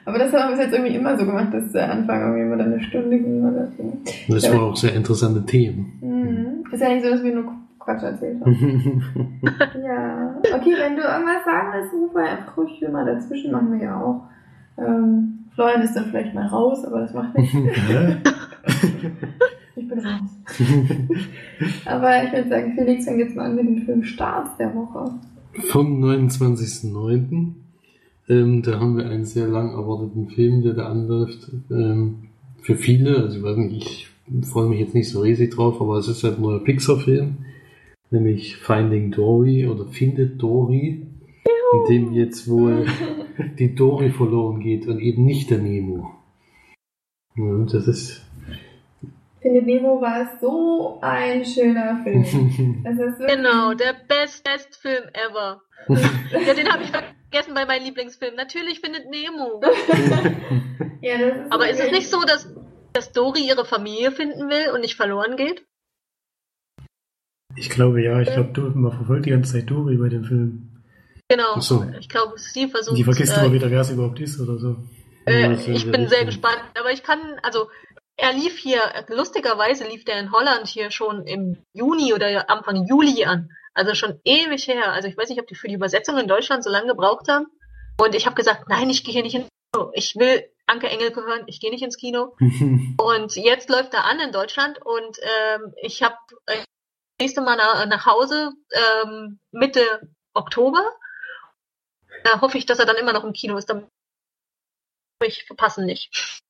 Aber 0.05 0.19
das 0.19 0.31
haben 0.31 0.49
wir 0.49 0.55
bis 0.55 0.65
jetzt 0.65 0.73
irgendwie 0.73 0.95
immer 0.95 1.17
so 1.17 1.25
gemacht, 1.25 1.53
dass 1.53 1.71
der 1.73 1.91
Anfang 1.91 2.21
irgendwie 2.21 2.41
immer 2.43 2.57
dann 2.57 2.73
eine 2.73 2.81
Stunde 2.81 3.19
ging 3.19 3.43
oder 3.43 3.67
so. 3.77 3.97
Das 4.29 4.51
war 4.53 4.63
auch 4.63 4.75
sehr 4.75 4.95
interessante 4.95 5.45
Themen. 5.45 5.97
Mhm. 6.01 6.63
Ist 6.71 6.81
ja 6.81 6.89
nicht 6.89 7.03
so, 7.03 7.11
dass 7.11 7.23
wir 7.23 7.33
nur 7.33 7.51
Quatsch 7.79 8.03
erzählt 8.03 8.39
haben. 8.41 9.03
ja. 9.83 10.35
Okay, 10.55 10.75
wenn 10.79 10.95
du 10.95 11.01
irgendwas 11.01 11.43
sagen 11.45 11.73
willst, 11.73 11.93
ruf 11.93 12.15
einfach 12.15 12.57
ruhig 12.57 12.81
mal 12.91 13.05
dazwischen, 13.05 13.51
machen 13.51 13.73
wir 13.73 13.85
ja 13.85 14.01
auch. 14.01 14.23
Ähm, 14.77 15.45
Florian 15.55 15.81
ist 15.81 15.95
dann 15.95 16.05
vielleicht 16.05 16.33
mal 16.33 16.47
raus, 16.47 16.85
aber 16.85 17.01
das 17.01 17.13
macht 17.13 17.37
nichts. 17.37 17.57
Ich 19.77 19.87
bin 19.87 19.99
raus. 19.99 20.29
aber 21.85 22.23
ich 22.23 22.33
würde 22.33 22.49
sagen, 22.49 22.73
Felix, 22.75 23.05
fängt 23.05 23.19
jetzt 23.19 23.35
mal 23.35 23.45
an 23.45 23.55
mit 23.55 23.67
dem 23.67 23.85
Film 23.85 24.03
Start 24.03 24.59
der 24.59 24.73
Woche. 24.73 25.13
Vom 25.53 26.03
29.09. 26.03 27.53
Ähm, 28.27 28.61
da 28.63 28.79
haben 28.79 28.97
wir 28.97 29.05
einen 29.05 29.25
sehr 29.25 29.47
lang 29.47 29.71
erwarteten 29.73 30.29
Film, 30.29 30.63
der 30.63 30.73
da 30.73 30.87
anläuft. 30.87 31.51
Ähm, 31.69 32.29
für 32.61 32.75
viele, 32.75 33.17
also 33.17 33.37
ich 33.37 33.43
weiß 33.43 33.57
nicht, 33.57 33.75
ich 33.75 34.47
freue 34.49 34.67
mich 34.67 34.79
jetzt 34.79 34.95
nicht 34.95 35.09
so 35.09 35.21
riesig 35.21 35.53
drauf, 35.53 35.79
aber 35.79 35.97
es 35.97 36.07
ist 36.07 36.23
halt 36.23 36.37
ein 36.37 36.41
neuer 36.41 36.63
Pixar-Film, 36.63 37.37
nämlich 38.09 38.57
Finding 38.57 39.11
Dory 39.11 39.67
oder 39.67 39.85
Findet 39.85 40.41
Dory, 40.41 41.05
in 41.73 41.85
dem 41.87 42.13
jetzt 42.13 42.49
wohl 42.49 42.87
die 43.59 43.75
Dory 43.75 44.09
verloren 44.09 44.59
geht 44.59 44.87
und 44.87 44.99
eben 44.99 45.23
nicht 45.23 45.51
der 45.51 45.59
Nemo. 45.59 46.09
Ja, 47.35 47.63
das 47.71 47.87
ist 47.87 48.26
Findet 49.47 49.65
Nemo 49.65 50.01
war 50.01 50.37
so 50.41 50.99
ein 51.01 51.45
schöner 51.45 52.01
Film. 52.03 52.23
Das 52.83 52.93
ist 52.93 53.19
wirklich, 53.19 53.37
Genau, 53.37 53.73
der 53.73 53.93
best, 54.07 54.43
best 54.43 54.75
Film 54.75 55.03
ever. 55.13 55.61
Ja, 55.87 56.53
den 56.53 56.67
habe 56.69 56.83
ich 56.83 56.89
vergessen 56.91 57.53
bei 57.53 57.65
meinem 57.65 57.85
Lieblingsfilm. 57.85 58.35
Natürlich 58.35 58.81
findet 58.81 59.09
Nemo. 59.09 59.61
ja, 61.01 61.17
das 61.17 61.37
ist 61.45 61.51
Aber 61.51 61.69
ist 61.69 61.79
es 61.79 61.91
nicht 61.91 62.09
so, 62.09 62.21
dass, 62.23 62.53
dass 62.91 63.13
Dory 63.13 63.47
ihre 63.47 63.63
Familie 63.63 64.11
finden 64.11 64.49
will 64.49 64.71
und 64.73 64.81
nicht 64.81 64.95
verloren 64.95 65.37
geht? 65.37 65.65
Ich 67.55 67.69
glaube 67.69 68.01
ja, 68.03 68.19
ich 68.19 68.29
glaube, 68.29 68.51
du- 68.51 68.71
man 68.77 68.91
verfolgt 68.91 69.25
die 69.27 69.31
ganze 69.31 69.53
Zeit 69.53 69.69
Dory 69.69 69.95
bei 69.95 70.09
dem 70.09 70.25
Film. 70.25 70.83
Genau. 71.29 71.59
So. 71.61 71.85
Ich 71.99 72.09
glaube, 72.09 72.33
sie 72.37 72.67
versucht. 72.67 72.97
Die 72.97 73.03
vergisst 73.05 73.35
äh, 73.37 73.41
immer 73.45 73.53
wieder, 73.53 73.71
wer 73.71 73.81
es 73.81 73.91
überhaupt 73.91 74.19
ist 74.19 74.39
oder 74.41 74.57
so. 74.57 74.75
Äh, 75.25 75.53
ich 75.53 75.89
bin 75.89 76.07
sehr 76.07 76.25
gespannt, 76.25 76.61
aber 76.79 76.91
ich 76.91 77.03
kann, 77.03 77.19
also 77.43 77.67
er 78.17 78.33
lief 78.33 78.57
hier, 78.57 78.81
lustigerweise 79.09 79.87
lief 79.87 80.03
der 80.03 80.19
in 80.19 80.31
Holland 80.31 80.67
hier 80.67 80.89
schon 80.89 81.25
im 81.27 81.63
Juni 81.73 82.13
oder 82.13 82.49
Anfang 82.49 82.87
Juli 82.87 83.25
an. 83.25 83.51
Also 83.75 83.93
schon 83.93 84.19
ewig 84.23 84.67
her. 84.67 84.91
Also 84.91 85.07
ich 85.07 85.15
weiß 85.15 85.29
nicht, 85.29 85.39
ob 85.39 85.45
die 85.45 85.55
für 85.55 85.67
die 85.67 85.75
Übersetzung 85.75 86.17
in 86.17 86.27
Deutschland 86.27 86.63
so 86.63 86.71
lange 86.71 86.87
gebraucht 86.87 87.27
haben. 87.29 87.45
Und 87.99 88.15
ich 88.15 88.25
habe 88.25 88.35
gesagt, 88.35 88.67
nein, 88.69 88.89
ich 88.89 89.03
gehe 89.03 89.13
hier 89.13 89.21
nicht 89.21 89.35
ins 89.35 89.47
Kino. 89.71 89.91
Ich 89.93 90.15
will 90.15 90.43
Anke 90.65 90.89
Engelke 90.89 91.21
hören, 91.21 91.43
ich 91.45 91.59
gehe 91.59 91.69
nicht 91.69 91.83
ins 91.83 91.97
Kino. 91.97 92.35
Und 92.39 93.35
jetzt 93.35 93.69
läuft 93.69 93.93
er 93.93 94.05
an 94.05 94.19
in 94.19 94.31
Deutschland 94.31 94.79
und 94.83 95.17
ähm, 95.21 95.73
ich 95.81 96.03
habe 96.03 96.17
äh, 96.47 96.63
nächste 97.21 97.41
Mal 97.41 97.55
nach, 97.55 97.85
nach 97.85 98.05
Hause 98.05 98.51
ähm, 98.71 99.39
Mitte 99.51 100.11
Oktober. 100.33 100.83
Da 102.23 102.41
hoffe 102.41 102.57
ich, 102.57 102.65
dass 102.65 102.79
er 102.79 102.85
dann 102.85 102.97
immer 102.97 103.13
noch 103.13 103.23
im 103.23 103.33
Kino 103.33 103.57
ist. 103.57 103.69
Dann 103.69 103.87
ich 105.23 105.45
verpassen 105.45 105.85
nicht. 105.85 106.41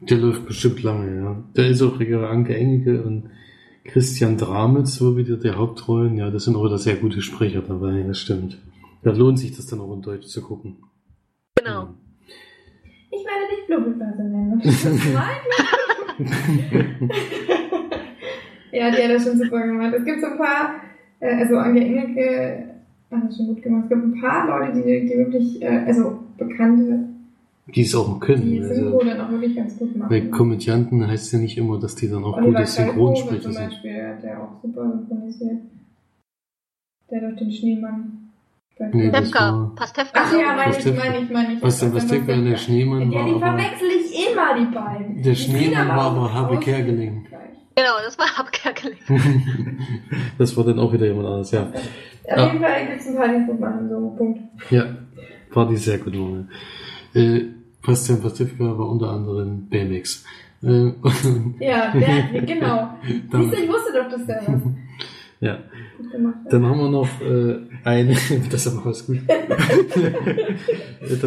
Der 0.00 0.18
läuft 0.18 0.46
bestimmt 0.46 0.82
lange, 0.82 1.16
ja. 1.16 1.44
Da 1.54 1.62
ist 1.64 1.82
auch 1.82 1.98
Anke 1.98 2.54
Engelke 2.54 3.02
und 3.02 3.30
Christian 3.84 4.36
Dramitz, 4.36 4.96
so 4.96 5.16
wieder 5.16 5.36
der 5.36 5.56
Hauptrollen. 5.56 6.16
Ja, 6.18 6.30
das 6.30 6.44
sind 6.44 6.56
auch 6.56 6.64
wieder 6.64 6.78
sehr 6.78 6.96
gute 6.96 7.22
Sprecher 7.22 7.62
dabei, 7.62 8.02
das 8.06 8.18
stimmt. 8.18 8.58
Da 9.02 9.12
lohnt 9.12 9.38
sich 9.38 9.56
das 9.56 9.66
dann 9.66 9.80
auch 9.80 9.94
in 9.94 10.02
Deutsch 10.02 10.26
zu 10.26 10.42
gucken. 10.42 10.76
Genau. 11.54 11.94
Ich 13.10 13.24
werde 13.24 13.46
dich 13.50 13.66
Blubbelblase 13.66 14.22
nennen. 14.24 14.60
Das 14.62 14.84
ist 14.84 15.14
mein 15.14 15.24
Ja, 18.72 18.90
die 18.90 19.02
hat 19.02 19.10
das 19.10 19.24
schon 19.24 19.38
super 19.38 19.66
gemacht. 19.66 19.94
Es 19.96 20.04
gibt 20.04 20.20
so 20.20 20.26
ein 20.26 20.36
paar, 20.36 20.74
äh, 21.20 21.36
also 21.36 21.56
Anke 21.56 21.80
Engelke 21.80 22.74
hat 23.10 23.24
das 23.24 23.36
schon 23.36 23.46
gut 23.46 23.62
gemacht. 23.62 23.84
Es 23.84 23.88
gibt 23.88 24.02
ein 24.04 24.20
paar 24.20 24.46
Leute, 24.46 24.82
die, 24.82 25.08
die 25.08 25.16
wirklich, 25.16 25.62
äh, 25.62 25.84
also 25.86 26.18
Bekannte, 26.36 27.08
Die 27.74 27.82
es 27.82 27.94
auch 27.96 28.20
können. 28.20 28.42
die 28.42 28.62
Synchro 28.62 28.98
Also, 29.00 29.10
dann 29.10 29.20
auch 29.22 29.30
wirklich 29.30 29.56
ganz 29.56 29.76
gut 29.76 29.96
machen. 29.96 30.08
bei 30.08 30.20
Komödianten 30.20 31.06
heißt 31.06 31.32
ja 31.32 31.38
nicht 31.40 31.58
immer, 31.58 31.78
dass 31.80 31.96
die 31.96 32.08
dann 32.08 32.22
auch 32.24 32.36
Oliver 32.36 32.50
gute 32.52 32.66
Synchronsprecher 32.66 33.40
zum 33.42 33.52
sind. 33.52 33.70
Beispiel, 33.70 33.92
der 34.22 34.36
hat 34.36 34.40
auch 34.42 34.62
super 34.62 34.92
synchronisiert. 34.92 35.58
Der 37.10 37.20
durch 37.20 37.36
den 37.36 37.50
Schneemann. 37.52 38.30
Nee, 38.92 39.10
das 39.10 39.30
Pastewka. 39.30 39.52
war- 39.52 39.74
Pastewka. 39.74 40.10
Ach 40.14 40.32
ja, 40.32 40.54
meine 40.54 40.76
ich, 40.78 40.84
meine 40.84 41.18
ich, 41.18 41.30
meine 41.30 41.52
ich. 41.54 41.62
Was 41.62 41.80
denn, 41.80 41.94
was 41.94 42.06
Pastewka. 42.06 42.36
man, 42.36 42.44
der 42.44 42.56
Schneemann 42.56 43.10
Ja, 43.10 43.18
war 43.18 43.24
die 43.26 43.38
verwechsel 43.40 43.88
ich 44.00 44.30
immer, 44.30 44.54
die 44.58 44.74
beiden. 44.74 45.22
der 45.22 45.32
Die 45.32 45.36
Schneemann 45.36 45.88
war 45.88 46.00
aber 46.12 46.32
Habe 46.34 46.58
Kerkeling. 46.60 47.26
Genau, 47.78 47.90
das 48.04 48.18
war 48.18 48.26
Abkerkeling. 48.38 48.96
das 50.38 50.56
war 50.56 50.64
dann 50.64 50.78
auch 50.78 50.92
wieder 50.92 51.06
jemand 51.06 51.26
anderes, 51.26 51.50
ja. 51.50 51.64
Auf 51.64 51.74
Ja. 52.28 52.46
jeden 52.46 52.60
Fall 52.60 52.86
gibt 52.86 53.00
es 53.00 53.06
ein 53.08 53.16
paar, 53.16 53.28
die 53.28 53.34
es 53.36 53.46
gut 53.46 53.60
machen, 53.60 53.88
so, 53.90 54.14
Punkt. 54.16 54.40
Ja, 54.70 54.84
war 55.52 55.68
die 55.68 55.76
sehr 55.76 55.98
gut 55.98 56.12
gemacht. 56.12 56.44
Äh, 57.14 57.40
Bastian 57.86 58.20
Pastewka 58.20 58.78
war 58.78 58.88
unter 58.88 59.10
anderem 59.10 59.66
BMX. 59.68 60.24
Äh, 60.62 60.92
Ja, 61.60 61.92
der, 61.92 62.42
genau. 62.42 62.88
Du, 63.30 63.52
ich 63.52 63.68
wusste 63.68 63.92
doch, 63.94 64.08
dass 64.10 64.26
der 64.26 64.42
was 64.46 64.62
ja, 65.40 65.58
dann 66.50 66.64
haben 66.64 66.78
wir 66.80 66.88
noch 66.88 67.08
äh, 67.20 67.56
eine, 67.84 68.16
das 68.50 68.64
ist 68.66 68.74
aber 68.74 68.86
was 68.86 69.06
gut. 69.06 69.18
dann 69.28 69.50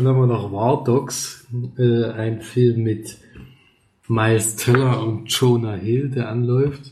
haben 0.07 0.19
wir 0.19 0.25
noch 0.27 0.51
War 0.51 0.83
Dogs, 0.83 1.47
äh, 1.77 2.05
ein 2.05 2.41
Film 2.41 2.81
mit 2.83 3.17
Miles 4.07 4.55
Teller 4.55 5.03
und 5.03 5.31
Jonah 5.31 5.75
Hill, 5.75 6.09
der 6.09 6.29
anläuft. 6.29 6.91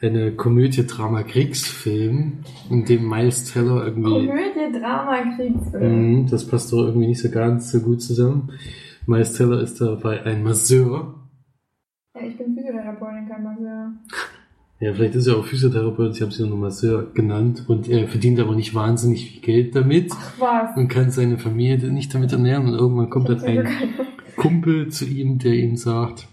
Eine 0.00 0.32
Komödie-Drama-Kriegsfilm, 0.32 2.38
in 2.68 2.84
dem 2.84 3.08
Miles 3.08 3.52
Teller 3.52 3.86
irgendwie 3.86 4.26
Komödie, 4.26 4.72
Drama, 4.78 5.22
Kriegsfilm. 5.36 6.18
Mhm, 6.18 6.26
das 6.28 6.46
passt 6.46 6.70
doch 6.72 6.84
irgendwie 6.84 7.06
nicht 7.06 7.22
so 7.22 7.30
ganz 7.30 7.70
so 7.72 7.80
gut 7.80 8.02
zusammen. 8.02 8.50
Miles 9.06 9.34
Teller 9.34 9.60
ist 9.60 9.80
dabei 9.80 10.22
ein 10.24 10.42
Masseur. 10.42 11.14
Ja, 12.14 12.26
ich 12.26 12.36
bin 12.36 12.54
Physiotherapeutin, 12.54 13.28
kein 13.28 13.42
Masseur. 13.42 13.92
Ja, 14.78 14.92
vielleicht 14.92 15.14
ist 15.14 15.26
er 15.26 15.38
auch 15.38 15.46
Physiotherapeut, 15.46 16.14
sie 16.14 16.22
haben 16.22 16.32
sie 16.32 16.46
nur 16.46 16.58
Masseur 16.58 17.10
genannt 17.14 17.64
und 17.66 17.88
er 17.88 18.08
verdient 18.08 18.38
aber 18.40 18.54
nicht 18.54 18.74
wahnsinnig 18.74 19.30
viel 19.30 19.40
Geld 19.40 19.74
damit 19.74 20.12
Ach 20.12 20.34
was. 20.38 20.76
und 20.76 20.88
kann 20.88 21.10
seine 21.10 21.38
Familie 21.38 21.90
nicht 21.90 22.14
damit 22.14 22.32
ernähren 22.32 22.66
und 22.66 22.74
irgendwann 22.74 23.08
kommt 23.08 23.30
dann 23.30 23.40
ein 23.40 23.66
Kumpel 24.36 24.88
zu 24.88 25.06
ihm, 25.06 25.38
der 25.38 25.54
ihm 25.54 25.76
sagt, 25.76 26.28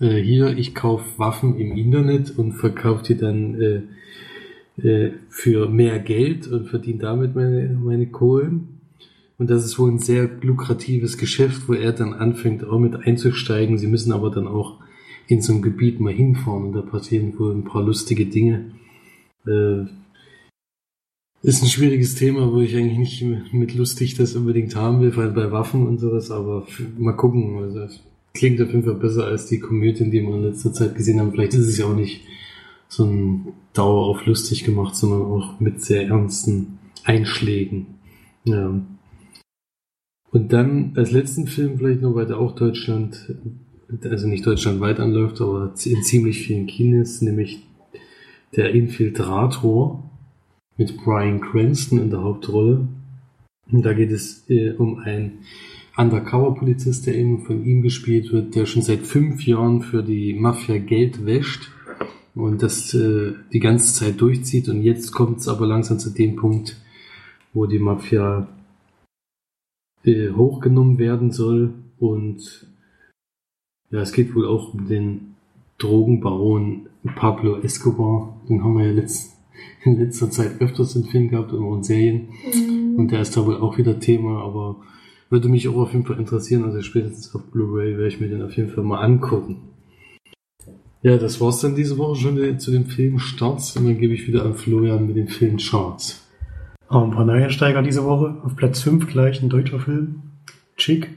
äh, 0.00 0.16
hier, 0.22 0.56
ich 0.56 0.74
kaufe 0.74 1.18
Waffen 1.18 1.58
im 1.58 1.76
Internet 1.76 2.38
und 2.38 2.52
verkaufe 2.52 3.04
die 3.04 3.18
dann 3.18 3.60
äh, 3.60 3.82
äh, 4.88 5.12
für 5.28 5.68
mehr 5.68 5.98
Geld 5.98 6.46
und 6.46 6.68
verdiene 6.68 7.00
damit 7.00 7.34
meine, 7.34 7.78
meine 7.78 8.06
Kohlen. 8.06 8.77
Und 9.38 9.48
das 9.48 9.64
ist 9.64 9.78
wohl 9.78 9.90
ein 9.90 10.00
sehr 10.00 10.28
lukratives 10.42 11.16
Geschäft, 11.16 11.68
wo 11.68 11.72
er 11.72 11.92
dann 11.92 12.12
anfängt, 12.12 12.64
auch 12.64 12.78
mit 12.78 12.96
einzusteigen. 12.96 13.78
Sie 13.78 13.86
müssen 13.86 14.12
aber 14.12 14.30
dann 14.30 14.48
auch 14.48 14.78
in 15.28 15.40
so 15.42 15.52
ein 15.52 15.62
Gebiet 15.62 16.00
mal 16.00 16.12
hinfahren 16.12 16.64
und 16.64 16.72
da 16.72 16.82
passieren 16.82 17.38
wohl 17.38 17.54
ein 17.54 17.64
paar 17.64 17.82
lustige 17.82 18.26
Dinge. 18.26 18.72
Äh, 19.46 19.84
ist 21.42 21.62
ein 21.62 21.68
schwieriges 21.68 22.16
Thema, 22.16 22.52
wo 22.52 22.60
ich 22.60 22.74
eigentlich 22.74 22.98
nicht 22.98 23.52
mit 23.52 23.74
lustig 23.74 24.14
das 24.16 24.34
unbedingt 24.34 24.74
haben 24.74 25.00
will, 25.00 25.12
vor 25.12 25.22
allem 25.22 25.34
bei 25.34 25.52
Waffen 25.52 25.86
und 25.86 25.98
sowas, 25.98 26.32
aber 26.32 26.66
mal 26.98 27.12
gucken. 27.12 27.58
Also 27.58 27.86
klingt 28.34 28.60
auf 28.60 28.72
jeden 28.72 28.82
Fall 28.82 28.94
besser 28.94 29.24
als 29.24 29.46
die 29.46 29.60
Komödien, 29.60 30.10
die 30.10 30.22
wir 30.22 30.34
in 30.34 30.42
letzter 30.42 30.72
Zeit 30.72 30.96
gesehen 30.96 31.20
haben. 31.20 31.30
Vielleicht 31.30 31.54
ist 31.54 31.68
es 31.68 31.78
ja 31.78 31.86
auch 31.86 31.94
nicht 31.94 32.22
so 32.88 33.04
ein 33.04 33.52
Dauer 33.72 34.06
auf 34.06 34.26
lustig 34.26 34.64
gemacht, 34.64 34.96
sondern 34.96 35.22
auch 35.22 35.60
mit 35.60 35.80
sehr 35.82 36.08
ernsten 36.08 36.78
Einschlägen. 37.04 37.86
Ja. 38.44 38.80
Und 40.30 40.52
dann 40.52 40.92
als 40.96 41.10
letzten 41.10 41.46
Film 41.46 41.78
vielleicht 41.78 42.02
noch, 42.02 42.14
weil 42.14 42.26
der 42.26 42.38
auch 42.38 42.54
Deutschland, 42.54 43.34
also 44.02 44.26
nicht 44.26 44.46
deutschlandweit 44.46 45.00
anläuft, 45.00 45.40
aber 45.40 45.72
in 45.84 46.02
ziemlich 46.02 46.38
vielen 46.46 46.66
Kinos, 46.66 47.22
nämlich 47.22 47.60
der 48.54 48.74
Infiltrator 48.74 50.10
mit 50.76 50.96
Brian 50.98 51.40
Cranston 51.40 51.98
in 51.98 52.10
der 52.10 52.22
Hauptrolle. 52.22 52.86
Und 53.70 53.84
da 53.84 53.92
geht 53.92 54.10
es 54.10 54.48
äh, 54.48 54.72
um 54.72 54.98
einen 54.98 55.40
Undercover-Polizist, 55.96 57.06
der 57.06 57.16
eben 57.16 57.40
von 57.44 57.64
ihm 57.64 57.82
gespielt 57.82 58.32
wird, 58.32 58.54
der 58.54 58.66
schon 58.66 58.82
seit 58.82 59.00
fünf 59.00 59.44
Jahren 59.44 59.82
für 59.82 60.02
die 60.02 60.34
Mafia 60.34 60.78
Geld 60.78 61.26
wäscht 61.26 61.70
und 62.34 62.62
das 62.62 62.94
äh, 62.94 63.32
die 63.52 63.60
ganze 63.60 63.92
Zeit 63.94 64.20
durchzieht. 64.20 64.68
Und 64.68 64.82
jetzt 64.82 65.10
kommt 65.12 65.40
es 65.40 65.48
aber 65.48 65.66
langsam 65.66 65.98
zu 65.98 66.10
dem 66.10 66.36
Punkt, 66.36 66.80
wo 67.52 67.66
die 67.66 67.80
Mafia 67.80 68.46
äh, 70.04 70.30
hochgenommen 70.30 70.98
werden 70.98 71.30
soll. 71.30 71.74
Und 71.98 72.66
ja, 73.90 74.00
es 74.00 74.12
geht 74.12 74.34
wohl 74.34 74.46
auch 74.46 74.74
um 74.74 74.86
den 74.86 75.34
Drogenbaron 75.78 76.88
Pablo 77.16 77.58
Escobar. 77.60 78.40
Den 78.48 78.62
haben 78.62 78.76
wir 78.76 78.86
ja 78.86 78.92
letzt, 78.92 79.36
in 79.84 79.98
letzter 79.98 80.30
Zeit 80.30 80.60
öfters 80.60 80.96
im 80.96 81.04
Film 81.04 81.28
gehabt 81.28 81.52
und 81.52 81.64
auch 81.64 81.76
in 81.76 81.82
Serien. 81.82 82.28
Mhm. 82.52 82.96
Und 82.96 83.12
der 83.12 83.20
ist 83.20 83.36
da 83.36 83.46
wohl 83.46 83.56
auch 83.56 83.78
wieder 83.78 84.00
Thema, 84.00 84.42
aber 84.42 84.76
würde 85.30 85.48
mich 85.48 85.68
auch 85.68 85.76
auf 85.76 85.92
jeden 85.92 86.04
Fall 86.04 86.18
interessieren. 86.18 86.64
Also 86.64 86.80
spätestens 86.82 87.34
auf 87.34 87.44
Blu-ray 87.50 87.92
werde 87.92 88.08
ich 88.08 88.20
mir 88.20 88.28
den 88.28 88.42
auf 88.42 88.56
jeden 88.56 88.70
Fall 88.70 88.84
mal 88.84 89.00
angucken. 89.00 89.62
Ja, 91.02 91.16
das 91.16 91.40
war's 91.40 91.60
dann 91.60 91.76
diese 91.76 91.96
Woche 91.96 92.16
schon 92.16 92.58
zu 92.58 92.72
den 92.72 92.86
Filmstarts 92.86 93.76
und 93.76 93.86
dann 93.86 93.98
gebe 93.98 94.14
ich 94.14 94.26
wieder 94.26 94.44
an 94.44 94.54
Florian 94.54 95.06
mit 95.06 95.16
den 95.16 95.28
Filmcharts. 95.28 96.27
Auch 96.88 97.04
ein 97.04 97.10
paar 97.10 97.26
Neueinsteiger 97.26 97.82
diese 97.82 98.04
Woche. 98.04 98.40
Auf 98.42 98.56
Platz 98.56 98.82
5 98.82 99.06
gleich 99.08 99.42
ein 99.42 99.50
deutscher 99.50 99.78
Film. 99.78 100.22
Chick. 100.76 101.10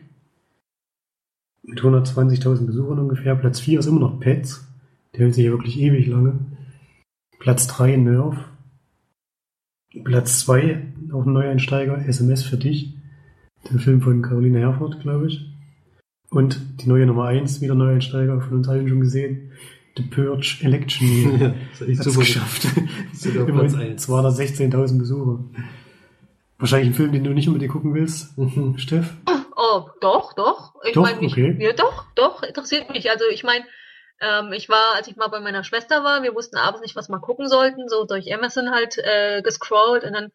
Mit 1.63 1.79
120.000 1.79 2.65
Besuchern 2.65 2.99
ungefähr. 2.99 3.35
Platz 3.35 3.61
4 3.61 3.79
ist 3.79 3.85
immer 3.85 4.01
noch 4.01 4.19
Pets. 4.19 4.67
Der 5.13 5.21
hält 5.21 5.35
sich 5.35 5.45
ja 5.45 5.51
wirklich 5.51 5.79
ewig 5.79 6.07
lange. 6.07 6.39
Platz 7.39 7.67
3 7.67 7.95
Nerv. 7.95 8.35
Platz 10.03 10.39
2 10.41 10.93
auch 11.13 11.25
ein 11.25 11.33
Neueinsteiger. 11.33 12.05
SMS 12.05 12.43
für 12.43 12.57
dich. 12.57 12.97
Der 13.71 13.79
Film 13.79 14.01
von 14.01 14.21
Caroline 14.21 14.59
Herford, 14.59 14.99
glaube 14.99 15.27
ich. 15.27 15.45
Und 16.29 16.81
die 16.81 16.89
neue 16.89 17.05
Nummer 17.05 17.25
1, 17.25 17.61
wieder 17.61 17.75
Neueinsteiger, 17.75 18.41
von 18.41 18.57
uns 18.57 18.67
allen 18.67 18.87
schon 18.89 19.01
gesehen. 19.01 19.51
The 19.97 20.03
Purge 20.03 20.59
Election 20.63 21.07
Year. 21.07 21.55
Ja, 21.79 21.95
das 21.95 22.05
super. 22.05 22.19
geschafft. 22.19 22.65
Immerhin 23.25 23.75
eins. 23.75 24.07
216.000 24.07 24.97
Besucher. 24.97 25.39
Wahrscheinlich 26.57 26.89
ein 26.91 26.93
Film, 26.93 27.11
den 27.11 27.23
du 27.23 27.31
nicht 27.31 27.47
unbedingt 27.47 27.71
gucken 27.71 27.93
willst, 27.93 28.37
Mhm. 28.37 28.77
Steff? 28.77 29.09
Oh, 29.55 29.89
doch, 29.99 30.33
doch. 30.33 30.73
Ich 30.85 30.93
Doch, 30.93 31.03
meine, 31.03 31.21
ich, 31.25 31.33
okay. 31.33 31.55
ja, 31.59 31.73
doch, 31.73 32.05
doch, 32.15 32.41
interessiert 32.43 32.89
mich. 32.89 33.09
Also 33.11 33.25
ich 33.31 33.43
meine, 33.43 33.65
ähm, 34.19 34.53
ich 34.53 34.69
war, 34.69 34.95
als 34.95 35.07
ich 35.07 35.15
mal 35.17 35.27
bei 35.27 35.39
meiner 35.39 35.63
Schwester 35.63 36.03
war, 36.03 36.23
wir 36.23 36.33
wussten 36.35 36.57
abends 36.57 36.81
nicht, 36.81 36.95
was 36.95 37.09
wir 37.09 37.19
gucken 37.19 37.47
sollten, 37.47 37.87
so 37.89 38.05
durch 38.05 38.33
Amazon 38.33 38.71
halt 38.71 38.97
äh, 38.97 39.41
gescrollt 39.43 40.03
und 40.03 40.13
dann 40.13 40.29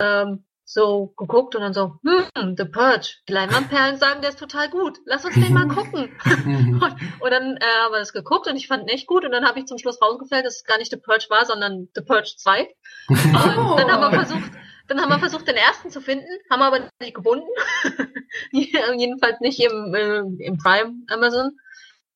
ähm, 0.00 0.44
so 0.70 1.14
geguckt 1.16 1.56
und 1.56 1.62
dann 1.62 1.72
so, 1.72 1.94
hm, 2.04 2.54
The 2.56 2.66
Purge. 2.66 3.16
Die 3.26 3.32
Leinwandperlen 3.32 3.96
sagen, 3.96 4.20
der 4.20 4.30
ist 4.30 4.38
total 4.38 4.68
gut. 4.68 4.98
Lass 5.06 5.24
uns 5.24 5.34
den 5.34 5.54
mal 5.54 5.66
gucken. 5.66 6.10
Mhm. 6.44 6.82
Und, 6.82 6.92
und 7.20 7.30
dann 7.30 7.56
äh, 7.56 7.64
haben 7.82 7.92
wir 7.92 8.00
das 8.00 8.12
geguckt 8.12 8.46
und 8.46 8.56
ich 8.56 8.68
fand 8.68 8.82
ihn 8.82 8.88
echt 8.88 9.06
gut 9.06 9.24
und 9.24 9.32
dann 9.32 9.46
habe 9.46 9.58
ich 9.58 9.64
zum 9.64 9.78
Schluss 9.78 10.00
rausgefällt, 10.02 10.44
dass 10.44 10.56
es 10.56 10.64
gar 10.64 10.76
nicht 10.76 10.90
The 10.90 10.98
Purge 10.98 11.24
war, 11.30 11.46
sondern 11.46 11.88
The 11.94 12.02
Purge 12.02 12.34
2. 12.36 12.68
Und 13.08 13.18
Oh. 13.56 13.76
dann 13.78 13.90
haben 13.90 14.00
wir 14.02 14.10
versucht, 14.24 14.50
dann 14.88 15.00
haben 15.00 15.08
wir 15.08 15.18
versucht, 15.18 15.48
den 15.48 15.56
ersten 15.56 15.90
zu 15.90 16.02
finden, 16.02 16.28
haben 16.50 16.62
aber 16.62 16.80
nicht 17.00 17.14
gefunden. 17.14 17.48
Jedenfalls 18.52 19.40
nicht 19.40 19.60
im, 19.60 19.94
äh, 19.94 20.18
im 20.44 20.58
Prime 20.58 20.96
Amazon. 21.08 21.58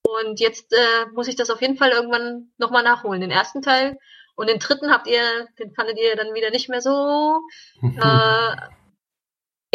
Und 0.02 0.40
jetzt 0.40 0.74
äh, 0.74 1.06
muss 1.14 1.28
ich 1.28 1.36
das 1.36 1.48
auf 1.48 1.62
jeden 1.62 1.76
Fall 1.78 1.90
irgendwann 1.90 2.50
nochmal 2.58 2.82
nachholen. 2.82 3.22
Den 3.22 3.30
ersten 3.30 3.62
Teil 3.62 3.96
und 4.34 4.48
den 4.48 4.58
dritten 4.58 4.90
habt 4.90 5.06
ihr, 5.06 5.48
den 5.58 5.72
fandet 5.74 5.98
ihr 5.98 6.16
dann 6.16 6.34
wieder 6.34 6.50
nicht 6.50 6.68
mehr 6.68 6.80
so. 6.80 7.40
Äh, 7.82 8.56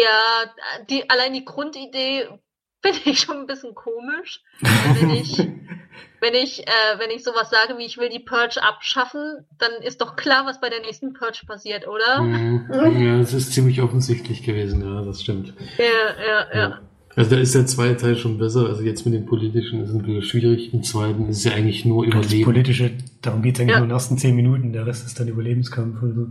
ja, 0.00 0.54
die, 0.88 1.10
allein 1.10 1.32
die 1.32 1.44
Grundidee 1.44 2.28
finde 2.82 3.00
ich 3.04 3.20
schon 3.20 3.38
ein 3.38 3.46
bisschen 3.46 3.74
komisch. 3.74 4.42
Wenn 4.60 5.10
ich, 5.10 5.38
wenn 6.20 6.34
ich, 6.34 6.66
äh, 6.66 6.98
wenn 6.98 7.10
ich 7.10 7.24
sowas 7.24 7.50
sage, 7.50 7.76
wie 7.78 7.84
ich 7.84 7.98
will 7.98 8.08
die 8.08 8.20
Purge 8.20 8.62
abschaffen, 8.62 9.46
dann 9.58 9.72
ist 9.82 10.00
doch 10.00 10.14
klar, 10.14 10.46
was 10.46 10.60
bei 10.60 10.70
der 10.70 10.80
nächsten 10.80 11.12
Purge 11.12 11.40
passiert, 11.46 11.88
oder? 11.88 12.22
Mhm. 12.22 13.04
Ja, 13.04 13.18
es 13.18 13.32
ist 13.32 13.52
ziemlich 13.52 13.82
offensichtlich 13.82 14.44
gewesen, 14.44 14.82
ja, 14.82 15.02
das 15.04 15.22
stimmt. 15.22 15.54
Ja, 15.76 16.24
ja, 16.24 16.54
ja. 16.54 16.87
Also 17.18 17.30
da 17.34 17.40
ist 17.40 17.54
der 17.54 17.66
zweite 17.66 17.96
Teil 17.96 18.16
schon 18.16 18.38
besser. 18.38 18.66
Also 18.66 18.82
jetzt 18.82 19.04
mit 19.04 19.14
dem 19.14 19.26
politischen 19.26 19.82
ist 19.82 19.90
es 19.90 19.94
ein 19.96 20.02
bisschen 20.02 20.22
schwierig. 20.22 20.72
Im 20.72 20.82
zweiten 20.84 21.28
ist 21.28 21.38
es 21.38 21.44
ja 21.44 21.52
eigentlich 21.52 21.84
nur 21.84 22.06
Das 22.06 22.14
Überleben. 22.14 22.44
Politische, 22.44 22.92
darum 23.22 23.42
geht 23.42 23.56
es 23.56 23.60
eigentlich 23.60 23.72
Ja. 23.72 23.78
nur 23.78 23.84
in 23.84 23.88
den 23.90 23.96
ersten 23.96 24.18
10 24.18 24.36
Minuten, 24.36 24.72
der 24.72 24.86
Rest 24.86 25.04
ist 25.06 25.18
dann 25.18 25.28
Überlebenskampf. 25.28 26.00
Also. 26.02 26.28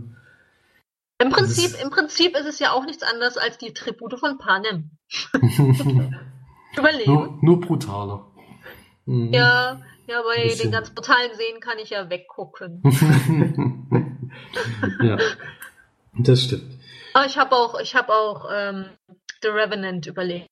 Im 1.20 1.30
Das 1.30 1.32
Prinzip, 1.32 1.64
ist- 1.66 1.82
im 1.82 1.90
Prinzip 1.90 2.36
ist 2.36 2.46
es 2.46 2.58
ja 2.58 2.72
auch 2.72 2.86
nichts 2.86 3.02
anderes 3.02 3.36
als 3.36 3.58
die 3.58 3.72
Tribute 3.74 4.18
von 4.18 4.38
Panem. 4.38 4.90
Überleben. 6.76 7.12
nur, 7.12 7.38
nur 7.42 7.60
brutaler. 7.60 8.24
Mhm. 9.06 9.32
Ja, 9.32 9.80
ja, 10.06 10.22
bei 10.22 10.42
Bisschen. 10.44 10.66
den 10.66 10.72
ganz 10.72 10.90
brutalen 10.90 11.32
Szenen 11.34 11.60
kann 11.60 11.78
ich 11.82 11.90
ja 11.90 12.08
weggucken. 12.08 12.82
ja, 15.02 15.18
das 16.18 16.44
stimmt. 16.44 16.62
Aber 17.14 17.26
ich 17.26 17.36
habe 17.36 17.52
auch, 17.56 17.80
ich 17.80 17.94
habe 17.94 18.12
auch 18.12 18.46
ähm, 18.54 18.84
The 19.42 19.48
Revenant 19.48 20.06
überlegt. 20.06 20.46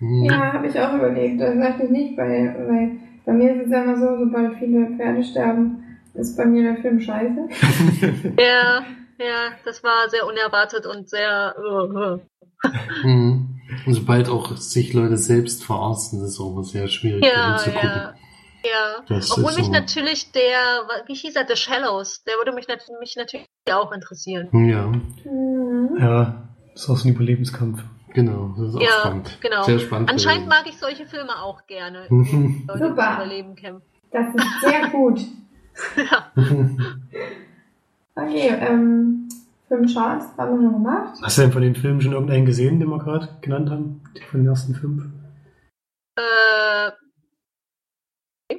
Mhm. 0.00 0.24
Ja, 0.24 0.52
habe 0.52 0.66
ich 0.66 0.78
auch 0.78 0.92
überlegt. 0.94 1.40
Das 1.40 1.54
dachte 1.56 1.84
ich 1.84 1.90
nicht, 1.90 2.16
weil, 2.18 2.54
weil 2.68 2.90
bei 3.24 3.32
mir 3.32 3.54
ist 3.54 3.66
es 3.66 3.70
ja 3.70 3.82
immer 3.82 3.96
so, 3.96 4.24
sobald 4.24 4.56
viele 4.58 4.96
Pferde 4.96 5.22
sterben, 5.22 5.84
ist 6.14 6.36
bei 6.36 6.44
mir 6.46 6.62
der 6.72 6.82
Film 6.82 7.00
scheiße. 7.00 7.48
Ja, 8.38 8.82
ja, 9.18 9.50
das 9.64 9.84
war 9.84 10.08
sehr 10.08 10.26
unerwartet 10.26 10.86
und 10.86 11.08
sehr. 11.08 11.54
Uh, 11.58 12.16
uh. 12.16 12.18
Mhm. 13.06 13.60
Und 13.86 13.94
sobald 13.94 14.28
auch 14.28 14.56
sich 14.56 14.92
Leute 14.94 15.16
selbst 15.16 15.64
verarsten, 15.64 16.20
ist 16.20 16.32
es 16.32 16.40
auch 16.40 16.52
immer 16.52 16.64
sehr 16.64 16.88
schwierig, 16.88 17.24
Ja, 17.24 17.56
zu 17.58 17.70
gucken. 17.70 17.88
ja. 17.88 18.14
Ja, 18.62 19.02
Das 19.08 19.30
obwohl 19.32 19.54
mich 19.54 19.66
so. 19.66 19.72
natürlich 19.72 20.32
der, 20.32 20.82
wie 21.06 21.14
hieß 21.14 21.34
er, 21.36 21.46
The 21.48 21.56
Shallows, 21.56 22.22
der 22.24 22.34
würde 22.34 22.52
mich, 22.52 22.68
nat 22.68 22.80
mich 23.00 23.14
natürlich 23.16 23.46
auch 23.72 23.90
interessieren. 23.92 24.48
Ja, 24.68 24.86
Mhm. 25.24 25.96
Ja, 25.98 26.48
das 26.74 26.82
ist 26.84 26.90
auch 26.90 26.96
so 26.98 27.08
ein 27.08 27.14
Überlebenskampf. 27.14 27.82
Genau. 28.12 28.54
Das 28.58 28.68
ist 28.68 28.74
auch 28.76 28.80
Ja, 28.80 28.90
spannend. 29.00 29.38
genau. 29.40 29.62
Sehr 29.64 29.78
spannend. 29.78 30.10
Anscheinend 30.10 30.48
mag 30.48 30.64
ich 30.66 30.78
solche 30.78 31.06
Filme 31.06 31.42
auch 31.42 31.66
gerne. 31.66 32.06
Leute, 32.10 32.88
Super. 32.88 33.14
Überleben 33.16 33.54
kämpfen. 33.56 33.82
Das 34.10 34.26
ist 34.34 34.60
sehr 34.62 34.88
gut. 34.90 35.20
Ja. 35.96 36.30
Okay, 38.14 38.48
ähm, 38.60 39.28
fünf 39.68 39.94
Charts 39.94 40.26
haben 40.36 40.60
wir 40.60 40.64
schon 40.68 40.72
gemacht. 40.82 41.18
Hast 41.22 41.38
du 41.38 41.42
denn 41.42 41.52
von 41.52 41.62
den 41.62 41.74
Filmen 41.76 42.02
schon 42.02 42.12
irgendeinen 42.12 42.44
gesehen, 42.44 42.80
den 42.80 42.90
wir 42.90 42.98
gerade 42.98 43.38
genannt 43.40 43.70
haben? 43.70 44.02
Die 44.16 44.20
von 44.22 44.40
den 44.40 44.48
ersten 44.48 44.74
fünf? 44.74 45.04
Äh, 46.16 46.90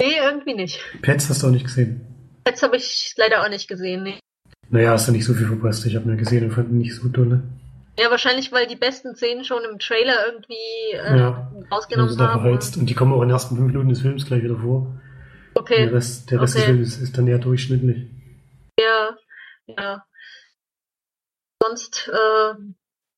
nee, 0.00 0.16
irgendwie 0.22 0.54
nicht. 0.54 0.80
Pets 1.02 1.28
hast 1.30 1.42
du 1.42 1.46
auch 1.46 1.50
nicht 1.52 1.64
gesehen. 1.64 2.04
Jetzt 2.46 2.62
habe 2.62 2.76
ich 2.76 3.14
leider 3.16 3.42
auch 3.42 3.48
nicht 3.48 3.68
gesehen. 3.68 4.02
Nee. 4.02 4.18
Naja, 4.74 4.90
hast 4.90 5.06
du 5.06 5.12
nicht 5.12 5.24
so 5.24 5.34
viel 5.34 5.46
verpasst. 5.46 5.86
Ich 5.86 5.94
habe 5.94 6.10
ihn 6.10 6.16
gesehen 6.18 6.44
und 6.44 6.50
fand 6.50 6.68
ihn 6.70 6.78
nicht 6.78 6.96
so 6.96 7.06
dolle. 7.08 7.44
Ja, 7.96 8.10
wahrscheinlich, 8.10 8.50
weil 8.50 8.66
die 8.66 8.74
besten 8.74 9.14
Szenen 9.14 9.44
schon 9.44 9.62
im 9.70 9.78
Trailer 9.78 10.26
irgendwie 10.26 10.56
äh, 10.94 11.16
Ja. 11.16 11.52
Rausgenommen 11.70 12.18
haben. 12.18 12.42
verheizt. 12.42 12.76
Und 12.76 12.86
die 12.90 12.94
kommen 12.94 13.12
auch 13.12 13.22
in 13.22 13.28
den 13.28 13.34
ersten 13.34 13.54
fünf 13.54 13.68
Minuten 13.68 13.88
des 13.90 14.00
Films 14.02 14.26
gleich 14.26 14.42
wieder 14.42 14.56
vor. 14.58 14.88
Okay, 15.54 15.84
Der 15.84 15.92
Rest, 15.92 16.28
der 16.32 16.40
Rest 16.40 16.56
Okay. 16.56 16.66
des 16.66 16.74
Films 16.74 16.98
ist 16.98 17.16
dann 17.16 17.28
eher 17.28 17.38
durchschnittlich. 17.38 18.08
ja, 18.80 19.16
ja. 19.68 20.04
Sonst, 21.62 22.10
äh, 22.12 22.54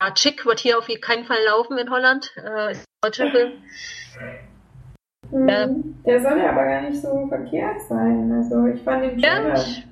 ja, 0.02 0.10
Chick 0.14 0.44
wird 0.44 0.60
hier 0.60 0.76
auf 0.78 0.86
keinen 1.00 1.24
Fall 1.24 1.38
laufen 1.46 1.78
in 1.78 1.88
Holland. 1.90 2.32
Äh, 2.36 2.72
ist 2.72 2.80
ein 2.80 2.84
deutscher 3.02 3.30
Film. 3.30 3.52
Ja. 5.32 5.66
Der 6.06 6.20
soll 6.22 6.38
ja 6.38 6.50
aber 6.50 6.64
gar 6.64 6.82
nicht 6.82 7.00
so 7.00 7.26
verkehrt 7.28 7.80
sein. 7.88 8.30
Also 8.30 8.66
ich 8.66 8.82
fand 8.82 9.04
den 9.04 9.18
Ja, 9.18 9.36
Trailer 9.40 9.54
ich- 9.54 9.86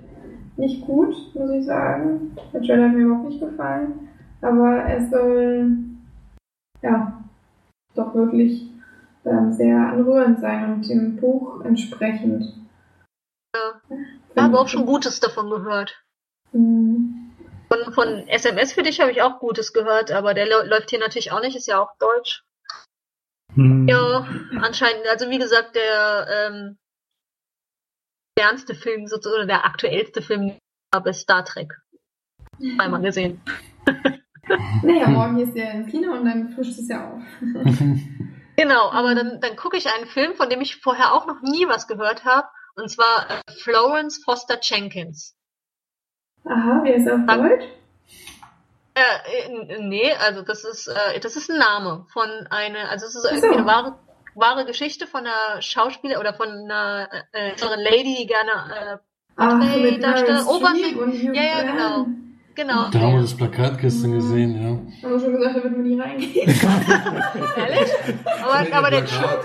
nicht 0.57 0.85
gut, 0.87 1.15
muss 1.35 1.51
ich 1.51 1.65
sagen. 1.65 2.37
Der 2.53 2.63
Trailer 2.63 2.89
hat 2.89 2.95
mir 2.95 3.05
überhaupt 3.05 3.29
nicht 3.29 3.41
gefallen. 3.41 4.09
Aber 4.41 4.77
er 4.77 5.09
soll 5.09 5.71
ja 6.83 7.25
doch 7.95 8.15
wirklich 8.15 8.69
ähm, 9.25 9.53
sehr 9.53 9.77
anrührend 9.77 10.41
sein 10.41 10.75
und 10.75 10.89
dem 10.89 11.17
Buch 11.17 11.65
entsprechend. 11.65 12.53
Ja. 13.57 13.81
ich 14.35 14.43
habe 14.43 14.59
auch 14.59 14.69
schon 14.69 14.85
Gutes 14.87 15.21
davon 15.21 15.49
gehört. 15.49 16.03
Mhm. 16.53 17.31
Von, 17.69 17.93
von 17.95 18.29
SMS 18.29 18.73
für 18.73 18.83
dich 18.83 19.01
habe 19.01 19.11
ich 19.13 19.23
auch 19.23 19.39
Gutes 19.41 19.73
gehört, 19.73 20.13
aber 20.13 20.35
der 20.35 20.47
lä- 20.47 20.65
läuft 20.65 20.91
hier 20.91 20.99
natürlich 20.99 21.33
auch 21.33 21.41
nicht, 21.41 21.57
ist 21.57 21.67
ja 21.67 21.81
auch 21.81 21.97
deutsch. 21.99 22.45
Hm. 23.55 23.89
Ja, 23.89 24.27
anscheinend, 24.61 25.07
also 25.09 25.31
wie 25.31 25.39
gesagt, 25.39 25.77
der 25.77 26.27
ähm, 26.29 26.77
der 28.37 28.47
ernste 28.47 28.75
Film 28.75 29.07
sozusagen, 29.07 29.37
oder 29.37 29.47
der 29.47 29.65
aktuellste 29.65 30.23
Film 30.23 30.57
habe 30.95 31.13
Star 31.13 31.45
Trek. 31.45 31.73
Einmal 32.79 33.03
gesehen. 33.03 33.41
naja, 34.83 35.09
morgen 35.09 35.39
ist 35.39 35.57
ja 35.57 35.71
ins 35.71 35.91
Kino 35.91 36.13
und 36.13 36.25
dann 36.25 36.51
frischt 36.51 36.79
es 36.79 36.89
ja 36.89 37.13
auf. 37.13 37.23
Genau, 38.57 38.91
aber 38.93 39.17
dann, 39.17 39.41
dann 39.41 39.57
gucke 39.57 39.77
ich 39.77 39.93
einen 39.93 40.07
Film, 40.07 40.37
von 40.37 40.49
dem 40.49 40.61
ich 40.61 40.77
vorher 40.77 41.13
auch 41.13 41.27
noch 41.27 41.43
nie 41.43 41.67
was 41.67 41.89
gehört 41.89 42.25
habe, 42.25 42.47
und 42.77 42.89
zwar 42.89 43.29
äh, 43.29 43.53
Florence 43.63 44.23
Foster 44.25 44.59
Jenkins. 44.63 45.37
Aha, 46.45 46.83
wie 46.85 46.91
ist 46.91 47.07
er 47.07 47.17
auf 47.17 47.27
Deutsch? 47.27 47.65
Äh, 48.95 49.81
nee, 49.81 50.13
also 50.25 50.43
das 50.43 50.65
ist 50.65 50.87
äh, 50.87 51.19
das 51.19 51.35
ist 51.35 51.51
ein 51.51 51.59
Name 51.59 52.07
von 52.13 52.29
einer, 52.51 52.91
also 52.91 53.07
es 53.07 53.17
ist 53.17 53.23
so. 53.23 53.29
irgendwie 53.29 53.57
eine 53.59 53.67
wahre, 53.67 53.99
wahre 54.35 54.65
Geschichte 54.67 55.07
von 55.07 55.21
einer 55.21 55.61
Schauspieler 55.63 56.21
oder 56.21 56.35
von 56.35 56.49
einer 56.49 57.09
äh, 57.33 57.51
älteren 57.51 57.81
Lady, 57.81 58.17
die 58.21 58.27
gerne 58.27 58.51
äh, 58.51 58.97
Ach, 59.37 59.59
Nee, 59.59 59.91
mit 59.93 60.03
da 60.03 60.11
Meryl 60.13 60.25
steht 60.39 60.47
Obersee- 60.47 60.85
Streep 60.85 60.97
und 61.01 61.13
Hugh 61.13 61.33
Ja, 61.35 61.43
ja, 61.43 61.63
genau. 61.73 62.07
genau. 62.55 62.89
Da 62.91 63.01
haben 63.01 63.15
wir 63.15 63.23
das 63.23 63.37
Plakat 63.37 63.79
gestern 63.79 64.13
gesehen, 64.13 64.55
ja. 64.63 64.69
Haben 65.03 65.13
wir 65.13 65.19
schon 65.21 65.33
gesagt, 65.33 65.57
da 65.57 65.63
wird 65.65 65.73
man 65.73 65.83
nie 65.83 66.01
reingehen. 66.01 66.49
Ehrlich? 67.57 67.91
Aber, 68.45 68.77
aber 68.77 68.91
der, 68.91 69.07
Tra 69.07 69.39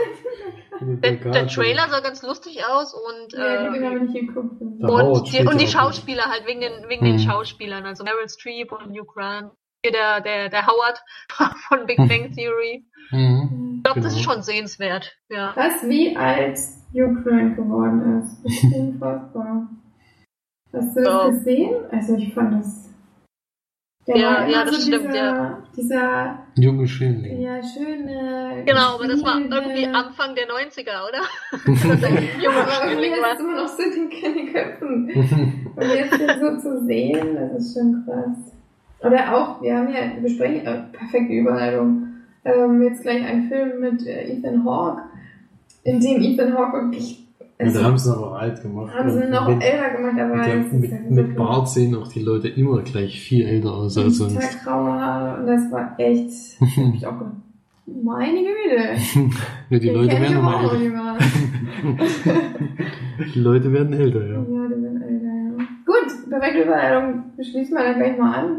der, 0.82 1.11
der 1.16 1.48
Trailer 1.48 1.88
sah 1.90 1.99
ganz 2.02 2.22
lustig 2.24 2.64
aus 2.66 2.94
und 2.94 3.34
ja, 3.34 3.66
äh. 3.66 3.80
Da 4.80 4.88
Howard 4.88 5.18
und 5.18 5.34
die, 5.34 5.40
und 5.45 5.60
die 5.60 5.66
ja. 5.66 5.72
Schauspieler 5.72 6.24
halt 6.26 6.45
wegen 6.48 6.61
den 6.61 6.88
wegen 6.88 7.06
Mhm. 7.06 7.18
den 7.18 7.20
Schauspielern, 7.20 7.86
also 7.86 8.03
Meryl 8.03 8.30
Streep 8.30 8.72
und 8.72 8.91
Hugh 8.91 9.06
Grant. 9.06 9.52
Hier 9.84 9.91
der 9.93 10.22
der 10.22 10.49
der 10.49 10.68
Howard 10.68 11.01
von 11.68 11.85
Big 11.85 11.97
Bang 11.97 12.31
Theory. 12.35 12.85
Mhm. 13.11 13.76
Ich 13.77 13.84
glaube, 13.84 14.01
das 14.01 14.14
ist 14.14 14.19
Genau. 14.23 14.34
schon 14.34 14.43
sehenswert. 14.43 15.15
Ja. 15.30 15.53
Was, 15.56 15.88
wie 15.88 16.15
alt 16.18 16.57
Hugh 16.93 17.23
Grant 17.23 17.56
geworden 17.56 18.19
ist. 18.22 18.43
Das 18.43 18.53
ist 18.64 18.76
unfassbar. 18.76 19.68
Hast 20.73 20.95
du 20.97 21.01
das 21.03 21.14
Ja. 21.14 21.30
gesehen? 21.30 21.76
Also 21.91 22.15
ich 22.18 22.34
fand 22.34 22.60
das... 22.61 22.89
Der 24.07 24.18
Ja, 24.18 24.27
war 24.31 24.43
immer 24.43 24.51
ja, 24.51 24.65
das 24.65 24.76
so 24.76 24.81
stimmt, 24.88 25.03
dieser, 25.14 25.15
ja. 25.15 25.64
dieser 25.76 26.39
Junge 26.56 26.88
Schönling. 26.88 27.41
ja, 27.41 27.61
schöne... 27.64 28.64
Genau, 28.65 28.95
aber 28.95 29.07
das 29.07 29.23
war 29.23 29.39
irgendwie 29.39 29.85
Anfang 29.88 30.35
der 30.35 30.47
90er, 30.47 31.07
oder? 31.07 31.22
das 31.51 32.03
ein 32.03 32.30
junger 32.41 32.57
Aber 32.57 32.91
irgendwie 32.91 33.06
Schönling 33.06 33.11
war. 33.22 33.39
immer 33.39 33.61
noch 33.61 33.68
so 33.68 33.84
in 33.84 34.10
den 34.10 34.53
Köpfen. 34.53 35.72
Und 35.76 35.84
jetzt 35.89 36.39
so 36.39 36.57
zu 36.60 36.85
sehen, 36.85 37.35
das 37.35 37.61
ist 37.61 37.73
schon 37.77 38.03
krass. 38.06 38.51
Oder 39.02 39.34
auch, 39.36 39.62
wir 39.62 39.78
haben 39.78 39.88
ja, 39.90 40.14
wir 40.16 40.22
besprechen, 40.22 40.66
äh, 40.66 40.82
perfekte 40.92 41.34
Überleitung, 41.34 42.08
ähm, 42.44 42.82
jetzt 42.82 43.02
gleich 43.02 43.26
einen 43.26 43.48
Film 43.48 43.80
mit 43.80 44.06
äh, 44.06 44.34
Ethan 44.34 44.66
Hawke, 44.66 45.02
in 45.84 46.00
dem 46.00 46.22
Ethan 46.22 46.54
Hawke 46.54 46.82
wirklich, 46.84 47.26
Ja, 47.40 47.46
also, 47.66 47.80
da 47.80 47.86
haben 47.86 47.98
sie 47.98 48.12
aber 48.16 48.40
alt 48.40 48.62
gemacht. 48.62 48.94
haben 48.94 49.12
sie 49.12 49.30
noch 49.30 49.48
mit, 49.48 49.64
älter 49.64 49.90
gemacht, 49.98 50.20
aber 50.20 50.36
mit, 50.36 50.46
der, 50.46 50.56
mit, 50.80 50.92
ja 50.92 50.98
mit 51.10 51.36
Bart 51.36 51.70
sehen 51.70 51.96
auch 51.96 52.08
die 52.08 52.22
Leute 52.22 52.50
immer 52.50 52.82
gleich 52.82 53.20
viel 53.22 53.46
älter 53.46 53.74
aus 53.74 53.98
als 53.98 54.18
sonst. 54.18 54.36
total 54.36 54.50
graue 54.64 54.92
Haare 54.92 55.40
und 55.42 55.48
das 55.48 55.72
war 55.72 55.96
echt, 55.98 56.32
hab 56.62 56.94
ich 56.94 57.08
auch 57.08 57.18
gedacht, 57.20 57.36
meine 58.04 58.40
Güte. 58.40 59.32
Ja, 59.70 59.80
die 59.80 59.82
den 59.88 59.96
Leute 59.96 60.22
werden 60.22 60.38
immer 60.38 60.62
älter. 60.62 61.18
Die 63.34 63.40
Leute 63.40 63.72
werden 63.74 63.94
älter, 63.94 64.22
ja. 64.26 64.34
Ja, 64.34 64.68
die 64.68 64.84
werden 64.84 65.02
älter, 65.02 65.26
ja. 65.26 65.66
Gut, 65.86 66.30
perfekte 66.30 66.64
Überleitung 66.64 67.24
schließen 67.42 67.76
wir 67.76 67.84
dann 67.84 67.96
gleich 67.96 68.18
mal 68.18 68.34
an. 68.36 68.58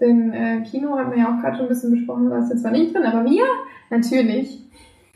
Denn 0.00 0.32
äh, 0.32 0.62
Kino 0.62 0.96
haben 0.96 1.10
wir 1.10 1.18
ja 1.18 1.26
auch 1.26 1.40
gerade 1.40 1.56
schon 1.56 1.66
ein 1.66 1.68
bisschen 1.68 1.92
besprochen, 1.92 2.30
war 2.30 2.38
es 2.38 2.48
jetzt 2.50 2.62
zwar 2.62 2.72
nicht 2.72 2.94
drin, 2.94 3.04
aber 3.04 3.24
wir 3.24 3.44
natürlich. 3.90 4.58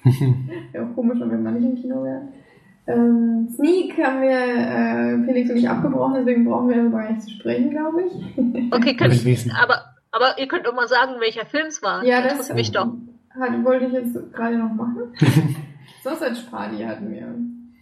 Wäre 0.73 0.87
auch 0.87 0.95
komisch, 0.95 1.19
wenn 1.21 1.43
wir 1.43 1.51
nicht 1.53 1.65
im 1.65 1.77
Kino 1.77 2.05
wären. 2.05 2.29
Ähm, 2.87 3.49
Sneak 3.55 3.97
haben 4.05 4.21
wir 4.21 4.31
äh, 4.31 5.25
Felix 5.25 5.51
und 5.51 5.57
ich 5.57 5.69
abgebrochen, 5.69 6.17
deswegen 6.19 6.45
brauchen 6.45 6.69
wir 6.69 6.77
darüber 6.77 6.99
gar 6.99 7.13
nicht 7.13 7.23
zu 7.23 7.31
sprechen, 7.31 7.71
glaube 7.71 8.03
ich. 8.03 8.13
Okay, 8.73 8.95
könnt, 8.95 9.15
Ich 9.15 9.25
wissen. 9.25 9.53
aber, 9.53 9.95
aber 10.13 10.39
ihr 10.39 10.49
könnt 10.49 10.67
doch 10.67 10.75
mal 10.75 10.89
sagen, 10.89 11.13
welcher 11.21 11.47
Film 11.47 11.67
es 11.69 11.83
war. 11.83 12.05
Ja, 12.05 12.21
das 12.21 12.53
mich 12.53 12.73
doch. 12.73 12.89
Hat, 13.31 13.65
wollte 13.65 13.87
ich 13.87 13.93
jetzt 13.93 14.33
gerade 14.33 14.59
noch 14.59 14.73
machen. 14.75 14.99
Sausage 16.05 16.43
Party 16.51 16.83
hatten 16.83 17.11
wir. 17.11 17.35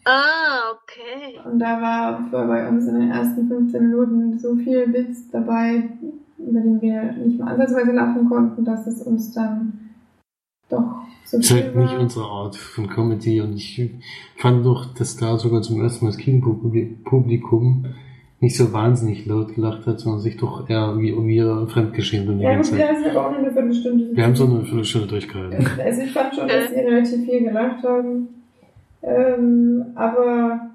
Ah, 0.04 0.72
okay. 0.72 1.38
Und 1.44 1.58
da 1.58 1.80
war 1.80 2.28
bei 2.30 2.68
uns 2.68 2.86
in 2.86 3.00
den 3.00 3.10
ersten 3.10 3.48
15 3.48 3.88
Minuten 3.88 4.38
so 4.38 4.56
viel 4.56 4.92
Witz 4.92 5.30
dabei, 5.30 5.88
über 6.48 6.60
den 6.60 6.80
wir 6.80 7.12
nicht 7.12 7.38
mal 7.38 7.52
ansatzweise 7.52 7.92
lachen 7.92 8.28
konnten, 8.28 8.64
dass 8.64 8.86
es 8.86 9.02
uns 9.02 9.32
dann 9.32 9.90
doch 10.68 11.02
so 11.24 11.38
Das 11.38 11.46
ist 11.46 11.52
viel 11.52 11.62
halt 11.64 11.76
nicht 11.76 11.98
unsere 11.98 12.24
Art 12.26 12.56
von 12.56 12.88
Comedy 12.88 13.40
und 13.40 13.54
ich 13.54 13.90
fand 14.36 14.64
doch, 14.64 14.94
dass 14.94 15.16
da 15.16 15.36
sogar 15.38 15.62
zum 15.62 15.80
ersten 15.80 16.04
Mal 16.04 16.10
das 16.12 16.18
Kinopublikum 16.18 17.86
nicht 18.40 18.56
so 18.56 18.72
wahnsinnig 18.72 19.24
laut 19.26 19.54
gelacht 19.54 19.86
hat, 19.86 20.00
sondern 20.00 20.20
sich 20.20 20.36
doch 20.36 20.68
eher 20.68 20.98
wie 20.98 21.12
um 21.12 21.28
ihr 21.28 21.68
fremdgeschämt 21.68 22.28
und 22.28 22.38
die 22.38 22.44
Ja, 22.44 22.56
gut, 22.56 22.72
wir 22.72 22.78
Zeit. 22.78 23.14
haben 23.14 23.16
auch 23.16 23.30
nur 23.30 23.38
eine 23.38 23.52
Viertelstunde. 23.52 24.16
Wir 24.16 24.24
haben 24.24 24.34
so 24.34 24.44
eine 24.46 24.64
Viertelstunde 24.64 25.06
durchgehalten. 25.06 25.66
Also 25.78 26.02
ich 26.02 26.12
fand 26.12 26.34
schon, 26.34 26.48
dass 26.48 26.70
sie 26.70 26.80
relativ 26.80 27.24
viel 27.24 27.44
gelacht 27.44 27.84
haben. 27.84 28.28
Ähm, 29.02 29.84
aber 29.94 30.70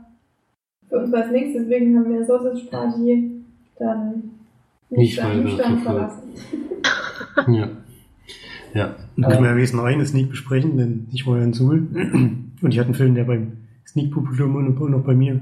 für 0.87 0.99
uns 0.99 1.11
war 1.11 1.25
es 1.25 1.31
nichts, 1.31 1.53
deswegen 1.57 1.97
haben 1.97 2.09
wir 2.09 2.25
Sausage 2.25 2.65
Party 2.71 3.43
dann 3.79 4.26
Nicht 4.89 5.17
dann 5.17 5.45
weiter 5.45 5.77
verlassen. 5.77 6.23
Ja. 7.47 7.69
Ja. 8.73 8.95
Dann 9.15 9.31
können 9.31 9.43
wir 9.43 9.49
ja 9.51 9.55
wenigstens 9.55 9.77
noch 9.77 9.85
eine 9.85 10.05
Sneak 10.05 10.29
besprechen, 10.29 10.75
denn 10.77 11.07
ich 11.11 11.27
war 11.27 11.37
ja 11.37 11.43
in 11.43 11.53
Suhl 11.53 11.87
und 12.61 12.71
ich 12.71 12.79
hatte 12.79 12.87
einen 12.87 12.95
Film, 12.95 13.13
der 13.13 13.25
beim 13.25 13.53
Sneak-Publikum 13.85 14.55
und 14.55 14.77
und 14.77 14.93
auch 14.95 15.03
bei 15.03 15.13
mir 15.13 15.39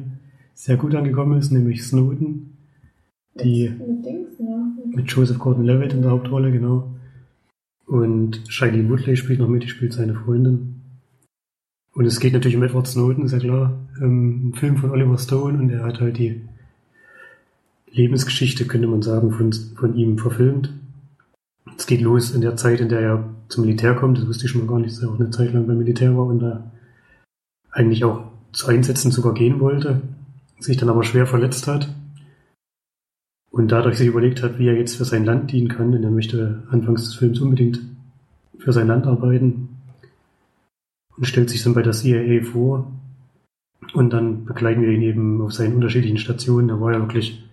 sehr 0.53 0.77
gut 0.77 0.93
angekommen 0.93 1.39
ist, 1.39 1.51
nämlich 1.51 1.84
Snowden. 1.84 2.57
Die 3.41 3.69
Mit, 3.69 3.88
mit 3.88 4.05
Dings, 4.05 4.39
ne? 4.39 4.73
mit 4.93 5.09
Joseph 5.09 5.39
Gordon-Levitt 5.39 5.93
in 5.93 6.01
der 6.01 6.11
Hauptrolle, 6.11 6.51
genau. 6.51 6.95
Und 7.85 8.41
Shailene 8.47 8.89
Woodley 8.89 9.15
spielt 9.15 9.39
noch 9.39 9.49
mit, 9.49 9.63
die 9.63 9.67
spielt 9.67 9.93
seine 9.93 10.15
Freundin. 10.15 10.81
Und 11.93 12.05
es 12.05 12.19
geht 12.19 12.34
natürlich 12.34 12.57
um 12.57 12.63
Edward 12.63 12.88
Snowden, 12.88 13.26
ist 13.26 13.31
ja 13.31 13.39
klar. 13.39 13.88
Ähm, 14.01 14.49
ein 14.49 14.53
Film 14.53 14.77
von 14.77 14.91
Oliver 14.91 15.17
Stone 15.17 15.57
und 15.57 15.69
er 15.69 15.84
hat 15.84 15.99
halt 16.01 16.17
die 16.17 16.41
Lebensgeschichte, 17.95 18.65
könnte 18.65 18.88
man 18.88 19.01
sagen, 19.01 19.31
von, 19.31 19.53
von 19.53 19.95
ihm 19.95 20.17
verfilmt. 20.17 20.73
Es 21.77 21.88
geht 21.88 22.01
los 22.01 22.31
in 22.31 22.41
der 22.41 22.57
Zeit, 22.57 22.80
in 22.80 22.89
der 22.89 22.99
er 22.99 23.30
zum 23.47 23.65
Militär 23.65 23.95
kommt. 23.95 24.17
Das 24.17 24.27
wusste 24.27 24.45
ich 24.45 24.51
schon 24.51 24.65
mal 24.65 24.72
gar 24.72 24.80
nicht, 24.80 24.91
dass 24.91 25.01
er 25.01 25.09
auch 25.09 25.19
eine 25.19 25.30
Zeit 25.30 25.53
lang 25.53 25.67
beim 25.67 25.77
Militär 25.77 26.15
war 26.15 26.26
und 26.26 26.39
da 26.39 26.72
eigentlich 27.72 28.03
auch 28.03 28.26
zu 28.51 28.67
Einsätzen 28.67 29.11
sogar 29.11 29.34
gehen 29.34 29.59
wollte, 29.59 30.01
sich 30.59 30.77
dann 30.77 30.89
aber 30.89 31.03
schwer 31.03 31.27
verletzt 31.27 31.67
hat 31.67 31.93
und 33.51 33.72
dadurch 33.72 33.97
sich 33.97 34.07
überlegt 34.07 34.43
hat, 34.43 34.59
wie 34.59 34.67
er 34.67 34.77
jetzt 34.77 34.95
für 34.95 35.05
sein 35.05 35.26
Land 35.26 35.51
dienen 35.51 35.67
kann, 35.67 35.91
denn 35.91 36.03
er 36.03 36.11
möchte 36.11 36.63
anfangs 36.69 37.03
des 37.03 37.15
Films 37.15 37.39
unbedingt 37.39 37.80
für 38.59 38.73
sein 38.73 38.88
Land 38.88 39.05
arbeiten 39.05 39.69
und 41.17 41.26
stellt 41.26 41.49
sich 41.49 41.63
dann 41.63 41.73
bei 41.73 41.81
der 41.81 41.93
CIA 41.93 42.43
vor 42.43 42.91
und 43.93 44.11
dann 44.11 44.45
begleiten 44.45 44.81
wir 44.81 44.89
ihn 44.89 45.01
eben 45.01 45.41
auf 45.41 45.53
seinen 45.53 45.76
unterschiedlichen 45.76 46.17
Stationen. 46.17 46.67
Da 46.67 46.80
war 46.80 46.93
er 46.93 46.99
wirklich 46.99 47.44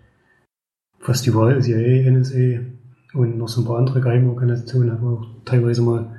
fast 1.03 1.27
überall, 1.27 1.61
CIA, 1.61 2.11
NSA 2.11 2.61
und 3.13 3.37
noch 3.37 3.49
so 3.49 3.61
ein 3.61 3.67
paar 3.67 3.79
andere 3.79 4.01
Geheimorganisationen, 4.01 4.89
er 4.89 5.03
war 5.03 5.13
auch 5.13 5.27
teilweise 5.45 5.83
mal 5.83 6.17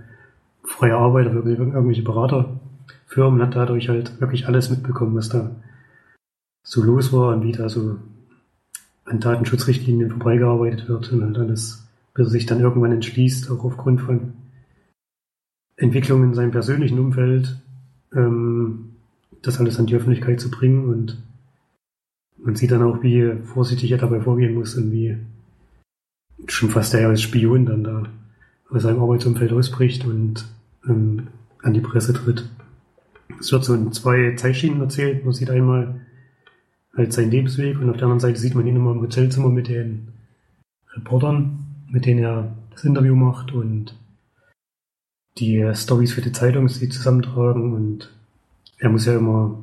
freier 0.64 0.98
Arbeiter 0.98 1.32
für 1.32 1.50
irgendwelche 1.50 2.04
Beraterfirmen, 2.04 3.42
hat 3.42 3.56
dadurch 3.56 3.90
halt 3.90 4.20
wirklich 4.22 4.48
alles 4.48 4.70
mitbekommen, 4.70 5.16
was 5.16 5.30
da 5.30 5.56
so 6.64 6.84
los 6.84 7.12
war 7.12 7.34
und 7.34 7.44
wie 7.44 7.52
da 7.52 7.70
so 7.70 7.98
an 9.06 9.20
Datenschutzrichtlinien 9.20 10.12
vorbeigearbeitet 10.12 10.88
wird 10.88 11.12
und 11.12 11.24
halt 11.24 11.38
alles, 11.38 11.88
bis 12.14 12.28
er 12.28 12.32
sich 12.32 12.46
dann 12.46 12.60
irgendwann 12.62 12.92
entschließt, 12.92 13.52
auch 13.52 13.64
aufgrund 13.64 14.02
von 14.02 14.34
Entwicklungen 15.76 16.30
in 16.30 16.34
seinem 16.34 16.52
persönlichen 16.52 17.00
Umfeld, 17.00 17.58
ähm, 18.14 18.92
das 19.42 19.60
alles 19.60 19.80
an 19.80 19.88
die 19.88 19.96
Öffentlichkeit 19.96 20.40
zu 20.40 20.50
bringen 20.50 20.90
und 20.90 21.18
man 22.44 22.56
sieht 22.56 22.72
dann 22.72 22.84
auch, 22.84 23.02
wie 23.02 23.34
vorsichtig 23.46 23.92
er 23.92 23.98
dabei 23.98 24.20
vorgehen 24.20 24.54
muss 24.54 24.76
und 24.76 24.92
wie 24.92 25.18
schon 26.48 26.70
fast 26.70 26.94
er 26.94 27.10
als 27.10 27.22
Spion 27.22 27.66
dann 27.66 27.84
da 27.84 28.04
aus 28.70 28.84
seinem 28.84 29.02
Arbeitsumfeld 29.02 29.54
ausbricht 29.54 30.06
und 30.06 30.46
ähm, 30.88 31.28
an 31.62 31.74
die 31.74 31.82
Presse 31.82 32.14
tritt. 32.14 32.50
Es 33.40 33.52
wird 33.52 33.64
so 33.64 33.74
in 33.74 33.92
zwei 33.94 34.36
Zeitschienen 34.36 34.82
erzählt. 34.82 35.24
Man 35.24 35.34
sieht 35.34 35.50
einmal 35.50 36.02
halt 36.96 37.14
seinen 37.14 37.32
Lebensweg 37.32 37.80
und 37.80 37.90
auf 37.90 37.96
der 37.96 38.04
anderen 38.04 38.20
Seite 38.20 38.40
sieht 38.40 38.56
man 38.56 38.68
ihn 38.68 38.76
immer 38.76 38.92
im 38.92 39.02
Hotelzimmer 39.02 39.50
mit 39.50 39.68
den 39.68 40.10
Reportern, 40.96 41.60
mit 41.90 42.06
denen 42.06 42.24
er 42.24 42.56
das 42.72 42.84
Interview 42.84 43.16
macht 43.16 43.52
und 43.52 43.98
die 45.38 45.68
Stories 45.74 46.14
für 46.14 46.22
die 46.22 46.32
Zeitung, 46.32 46.68
die 46.68 46.90
zusammentragen 46.90 47.74
und 47.74 48.14
er 48.78 48.90
muss 48.90 49.06
ja 49.06 49.16
immer 49.16 49.58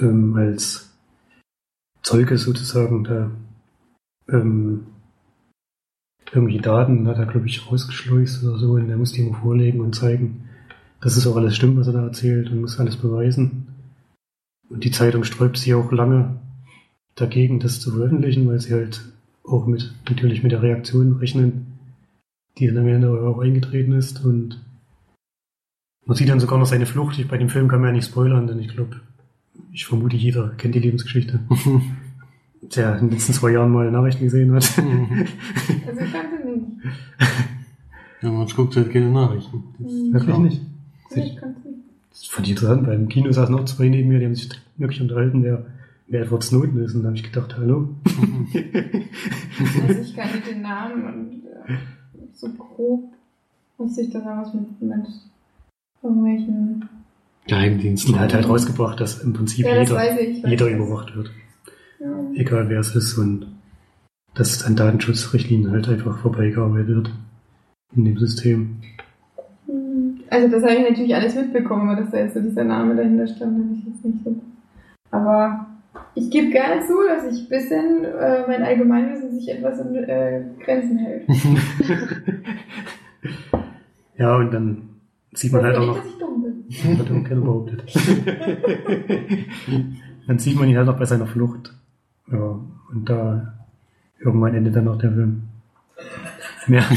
ähm, 0.00 0.36
als 0.36 0.91
Zeuge 2.02 2.36
sozusagen 2.38 3.04
da 3.04 3.30
ähm, 4.28 4.86
irgendwelche 6.32 6.62
Daten 6.62 7.06
hat 7.06 7.18
er, 7.18 7.26
glaube 7.26 7.46
ich, 7.46 7.70
rausgeschleust 7.70 8.44
oder 8.44 8.58
so 8.58 8.72
und 8.72 8.88
er 8.88 8.96
muss 8.96 9.12
die 9.12 9.22
immer 9.26 9.38
vorlegen 9.38 9.80
und 9.80 9.94
zeigen, 9.94 10.48
dass 11.00 11.16
es 11.16 11.26
auch 11.26 11.36
alles 11.36 11.56
stimmt, 11.56 11.76
was 11.78 11.88
er 11.88 11.92
da 11.92 12.04
erzählt 12.04 12.50
und 12.50 12.60
muss 12.60 12.80
alles 12.80 12.96
beweisen. 12.96 13.66
Und 14.68 14.84
die 14.84 14.90
Zeitung 14.90 15.24
sträubt 15.24 15.58
sich 15.58 15.74
auch 15.74 15.92
lange 15.92 16.38
dagegen, 17.14 17.60
das 17.60 17.80
zu 17.80 17.92
veröffentlichen, 17.92 18.46
weil 18.48 18.60
sie 18.60 18.72
halt 18.72 19.02
auch 19.44 19.66
mit, 19.66 19.92
natürlich 20.08 20.42
mit 20.42 20.52
der 20.52 20.62
Reaktion 20.62 21.16
rechnen, 21.16 21.78
die 22.58 22.66
dann 22.66 22.78
am 22.78 22.88
Ende 22.88 23.10
auch 23.10 23.40
eingetreten 23.40 23.92
ist 23.92 24.24
und 24.24 24.60
man 26.04 26.16
sieht 26.16 26.28
dann 26.28 26.40
sogar 26.40 26.58
noch 26.58 26.66
seine 26.66 26.86
Flucht. 26.86 27.18
Ich, 27.18 27.28
bei 27.28 27.38
dem 27.38 27.48
Film 27.48 27.68
kann 27.68 27.80
man 27.80 27.90
ja 27.90 27.94
nicht 27.94 28.08
spoilern, 28.08 28.46
denn 28.46 28.58
ich 28.58 28.68
glaube, 28.68 29.00
ich 29.72 29.86
vermute, 29.86 30.16
jeder 30.16 30.48
kennt 30.50 30.74
die 30.74 30.80
Lebensgeschichte. 30.80 31.40
Der 32.76 32.94
in 32.94 33.08
den 33.08 33.10
letzten 33.10 33.32
zwei 33.32 33.50
Jahren 33.50 33.72
mal 33.72 33.90
Nachrichten 33.90 34.24
gesehen 34.24 34.52
hat. 34.52 34.62
Also 35.86 36.00
ich 36.00 36.12
kannte 36.12 36.46
nicht. 36.46 36.66
Ja, 38.22 38.30
man 38.30 38.46
guckt 38.46 38.76
halt 38.76 38.92
keine 38.92 39.10
Nachrichten. 39.10 39.64
Ist 39.80 40.12
Wirklich 40.12 40.38
nicht. 40.38 40.60
Ich 41.10 41.36
kannte 41.36 41.68
nicht. 41.68 41.80
Das 42.10 42.26
fand 42.26 42.46
ich 42.46 42.52
interessant. 42.52 42.86
Beim 42.86 43.08
Kino 43.08 43.32
saßen 43.32 43.54
noch 43.54 43.64
zwei 43.64 43.88
neben 43.88 44.08
mir, 44.08 44.20
die 44.20 44.26
haben 44.26 44.36
sich 44.36 44.48
wirklich 44.76 45.00
unterhalten, 45.00 45.42
wer, 45.42 45.66
wer 46.06 46.22
Edward 46.22 46.44
Snowden 46.44 46.82
ist. 46.84 46.94
Und 46.94 47.02
da 47.02 47.08
habe 47.08 47.16
ich 47.16 47.24
gedacht, 47.24 47.56
hallo. 47.56 47.88
Also 48.54 50.00
ich 50.00 50.14
kannte 50.16 50.40
den 50.48 50.62
Namen 50.62 51.04
und 51.04 51.44
äh, 51.46 51.78
so 52.32 52.48
grob 52.50 53.12
wusste 53.76 54.02
ich, 54.02 54.10
dass 54.10 54.22
er 54.22 54.38
was 54.38 54.54
mit, 54.54 54.80
mit 54.80 55.06
irgendwelchen... 56.02 56.88
Geheimdienst. 57.46 58.08
Und 58.08 58.14
er 58.16 58.20
hat 58.20 58.34
halt 58.34 58.48
rausgebracht, 58.48 59.00
dass 59.00 59.22
im 59.22 59.32
Prinzip 59.32 59.66
Ja, 59.66 59.74
das 59.76 59.88
jeder, 59.90 60.20
ich. 60.20 60.42
jeder 60.44 60.64
das. 60.70 60.74
überwacht 60.74 61.16
wird. 61.16 61.30
Ja. 62.00 62.06
Egal 62.34 62.68
wer 62.68 62.80
es 62.80 62.94
ist 62.94 63.16
und 63.18 63.46
dass 64.34 64.64
an 64.64 64.76
Datenschutzrichtlinien 64.76 65.70
halt 65.72 65.88
einfach 65.88 66.18
vorbeigearbeitet 66.18 66.88
wird 66.88 67.10
in 67.96 68.04
dem 68.04 68.16
System. 68.18 68.76
Also 70.30 70.48
das 70.48 70.62
habe 70.62 70.74
ich 70.74 70.88
natürlich 70.88 71.14
alles 71.14 71.34
mitbekommen, 71.34 71.88
aber 71.90 72.00
dass 72.00 72.10
da 72.10 72.18
jetzt 72.18 72.34
so 72.34 72.40
dieser 72.40 72.64
Name 72.64 72.94
dahinter 72.96 73.26
stand, 73.26 73.58
habe 73.58 73.74
ich 73.74 73.84
jetzt 73.86 74.04
nicht 74.04 74.24
so. 74.24 74.34
Aber 75.10 75.66
ich 76.14 76.30
gebe 76.30 76.50
gerne 76.50 76.80
zu, 76.86 76.94
dass 77.06 77.30
ich 77.30 77.42
ein 77.42 77.48
bisschen 77.50 78.04
äh, 78.04 78.46
mein 78.46 78.62
Allgemeinwissen 78.62 79.38
sich 79.38 79.50
etwas 79.50 79.78
in 79.80 79.94
äh, 79.94 80.42
Grenzen 80.64 80.98
hält. 80.98 81.24
Ja, 84.18 84.36
und 84.36 84.52
dann 84.52 84.82
sieht 85.32 85.52
man 85.52 85.64
halt 85.64 85.76
auch 85.76 85.86
noch, 85.86 86.04
hat 86.98 87.10
auch 87.10 87.24
keiner 87.24 87.40
behauptet. 87.40 87.84
dann 90.26 90.38
sieht 90.38 90.58
man 90.58 90.68
ihn 90.68 90.76
halt 90.76 90.86
noch 90.86 90.98
bei 90.98 91.04
seiner 91.04 91.26
Flucht. 91.26 91.74
Ja, 92.30 92.58
und 92.90 93.08
da 93.08 93.54
irgendwann 94.20 94.54
endet 94.54 94.76
dann 94.76 94.88
auch 94.88 94.98
der 94.98 95.12
Film. 95.12 95.42
Ja, 96.68 96.88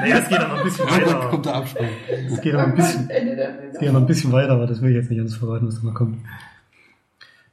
naja, 0.00 0.18
es 0.18 0.28
geht 0.28 0.38
dann 0.38 0.48
noch 0.50 0.58
ein 0.58 0.64
bisschen 0.64 0.86
weiter. 0.86 1.28
kommt 1.28 1.46
der 1.46 1.54
Abspann. 1.56 1.86
Es 2.28 2.40
geht 2.40 2.52
noch 2.52 2.60
ein 2.60 2.74
bisschen, 2.74 3.10
es 3.10 3.78
geht 3.78 3.92
noch 3.92 4.00
ein 4.00 4.06
bisschen 4.06 4.32
weiter, 4.32 4.52
aber 4.52 4.66
das 4.66 4.80
will 4.80 4.90
ich 4.90 4.96
jetzt 4.96 5.10
nicht 5.10 5.20
alles 5.20 5.36
verraten, 5.36 5.66
was 5.66 5.80
da 5.80 5.86
noch 5.86 5.94
kommt. 5.94 6.18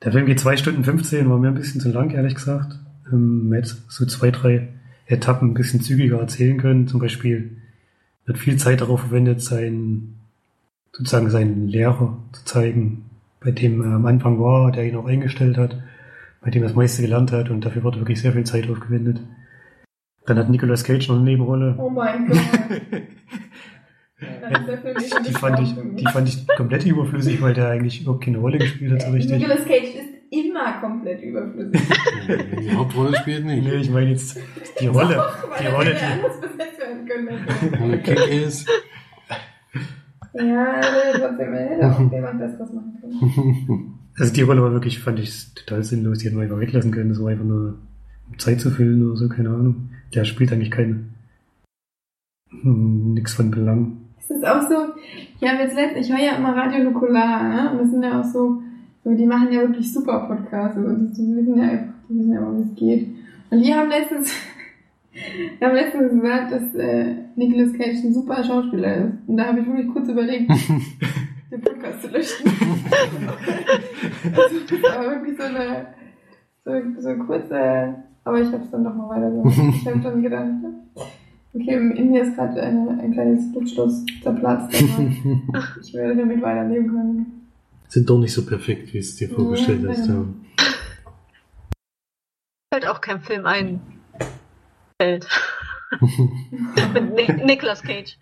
Der 0.03 0.11
Film 0.11 0.25
geht 0.25 0.39
2 0.39 0.57
Stunden 0.57 0.83
15, 0.83 1.29
war 1.29 1.37
mir 1.37 1.49
ein 1.49 1.55
bisschen 1.55 1.81
zu 1.81 1.91
lang, 1.91 2.11
ehrlich 2.11 2.35
gesagt. 2.35 2.79
Ähm, 3.11 3.49
man 3.49 3.57
hätte 3.59 3.75
so 3.87 4.05
zwei, 4.05 4.31
drei 4.31 4.69
Etappen 5.05 5.51
ein 5.51 5.53
bisschen 5.53 5.81
zügiger 5.81 6.19
erzählen 6.19 6.57
können. 6.57 6.87
Zum 6.87 6.99
Beispiel 6.99 7.57
wird 8.25 8.37
viel 8.37 8.57
Zeit 8.57 8.81
darauf 8.81 9.01
verwendet, 9.01 9.41
seinen, 9.41 10.20
sozusagen 10.91 11.29
seinen 11.29 11.67
Lehrer 11.67 12.17
zu 12.33 12.45
zeigen, 12.45 13.09
bei 13.39 13.51
dem 13.51 13.81
er 13.81 13.95
am 13.95 14.05
Anfang 14.05 14.39
war, 14.39 14.71
der 14.71 14.85
ihn 14.85 14.95
auch 14.95 15.05
eingestellt 15.05 15.57
hat, 15.57 15.81
bei 16.41 16.49
dem 16.49 16.63
er 16.63 16.69
das 16.69 16.75
meiste 16.75 17.01
gelernt 17.01 17.31
hat 17.31 17.49
und 17.49 17.65
dafür 17.65 17.83
wird 17.83 17.97
wirklich 17.97 18.21
sehr 18.21 18.33
viel 18.33 18.43
Zeit 18.43 18.69
aufgewendet. 18.69 19.21
Dann 20.25 20.37
hat 20.37 20.49
Nicolas 20.49 20.83
Cage 20.83 21.07
noch 21.07 21.15
eine 21.15 21.25
Nebenrolle. 21.25 21.75
Oh 21.77 21.89
mein 21.89 22.27
Gott. 22.27 22.37
Die 24.21 25.33
fand 25.33 25.59
ich, 25.59 25.73
die 25.95 26.05
fand 26.05 26.27
ich 26.27 26.47
komplett 26.55 26.85
überflüssig, 26.85 27.41
weil 27.41 27.55
der 27.55 27.69
eigentlich 27.69 28.01
überhaupt 28.01 28.23
keine 28.23 28.37
Rolle 28.37 28.59
gespielt 28.59 28.91
hat 28.91 29.01
so 29.01 29.11
richtig. 29.11 29.39
Nicolas 29.39 29.65
Cage 29.65 29.95
ist 29.95 30.09
immer 30.29 30.79
komplett 30.79 31.21
überflüssig. 31.23 31.81
Die 32.59 32.71
Hauptrolle 32.71 33.17
spielt 33.17 33.45
nicht. 33.45 33.63
Nee, 33.63 33.77
ich 33.77 33.89
meine 33.89 34.11
jetzt 34.11 34.37
die 34.79 34.87
Rolle, 34.87 35.17
Weil 35.17 35.59
die 35.59 35.67
Rolle, 35.67 35.89
hätte 35.89 36.05
die, 36.05 36.11
anders 36.11 36.39
besetzt 36.39 36.79
werden 36.79 37.07
können. 37.07 37.83
Und 37.83 37.91
der 37.91 37.99
Kick 37.99 38.27
ist. 38.27 38.69
Ja, 40.33 40.73
also 40.73 41.19
trotzdem, 41.19 41.53
hätte 41.53 41.91
auch 41.91 42.11
jemand 42.11 42.39
Besseres 42.39 42.73
machen 42.73 42.97
können. 43.01 43.97
Also 44.17 44.33
die 44.33 44.41
Rolle 44.41 44.61
war 44.61 44.73
wirklich, 44.73 44.99
fand 44.99 45.19
ich 45.19 45.53
total 45.53 45.83
sinnlos. 45.83 46.19
Die 46.19 46.25
hätten 46.25 46.35
wir 46.35 46.43
einfach 46.43 46.59
weglassen 46.59 46.91
können. 46.91 47.09
Das 47.09 47.21
war 47.21 47.29
einfach 47.29 47.45
nur 47.45 47.77
um 48.29 48.39
Zeit 48.39 48.59
zu 48.59 48.69
füllen 48.69 49.05
oder 49.07 49.15
so, 49.15 49.29
keine 49.29 49.49
Ahnung. 49.49 49.89
Der 50.13 50.25
spielt 50.25 50.51
eigentlich 50.51 50.71
keine 50.71 51.05
hm, 52.49 53.13
nix 53.13 53.33
von 53.33 53.51
Belang. 53.51 53.97
Es 54.19 54.29
ist 54.29 54.45
auch 54.45 54.61
so, 54.69 54.93
ich 55.39 55.47
habe 55.47 55.63
jetzt 55.63 55.75
letztens, 55.75 56.07
ich 56.07 56.13
höre 56.13 56.23
ja 56.23 56.35
immer 56.37 56.55
Radio 56.55 56.83
Nukular, 56.83 57.43
ne? 57.43 57.71
Und 57.71 57.79
das 57.79 57.91
sind 57.91 58.03
ja 58.03 58.19
auch 58.19 58.25
so, 58.25 58.61
so 59.03 59.13
die 59.13 59.25
machen 59.25 59.51
ja 59.51 59.61
wirklich 59.61 59.91
super 59.91 60.27
Podcasts 60.27 60.77
und 60.77 61.13
die, 61.13 61.25
die 61.25 61.35
wissen 61.35 61.57
ja 61.57 61.63
einfach, 61.63 61.93
die 62.07 62.19
wissen 62.19 62.33
ja 62.33 62.39
immer, 62.39 62.57
wie 62.57 62.69
es 62.69 62.75
geht. 62.75 63.07
Und 63.49 63.59
die 63.59 63.73
haben 63.73 63.89
letztens, 63.89 64.31
die 65.13 65.65
haben 65.65 65.75
letztens 65.75 66.11
gesagt, 66.13 66.51
dass 66.51 66.75
äh, 66.75 67.15
Nicolas 67.35 67.73
Cage 67.73 68.03
ein 68.05 68.13
super 68.13 68.43
Schauspieler 68.43 68.95
ist. 68.95 69.13
Und 69.27 69.37
da 69.37 69.45
habe 69.47 69.59
ich 69.59 69.67
wirklich 69.67 69.87
kurz 69.91 70.07
überlegt, 70.09 70.49
den 71.51 71.61
Podcast 71.61 72.01
zu 72.03 72.07
löschen. 72.09 72.49
also, 74.35 74.55
das 74.69 74.83
war 74.83 75.03
wirklich 75.11 75.37
so 75.37 75.43
eine, 75.43 75.87
so, 76.63 77.01
so 77.01 77.15
kurze, 77.25 77.95
aber 78.23 78.39
ich 78.41 78.47
habe 78.51 78.63
es 78.63 78.71
dann 78.71 78.83
doch 78.83 78.93
mal 78.95 79.09
weiter 79.09 79.29
gemacht. 79.31 79.75
Ich 79.81 79.87
habe 79.87 79.99
dann 79.99 80.21
gedacht, 80.21 80.49
okay, 81.53 81.75
in 81.75 82.11
mir 82.11 82.23
ist 82.23 82.35
gerade 82.35 82.61
ein 82.61 83.11
kleines 83.13 83.51
Blutschloss 83.51 84.05
zerplatzt, 84.23 84.73
aber 85.49 85.63
ich 85.81 85.93
werde 85.93 86.15
damit 86.15 86.41
weiterleben 86.41 86.87
können. 86.87 87.25
Sind 87.89 88.09
doch 88.09 88.19
nicht 88.19 88.33
so 88.33 88.45
perfekt, 88.45 88.93
wie 88.93 88.99
es 88.99 89.15
dir 89.17 89.27
vorgestellt 89.29 89.81
Ja, 89.83 89.89
hast. 89.89 90.07
ja. 90.07 90.13
Ja. 90.13 90.25
Fällt 92.73 92.87
auch 92.87 93.01
kein 93.01 93.19
Film 93.19 93.45
ein. 93.45 93.81
Fällt. 95.01 95.27
Mit 96.93 97.37
Ni 97.37 97.43
Nicolas 97.45 97.81
Cage. 97.81 98.17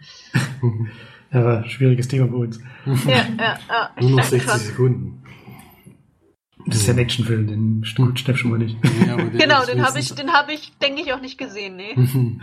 Ja, 1.33 1.63
schwieriges 1.67 2.07
Thema 2.07 2.27
bei 2.27 2.37
uns. 2.37 2.61
Ja, 3.05 3.25
ja, 3.37 3.59
ja. 3.67 3.89
Nur 3.99 4.11
noch 4.11 4.19
Ich 4.23 4.31
merke 4.31 4.45
60 4.45 4.49
schon. 4.49 4.59
Sekunden. 4.59 5.23
Das 6.67 6.77
ist 6.77 6.87
ja 6.87 6.93
ein 6.93 6.99
Actionfilm, 6.99 7.47
den 7.47 7.83
gut 7.97 8.17
Steff 8.19 8.37
schon 8.37 8.51
mal 8.51 8.59
nicht. 8.59 8.77
Ja, 9.05 9.13
aber 9.15 9.23
der 9.25 9.41
Genau, 9.41 9.65
den 9.65 9.85
habe 9.85 9.99
ich, 9.99 10.13
den 10.15 10.31
habe 10.31 10.53
ich, 10.53 10.71
denke 10.77 11.01
ich, 11.01 11.11
auch 11.11 11.19
nicht 11.21 11.37
gesehen, 11.37 11.75
nee. 11.75 11.95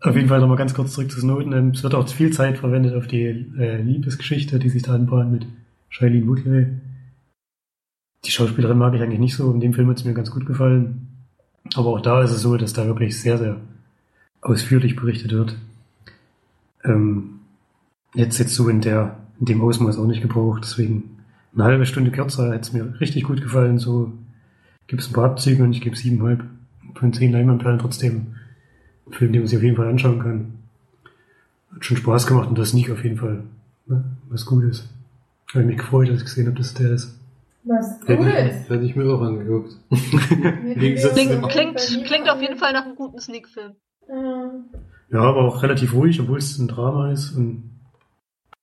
Auf 0.00 0.16
jeden 0.16 0.28
Fall 0.28 0.40
nochmal 0.40 0.56
ganz 0.56 0.74
kurz 0.74 0.94
zurück 0.94 1.12
zu 1.12 1.20
Snowden. 1.20 1.52
Ähm, 1.52 1.70
Es 1.70 1.84
wird 1.84 1.94
auch 1.94 2.08
viel 2.08 2.32
Zeit 2.32 2.58
verwendet 2.58 2.96
auf 2.96 3.06
die 3.06 3.22
äh, 3.22 3.80
Liebesgeschichte, 3.80 4.58
die 4.58 4.68
sich 4.68 4.82
da 4.82 4.94
anbahnt 4.94 5.30
mit 5.30 5.46
Shailene 5.90 6.26
Woodley. 6.26 6.66
Die 8.24 8.30
Schauspielerin 8.32 8.78
mag 8.78 8.94
ich 8.94 9.00
eigentlich 9.00 9.20
nicht 9.20 9.36
so. 9.36 9.52
In 9.52 9.60
dem 9.60 9.74
Film 9.74 9.88
hat 9.90 9.98
es 9.98 10.04
mir 10.04 10.12
ganz 10.14 10.32
gut 10.32 10.44
gefallen. 10.44 11.11
Aber 11.74 11.90
auch 11.90 12.00
da 12.00 12.22
ist 12.22 12.32
es 12.32 12.42
so, 12.42 12.56
dass 12.56 12.72
da 12.72 12.86
wirklich 12.86 13.20
sehr, 13.20 13.38
sehr 13.38 13.56
ausführlich 14.40 14.96
berichtet 14.96 15.32
wird. 15.32 15.56
Ähm, 16.84 17.40
jetzt 18.14 18.38
jetzt 18.38 18.54
so 18.54 18.68
in 18.68 18.80
der 18.80 19.16
in 19.40 19.46
dem 19.46 19.62
Ausmaß 19.62 19.98
auch 19.98 20.06
nicht 20.06 20.22
gebraucht. 20.22 20.62
Deswegen 20.64 21.18
eine 21.54 21.64
halbe 21.64 21.86
Stunde 21.86 22.10
kürzer 22.10 22.52
hätte 22.52 22.60
es 22.60 22.72
mir 22.72 23.00
richtig 23.00 23.24
gut 23.24 23.42
gefallen. 23.42 23.78
So 23.78 24.12
gibt 24.86 25.02
es 25.02 25.08
ein 25.08 25.14
paar 25.14 25.24
Abzüge 25.24 25.62
und 25.62 25.72
ich 25.72 25.80
gebe 25.80 25.96
siebeneinhalb 25.96 26.44
von 26.94 27.12
zehn 27.12 27.32
Leinwandperlen 27.32 27.78
trotzdem. 27.78 28.34
Ein 29.06 29.12
Film, 29.12 29.32
den 29.32 29.42
man 29.42 29.48
sich 29.48 29.56
auf 29.56 29.64
jeden 29.64 29.76
Fall 29.76 29.88
anschauen 29.88 30.20
kann. 30.20 30.52
Hat 31.74 31.84
schon 31.84 31.96
Spaß 31.96 32.26
gemacht 32.26 32.48
und 32.48 32.58
das 32.58 32.70
Sneak 32.70 32.90
auf 32.90 33.02
jeden 33.02 33.16
Fall 33.16 33.42
ne, 33.86 34.04
was 34.28 34.46
Gutes. 34.46 34.88
Habe 35.52 35.64
mich 35.64 35.78
gefreut, 35.78 36.08
als 36.08 36.20
ich 36.20 36.26
gesehen 36.26 36.46
habe, 36.46 36.56
dass 36.56 36.74
der 36.74 36.92
ist. 36.92 37.18
Was 37.64 38.00
Hätte 38.06 38.20
cool 38.22 38.28
ich, 38.28 38.50
ist. 38.50 38.70
hätte 38.70 38.84
ich 38.84 38.96
mir 38.96 39.04
auch 39.14 39.20
angeguckt. 39.22 39.76
Klingt, 40.74 41.48
klingt, 41.48 42.04
klingt 42.06 42.30
auf 42.30 42.40
jeden 42.40 42.56
Fall 42.56 42.72
nach 42.72 42.84
einem 42.84 42.96
guten 42.96 43.20
Sneak-Film. 43.20 43.72
Ja. 44.08 44.50
Ja, 45.10 45.20
aber 45.20 45.44
auch 45.44 45.62
relativ 45.62 45.94
ruhig, 45.94 46.20
obwohl 46.20 46.38
es 46.38 46.58
ein 46.58 46.68
Drama 46.68 47.12
ist. 47.12 47.36
Und 47.36 47.70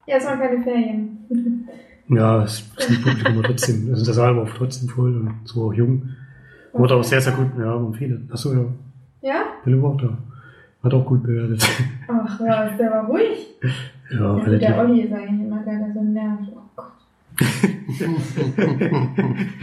Ja, 0.08 0.18
es 0.18 0.26
waren 0.26 0.40
keine 0.40 0.64
Ferien. 0.64 1.18
ja, 2.10 2.40
das 2.42 2.62
Publikum 2.62 3.36
war 3.38 3.44
trotzdem, 3.44 3.90
also 3.92 4.04
der 4.04 4.14
Saal 4.16 4.36
war 4.36 4.46
trotzdem 4.48 4.90
voll 4.90 5.16
und 5.16 5.42
so 5.46 5.66
auch 5.70 5.74
jung. 5.74 6.10
Wurde 6.74 6.96
auch 6.96 7.04
sehr, 7.04 7.22
sehr 7.22 7.34
gut, 7.34 7.52
ja, 7.58 7.66
waren 7.66 7.94
viele. 7.94 8.22
Achso, 8.32 8.54
ja, 8.54 8.66
Ja? 9.22 9.42
Philipp 9.64 9.82
war 9.82 9.92
auch 9.92 10.02
da. 10.02 10.18
Hat 10.84 10.94
auch 10.94 11.06
gut 11.06 11.24
bewertet. 11.24 11.64
Ach 12.08 12.40
was, 12.40 12.78
der 12.78 12.92
war 12.92 13.06
ruhig. 13.06 13.48
Ja, 14.12 14.18
Ja, 14.18 14.36
der 14.44 14.46
relativ. 14.48 14.78
Olli 14.78 15.02
ist 15.02 15.14
eigentlich 15.14 15.46
immer 15.48 15.64
der, 15.64 15.78
der 15.80 15.94
so 15.94 16.02
nervt. 16.02 16.52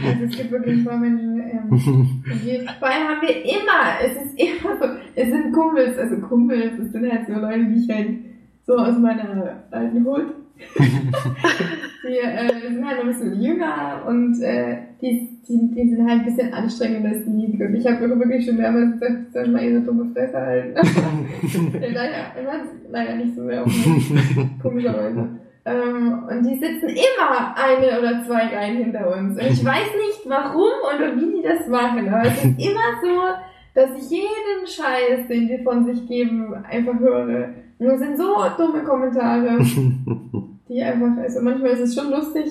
Also 0.05 0.25
es 0.25 0.37
gibt 0.37 0.51
wirklich 0.51 0.83
zwei 0.83 0.97
Menschen, 0.97 1.39
ähm, 1.39 1.79
zwei 2.79 2.91
haben 2.91 3.21
wir 3.21 3.45
immer, 3.45 3.99
es 4.03 4.11
ist 4.25 4.39
immer 4.39 4.77
so, 4.79 4.85
es 5.15 5.27
sind 5.29 5.51
Kumpels, 5.53 5.97
also 5.97 6.17
Kumpels, 6.17 6.79
es 6.79 6.91
sind 6.91 7.11
halt 7.11 7.27
so 7.27 7.33
Leute, 7.33 7.65
die 7.65 7.83
ich 7.83 7.89
halt 7.89 8.09
so 8.65 8.75
aus 8.77 8.97
meiner 8.97 9.63
alten 9.71 10.05
Hut. 10.05 10.25
die 10.77 12.17
äh, 12.17 12.71
sind 12.73 12.85
halt 12.85 12.99
ein 12.99 13.07
bisschen 13.07 13.39
jünger 13.39 14.03
und 14.07 14.41
äh, 14.41 14.77
die, 15.01 15.37
die, 15.47 15.69
die 15.75 15.89
sind 15.89 16.09
halt 16.09 16.21
ein 16.21 16.25
bisschen 16.25 16.51
anstrengender 16.51 17.13
die. 17.23 17.61
Und 17.61 17.75
ich 17.75 17.85
habe 17.85 18.09
wirklich 18.19 18.45
schon 18.45 18.57
mehrmals 18.57 18.99
gesagt, 18.99 19.33
soll 19.33 19.47
mal 19.49 19.63
ihre 19.63 19.81
dumme 19.81 20.05
Fresse 20.13 20.35
halten. 20.35 20.73
leider, 21.93 22.33
leider 22.89 23.15
nicht 23.17 23.35
so 23.35 23.45
sehr 23.45 23.63
auf 23.63 23.67
mich, 23.67 24.11
komischerweise. 24.61 25.29
Ähm, 25.67 26.23
und 26.29 26.43
die 26.43 26.55
sitzen 26.55 26.87
immer 26.87 27.53
eine 27.57 27.99
oder 27.99 28.23
zwei 28.25 28.47
Reihen 28.55 28.77
hinter 28.77 29.13
uns. 29.13 29.33
Und 29.33 29.47
ich 29.47 29.65
weiß 29.65 29.89
nicht 29.97 30.21
warum 30.25 30.71
oder 30.95 31.13
wie 31.17 31.37
die 31.37 31.43
das 31.43 31.67
machen, 31.67 32.07
aber 32.07 32.23
es 32.23 32.37
ist 32.37 32.43
immer 32.57 33.01
so, 33.01 33.19
dass 33.73 33.89
ich 33.97 34.09
jeden 34.09 34.65
Scheiß, 34.65 35.27
den 35.27 35.47
die 35.49 35.61
von 35.63 35.85
sich 35.85 36.07
geben, 36.07 36.53
einfach 36.63 36.97
höre. 36.97 37.49
Und 37.79 37.85
das 37.85 37.99
sind 37.99 38.17
so 38.17 38.33
dumme 38.57 38.81
Kommentare, 38.83 39.57
die 40.69 40.81
einfach, 40.81 41.21
also 41.21 41.41
manchmal 41.41 41.71
ist 41.71 41.81
es 41.81 41.95
schon 41.95 42.11
lustig, 42.11 42.47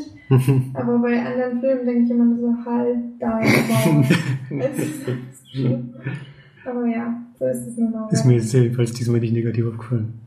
aber 0.74 0.98
bei 0.98 1.18
anderen 1.18 1.58
Filmen 1.58 1.86
denke 1.86 2.02
ich 2.04 2.10
immer 2.10 2.24
nur 2.24 2.36
so, 2.38 2.70
halt. 2.70 2.96
Es 4.50 5.50
schlimm. 5.50 5.94
Aber 6.64 6.86
ja, 6.86 7.14
so 7.38 7.46
ist 7.46 7.66
es 7.66 7.76
nun 7.78 7.92
mal. 7.92 8.08
Ist 8.10 8.24
mir 8.24 8.34
jetzt 8.34 8.52
jedenfalls 8.52 8.92
diesmal 8.92 9.20
nicht 9.20 9.32
negativ 9.32 9.66
aufgefallen. 9.66 10.20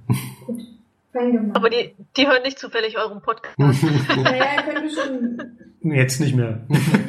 gut. 0.45 0.68
Fein. 1.11 1.51
Aber 1.53 1.69
die, 1.69 1.95
die 2.17 2.27
hören 2.27 2.43
nicht 2.43 2.59
zufällig 2.59 2.97
euren 2.97 3.21
Podcast. 3.21 3.57
naja, 3.57 4.61
könnte 4.63 4.89
schon 4.89 5.39
Jetzt 5.81 6.19
nicht 6.19 6.35
mehr. 6.35 6.59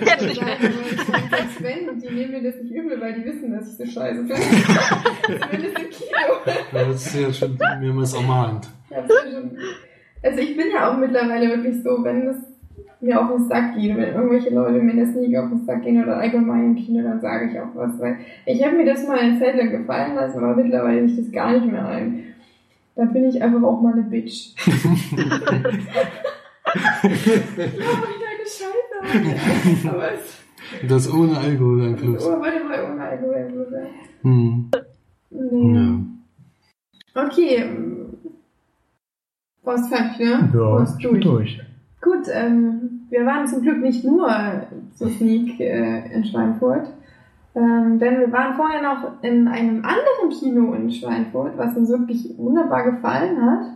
Jetzt 0.04 0.22
nicht 0.22 0.44
mehr. 0.44 0.56
selbst 0.60 1.62
wenn, 1.62 1.98
die 1.98 2.14
nehmen 2.14 2.30
mir 2.30 2.42
das 2.42 2.62
nicht 2.62 2.72
übel, 2.72 3.00
weil 3.00 3.14
die 3.14 3.24
wissen, 3.24 3.52
dass 3.52 3.68
ich 3.68 3.76
so 3.76 4.00
scheiße 4.00 4.20
finde. 4.20 4.34
Zumindest 5.26 5.78
im 5.78 5.90
Kino. 5.90 6.54
Das 6.72 7.06
ist 7.06 7.20
ja 7.20 7.32
schon 7.32 7.58
mehrmals. 7.80 8.14
Ich 8.14 8.96
hab's 8.96 9.08
ja 9.08 9.30
schon. 9.32 9.58
Also 10.22 10.38
ich 10.38 10.56
bin 10.56 10.66
ja 10.72 10.90
auch 10.90 10.96
mittlerweile 10.98 11.48
wirklich 11.48 11.82
so, 11.82 12.04
wenn 12.04 12.26
das 12.26 12.36
mir 13.00 13.20
auf 13.20 13.28
den 13.28 13.48
Sack 13.48 13.74
geht, 13.74 13.96
wenn 13.96 14.14
irgendwelche 14.14 14.50
Leute 14.50 14.78
mir 14.78 15.04
das 15.04 15.14
nicht 15.16 15.36
auf 15.36 15.48
den 15.48 15.64
Sack 15.64 15.82
gehen 15.82 16.02
oder 16.02 16.18
allgemein 16.18 16.66
im 16.66 16.76
Kino, 16.76 17.02
dann 17.02 17.20
sage 17.20 17.50
ich 17.50 17.58
auch 17.58 17.74
was, 17.74 17.98
weil 17.98 18.18
ich 18.46 18.64
habe 18.64 18.76
mir 18.76 18.84
das 18.84 19.06
mal 19.08 19.18
eine 19.18 19.40
Zeit 19.40 19.56
lang 19.56 19.70
gefallen 19.70 20.14
lassen, 20.14 20.38
aber 20.38 20.62
mittlerweile 20.62 21.00
ich 21.00 21.16
das 21.16 21.32
gar 21.32 21.52
nicht 21.52 21.66
mehr 21.66 21.86
ein. 21.88 22.29
Da 23.00 23.06
bin 23.06 23.24
ich 23.30 23.42
einfach 23.42 23.62
auch 23.62 23.80
mal 23.80 23.94
eine 23.94 24.02
Bitch. 24.02 24.52
Ja, 24.66 24.74
ich 27.06 27.32
eine 27.32 28.44
Scheiße. 28.44 29.88
Aber 29.88 30.08
Das 30.86 31.10
ohne 31.10 31.38
Alkoholeinfluss. 31.38 32.26
oh, 32.26 32.38
warte 32.40 32.62
mal, 32.62 32.92
ohne 32.92 33.02
Alkohol. 33.02 33.88
Hm. 34.20 34.70
Nee. 35.30 35.74
Ja. 37.14 37.24
Okay. 37.24 37.64
War's 39.62 39.88
fertig, 39.88 40.18
ne? 40.18 40.50
Ja, 40.52 40.82
ich 40.98 41.10
bin 41.10 41.20
durch. 41.22 41.58
Gut, 42.02 42.26
ähm, 42.30 43.06
wir 43.08 43.24
waren 43.24 43.46
zum 43.46 43.62
Glück 43.62 43.80
nicht 43.80 44.04
nur 44.04 44.28
zu 44.94 45.08
Sneak 45.08 45.58
äh, 45.58 46.12
in 46.12 46.22
Schweinfurt, 46.26 46.86
ähm, 47.54 47.98
denn 47.98 48.20
wir 48.20 48.30
waren 48.32 48.54
vorher 48.54 48.82
noch 48.82 49.22
in 49.22 49.48
einem 49.48 49.84
anderen 49.84 50.30
Kino 50.38 50.72
in 50.74 50.90
Schweinfurt, 50.90 51.56
was 51.58 51.76
uns 51.76 51.88
wirklich 51.88 52.32
wunderbar 52.36 52.90
gefallen 52.92 53.40
hat. 53.42 53.66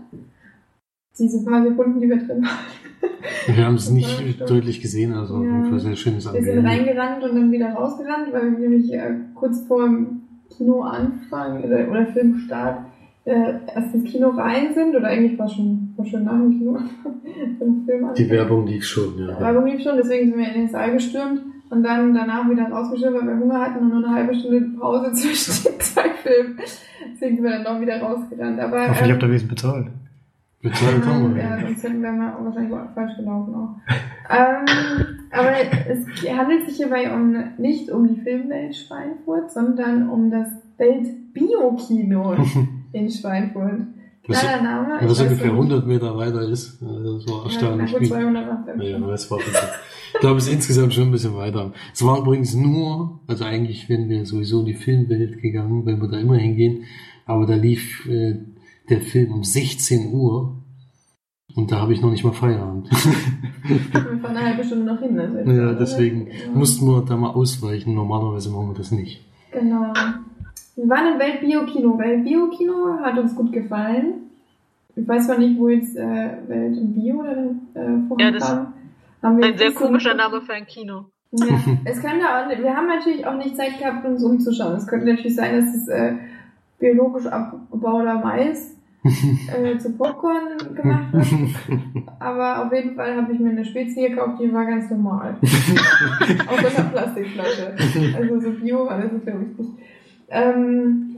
Diese 1.19 1.45
paar 1.45 1.63
Sekunden, 1.63 2.01
die 2.01 2.09
wir 2.09 2.17
drin 2.17 2.43
waren. 2.45 3.57
Wir 3.57 3.67
haben 3.67 3.75
es 3.75 3.91
nicht 3.91 4.41
deutlich 4.49 4.81
gesehen, 4.81 5.13
also 5.13 5.37
auf 5.37 5.45
Ja. 5.45 5.51
jeden 5.51 5.71
Fall 5.71 5.79
sehr 5.79 5.97
schönes 5.97 6.33
Wir 6.33 6.43
sind 6.43 6.67
reingerannt 6.67 7.23
und 7.23 7.35
dann 7.37 7.53
wieder 7.53 7.71
rausgerannt, 7.73 8.33
weil 8.33 8.53
wir 8.53 8.59
nämlich 8.59 8.93
äh, 8.93 9.11
kurz 9.35 9.61
vor 9.67 9.85
dem 9.85 10.23
Kinoanfang 10.57 11.63
oder, 11.63 11.89
oder 11.91 12.07
Filmstart 12.07 12.79
äh, 13.25 13.53
erst 13.75 13.95
ins 13.95 14.11
Kino 14.11 14.31
rein 14.31 14.75
sind, 14.75 14.95
oder 14.95 15.09
eigentlich 15.09 15.39
war 15.39 15.49
schon, 15.49 15.93
war 15.97 16.05
schon 16.05 16.25
nach 16.25 16.33
dem 16.39 16.59
Kino 16.59 16.79
zum 17.59 17.85
Filmanfang. 17.87 18.15
Die 18.17 18.31
Werbung 18.31 18.67
lief 18.67 18.85
schon, 18.85 19.17
Die 19.17 19.23
ja. 19.25 19.41
Werbung 19.41 19.67
lief 19.67 19.83
schon, 19.83 19.97
deswegen 19.97 20.31
sind 20.31 20.39
wir 20.39 20.49
in 20.49 20.55
den 20.63 20.69
Saal 20.69 20.93
gestürmt 20.93 21.41
und 21.71 21.83
dann 21.83 22.15
danach 22.15 22.49
wieder 22.49 22.69
rausgestürmt, 22.69 23.17
weil 23.17 23.27
wir 23.29 23.39
Hunger 23.39 23.61
hatten 23.61 23.79
und 23.79 23.89
nur 23.89 24.05
eine 24.07 24.15
halbe 24.15 24.35
Stunde 24.35 24.61
Pause 24.79 25.13
zwischen 25.15 25.65
den 25.73 25.81
zwei 25.81 26.11
Filmen. 26.23 26.59
Deswegen 27.13 27.37
sind 27.37 27.45
wir 27.45 27.51
dann 27.51 27.63
noch 27.63 27.81
wieder 27.81 28.01
rausgerannt. 28.01 28.61
Aber 28.61 28.81
Hoffentlich 28.89 29.03
ähm, 29.09 29.13
habt 29.13 29.23
ihr 29.23 29.31
wesentlich 29.31 29.49
bezahlt. 29.49 29.87
Bezahlen 30.63 31.03
kann 31.03 31.23
man. 31.23 31.37
ja, 31.37 31.57
Ja. 31.59 31.67
sonst 31.67 31.83
hätten 31.85 32.03
wir 32.03 32.13
mal 32.13 32.35
wahrscheinlich 32.41 32.75
falsch 32.95 33.17
gelaufen 33.17 33.55
auch. 33.55 33.77
ähm, 34.31 34.65
aber 35.31 35.51
es 35.91 36.07
handelt 36.39 36.67
sich 36.67 36.77
hierbei 36.79 37.13
um, 37.15 37.37
nicht 37.59 37.91
um 37.91 38.07
die 38.07 38.21
Filmwelt 38.21 38.75
Schweinfurt, 38.75 39.53
sondern 39.53 40.09
um 40.09 40.31
das 40.31 40.49
Welt-Bio-Kino 40.79 42.37
in 42.93 43.11
Schweinfurt. 43.11 43.81
Was, 44.27 44.41
Kleiner 44.41 44.63
Name. 44.63 44.95
was 45.03 45.11
weiß 45.11 45.21
ungefähr 45.23 45.47
noch 45.53 45.63
nicht. 45.65 45.73
100 45.73 45.87
Meter 45.87 46.17
weiter 46.17 46.49
ist. 46.49 46.81
Ja, 46.81 46.89
Das 46.89 47.27
war 47.29 47.37
Ja, 47.39 47.45
erstaunlich. 47.45 47.91
na 47.93 47.99
gut, 47.99 48.01
wie- 48.01 48.09
200 48.11 48.47
macht 48.49 48.69
er 48.69 48.83
Ja, 48.83 48.99
das 48.99 49.31
war. 49.31 49.39
Ich 49.39 50.21
glaube, 50.21 50.39
es 50.39 50.47
ist 50.47 50.53
insgesamt 50.55 50.95
schon 50.95 51.05
ein 51.05 51.11
bisschen 51.11 51.35
weiter. 51.37 51.73
Es 51.93 52.05
war 52.07 52.19
übrigens 52.19 52.55
nur, 52.55 53.21
also 53.27 53.45
eigentlich 53.45 53.89
wären 53.89 54.09
wir 54.09 54.25
sowieso 54.25 54.61
in 54.61 54.67
die 54.67 54.75
Filmwelt 54.75 55.43
gegangen, 55.43 55.85
weil 55.85 56.01
wir 56.01 56.09
da 56.09 56.19
immer 56.19 56.37
hingehen, 56.37 56.85
aber 57.27 57.45
da 57.47 57.55
lief 57.55 58.07
äh, 58.09 58.37
der 58.89 59.01
Film 59.03 59.33
um 59.33 59.45
16 59.45 60.13
Uhr 60.13 60.57
und 61.57 61.71
da 61.71 61.81
habe 61.81 61.93
ich 61.93 62.01
noch 62.01 62.11
nicht 62.11 62.25
mal 62.25 62.33
Feierabend. 62.33 62.89
Wir 62.91 63.79
fahren 64.21 64.37
eine 64.37 64.41
halbe 64.47 64.65
Stunde 64.65 64.85
noch 64.87 65.01
hin. 65.01 65.19
Also 65.19 65.39
ja, 65.51 65.73
deswegen 65.75 66.29
Ja. 66.29 66.33
mussten 66.55 66.87
wir 66.87 67.03
da 67.03 67.17
mal 67.17 67.31
ausweichen. 67.31 67.95
Normalerweise 67.95 68.51
machen 68.51 68.69
wir 68.69 68.75
das 68.75 68.91
nicht. 68.91 69.23
Genau. 69.53 69.93
Wir 70.77 70.89
waren 70.89 71.15
im 71.15 71.19
Welt-Bio-Kino. 71.19 71.99
Welt-Bio-Kino 71.99 72.99
hat 73.01 73.19
uns 73.19 73.35
gut 73.35 73.53
gefallen. 73.53 74.31
Ich 74.97 75.07
weiß 75.07 75.27
zwar 75.27 75.39
nicht, 75.39 75.59
wo 75.59 75.69
jetzt 75.69 75.97
äh, 75.97 76.37
Welt 76.47 76.77
und 76.77 76.95
Bio 76.95 77.21
oder 77.21 77.55
äh, 77.75 78.09
vorher 78.09 78.27
Ja, 78.27 78.33
das. 78.33 78.51
Haben 79.23 79.39
wir 79.39 79.47
Ein 79.47 79.59
sehr 79.59 79.73
komischer 79.73 80.15
Name 80.15 80.43
für 80.43 80.53
ein 80.53 80.67
Kino. 80.67 81.07
Ja, 81.33 81.47
es 81.85 82.01
könnte 82.01 82.27
auch, 82.27 82.49
wir 82.49 82.77
haben 82.77 82.87
natürlich 82.87 83.27
auch 83.27 83.37
nicht 83.37 83.57
Zeit 83.57 83.79
gehabt, 83.79 84.05
uns 84.05 84.23
umzuschauen. 84.23 84.77
Es 84.77 84.87
könnte 84.87 85.07
natürlich 85.07 85.35
sein, 85.35 85.61
dass 85.61 85.75
es 85.75 85.89
äh, 85.89 86.15
biologisch 86.79 87.27
abbauter 87.27 88.21
Mais 88.23 88.77
äh, 89.05 89.79
zu 89.79 89.93
Popcorn 89.97 90.59
gemacht 90.75 91.13
wird. 91.13 91.55
Aber 92.21 92.65
auf 92.67 92.73
jeden 92.73 92.95
Fall 92.95 93.17
habe 93.17 93.33
ich 93.33 93.41
mir 93.41 93.51
eine 93.51 93.65
Spezie 93.65 94.09
gekauft, 94.09 94.41
die 94.41 94.53
war 94.53 94.67
ganz 94.67 94.91
normal. 94.91 95.37
Auch 95.43 96.59
in 96.59 96.67
einer 96.67 96.91
Plastikflasche. 96.91 97.75
Also 98.17 98.41
so 98.41 98.51
Bio 98.51 98.87
war 98.87 99.01
das 99.01 99.13
ist 99.13 99.25
glaube 99.25 99.47
ich 99.51 99.59
nicht. 99.59 99.73
Ähm, 100.29 101.17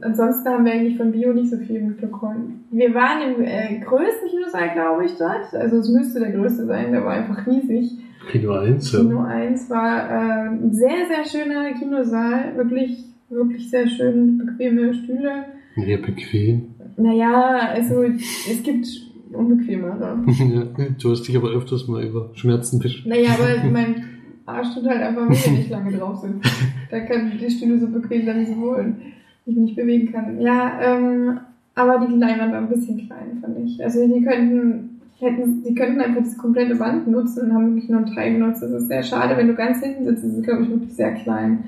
ansonsten 0.00 0.48
haben 0.48 0.64
wir 0.64 0.72
eigentlich 0.72 0.96
von 0.96 1.12
Bio 1.12 1.32
nicht 1.32 1.50
so 1.50 1.56
viel 1.58 1.82
mitbekommen. 1.82 2.64
Wir 2.70 2.94
waren 2.94 3.34
im 3.34 3.42
äh, 3.42 3.80
größten 3.80 4.28
Kinosaal, 4.28 4.72
glaube 4.72 5.04
ich, 5.06 5.16
dort. 5.16 5.54
Also 5.54 5.78
es 5.78 5.88
müsste 5.88 6.20
der 6.20 6.32
größte 6.32 6.66
sein, 6.66 6.92
der 6.92 7.04
war 7.04 7.12
einfach 7.12 7.46
riesig. 7.46 7.92
Kino 8.30 8.52
1, 8.52 8.92
ja. 8.92 9.00
Kino 9.00 9.20
1 9.20 9.70
war 9.70 10.10
äh, 10.10 10.48
ein 10.48 10.72
sehr, 10.72 11.06
sehr 11.08 11.24
schöner 11.24 11.72
Kinosaal. 11.74 12.56
Wirklich, 12.56 13.04
wirklich 13.28 13.70
sehr 13.70 13.86
schön 13.86 14.38
bequeme 14.38 14.94
Stühle. 14.94 15.44
Ja, 15.76 15.96
bequem. 15.98 16.74
Naja, 16.96 17.70
also 17.72 18.02
es 18.02 18.62
gibt 18.62 18.86
unbequemere. 19.32 20.24
Ja, 20.26 20.86
du 21.00 21.10
hast 21.10 21.26
dich 21.26 21.36
aber 21.36 21.50
öfters 21.50 21.88
mal 21.88 22.04
über 22.04 22.30
Schmerzen 22.34 22.78
beschwert. 22.78 23.06
Naja, 23.06 23.30
aber 23.38 23.68
mein 23.70 24.04
Arsch 24.46 24.74
tut 24.74 24.86
halt 24.86 25.02
einfach 25.02 25.28
weh, 25.28 25.46
wenn 25.46 25.60
ich 25.60 25.70
lange 25.70 25.92
drauf 25.98 26.20
sind. 26.20 26.44
Da 26.90 27.00
können 27.00 27.38
die 27.38 27.50
Stühle 27.50 27.78
so 27.78 27.88
bequem 27.88 28.26
sein, 28.26 28.40
wie 28.40 28.46
sie 28.46 28.60
wollen. 28.60 28.96
Ich 29.46 29.54
mich 29.54 29.64
nicht 29.64 29.76
bewegen 29.76 30.12
kann. 30.12 30.40
Ja, 30.40 30.80
ähm, 30.80 31.40
aber 31.74 32.06
die 32.06 32.14
Leinwand 32.14 32.52
war 32.52 32.60
ein 32.60 32.68
bisschen 32.68 33.06
klein, 33.06 33.38
fand 33.40 33.58
ich. 33.58 33.82
Also 33.82 34.06
die 34.06 34.22
könnten, 34.22 35.00
hätten, 35.18 35.62
die 35.62 35.74
könnten 35.74 36.00
einfach 36.00 36.22
das 36.22 36.38
komplette 36.38 36.76
Band 36.76 37.08
nutzen 37.08 37.46
und 37.46 37.54
haben 37.54 37.74
wirklich 37.74 37.90
nur 37.90 38.00
ein 38.00 38.14
Teil 38.14 38.34
genutzt. 38.34 38.62
Das 38.62 38.70
ist 38.70 38.88
sehr 38.88 39.02
schade, 39.02 39.36
wenn 39.36 39.48
du 39.48 39.54
ganz 39.54 39.82
hinten 39.82 40.04
sitzt, 40.04 40.24
das 40.24 40.32
ist, 40.32 40.44
glaube 40.44 40.62
ich, 40.62 40.70
wirklich 40.70 40.94
sehr 40.94 41.12
klein. 41.14 41.64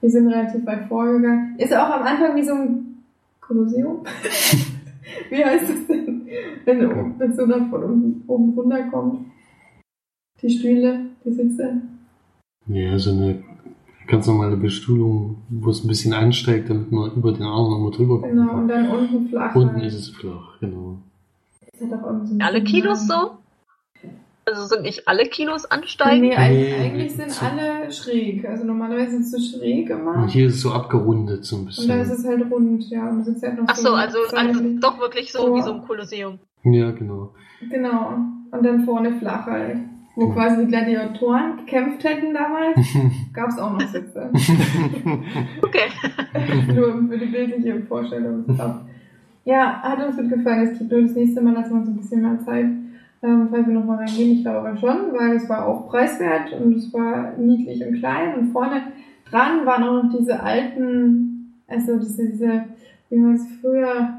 Wir 0.00 0.10
sind 0.10 0.28
relativ 0.28 0.66
weit 0.66 0.86
vorgegangen. 0.86 1.54
Ist 1.58 1.74
auch 1.74 1.90
am 1.90 2.02
Anfang 2.02 2.36
wie 2.36 2.42
so 2.42 2.54
ein 2.54 2.98
Kolosseum. 3.40 4.00
wie 5.30 5.44
heißt 5.44 5.68
das 5.68 5.86
denn? 5.86 6.26
Wenn, 6.64 7.18
wenn 7.18 7.32
so 7.32 7.46
nach 7.46 7.70
von 7.70 7.84
unten, 7.84 8.22
oben 8.26 8.50
runterkommt. 8.50 9.26
Die 10.42 10.50
Stühle, 10.50 11.06
die 11.24 11.32
Sitze. 11.32 11.80
Ja, 12.66 12.98
so 12.98 13.10
eine 13.10 13.42
ganz 14.06 14.26
normale 14.26 14.56
Bestuhlung, 14.56 15.36
wo 15.48 15.70
es 15.70 15.84
ein 15.84 15.88
bisschen 15.88 16.12
ansteigt, 16.12 16.70
damit 16.70 16.92
man 16.92 17.12
über 17.12 17.32
den 17.32 17.42
Arm 17.42 17.70
nochmal 17.70 17.90
drüber 17.90 18.20
kommen 18.20 18.36
Genau, 18.36 18.52
und 18.54 18.68
dann 18.68 18.88
unten 18.90 19.28
flach. 19.28 19.54
Unten 19.54 19.80
ist 19.80 19.94
es 19.94 20.08
flach, 20.10 20.58
genau. 20.60 20.98
Das 21.78 21.90
hat 21.90 22.02
auch 22.02 22.06
irgendwie 22.06 22.34
so 22.34 22.38
Alle 22.40 22.62
Kinos 22.64 23.06
so? 23.06 23.30
Also 24.46 24.66
sind 24.66 24.82
nicht 24.82 25.08
alle 25.08 25.24
Kinos 25.24 25.64
ansteigend? 25.64 26.28
Nee, 26.28 26.36
eigentlich, 26.36 26.68
Nee, 26.68 26.74
eigentlich 26.84 27.12
sind 27.16 27.30
so- 27.30 27.46
alle 27.46 27.90
schräg. 27.90 28.46
Also 28.46 28.64
normalerweise 28.66 29.12
sind 29.12 29.24
sie 29.24 29.38
so 29.38 29.58
schräg 29.58 29.88
Und 29.88 30.00
immer. 30.00 30.26
hier 30.26 30.46
ist 30.48 30.56
es 30.56 30.60
so 30.60 30.70
abgerundet 30.72 31.46
so 31.46 31.56
ein 31.56 31.60
Und 31.60 31.66
da 31.88 31.94
ist 32.02 32.10
bisschen. 32.10 32.12
es 32.12 32.24
halt 32.26 32.52
rund, 32.52 32.90
ja. 32.90 33.08
Und 33.08 33.24
sitzt 33.24 33.42
halt 33.42 33.56
noch 33.58 33.64
Ach 33.68 33.74
so, 33.76 33.94
also, 33.94 34.18
also 34.18 34.36
seitlich. 34.58 34.80
doch 34.80 34.98
wirklich 35.00 35.32
so 35.32 35.48
Oh. 35.50 35.54
wie 35.56 35.62
so 35.62 35.72
ein 35.72 35.82
Kolosseum. 35.86 36.38
Ja, 36.62 36.90
genau. 36.90 37.30
Genau. 37.70 38.16
Und 38.50 38.62
dann 38.64 38.84
vorne 38.84 39.12
flach 39.18 39.46
halt. 39.46 39.78
Wo 40.16 40.28
quasi 40.28 40.64
die 40.64 40.68
Gladiatoren 40.68 41.56
gekämpft 41.56 42.04
hätten 42.04 42.32
damals, 42.34 42.78
gab 43.32 43.48
es 43.48 43.58
auch 43.58 43.72
noch 43.72 43.80
Sitze. 43.80 44.30
Okay. 45.62 45.88
Nur 46.74 47.08
für 47.08 47.18
die 47.18 47.26
bildliche 47.26 47.80
Vorstellung. 47.82 48.44
Ja, 49.44 49.82
hat 49.82 50.06
uns 50.06 50.16
gut 50.16 50.30
gefallen. 50.30 50.68
Es 50.68 50.78
gibt 50.78 50.90
nur 50.90 51.02
das 51.02 51.14
nächste 51.14 51.42
Mal, 51.42 51.52
lassen 51.52 51.70
wir 51.70 51.80
uns 51.80 51.88
ein 51.88 51.96
bisschen 51.96 52.22
mehr 52.22 52.38
Zeit, 52.44 52.66
ähm, 53.22 53.48
falls 53.50 53.66
wir 53.66 53.74
nochmal 53.74 53.98
reingehen. 53.98 54.32
Ich 54.32 54.42
glaube 54.42 54.60
aber 54.60 54.76
schon, 54.76 55.12
weil 55.12 55.36
es 55.36 55.48
war 55.48 55.66
auch 55.66 55.88
preiswert 55.88 56.52
und 56.52 56.76
es 56.76 56.92
war 56.94 57.36
niedlich 57.36 57.84
und 57.86 57.98
klein. 57.98 58.34
Und 58.36 58.52
vorne 58.52 58.82
dran 59.30 59.66
waren 59.66 59.82
auch 59.82 60.02
noch 60.04 60.18
diese 60.18 60.40
alten, 60.40 61.60
also 61.66 61.98
diese, 61.98 62.30
diese 62.30 62.64
wie 63.10 63.16
man 63.16 63.34
es 63.34 63.46
früher 63.60 64.14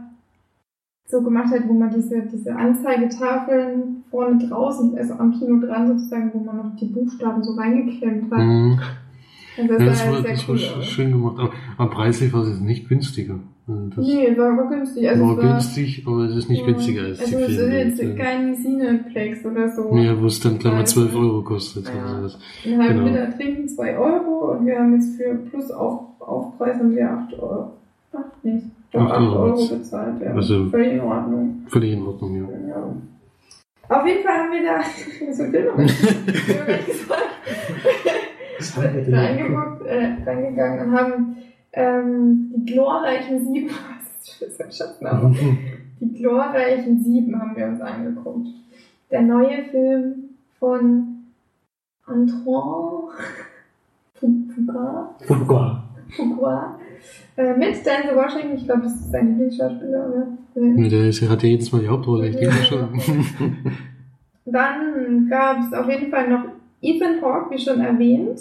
so 1.08 1.22
gemacht 1.22 1.54
hat, 1.54 1.68
wo 1.68 1.74
man 1.74 1.92
diese, 1.92 2.22
diese 2.22 2.56
Anzeigetafeln 2.56 4.05
vorne 4.16 4.48
draußen, 4.48 4.98
also 4.98 5.14
am 5.16 5.32
Kino 5.34 5.60
dran 5.66 5.88
sozusagen, 5.88 6.32
wo 6.34 6.40
man 6.40 6.58
noch 6.58 6.76
die 6.80 6.86
Buchstaben 6.86 7.44
so 7.44 7.54
reingeklemmt 7.54 8.32
hat. 8.32 8.40
Mhm. 8.40 8.80
Also 9.58 9.74
das 9.74 9.80
Ja, 9.82 9.86
das 9.88 10.08
war, 10.08 10.14
halt 10.16 10.30
das 10.30 10.50
cool 10.50 10.60
war 10.76 10.82
schön 10.82 11.12
gemacht. 11.12 11.36
Aber, 11.40 11.52
aber 11.78 11.90
preislich 11.90 12.34
war 12.34 12.42
es 12.44 12.50
jetzt 12.50 12.62
nicht 12.62 12.88
günstiger. 12.90 13.36
Also 13.68 13.82
Das 13.96 14.06
Nee, 14.06 14.38
war 14.38 14.54
aber 14.54 14.70
günstig. 14.70 15.10
Also 15.10 15.24
war 15.24 15.38
war, 15.38 15.44
günstig, 15.44 16.04
aber 16.06 16.24
es 16.26 16.36
ist 16.36 16.50
nicht 16.50 16.60
ja, 16.62 16.66
günstiger 16.68 17.04
als 17.04 17.20
Also 17.20 17.38
die 17.38 17.44
es 17.44 17.50
ist 17.58 18.00
jetzt 18.00 18.18
kein 18.18 18.56
Cineplex 18.56 19.46
oder 19.46 19.70
so. 19.70 19.96
Ja, 19.98 20.22
wo 20.22 20.26
es 20.28 20.40
dann 20.40 20.60
gleich 20.60 20.74
mal 20.74 20.80
Preis, 20.80 20.92
12 20.92 21.14
ne? 21.14 21.20
Euro 21.20 21.42
kostet. 21.42 21.86
Ja. 21.86 21.92
Oder 22.20 22.30
sowas. 22.30 22.40
Ein 22.66 22.80
halben 22.80 22.94
Genau. 23.06 23.08
Liter 23.08 23.38
trinken 23.38 23.68
2 23.68 23.98
Euro 23.98 24.52
und 24.54 24.66
wir 24.66 24.80
haben 24.80 24.94
jetzt 24.94 25.16
für 25.18 25.34
plus 25.50 25.72
auf, 25.72 26.00
Aufpreis 26.20 26.78
haben 26.78 26.96
wir 26.96 27.10
8 27.10 27.34
Euro. 27.40 27.72
Ach, 28.14 28.22
doch 28.92 29.02
Acht 29.02 29.12
8 29.12 29.22
Euro 29.22 29.40
Euro 29.44 29.68
bezahlt, 29.68 30.22
ja. 30.22 30.32
Also- 30.32 30.66
Völlig 30.70 30.94
in 30.94 31.02
Ordnung. 31.02 31.56
Völlig 31.68 31.92
in 31.94 32.04
Ordnung, 32.04 32.36
ja. 32.36 32.42
Ja. 32.70 32.84
Auf 33.88 34.06
jeden 34.06 34.24
Fall 34.24 34.38
haben 34.38 34.52
wir 34.52 34.64
da, 34.64 34.82
so 35.34 35.44
nicht 35.84 36.86
gesagt, 36.86 37.22
reingeguckt, 39.12 39.86
äh, 39.86 40.18
reingegangen 40.26 40.88
und 40.88 41.00
haben 41.00 41.38
ähm, 41.74 42.52
die 42.56 42.74
glorreichen 42.74 43.46
Sieben, 43.46 43.70
was 43.70 44.42
ist 44.42 44.60
das 44.60 44.78
Schatzname? 44.78 45.36
Die 46.00 46.14
glorreichen 46.14 47.04
Sieben 47.04 47.40
haben 47.40 47.56
wir 47.56 47.68
uns 47.68 47.82
angeguckt. 47.82 48.48
Der 49.12 49.22
neue 49.22 49.64
Film 49.66 50.30
von 50.60 51.26
Antoine 52.06 53.12
Fuqua, 54.16 55.16
Fuqua. 55.28 55.84
Fuqua 56.10 56.80
äh, 57.38 57.58
mit 57.58 57.86
Denzel 57.86 58.16
Washington. 58.16 58.58
Ich 58.58 58.66
glaube, 58.66 58.84
das 58.84 58.96
ist 58.96 59.12
sein 59.12 59.30
Lieblingsschauspieler, 59.30 60.08
oder? 60.08 60.28
Ja, 60.56 60.90
Der 60.90 61.30
hat 61.30 61.44
ja 61.44 61.50
jedes 61.50 61.72
Mal 61.72 61.82
die 61.82 61.90
Hauptrolle, 61.90 62.30
ich 62.30 62.38
denke 62.38 62.64
schon. 62.64 63.00
Dann 64.46 65.28
gab 65.30 65.60
es 65.60 65.74
auf 65.74 65.90
jeden 65.90 66.10
Fall 66.12 66.30
noch 66.30 66.46
Ethan 66.82 67.22
Hawke, 67.22 67.56
wie 67.56 67.60
schon 67.60 67.82
erwähnt, 67.82 68.40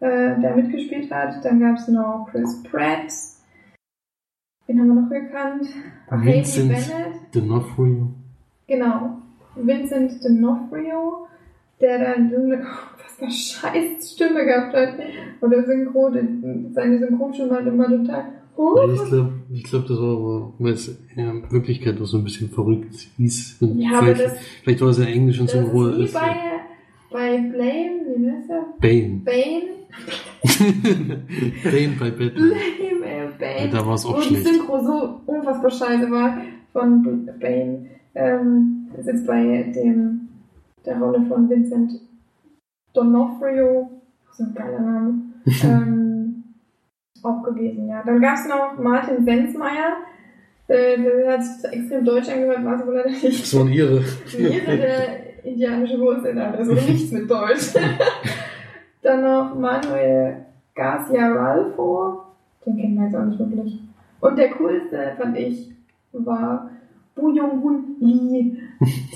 äh, 0.00 0.40
der 0.40 0.56
mitgespielt 0.56 1.10
hat. 1.10 1.44
Dann 1.44 1.60
gab 1.60 1.76
es 1.76 1.88
noch 1.88 2.28
Chris 2.30 2.62
Pratt. 2.64 3.12
Wen 4.66 4.80
haben 4.80 4.88
wir 4.88 5.02
noch 5.02 5.08
gekannt? 5.10 5.66
Vincent. 6.10 6.74
D'Onofrio. 7.32 8.08
Genau. 8.66 9.18
Vincent 9.56 10.12
D'Onofrio, 10.22 11.26
der 11.80 11.98
dann 11.98 12.30
eine 13.22 13.30
scheiß 13.30 14.12
Stimme 14.14 14.44
gehabt 14.44 14.74
hat. 14.74 14.94
Und 15.40 15.50
der 15.50 15.64
Synchron, 15.64 16.70
seine 16.72 16.98
Synchronstimme 16.98 17.52
hat 17.54 17.66
immer 17.66 17.86
total 17.88 18.24
Ja, 18.58 18.92
Ich 18.94 19.04
glaube, 19.08 19.32
ich 19.52 19.64
glaub, 19.64 19.86
das 19.86 19.98
war 19.98 20.16
aber, 20.16 20.52
weil 20.58 20.72
es 20.72 20.88
in 21.16 21.42
Wirklichkeit 21.50 22.00
auch 22.00 22.06
so 22.06 22.18
ein 22.18 22.24
bisschen 22.24 22.48
verrückt 22.50 22.94
hieß. 23.16 23.58
Ja, 23.60 24.00
vielleicht, 24.02 24.20
das, 24.24 24.32
vielleicht 24.62 24.80
war 24.82 24.88
es 24.88 24.98
ja 24.98 25.04
Englisch 25.06 25.40
und 25.40 25.46
das 25.48 25.52
Synchron. 25.58 25.90
ist 25.92 25.98
wie 25.98 26.04
ist, 26.04 26.14
bei, 26.14 26.36
bei 27.10 27.36
Blame, 27.38 28.00
wie 28.16 28.30
heißt 28.30 28.50
er? 28.50 28.66
Bane. 28.80 29.20
Bane. 29.24 29.62
Bane 31.64 31.96
bei 31.98 32.10
Batman. 32.10 32.34
Blame, 32.34 33.04
äh, 33.04 33.24
Ja, 33.24 33.30
Bane. 33.38 33.70
da 33.72 33.86
war 33.86 33.94
es 33.94 34.04
Wo 34.04 34.10
auch 34.10 34.20
die 34.22 34.28
schlecht. 34.34 34.46
Synchro 34.46 34.78
so 34.84 35.20
unfassbar 35.26 35.70
scheiße 35.70 36.10
war 36.10 36.40
von 36.72 37.26
Bane. 37.40 37.86
Ähm, 38.14 38.88
ist 38.98 39.06
jetzt 39.06 39.26
bei 39.26 39.72
dem, 39.74 40.28
der 40.84 40.98
Rolle 40.98 41.24
von 41.26 41.48
Vincent 41.48 41.92
D'Onofrio, 42.94 43.88
so 44.32 44.44
ein 44.44 44.54
geiler 44.54 44.80
Name, 44.80 45.14
ähm, 45.64 46.44
auch 47.22 47.42
gewesen, 47.42 47.88
ja. 47.88 48.02
Dann 48.04 48.20
gab 48.20 48.34
es 48.34 48.48
noch 48.48 48.78
Martin 48.78 49.24
Sensmeier, 49.24 49.96
äh, 50.68 50.96
der 50.98 51.32
hat 51.32 51.44
sich 51.44 51.72
extrem 51.72 52.04
deutsch 52.04 52.28
angehört, 52.28 52.64
war 52.64 52.78
es 52.78 52.86
wohl 52.86 52.94
leider 52.94 53.10
nicht. 53.10 53.42
Das 53.42 53.56
waren 53.56 53.72
ihre. 53.72 54.02
Ihre 54.38 54.76
der 54.76 55.44
indianische 55.44 55.98
Wurzeln 55.98 56.38
hat, 56.38 56.56
also 56.56 56.72
nichts 56.72 57.10
mit 57.10 57.30
Deutsch. 57.30 57.74
Dann 59.02 59.22
noch 59.22 59.54
Manuel 59.58 60.36
Garcia 60.74 61.28
Ralfo, 61.32 62.22
den 62.64 62.76
kennen 62.76 62.96
wir 62.96 63.06
jetzt 63.06 63.16
auch 63.16 63.24
nicht 63.24 63.38
wirklich. 63.38 63.80
Und 64.20 64.38
der 64.38 64.50
coolste, 64.50 65.12
fand 65.16 65.36
ich, 65.38 65.72
war 66.12 66.70
Bu 67.14 67.32
Jong-hun 67.34 67.96
Lee, 68.00 68.56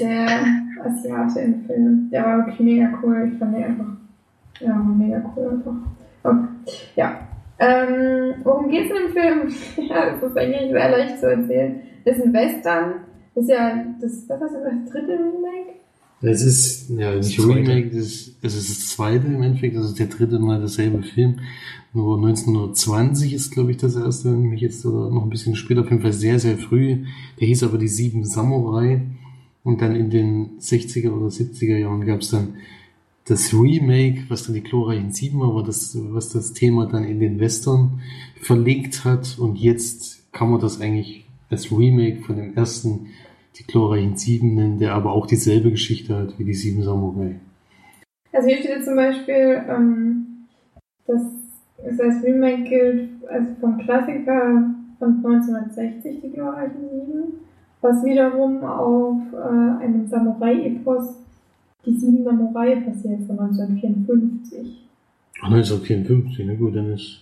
der 0.00 0.40
Asiate 0.84 1.40
im 1.40 1.64
Film. 1.64 2.08
Der 2.10 2.24
war 2.24 2.38
wirklich 2.38 2.60
mega 2.60 2.98
cool. 3.02 3.30
Ich 3.32 3.38
fand 3.38 3.56
den 3.56 3.64
einfach, 3.64 3.96
ja, 4.60 4.74
mega 4.74 5.22
cool 5.36 5.50
einfach. 5.50 6.30
Und, 6.30 6.48
ja. 6.96 7.18
Ähm, 7.58 8.34
worum 8.42 8.68
geht's 8.68 8.90
in 8.90 9.06
dem 9.06 9.12
Film? 9.12 9.88
ja, 9.88 10.10
das 10.10 10.22
ist 10.22 10.36
eigentlich 10.36 10.70
sehr 10.70 10.90
leicht 10.90 11.18
zu 11.20 11.30
erzählen. 11.30 11.80
Das 12.04 12.16
ist 12.18 12.24
ein 12.24 12.32
Western. 12.32 12.94
Ist 13.34 13.48
ja 13.48 13.84
das, 14.00 14.12
was 14.12 14.12
ist 14.12 14.30
das, 14.30 14.40
das 14.40 14.92
dritte 14.92 15.12
Remake? 15.12 15.74
Es 16.22 16.42
ist, 16.42 16.90
ja, 16.90 17.14
nicht 17.14 17.38
Das 17.38 17.44
zweite. 17.44 17.58
Remake, 17.58 17.90
das 17.90 18.06
ist, 18.06 18.38
es 18.42 18.56
ist 18.56 18.70
das 18.70 18.88
zweite 18.88 19.26
im 19.26 19.42
Endeffekt, 19.42 19.76
das 19.76 19.86
ist 19.86 19.98
der 19.98 20.06
dritte 20.06 20.38
Mal 20.38 20.58
derselbe 20.58 21.02
Film. 21.02 21.40
Nur 21.92 22.16
1920 22.16 23.34
ist, 23.34 23.52
glaube 23.52 23.70
ich, 23.70 23.76
das 23.76 23.94
erste, 23.94 24.32
wenn 24.32 24.44
ich 24.44 24.50
mich 24.50 24.60
jetzt 24.62 24.84
oder 24.86 25.10
noch 25.10 25.22
ein 25.22 25.30
bisschen 25.30 25.54
später, 25.54 25.82
auf 25.82 25.90
jeden 25.90 26.02
Fall 26.02 26.12
sehr, 26.12 26.38
sehr 26.38 26.56
früh. 26.56 27.04
Der 27.38 27.46
hieß 27.46 27.62
aber 27.62 27.78
die 27.78 27.88
Sieben 27.88 28.24
Samurai. 28.24 29.02
Und 29.64 29.80
dann 29.80 29.96
in 29.96 30.10
den 30.10 30.58
60er 30.60 31.10
oder 31.10 31.26
70er 31.26 31.78
Jahren 31.78 32.06
gab 32.06 32.20
es 32.20 32.30
dann 32.30 32.58
das 33.26 33.54
Remake, 33.54 34.24
was 34.28 34.44
dann 34.44 34.54
die 34.54 34.62
glorreichen 34.62 35.12
Sieben 35.12 35.40
war, 35.40 35.64
das, 35.64 35.96
was 36.12 36.28
das 36.28 36.52
Thema 36.52 36.86
dann 36.86 37.04
in 37.04 37.18
den 37.18 37.40
Western 37.40 38.02
verlegt 38.40 39.04
hat. 39.04 39.38
Und 39.38 39.56
jetzt 39.56 40.30
kann 40.32 40.50
man 40.50 40.60
das 40.60 40.80
eigentlich 40.80 41.26
als 41.48 41.72
Remake 41.72 42.22
von 42.22 42.36
dem 42.36 42.54
ersten 42.54 43.06
die 43.56 43.64
glorreichen 43.64 44.16
Sieben 44.16 44.54
nennen, 44.54 44.78
der 44.78 44.94
aber 44.94 45.12
auch 45.12 45.26
dieselbe 45.26 45.70
Geschichte 45.70 46.16
hat 46.16 46.38
wie 46.38 46.44
die 46.44 46.54
Sieben 46.54 46.82
Samurai. 46.82 47.36
Also 48.32 48.48
hier 48.48 48.58
steht 48.58 48.70
jetzt 48.70 48.86
zum 48.86 48.96
Beispiel, 48.96 49.62
ähm, 49.68 50.46
dass 51.06 51.22
es 51.86 52.00
als 52.00 52.22
Remake 52.24 52.64
gilt, 52.64 53.10
also 53.28 53.54
vom 53.60 53.78
Klassiker 53.78 54.74
von 54.98 55.16
1960, 55.24 56.20
die 56.20 56.30
glorreichen 56.30 56.90
Sieben, 56.90 57.43
was 57.84 58.02
wiederum 58.04 58.64
auf 58.64 59.20
äh, 59.32 59.84
einem 59.84 60.06
Samurai-Epos, 60.08 61.14
die 61.84 61.92
Sieben 61.94 62.24
Samurai, 62.24 62.76
basiert 62.76 63.22
von 63.26 63.38
1954. 63.38 64.88
Ach, 65.42 65.50
1954, 65.50 66.46
na 66.46 66.54
gut, 66.54 66.74
dann 66.74 66.92
ist, 66.92 67.20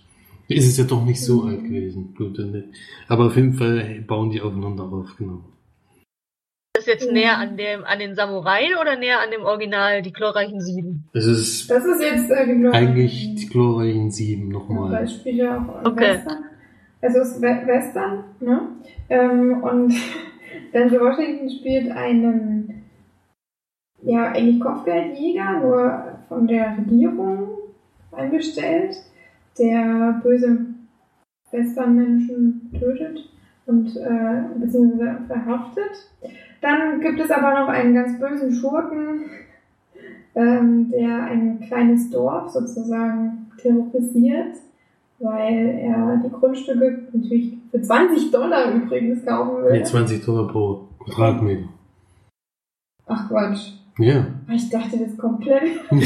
ist 0.49 0.67
es 0.69 0.77
ja 0.79 0.85
doch 0.85 1.05
nicht 1.05 1.21
so 1.25 1.43
Mhm. 1.43 1.49
alt 1.49 1.65
gewesen. 1.65 2.15
Gut, 2.17 2.39
dann 2.39 2.53
nicht. 2.53 2.69
Aber 3.09 3.27
auf 3.27 3.37
jeden 3.37 3.55
Fall 3.55 4.05
bauen 4.07 4.31
die 4.31 4.41
aufeinander 4.41 4.85
auf, 4.85 5.17
genau. 5.19 5.41
Das 6.75 6.87
jetzt 6.87 7.07
Ja. 7.07 7.13
näher 7.13 7.39
an 7.39 7.57
dem, 7.57 7.85
an 7.85 7.99
den 7.99 8.15
Samurai 8.15 8.63
oder 8.81 8.97
näher 8.97 9.21
an 9.21 9.31
dem 9.31 9.43
Original, 9.43 10.01
die 10.03 10.13
glorreichen 10.13 10.61
Sieben? 10.61 11.05
Es 11.13 11.27
ist 11.27 11.71
Das 11.71 11.85
ist 11.85 12.01
jetzt 12.01 12.31
äh, 12.31 12.47
die 12.47 12.67
eigentlich 12.69 13.35
die 13.35 13.47
glorreichen 13.47 14.11
Sieben 14.11 14.49
nochmal. 14.49 15.07
spielt 15.09 15.37
ja 15.37 15.57
auch 15.59 15.85
im 15.85 15.93
Okay. 15.93 16.15
Western. 16.15 16.45
Also 17.03 17.19
es 17.19 17.29
ist 17.33 17.43
We- 17.43 17.67
Western, 17.67 18.25
ne? 18.41 18.61
Ähm, 19.11 19.63
und 19.63 19.93
Denzel 20.73 21.01
Washington 21.01 21.51
spielt 21.51 21.91
einen, 21.91 22.85
ja, 24.03 24.33
eigentlich 24.33 24.61
Kopfgeldjäger, 24.61 25.61
nur 25.61 26.19
von 26.29 26.47
der 26.47 26.79
Regierung 26.79 27.49
eingestellt, 28.11 28.97
der 29.59 30.21
böse 30.23 30.67
Westernmenschen 31.51 32.71
tötet 32.79 33.29
und 33.67 33.97
äh, 33.97 34.43
beziehungsweise 34.59 35.19
verhaftet. 35.27 36.11
Dann 36.61 37.01
gibt 37.01 37.21
es 37.21 37.31
aber 37.31 37.61
noch 37.61 37.69
einen 37.69 37.95
ganz 37.95 38.19
bösen 38.19 38.53
Schurken, 38.53 39.25
ähm, 40.35 40.91
der 40.91 41.25
ein 41.25 41.61
kleines 41.61 42.11
Dorf 42.11 42.51
sozusagen 42.51 43.51
terrorisiert, 43.59 44.57
weil 45.19 45.69
er 45.83 46.23
die 46.25 46.31
Grundstücke 46.31 47.09
natürlich 47.13 47.62
für 47.73 47.83
20 47.83 48.31
Dollar 48.31 48.71
übrigens 48.73 49.25
kaufen 49.25 49.65
will. 49.65 49.73
Nee, 49.73 49.83
20 49.83 50.25
Dollar 50.25 50.47
pro 50.47 50.89
Quadratmeter. 51.01 51.69
Ach 53.07 53.29
Quatsch. 53.29 53.73
Ja. 53.99 54.27
Ich 54.51 54.71
dachte 54.71 54.99
das 54.99 55.17
komplett. 55.19 55.63
Wie 55.91 56.01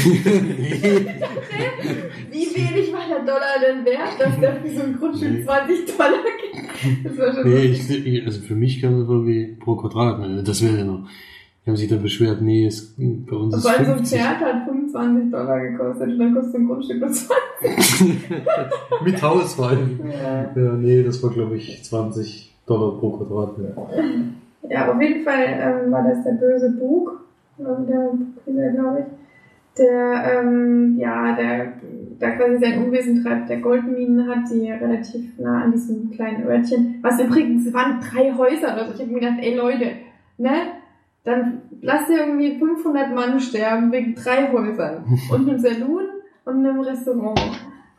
wenig 2.55 2.93
war 2.93 3.07
der 3.09 3.21
Dollar 3.25 3.61
denn 3.65 3.85
wert, 3.85 4.19
dass 4.19 4.41
der 4.41 4.57
für 4.57 4.71
so 4.71 4.83
ein 4.83 4.97
Grundstück 4.97 5.31
Nee. 5.31 5.45
20 5.45 5.97
Dollar 5.97 6.19
gibt? 6.43 7.07
Das 7.07 7.19
war 7.19 7.33
schon 7.33 7.53
nee, 7.53 7.65
ich, 7.67 8.25
also 8.25 8.41
für 8.41 8.57
mich 8.57 8.81
kam 8.81 8.99
das 8.99 9.09
irgendwie 9.09 9.57
pro 9.61 9.77
Quadratmeter. 9.77 10.43
Das 10.43 10.63
wäre 10.65 10.79
ja 10.79 10.85
noch. 10.85 11.09
Die 11.67 11.71
haben 11.71 11.77
sich 11.79 11.89
dann 11.89 12.01
beschwert, 12.01 12.41
nee, 12.43 12.65
es, 12.67 12.95
bei 12.97 13.35
uns 13.35 13.55
Und 13.55 13.59
ist 13.59 13.67
allem 13.67 13.85
so 13.87 13.91
ein 13.91 13.97
50. 13.99 14.21
Pferd 14.21 14.41
hat 14.41 14.65
25 14.67 15.31
Dollar 15.33 15.61
gekostet 15.61 16.09
und 16.13 16.19
dann 16.21 16.35
kostet 16.35 16.55
ein 16.55 16.67
Grundstück 16.69 17.01
nur 17.01 17.11
20. 17.13 18.31
Mit 19.05 19.21
Haus 19.21 19.55
vor 19.55 19.71
allem. 19.71 20.01
Ja. 20.09 20.51
Ja, 20.55 20.73
nee, 20.75 21.03
das 21.03 21.21
war 21.25 21.31
glaube 21.31 21.57
ich 21.57 21.83
20 21.83 22.55
Dollar 22.67 23.01
pro 23.01 23.17
Quadratmeter. 23.17 23.89
Ja, 24.71 24.93
auf 24.93 25.03
jeden 25.03 25.25
Fall 25.25 25.45
ähm, 25.45 25.91
war 25.91 26.05
das 26.09 26.23
der 26.23 26.35
böse 26.35 26.71
Bug, 26.71 27.21
ähm, 27.59 27.87
der 27.89 28.11
Krise, 28.45 28.73
glaube 28.73 28.99
ich. 29.01 29.07
Der, 29.79 30.41
ähm, 30.41 30.97
ja, 30.99 31.35
der 31.35 31.73
da 32.21 32.31
quasi 32.31 32.59
sein 32.59 32.85
Unwesen 32.85 33.25
treibt, 33.25 33.51
der 33.51 33.59
Goldminen 33.59 34.29
hat, 34.29 34.49
die 34.53 34.71
relativ 34.71 35.37
nah 35.39 35.65
an 35.65 35.73
diesem 35.73 36.13
kleinen 36.13 36.47
Örtchen, 36.47 37.01
was 37.03 37.21
übrigens 37.21 37.73
waren 37.75 37.99
drei 38.01 38.33
Häuser 38.33 38.73
oder 38.73 38.87
so. 38.87 38.95
Ich 38.95 39.01
habe 39.01 39.11
mir 39.13 39.21
gedacht, 39.21 39.39
ey 39.41 39.57
Leute, 39.57 39.87
ne? 40.39 40.51
Dann 41.27 41.61
lasst 41.83 42.09
ihr 42.09 42.21
irgendwie 42.21 42.59
500 42.59 43.15
Mann 43.15 43.39
sterben 43.41 43.93
wegen 43.93 44.15
drei 44.15 44.51
Häusern 44.51 45.05
und 45.31 45.49
einem 45.49 45.59
Saloon 45.59 46.05
und 46.47 46.65
einem 46.65 46.81
Restaurant. 46.81 47.39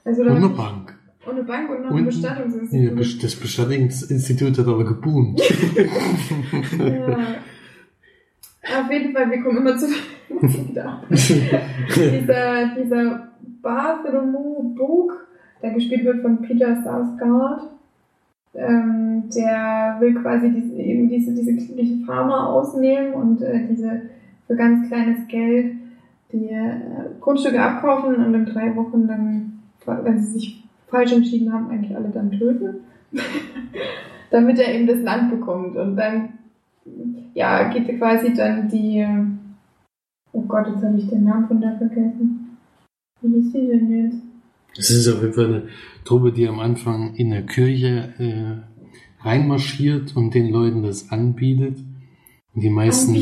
Also 0.06 0.22
Und 0.24 0.30
eine 0.30 0.50
Bank. 0.50 0.96
und 1.26 1.34
eine 1.34 1.44
Bank 1.44 1.70
und 1.70 1.82
noch 1.84 1.92
ein 1.92 1.98
Ja, 1.98 2.04
Bestattungsinstitut. 2.06 2.98
bes- 2.98 3.22
das 3.22 3.36
Bestattungsinstitut 3.36 4.58
hat 4.58 4.68
aber 4.68 4.86
geboomt. 4.86 5.40
Ja. 6.80 7.18
Auf 8.82 8.92
jeden 8.92 9.14
Fall, 9.14 9.30
wir 9.32 9.42
kommen 9.44 9.58
immer 9.60 9.78
zu 9.78 9.88
da. 10.74 11.02
dieser, 11.10 12.76
dieser 12.78 13.28
Bartholomew 13.62 14.76
Bug, 14.76 15.14
der 15.62 15.72
gespielt 15.72 16.04
wird 16.06 16.22
von 16.22 16.42
Peter 16.42 16.82
Sarsgaard, 16.84 17.62
ähm, 18.58 19.30
der 19.36 19.98
will 20.00 20.16
quasi 20.16 20.50
diese, 20.50 20.76
eben 20.76 21.10
diese, 21.10 21.34
diese, 21.34 21.54
diese 21.54 22.06
Farmer 22.06 22.50
ausnehmen 22.50 23.14
und 23.14 23.42
äh, 23.42 23.68
diese 23.70 24.02
für 24.48 24.56
ganz 24.56 24.88
kleines 24.88 25.28
Geld 25.28 25.76
die 26.32 26.50
äh, 26.50 26.80
Grundstücke 27.22 27.62
abkaufen 27.62 28.16
und 28.16 28.34
in 28.34 28.46
drei 28.46 28.76
Wochen 28.76 29.08
dann, 29.08 29.60
wenn 29.86 30.20
sie 30.20 30.34
sich 30.34 30.64
falsch 30.88 31.14
entschieden 31.14 31.54
haben, 31.54 31.70
eigentlich 31.70 31.96
alle 31.96 32.10
dann 32.10 32.32
töten. 32.32 32.82
Damit 34.32 34.60
er 34.60 34.74
eben 34.74 34.88
das 34.88 35.02
Land 35.02 35.30
bekommt. 35.30 35.78
Und 35.78 35.96
dann 35.96 36.30
ja, 37.34 37.70
geht 37.70 37.88
quasi 37.98 38.34
dann 38.34 38.68
die, 38.68 39.06
oh 40.34 40.42
Gott, 40.42 40.68
jetzt 40.68 40.84
habe 40.84 40.98
ich 40.98 41.08
den 41.10 41.24
Namen 41.24 41.48
von 41.48 41.62
der 41.62 41.78
vergessen. 41.78 42.58
Wie 43.22 43.34
hieß 43.34 43.52
die 43.54 43.68
denn 43.68 43.92
jetzt? 43.92 44.27
Es 44.78 44.90
ist 44.90 45.08
auf 45.08 45.22
jeden 45.22 45.34
Fall 45.34 45.46
eine 45.46 45.68
Truppe, 46.06 46.32
die 46.32 46.48
am 46.48 46.60
Anfang 46.60 47.16
in 47.16 47.32
der 47.32 47.46
Kirche 47.46 48.14
äh, 48.20 49.26
reinmarschiert 49.26 50.16
und 50.16 50.34
den 50.34 50.50
Leuten 50.50 50.84
das 50.84 51.12
anbietet. 51.12 51.80
Und 52.54 52.64
die 52.64 52.70
meisten, 52.70 53.16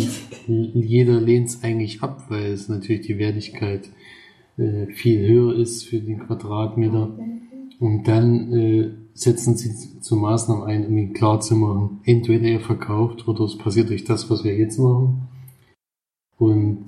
jeder 0.48 1.20
lehnt 1.20 1.50
es 1.50 1.64
eigentlich 1.64 2.02
ab, 2.04 2.26
weil 2.30 2.52
es 2.52 2.70
natürlich 2.70 3.06
die 3.08 3.18
Wertigkeit 3.18 3.90
äh, 4.58 4.88
viel 4.88 5.28
höher 5.28 5.56
ist 5.56 5.84
für 5.84 6.00
den 6.00 6.20
Quadratmeter. 6.20 7.18
Und 7.80 8.08
dann 8.08 8.54
äh, 8.54 8.92
setzen 9.14 9.58
sie 9.58 10.00
zu 10.00 10.16
Maßnahmen 10.16 10.64
ein, 10.64 10.88
um 10.88 10.98
ihn 10.98 11.14
klarzumachen, 11.14 12.02
entweder 12.06 12.48
er 12.48 12.60
verkauft 12.60 13.28
oder 13.28 13.44
es 13.46 13.58
passiert 13.58 13.90
durch 13.90 14.04
das, 14.04 14.30
was 14.30 14.44
wir 14.44 14.56
jetzt 14.56 14.78
machen. 14.78 15.28
Und 16.38 16.86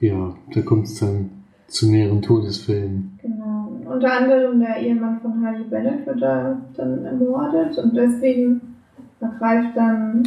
ja, 0.00 0.36
da 0.52 0.62
kommt 0.62 0.86
es 0.86 0.98
dann 0.98 1.30
zu 1.68 1.88
mehreren 1.88 2.22
Todesfällen. 2.22 3.18
Genau. 3.22 3.59
Unter 3.90 4.12
anderem 4.12 4.60
der 4.60 4.76
Ehemann 4.76 5.20
von 5.20 5.44
Harley 5.44 5.64
Bennett 5.64 6.06
wird 6.06 6.22
da 6.22 6.56
dann 6.76 7.04
ermordet 7.04 7.76
und 7.76 7.96
deswegen 7.96 8.60
ergreift 9.20 9.76
dann 9.76 10.22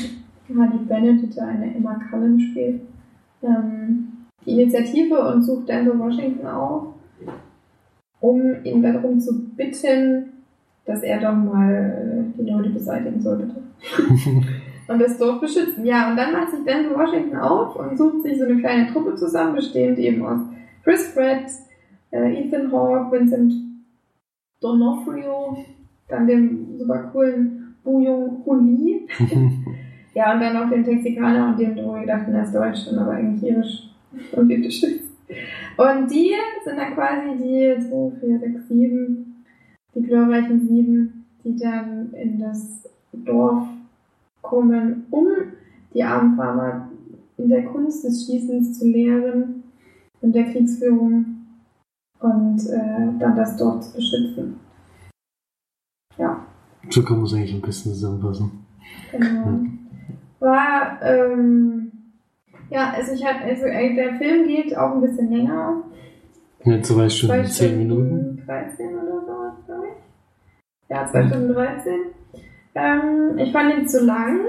Harley 0.50 0.80
Bennett, 0.86 1.22
die 1.22 1.30
da 1.34 1.48
eine 1.48 1.74
Emma 1.74 1.98
Cullen 2.10 2.38
spielt, 2.42 2.82
ähm, 3.42 4.08
die 4.46 4.52
Initiative 4.52 5.18
und 5.18 5.44
sucht 5.44 5.70
Denzel 5.70 5.98
Washington 5.98 6.46
auf, 6.46 6.88
um 8.20 8.42
ihn 8.66 8.84
darum 8.84 9.22
zu 9.22 9.50
bitten, 9.56 10.26
dass 10.86 11.02
er 11.02 11.22
doch 11.22 11.34
mal 11.34 12.34
äh, 12.38 12.38
die 12.38 12.50
Leute 12.50 12.70
beseitigen 12.70 13.22
soll, 13.22 13.38
bitte. 13.38 13.62
und 14.90 15.00
das 15.00 15.18
Dorf 15.18 15.40
beschützen. 15.40 15.86
Ja, 15.86 16.10
und 16.10 16.18
dann 16.18 16.34
macht 16.34 16.52
sich 16.52 16.66
Denzel 16.66 16.98
Washington 16.98 17.38
auf 17.38 17.78
und 17.78 17.98
sucht 17.98 18.24
sich 18.24 18.38
so 18.38 18.44
eine 18.44 18.60
kleine 18.60 18.92
Truppe 18.92 19.16
zusammen, 19.16 19.56
bestehend 19.56 19.98
eben 20.00 20.26
aus 20.26 20.40
Chris 20.84 21.16
Pratt, 21.16 21.46
äh, 22.14 22.42
Ethan 22.42 22.72
Hawke, 22.72 23.12
Vincent 23.12 23.54
D'Onofrio, 24.62 25.58
dann 26.08 26.28
dem 26.28 26.78
super 26.78 27.10
coolen 27.12 27.76
Buyong 27.84 28.44
Hun 28.46 28.78
Lee. 28.78 29.08
ja, 30.14 30.34
und 30.34 30.40
dann 30.40 30.54
noch 30.54 30.70
den 30.70 30.84
Texikaner 30.84 31.50
und 31.50 31.60
dem, 31.60 31.76
wo 31.78 31.96
wir 31.96 32.06
dachten, 32.06 32.34
er 32.34 32.44
ist 32.44 32.56
deutsch, 32.56 32.86
dann 32.88 33.00
aber 33.00 33.14
eigentlich 33.14 33.52
irisch 33.52 33.90
und 34.32 34.50
ist. 34.52 34.84
Und 34.84 36.12
die 36.12 36.32
sind 36.64 36.78
dann 36.78 36.94
quasi 36.94 37.36
die 37.38 37.76
2, 37.82 38.12
4, 38.20 38.40
6, 38.40 38.68
7, 38.68 39.44
die 39.96 40.02
glorreichen 40.04 40.68
sieben, 40.68 41.26
die 41.44 41.56
dann 41.56 42.14
in 42.14 42.40
das 42.40 42.88
Dorf 43.12 43.68
kommen, 44.42 45.06
um 45.10 45.28
die 45.94 46.04
armen 46.04 46.36
Farmer 46.36 46.90
in 47.38 47.50
der 47.50 47.64
Kunst 47.66 48.04
des 48.04 48.26
Schießens 48.26 48.78
zu 48.78 48.88
lehren 48.88 49.64
und 50.22 50.36
der 50.36 50.52
Kriegsführung 50.52 51.33
und 52.24 52.60
äh, 52.70 53.20
dann 53.20 53.36
das 53.36 53.56
Dorf 53.58 53.82
zu 53.82 53.96
beschützen. 53.96 54.60
Ja, 56.18 56.46
So 56.90 57.04
kann 57.04 57.18
man 57.18 57.26
es 57.26 57.34
eigentlich 57.34 57.54
am 57.54 57.62
besten 57.62 57.90
zusammenfassen. 57.90 58.66
genau. 59.12 59.60
War, 60.40 61.00
ähm, 61.02 61.92
ja, 62.70 62.92
also 62.96 63.14
ich 63.14 63.26
hatte, 63.26 63.44
also 63.46 63.66
äh, 63.66 63.96
der 63.96 64.16
Film 64.16 64.48
geht 64.48 64.76
auch 64.78 64.96
ein 64.96 65.02
bisschen 65.02 65.32
länger. 65.32 65.84
Ja, 66.66 66.82
zwei 66.82 67.10
Stunden, 67.10 67.36
Zwei 67.36 67.44
zehn 67.44 67.68
Stunden 67.70 67.88
Minuten. 67.88 68.44
13 68.46 68.88
oder 68.96 69.22
so, 69.22 69.66
glaube 69.66 69.86
ich. 69.88 70.90
Ja, 70.90 71.08
zwei 71.10 71.28
Stunden 71.28 71.54
13. 71.54 71.94
Ähm, 72.76 73.38
ich 73.38 73.52
fand 73.52 73.74
ihn 73.74 73.88
zu 73.88 74.04
lang. 74.06 74.40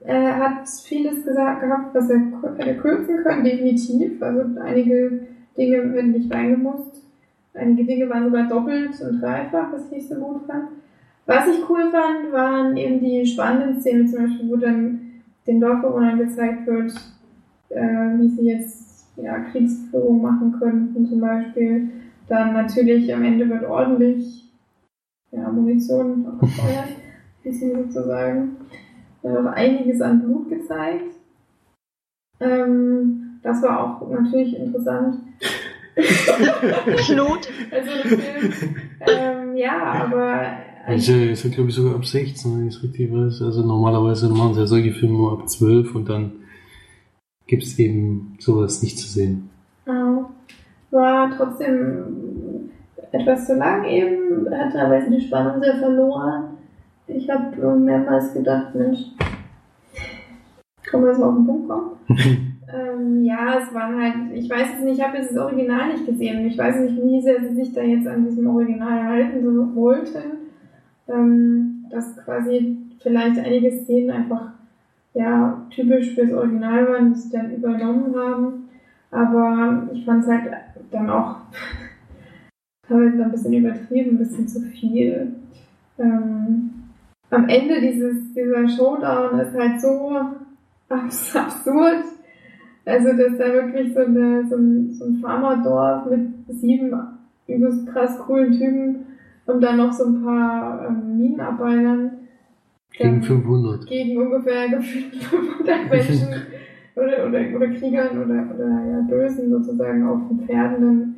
Er 0.00 0.36
hat 0.38 0.68
vieles 0.84 1.24
gesagt 1.24 1.62
gehabt, 1.62 1.94
was 1.94 2.08
er 2.10 2.20
hätte 2.58 2.80
kürzen 2.80 3.22
können, 3.24 3.44
definitiv. 3.44 4.22
Also 4.22 4.60
einige 4.60 5.26
Dinge 5.56 5.92
werden 5.92 6.12
nicht 6.12 6.32
reingemusst. 6.32 7.02
Einige 7.54 7.84
Dinge 7.84 8.08
waren 8.10 8.24
sogar 8.24 8.48
doppelt 8.48 9.00
und 9.00 9.20
dreifach, 9.20 9.72
was 9.72 9.86
ich 9.86 9.92
nicht 9.92 10.08
so 10.08 10.16
gut 10.16 10.42
fand. 10.46 10.68
Was 11.24 11.48
ich 11.48 11.68
cool 11.68 11.90
fand, 11.90 12.32
waren 12.32 12.76
eben 12.76 13.00
die 13.00 13.26
spannenden 13.26 13.80
Szenen, 13.80 14.06
zum 14.06 14.24
Beispiel, 14.24 14.48
wo 14.48 14.56
dann 14.56 15.00
den 15.46 15.60
Dorfbewohnern 15.60 16.18
gezeigt 16.18 16.66
wird, 16.66 16.92
äh, 17.70 18.18
wie 18.18 18.28
sie 18.28 18.46
jetzt 18.46 19.06
ja, 19.16 19.40
Kriegsführung 19.40 20.22
machen 20.22 20.54
könnten, 20.58 21.06
zum 21.06 21.20
Beispiel. 21.20 21.88
Dann 22.28 22.52
natürlich 22.52 23.12
am 23.12 23.24
Ende 23.24 23.48
wird 23.48 23.64
ordentlich 23.64 24.52
ja, 25.30 25.48
Munition 25.50 26.26
abgefeuert, 26.26 26.88
sozusagen. 27.44 28.56
Dann 29.22 29.44
noch 29.44 29.52
einiges 29.52 30.00
an 30.00 30.22
Blut 30.22 30.48
gezeigt. 30.48 31.16
Ähm, 32.38 33.25
das 33.46 33.62
war 33.62 33.80
auch 33.80 34.10
natürlich 34.10 34.58
interessant. 34.58 35.18
Blut. 35.94 37.48
Also 37.70 37.90
ähm, 39.06 39.56
ja, 39.56 40.04
aber 40.04 40.94
Ich, 40.94 41.08
äh, 41.08 41.30
ist 41.32 41.44
ja, 41.44 41.50
glaube 41.50 41.70
ich, 41.70 41.76
sogar 41.76 41.94
ab 41.94 42.04
16, 42.04 42.58
wenn 42.58 42.66
ich 42.66 42.74
es 42.74 42.82
richtig 42.82 43.12
weiß. 43.12 43.42
Also 43.42 43.64
normalerweise 43.64 44.28
machen 44.28 44.54
sie 44.54 44.60
ja 44.60 44.66
solche 44.66 44.92
Filme 44.92 45.16
nur 45.16 45.32
ab 45.32 45.48
12 45.48 45.94
und 45.94 46.08
dann 46.08 46.32
gibt 47.46 47.62
es 47.62 47.78
eben 47.78 48.36
sowas 48.40 48.82
nicht 48.82 48.98
zu 48.98 49.06
sehen. 49.06 49.48
Ja, 49.86 50.28
war 50.90 51.30
trotzdem 51.36 52.70
etwas 53.12 53.46
zu 53.46 53.54
lang 53.54 53.84
eben, 53.84 54.52
hat 54.52 54.72
teilweise 54.72 55.10
die 55.10 55.24
Spannung 55.24 55.62
sehr 55.62 55.76
verloren. 55.76 56.58
Ich 57.06 57.30
habe 57.30 57.78
mehrmals 57.78 58.34
gedacht, 58.34 58.74
Mensch, 58.74 58.98
können 60.84 61.04
wir 61.04 61.10
jetzt 61.10 61.20
mal 61.20 61.28
auf 61.28 61.36
den 61.36 61.46
Punkt 61.46 61.68
kommen? 61.68 61.90
ähm, 62.72 63.24
ja, 63.24 63.60
es 63.60 63.72
waren 63.72 64.00
halt, 64.00 64.14
ich 64.34 64.50
weiß 64.50 64.68
es 64.76 64.82
nicht, 64.82 64.98
ich 64.98 65.04
habe 65.04 65.18
jetzt 65.18 65.30
das 65.30 65.38
Original 65.38 65.92
nicht 65.92 66.06
gesehen. 66.06 66.46
Ich 66.46 66.58
weiß 66.58 66.80
nicht, 66.80 66.96
wie 67.02 67.20
sehr 67.22 67.40
sie 67.40 67.54
sich 67.54 67.72
da 67.72 67.82
jetzt 67.82 68.06
an 68.06 68.24
diesem 68.26 68.46
Original 68.48 69.04
halten 69.04 69.42
so 69.42 69.74
wollten. 69.74 70.22
Ähm, 71.08 71.86
dass 71.90 72.16
quasi 72.24 72.76
vielleicht 73.00 73.38
einige 73.38 73.70
Szenen 73.70 74.10
einfach 74.10 74.50
ja, 75.14 75.66
typisch 75.70 76.14
fürs 76.14 76.32
Original 76.32 76.88
waren, 76.88 77.14
die 77.14 77.20
sie 77.20 77.30
dann 77.30 77.54
übernommen 77.54 78.14
haben. 78.16 78.68
Aber 79.10 79.88
ich 79.92 80.04
fand 80.04 80.24
es 80.24 80.30
halt 80.30 80.52
dann 80.90 81.08
auch 81.08 81.36
teilweise 82.88 83.22
ein 83.22 83.30
bisschen 83.30 83.52
übertrieben, 83.52 84.10
ein 84.10 84.18
bisschen 84.18 84.48
zu 84.48 84.60
viel. 84.60 85.36
Ähm, 85.98 86.70
am 87.30 87.48
Ende 87.48 87.80
dieses, 87.80 88.34
dieser 88.34 88.68
Showdown 88.68 89.38
ist 89.40 89.54
halt 89.54 89.80
so 89.80 90.20
abs 90.88 91.36
absurd. 91.36 92.04
Also, 92.86 93.08
dass 93.08 93.36
da 93.36 93.52
wirklich 93.52 93.92
so, 93.92 94.00
eine, 94.00 94.46
so 94.48 94.56
ein, 94.56 94.94
so 94.94 95.04
ein 95.06 95.16
Farmerdorf 95.16 96.06
mit 96.06 96.20
sieben 96.48 96.94
übelst 97.48 97.86
krass 97.88 98.16
coolen 98.20 98.52
Typen 98.52 99.06
und 99.46 99.60
dann 99.60 99.76
noch 99.76 99.92
so 99.92 100.04
ein 100.06 100.22
paar 100.22 100.86
ähm, 100.88 101.18
Minenarbeitern. 101.18 102.12
Gegen 102.96 103.20
dann- 103.20 103.22
500. 103.22 103.86
gegen 103.86 104.16
ungefähr 104.18 104.68
gefühlt 104.68 105.14
500 105.16 105.90
Menschen. 105.90 106.28
Oder, 106.94 107.26
oder, 107.26 107.40
oder 107.56 107.68
Kriegern 107.74 108.22
oder, 108.22 108.54
oder 108.54 108.68
ja, 108.90 109.00
Bösen 109.06 109.50
sozusagen 109.50 110.06
auf 110.08 110.28
den 110.28 110.46
Pferden 110.46 110.80
dann 110.80 111.14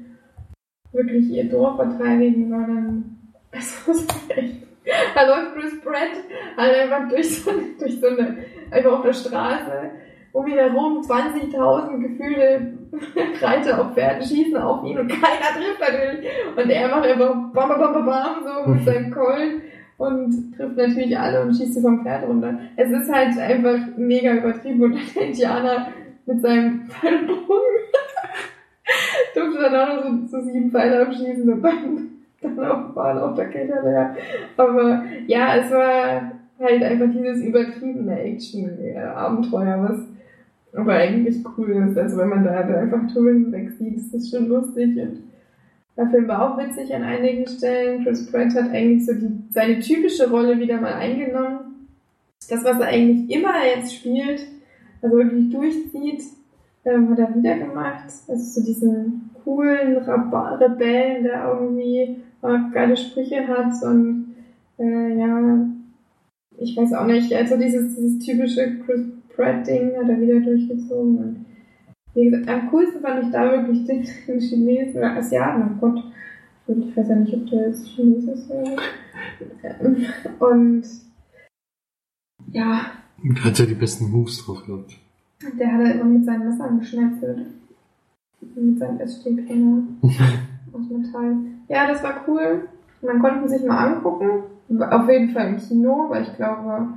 wirklich 0.93 1.29
ihr 1.31 1.49
Dorf 1.49 1.77
verteidigen, 1.77 2.53
also 2.53 3.03
das 3.53 3.89
ist 3.89 4.15
echt, 4.31 4.67
da 5.15 5.27
läuft 5.27 5.55
Chris 5.55 5.81
Pratt 5.83 6.17
halt 6.57 6.75
einfach 6.77 7.09
durch 7.09 7.43
so, 7.43 7.51
durch 7.79 8.01
so 8.01 8.09
eine, 8.09 8.39
einfach 8.71 8.93
auf 8.93 9.03
der 9.03 9.13
Straße 9.13 9.73
um 10.33 10.47
ihn 10.47 10.55
herum 10.55 11.01
20.000 11.01 11.99
gefühlte 12.01 12.73
Reiter 13.41 13.81
auf 13.81 13.95
Pferden 13.95 14.27
schießen 14.27 14.57
auf 14.57 14.85
ihn 14.85 14.99
und 14.99 15.09
keiner 15.09 15.57
trifft 15.57 15.81
natürlich. 15.81 16.31
Und 16.57 16.71
er 16.71 16.89
macht 16.89 17.07
einfach 17.07 17.35
bam, 17.53 17.69
bam, 17.69 17.81
bam, 17.81 18.07
bam, 18.07 18.37
so 18.45 18.71
mit 18.71 18.85
seinem 18.85 19.11
Keulen 19.15 19.63
und 19.97 20.55
trifft 20.57 20.77
natürlich 20.77 21.19
alle 21.19 21.43
und 21.43 21.55
schießt 21.55 21.75
sie 21.75 21.83
vom 21.83 22.03
Pferd 22.03 22.27
runter. 22.27 22.59
Es 22.77 22.91
ist 22.91 23.13
halt 23.13 23.39
einfach 23.39 23.79
mega 23.97 24.35
übertrieben 24.35 24.83
und 24.83 24.99
der 25.15 25.23
Indianer 25.23 25.89
mit 26.27 26.41
seinem 26.43 26.87
Pfeilbogen 26.87 27.39
durfte 29.35 29.61
dann 29.61 29.75
auch 29.75 30.05
noch 30.05 30.29
so, 30.29 30.39
so 30.39 30.45
sieben 30.45 30.71
Pfeile 30.71 31.03
abschießen 31.07 31.53
und 31.53 31.63
dann, 31.63 32.09
dann 32.41 32.65
auf 32.65 32.95
Bahn 32.95 33.19
auf 33.19 33.35
der 33.35 33.49
Kette 33.49 33.81
leer. 33.83 34.15
Aber 34.57 35.05
ja, 35.27 35.57
es 35.57 35.71
war 35.71 36.33
halt 36.61 36.83
einfach 36.83 37.07
dieses 37.13 37.43
übertriebene 37.43 38.21
Action-Abenteuer, 38.21 39.89
was 39.89 40.18
aber 40.75 40.93
eigentlich 40.95 41.45
cool 41.57 41.71
ist. 41.89 41.97
Also 41.97 42.19
wenn 42.19 42.29
man 42.29 42.45
da 42.45 42.53
einfach 42.53 43.13
drüber 43.13 43.31
hinweg 43.31 43.73
sieht, 43.79 43.97
ist 43.97 44.15
das 44.15 44.31
schon 44.31 44.49
lustig 44.49 44.97
und 44.97 45.23
der 45.97 46.09
Film 46.11 46.29
war 46.29 46.53
auch 46.53 46.59
witzig 46.59 46.95
an 46.95 47.03
einigen 47.03 47.47
Stellen. 47.49 48.05
Chris 48.05 48.31
Pratt 48.31 48.55
hat 48.55 48.71
eigentlich 48.71 49.05
so 49.05 49.15
die, 49.15 49.43
seine 49.51 49.81
typische 49.81 50.31
Rolle 50.31 50.59
wieder 50.61 50.81
mal 50.81 50.95
eingenommen. 50.95 51.89
Das, 52.49 52.63
was 52.63 52.79
er 52.79 52.87
eigentlich 52.87 53.29
immer 53.37 53.67
jetzt 53.75 53.97
spielt, 53.97 54.47
also 55.03 55.17
wirklich 55.17 55.51
durchzieht, 55.51 56.23
ähm, 56.85 57.11
hat 57.11 57.19
er 57.19 57.35
wieder 57.35 57.59
gemacht. 57.59 58.05
Also 58.29 58.61
so 58.61 58.65
diesen 58.65 59.31
coolen 59.43 59.97
Rab 59.97 60.61
Rebellen, 60.61 61.25
der 61.25 61.53
irgendwie 61.53 62.19
auch 62.43 62.73
geile 62.73 62.97
Sprüche 62.97 63.49
hat 63.49 63.73
und 63.83 64.37
äh, 64.79 65.19
ja, 65.19 65.67
ich 66.59 66.77
weiß 66.77 66.93
auch 66.93 67.07
nicht, 67.07 67.33
also 67.35 67.57
dieses, 67.57 67.97
dieses 67.97 68.25
typische 68.25 68.79
Chris 68.85 69.18
Pratt-Ding 69.39 69.97
hat 69.97 70.09
er 70.09 70.21
wieder 70.21 70.41
durchgezogen. 70.41 71.19
Und 71.19 71.47
wie 72.15 72.29
gesagt, 72.29 72.49
am 72.49 72.71
coolsten 72.71 73.01
fand 73.01 73.25
ich 73.25 73.31
da 73.31 73.53
wirklich 73.53 73.85
den, 73.85 74.03
Chinesen 74.41 74.97
oder 74.97 75.17
Asiaten, 75.17 75.63
oh 75.63 75.81
Gott. 75.81 76.05
Ich 76.67 76.97
weiß 76.97 77.09
ja 77.09 77.15
nicht, 77.15 77.33
ob 77.33 77.49
der 77.49 77.69
jetzt 77.69 77.89
Chines 77.95 78.25
ist. 78.25 78.51
Und 80.39 80.85
ja. 82.53 82.81
Der 83.23 83.45
hat 83.45 83.59
ja 83.59 83.65
die 83.65 83.75
besten 83.75 84.11
Moves 84.11 84.45
drauf 84.45 84.67
gehabt. 84.67 84.99
Der 85.59 85.73
hat 85.73 85.81
er 85.81 85.95
immer 85.95 86.05
mit 86.05 86.27
seinen 86.27 86.51
Messern 86.51 86.79
geschnetzelt. 86.79 87.47
Mit 88.55 88.79
seinem 88.79 88.99
STP 88.99 89.51
aus 90.73 90.91
Metall. 90.91 91.37
Ja, 91.69 91.87
das 91.87 92.03
war 92.03 92.23
cool. 92.29 92.69
Man 93.01 93.21
konnte 93.21 93.49
sich 93.49 93.65
mal 93.65 93.95
angucken. 93.95 94.43
Auf 94.79 95.09
jeden 95.09 95.31
Fall 95.31 95.49
im 95.49 95.57
Kino, 95.57 96.07
weil 96.11 96.25
ich 96.25 96.37
glaube, 96.37 96.89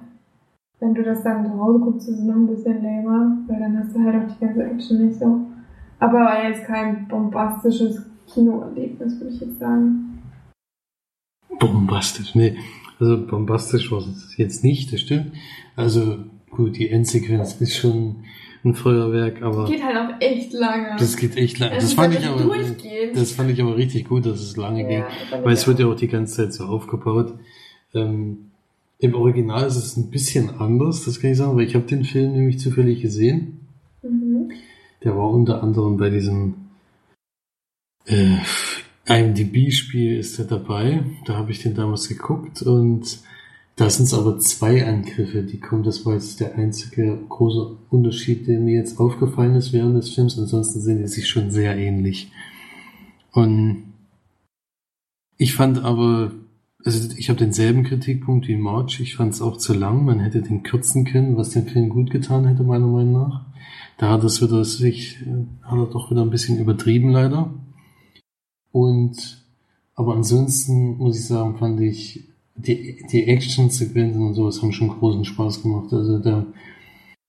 wenn 0.82 0.96
du 0.96 1.04
das 1.04 1.24
dann 1.24 1.46
zu 1.46 1.58
Hause 1.58 1.80
guckst, 1.80 2.10
ist 2.10 2.18
es 2.18 2.26
noch 2.26 2.36
ein 2.36 2.48
bisschen 2.48 2.84
lamer, 2.84 3.38
weil 3.48 3.60
dann 3.60 3.78
hast 3.78 3.96
du 3.96 4.04
halt 4.04 4.16
auch 4.16 4.36
die 4.36 4.46
ganze 4.46 4.64
Action 4.64 5.06
nicht 5.06 5.20
so. 5.20 5.46
Aber 6.00 6.20
war 6.20 6.50
jetzt 6.50 6.66
kein 6.66 7.08
bombastisches 7.08 8.02
Kinoerlebnis, 8.34 9.20
würde 9.20 9.34
ich 9.34 9.42
jetzt 9.42 9.60
sagen. 9.60 10.24
Bombastisch, 11.60 12.34
nee. 12.34 12.58
Also 13.00 13.26
bombastisch 13.28 13.92
war 13.92 14.00
es 14.00 14.36
jetzt 14.38 14.64
nicht, 14.64 14.92
das 14.92 15.02
stimmt. 15.02 15.34
Also 15.76 16.18
gut, 16.50 16.78
die 16.78 16.90
Endsequenz 16.90 17.62
ist 17.62 17.78
schon 17.78 18.24
ein 18.64 18.74
Feuerwerk, 18.74 19.44
aber. 19.44 19.62
Das 19.62 19.70
geht 19.70 19.84
halt 19.84 19.98
auch 19.98 20.20
echt 20.20 20.54
lange. 20.54 20.96
Das 20.98 21.16
geht 21.16 21.38
echt 21.38 21.60
lange. 21.60 21.76
Das, 21.76 21.84
das 21.84 21.94
fand 21.94 22.16
ich 22.16 22.26
aber, 22.26 22.42
durchgehen. 22.42 23.12
das 23.14 23.32
fand 23.34 23.52
ich 23.52 23.62
aber 23.62 23.78
richtig 23.78 24.08
gut, 24.08 24.26
dass 24.26 24.40
es 24.40 24.58
lange 24.58 24.82
ja, 24.82 24.88
ging, 24.88 25.44
weil 25.44 25.54
es 25.54 25.68
wird 25.68 25.80
ja 25.80 25.86
auch 25.86 25.96
die 25.96 26.08
ganze 26.08 26.38
Zeit 26.38 26.54
so 26.54 26.66
aufgebaut. 26.66 27.36
Ähm, 27.94 28.51
Im 29.02 29.16
Original 29.16 29.66
ist 29.66 29.78
es 29.78 29.98
ein 29.98 30.12
bisschen 30.12 30.52
anders, 30.52 31.06
das 31.06 31.20
kann 31.20 31.32
ich 31.32 31.38
sagen, 31.38 31.58
weil 31.58 31.66
ich 31.66 31.74
habe 31.74 31.86
den 31.86 32.06
Film 32.06 32.34
nämlich 32.34 32.60
zufällig 32.60 33.02
gesehen. 33.02 33.68
Mhm. 34.04 34.52
Der 35.04 35.18
war 35.18 35.30
unter 35.32 35.64
anderem 35.64 35.98
bei 35.98 36.12
diesem 36.12 36.54
äh, 38.06 38.38
IMDb-Spiel 39.08 40.18
ist 40.18 40.38
er 40.38 40.46
dabei. 40.46 41.04
Da 41.26 41.36
habe 41.36 41.52
ich 41.52 41.64
den 41.64 41.74
damals 41.74 42.08
geguckt 42.08 42.62
und 42.62 43.20
da 43.76 43.90
sind 43.90 44.06
es 44.06 44.14
aber 44.14 44.38
zwei 44.38 44.86
Angriffe, 44.86 45.42
die 45.42 45.60
kommen. 45.60 45.82
Das 45.82 46.06
war 46.06 46.14
jetzt 46.14 46.40
der 46.40 46.56
einzige 46.56 47.18
große 47.28 47.78
Unterschied, 47.90 48.48
der 48.48 48.60
mir 48.60 48.76
jetzt 48.76 49.00
aufgefallen 49.00 49.56
ist 49.56 49.74
während 49.74 49.98
des 49.98 50.14
Films. 50.14 50.38
Ansonsten 50.38 50.80
sind 50.80 51.00
die 51.00 51.08
sich 51.08 51.28
schon 51.28 51.50
sehr 51.50 51.76
ähnlich. 51.76 52.32
Und 53.32 53.94
ich 55.38 55.56
fand 55.56 55.84
aber, 55.84 56.34
also 56.86 57.16
ich 57.18 57.30
habe 57.30 57.40
denselben 57.40 57.84
Kritikpunkt 57.84 58.48
wie 58.48 58.56
March. 58.56 59.00
Ich 59.00 59.16
fand 59.16 59.34
es 59.34 59.42
auch 59.42 59.58
zu 59.58 59.74
lang. 59.74 60.06
Man 60.06 60.20
hätte 60.20 60.42
den 60.42 60.64
kürzen 60.64 61.06
können, 61.06 61.38
was 61.38 61.52
dem 61.52 61.68
Film 61.68 61.90
gut 61.90 62.12
getan 62.12 62.46
hätte, 62.48 62.64
meiner 62.64 62.88
Meinung 62.88 63.14
nach. 63.14 63.46
Da 63.98 64.10
hat 64.10 64.24
es 64.24 64.42
wieder 64.42 64.66
sich, 64.66 65.20
hat 65.62 65.78
er 65.78 65.86
doch 65.86 66.10
wieder 66.10 66.22
ein 66.22 66.32
bisschen 66.32 66.58
übertrieben, 66.58 67.12
leider. 67.12 67.54
Und, 68.72 69.46
aber 69.96 70.16
ansonsten 70.16 70.98
muss 70.98 71.20
ich 71.20 71.26
sagen, 71.26 71.58
fand 71.58 71.80
ich, 71.82 72.28
die, 72.56 73.06
die 73.12 73.28
Action-Sequenzen 73.28 74.26
und 74.26 74.34
sowas 74.34 74.62
haben 74.62 74.72
schon 74.72 74.90
großen 74.90 75.26
Spaß 75.26 75.62
gemacht. 75.62 75.94
Also 75.94 76.20
da, 76.20 76.46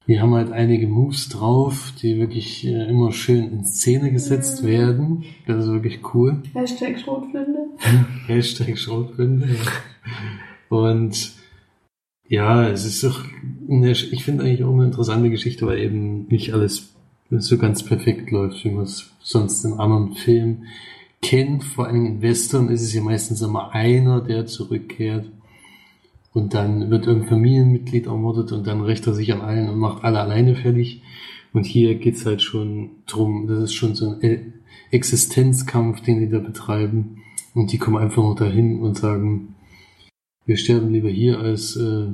die 0.06 0.20
haben 0.20 0.34
halt 0.34 0.50
einige 0.50 0.88
Moves 0.88 1.28
drauf, 1.28 1.92
die 2.02 2.18
wirklich 2.18 2.66
äh, 2.66 2.88
immer 2.88 3.12
schön 3.12 3.50
in 3.52 3.64
Szene 3.64 4.10
gesetzt 4.10 4.62
mhm. 4.62 4.66
werden. 4.66 5.24
Das 5.46 5.64
ist 5.64 5.72
wirklich 5.72 6.00
cool. 6.14 6.42
Hashtag 6.54 6.98
Schrotflinte. 6.98 7.58
Hashtag 8.26 8.78
Schrotflinte, 8.78 9.46
ja. 9.46 10.76
Und 10.76 11.32
ja, 12.28 12.68
es 12.68 12.84
ist 12.84 13.04
doch, 13.04 13.24
eine, 13.68 13.92
ich 13.92 14.24
finde 14.24 14.44
eigentlich 14.44 14.64
auch 14.64 14.72
eine 14.72 14.86
interessante 14.86 15.30
Geschichte, 15.30 15.66
weil 15.66 15.78
eben 15.78 16.26
nicht 16.28 16.52
alles 16.52 16.94
so 17.30 17.58
ganz 17.58 17.82
perfekt 17.84 18.30
läuft, 18.30 18.64
wie 18.64 18.70
man 18.70 18.84
es 18.84 19.10
sonst 19.20 19.64
in 19.64 19.74
anderen 19.74 20.14
Filmen 20.14 20.66
kennt, 21.22 21.62
vor 21.62 21.86
allem 21.86 22.04
in 22.04 22.22
Western 22.22 22.68
ist 22.68 22.82
es 22.82 22.92
ja 22.92 23.00
meistens 23.00 23.40
immer 23.42 23.72
einer, 23.72 24.20
der 24.20 24.46
zurückkehrt. 24.46 25.30
Und 26.34 26.54
dann 26.54 26.90
wird 26.90 27.06
irgendein 27.06 27.28
Familienmitglied 27.28 28.06
ermordet 28.06 28.52
und 28.52 28.66
dann 28.66 28.80
rächt 28.80 29.06
er 29.06 29.12
sich 29.12 29.32
an 29.32 29.42
allen 29.42 29.68
und 29.68 29.78
macht 29.78 30.02
alle 30.02 30.20
alleine 30.20 30.54
fertig. 30.56 31.02
Und 31.52 31.66
hier 31.66 31.96
geht's 31.96 32.24
halt 32.24 32.40
schon 32.40 32.90
drum, 33.06 33.46
das 33.46 33.64
ist 33.64 33.74
schon 33.74 33.94
so 33.94 34.18
ein 34.20 34.54
Existenzkampf, 34.90 36.00
den 36.00 36.20
die 36.20 36.30
da 36.30 36.38
betreiben. 36.38 37.22
Und 37.54 37.70
die 37.72 37.78
kommen 37.78 37.98
einfach 37.98 38.22
nur 38.22 38.34
dahin 38.34 38.80
und 38.80 38.96
sagen, 38.96 39.54
wir 40.46 40.56
sterben 40.56 40.90
lieber 40.90 41.10
hier 41.10 41.38
als 41.38 41.76
äh, 41.76 42.06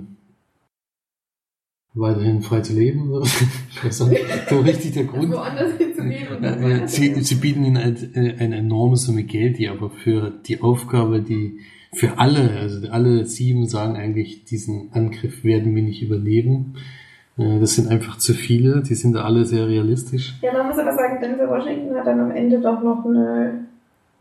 weiterhin 1.95 2.43
frei 2.43 2.61
zu 2.61 2.75
leben. 2.75 3.11
Oder? 3.11 3.27
Ich 3.71 3.85
weiß 3.85 4.09
nicht, 4.09 4.25
so 4.51 4.59
richtig 4.59 4.93
der 4.95 5.05
Grund. 5.05 5.33
Woanders 5.33 5.79
hinzugehen. 5.79 6.43
Ja, 6.43 6.89
sie, 6.89 7.15
sie 7.23 7.35
bieten 7.37 7.65
ihnen 7.65 7.77
eine, 7.77 8.35
eine 8.39 8.57
enorme 8.57 8.97
Summe 8.97 9.23
Geld, 9.23 9.59
die 9.59 9.69
aber 9.69 9.91
für 9.91 10.31
die 10.31 10.61
Aufgabe, 10.61 11.23
die 11.23 11.61
für 11.93 12.19
alle, 12.19 12.51
also 12.51 12.89
alle 12.89 13.25
sieben 13.25 13.67
sagen 13.67 13.97
eigentlich, 13.97 14.45
diesen 14.45 14.93
Angriff 14.93 15.45
werden 15.45 15.75
wir 15.75 15.83
nicht 15.83 16.03
überleben. 16.03 16.75
Äh, 17.39 17.61
das 17.61 17.75
sind 17.75 17.89
einfach 17.89 18.19
zu 18.19 18.35
viele, 18.35 18.83
die 18.83 18.95
sind 18.95 19.15
da 19.15 19.25
alle 19.25 19.45
sehr 19.45 19.67
realistisch. 19.69 20.37
Ja, 20.43 20.53
man 20.53 20.67
muss 20.69 20.79
aber 20.79 20.95
sagen, 20.95 21.19
Denzel 21.21 21.49
Washington 21.49 21.95
hat 21.97 22.07
dann 22.07 22.21
am 22.21 22.31
Ende 22.31 22.61
doch 22.61 22.83
noch 22.83 23.05
eine, 23.07 23.67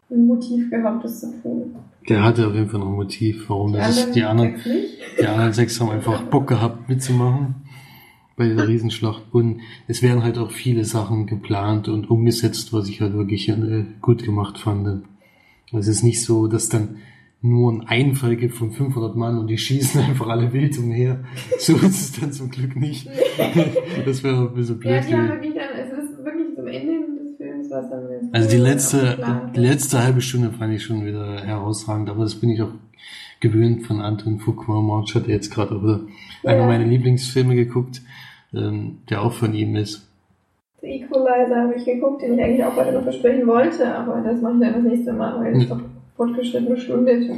ein 0.10 0.28
Motiv 0.28 0.70
gehabt, 0.70 1.04
das 1.04 1.20
zu 1.20 1.34
tun. 1.42 1.76
Der 2.08 2.24
hatte 2.24 2.48
auf 2.48 2.54
jeden 2.54 2.70
Fall 2.70 2.80
noch 2.80 2.88
ein 2.88 2.96
Motiv, 2.96 3.50
warum 3.50 3.74
die 3.74 3.80
das 3.80 3.98
ist. 3.98 4.16
Die 4.16 4.24
anderen, 4.24 4.56
die 5.20 5.26
anderen 5.26 5.52
sechs 5.52 5.80
haben 5.82 5.90
einfach 5.90 6.24
Bock 6.24 6.48
gehabt 6.48 6.88
mitzumachen 6.88 7.56
bei 8.38 8.48
der 8.48 8.68
Riesenschlacht. 8.70 9.24
Und 9.34 9.60
es 9.88 10.02
werden 10.02 10.24
halt 10.24 10.38
auch 10.38 10.52
viele 10.52 10.86
Sachen 10.86 11.26
geplant 11.26 11.90
und 11.90 12.10
umgesetzt, 12.10 12.72
was 12.72 12.88
ich 12.88 13.02
halt 13.02 13.14
wirklich 13.14 13.50
äh, 13.50 13.84
gut 14.02 14.24
gemacht 14.24 14.58
fand. 14.58 14.88
Also 14.88 15.80
es 15.80 15.88
ist 15.88 16.04
nicht 16.04 16.24
so, 16.24 16.48
dass 16.48 16.70
dann 16.70 16.98
nur 17.42 17.72
ein 17.72 17.88
Einfall 17.88 18.36
gibt 18.36 18.56
von 18.56 18.72
500 18.72 19.16
Mann 19.16 19.38
und 19.38 19.48
die 19.48 19.58
schießen 19.58 20.02
einfach 20.10 20.28
alle 20.28 20.52
wild 20.54 20.78
umher. 20.78 21.20
So 21.60 21.76
ist 21.76 21.84
es 21.84 22.20
dann 22.20 22.32
zum 22.32 22.50
Glück 22.50 22.76
nicht. 22.76 23.08
das 24.06 24.24
wäre 24.24 24.48
ein 24.48 24.54
bisschen 24.54 24.80
blöd. 24.80 24.94
Ja, 24.94 25.02
die 25.02 25.14
haben 25.14 25.30
wirklich 25.30 25.54
dann, 25.54 25.70
es 25.80 25.92
ist 25.92 26.26
wirklich 26.26 26.56
zum 26.56 26.68
Ende 26.68 26.94
des 26.94 27.38
Films, 27.38 27.70
was 27.70 27.90
dann 27.90 28.10
jetzt 28.10 28.36
Also 28.36 28.50
die 28.50 28.58
letzte, 28.58 29.52
die 29.56 29.60
letzte 29.60 30.04
halbe 30.04 30.22
Stunde 30.22 30.52
fand 30.52 30.74
ich 30.74 30.84
schon 30.84 31.06
wieder 31.06 31.42
herausragend, 31.44 32.10
aber 32.10 32.24
das 32.24 32.36
bin 32.36 32.50
ich 32.50 32.62
auch 32.62 32.72
gewöhnt 33.40 33.86
von 33.86 34.02
Anton 34.02 34.40
Fuqua. 34.40 34.82
March 34.82 35.14
hat 35.16 35.28
jetzt 35.28 35.52
gerade 35.52 35.76
auch 35.76 35.84
wieder 35.84 36.02
ja. 36.44 36.52
einer 36.52 36.66
meiner 36.66 36.86
Lieblingsfilme 36.86 37.56
geguckt 37.56 38.02
ähm, 38.54 39.00
der 39.10 39.22
auch 39.22 39.34
von 39.34 39.54
ihm 39.54 39.76
ist. 39.76 40.08
The 40.82 40.88
Equalizer 40.88 41.64
habe 41.64 41.74
ich 41.76 41.86
geguckt, 41.86 42.22
den 42.22 42.38
ich 42.38 42.44
eigentlich 42.44 42.64
auch 42.64 42.76
heute 42.76 42.94
noch 42.94 43.04
besprechen 43.04 43.48
wollte, 43.48 43.94
aber 43.94 44.22
das 44.22 44.42
mache 44.42 44.56
ich 44.56 44.60
dann 44.62 44.74
das 44.74 44.84
nächste 44.84 45.14
Mal, 45.14 45.40
weil 45.40 45.58
es 45.58 45.68
doch 45.68 45.80
fortgeschrittene 46.18 46.78
Stunde. 46.78 47.38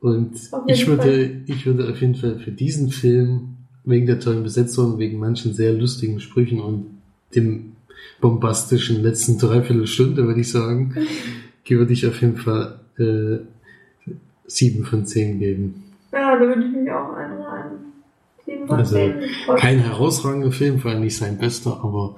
Und 0.00 0.32
ich 0.66 0.86
würde, 0.86 1.40
ich 1.46 1.64
würde 1.64 1.90
auf 1.90 2.00
jeden 2.00 2.14
Fall 2.14 2.38
für 2.38 2.52
diesen 2.52 2.90
Film, 2.90 3.56
wegen 3.84 4.06
der 4.06 4.20
tollen 4.20 4.42
Besetzung, 4.42 4.98
wegen 4.98 5.18
manchen 5.18 5.54
sehr 5.54 5.72
lustigen 5.72 6.20
Sprüchen 6.20 6.60
und 6.60 6.86
dem 7.34 7.72
bombastischen 8.20 9.02
letzten 9.02 9.38
Dreiviertelstunde, 9.38 10.26
würde 10.26 10.40
ich 10.40 10.50
sagen, 10.50 10.94
würde 11.68 11.92
ich 11.92 12.06
auf 12.06 12.20
jeden 12.20 12.36
Fall 12.36 12.80
äh, 12.98 13.38
7 14.46 14.84
von 14.84 15.06
10 15.06 15.38
geben. 15.38 15.84
Ja, 16.12 16.38
da 16.38 16.40
würde 16.40 16.64
ich 16.66 16.76
mich 16.76 16.90
auch 16.90 17.14
einreihen. 17.14 17.72
7 18.44 18.58
von, 18.66 18.68
von 18.68 18.78
Also, 18.78 18.98
Kein 19.56 19.78
herausragender 19.78 20.52
Film, 20.52 20.80
vor 20.80 20.90
allem 20.90 21.00
nicht 21.00 21.16
sein 21.16 21.38
bester, 21.38 21.80
aber 21.82 22.16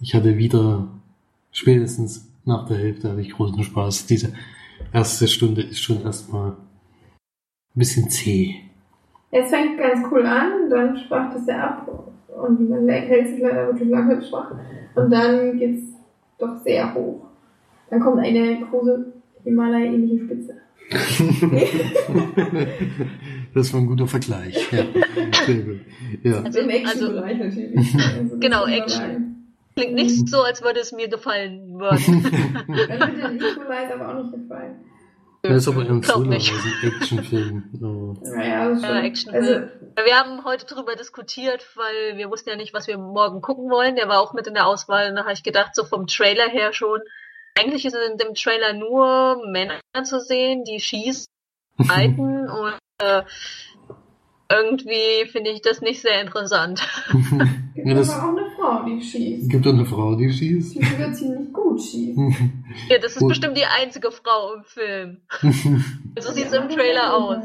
ich 0.00 0.14
hatte 0.14 0.36
wieder 0.36 0.88
spätestens 1.52 2.28
nach 2.44 2.66
der 2.66 2.76
Hälfte 2.78 3.10
hatte 3.10 3.20
ich 3.20 3.32
großen 3.32 3.62
Spaß. 3.62 4.06
Diese 4.06 4.32
erste 4.92 5.26
Stunde 5.28 5.62
ist 5.62 5.80
schon 5.80 6.02
erstmal 6.02 6.50
ein 6.50 6.56
bisschen 7.74 8.08
zäh. 8.10 8.54
Es 9.30 9.50
fängt 9.50 9.78
ganz 9.78 10.06
cool 10.10 10.24
an, 10.26 10.70
dann 10.70 10.96
sprach 10.96 11.32
das 11.32 11.46
ja 11.46 11.64
ab 11.68 11.88
und 12.28 12.68
man 12.70 12.88
hält 12.88 13.28
sich 13.28 13.40
leider 13.40 13.66
wirklich 13.68 13.88
lange 13.88 14.22
schwach. 14.22 14.52
Und 14.94 15.10
dann 15.10 15.58
geht's 15.58 15.92
doch 16.38 16.56
sehr 16.62 16.94
hoch. 16.94 17.22
Dann 17.90 18.00
kommt 18.00 18.20
eine 18.20 18.60
große 18.70 19.12
Himalaya-ähnliche 19.44 20.24
Spitze. 20.24 20.54
Das 23.54 23.72
war 23.72 23.80
ein 23.80 23.86
guter 23.86 24.06
Vergleich. 24.08 24.68
Ja, 24.72 24.84
sehr 25.46 25.54
gut. 25.62 25.80
Ja. 26.24 26.40
Also- 26.42 26.58
Im 26.58 26.68
Action-Bereich 26.70 27.38
natürlich. 27.38 27.76
Also 27.94 28.28
das 28.30 28.40
Genau, 28.40 28.60
muss 28.60 28.68
man 28.68 28.78
Action. 28.80 29.33
Klingt 29.76 29.94
nicht 29.94 30.28
so, 30.28 30.42
als 30.42 30.62
würde 30.62 30.80
es 30.80 30.92
mir 30.92 31.08
gefallen 31.08 31.78
würden. 31.78 32.64
Das 32.68 32.98
den 32.98 33.40
Equalizer 33.40 33.94
aber 33.94 34.08
auch 34.08 34.22
nicht 34.22 34.32
gefallen. 34.32 34.84
Das 35.42 35.56
ist 35.56 35.68
aber 35.68 35.84
eher 35.84 35.90
ein 35.90 36.00
Glaub 36.00 36.16
Thriller 36.22 36.30
nicht. 36.30 36.52
als 36.52 36.64
ein 36.64 36.88
Actionfilm. 36.88 37.64
Aber 37.74 38.36
Naja, 38.36 38.70
Ja, 38.70 38.76
stimmt. 38.78 39.04
Action. 39.04 39.34
Also, 39.34 39.50
Wir 40.06 40.18
haben 40.18 40.44
heute 40.44 40.64
drüber 40.64 40.96
diskutiert, 40.96 41.66
weil 41.76 42.16
wir 42.16 42.30
wussten 42.30 42.48
ja 42.48 42.56
nicht, 42.56 42.72
was 42.72 42.86
wir 42.86 42.96
morgen 42.96 43.42
gucken 43.42 43.68
wollen. 43.70 43.94
Der 43.96 44.08
war 44.08 44.20
auch 44.20 44.32
mit 44.32 44.46
in 44.46 44.54
der 44.54 44.66
Auswahl. 44.66 45.10
Und 45.10 45.16
da 45.16 45.22
habe 45.24 45.34
ich 45.34 45.42
gedacht, 45.42 45.74
so 45.74 45.84
vom 45.84 46.06
Trailer 46.06 46.48
her 46.48 46.72
schon. 46.72 47.00
Eigentlich 47.58 47.84
ist 47.84 47.94
in 47.94 48.16
dem 48.16 48.34
Trailer 48.34 48.72
nur 48.72 49.46
Männer 49.46 49.78
zu 50.04 50.18
sehen, 50.20 50.64
die 50.64 50.80
schießen, 50.80 51.26
reiten 51.88 52.48
und 52.48 52.74
äh, 53.02 53.22
irgendwie 54.50 55.28
finde 55.30 55.50
ich 55.50 55.62
das 55.62 55.80
nicht 55.80 56.00
sehr 56.02 56.20
interessant. 56.20 56.80
gibt 57.74 57.86
Ja, 57.86 57.94
das- 57.94 58.10
aber 58.10 58.24
auch 58.32 58.36
eine 58.36 58.50
Frau, 58.56 58.84
die 58.84 59.00
schießt. 59.02 59.50
gibt 59.50 59.64
doch 59.66 59.72
eine 59.72 59.86
Frau, 59.86 60.14
die 60.16 60.30
schießt. 60.32 60.74
Die 60.74 60.84
sogar 60.84 61.12
ziemlich 61.12 61.52
gut 61.52 61.80
schießt. 61.82 62.18
Ja, 62.88 62.98
das 62.98 63.16
ist 63.16 63.22
Und- 63.22 63.28
bestimmt 63.28 63.56
die 63.56 63.64
einzige 63.64 64.10
Frau 64.10 64.54
im 64.54 64.64
Film. 64.64 65.16
So 66.20 66.32
sieht 66.32 66.46
es 66.46 66.52
Ja, 66.52 66.62
im 66.62 66.68
Trailer 66.68 67.14
aus. 67.16 67.44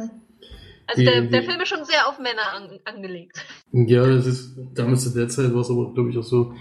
Also 0.88 1.02
Die- 1.02 1.06
der, 1.06 1.22
der 1.22 1.42
die- 1.42 1.48
Film 1.48 1.62
ist 1.62 1.70
schon 1.70 1.86
sehr 1.86 2.08
auf 2.08 2.20
Männer 2.20 2.52
an, 2.56 2.80
angelegt. 2.86 3.46
Ja, 3.72 4.06
das 4.08 4.26
ist, 4.26 4.58
damals 4.76 5.04
zu 5.04 5.18
der 5.18 5.30
Zeit 5.30 5.54
war 5.54 5.62
es 5.62 5.70
aber, 5.70 5.94
glaube 5.94 6.10
ich, 6.10 6.18
auch 6.18 6.24
so, 6.24 6.54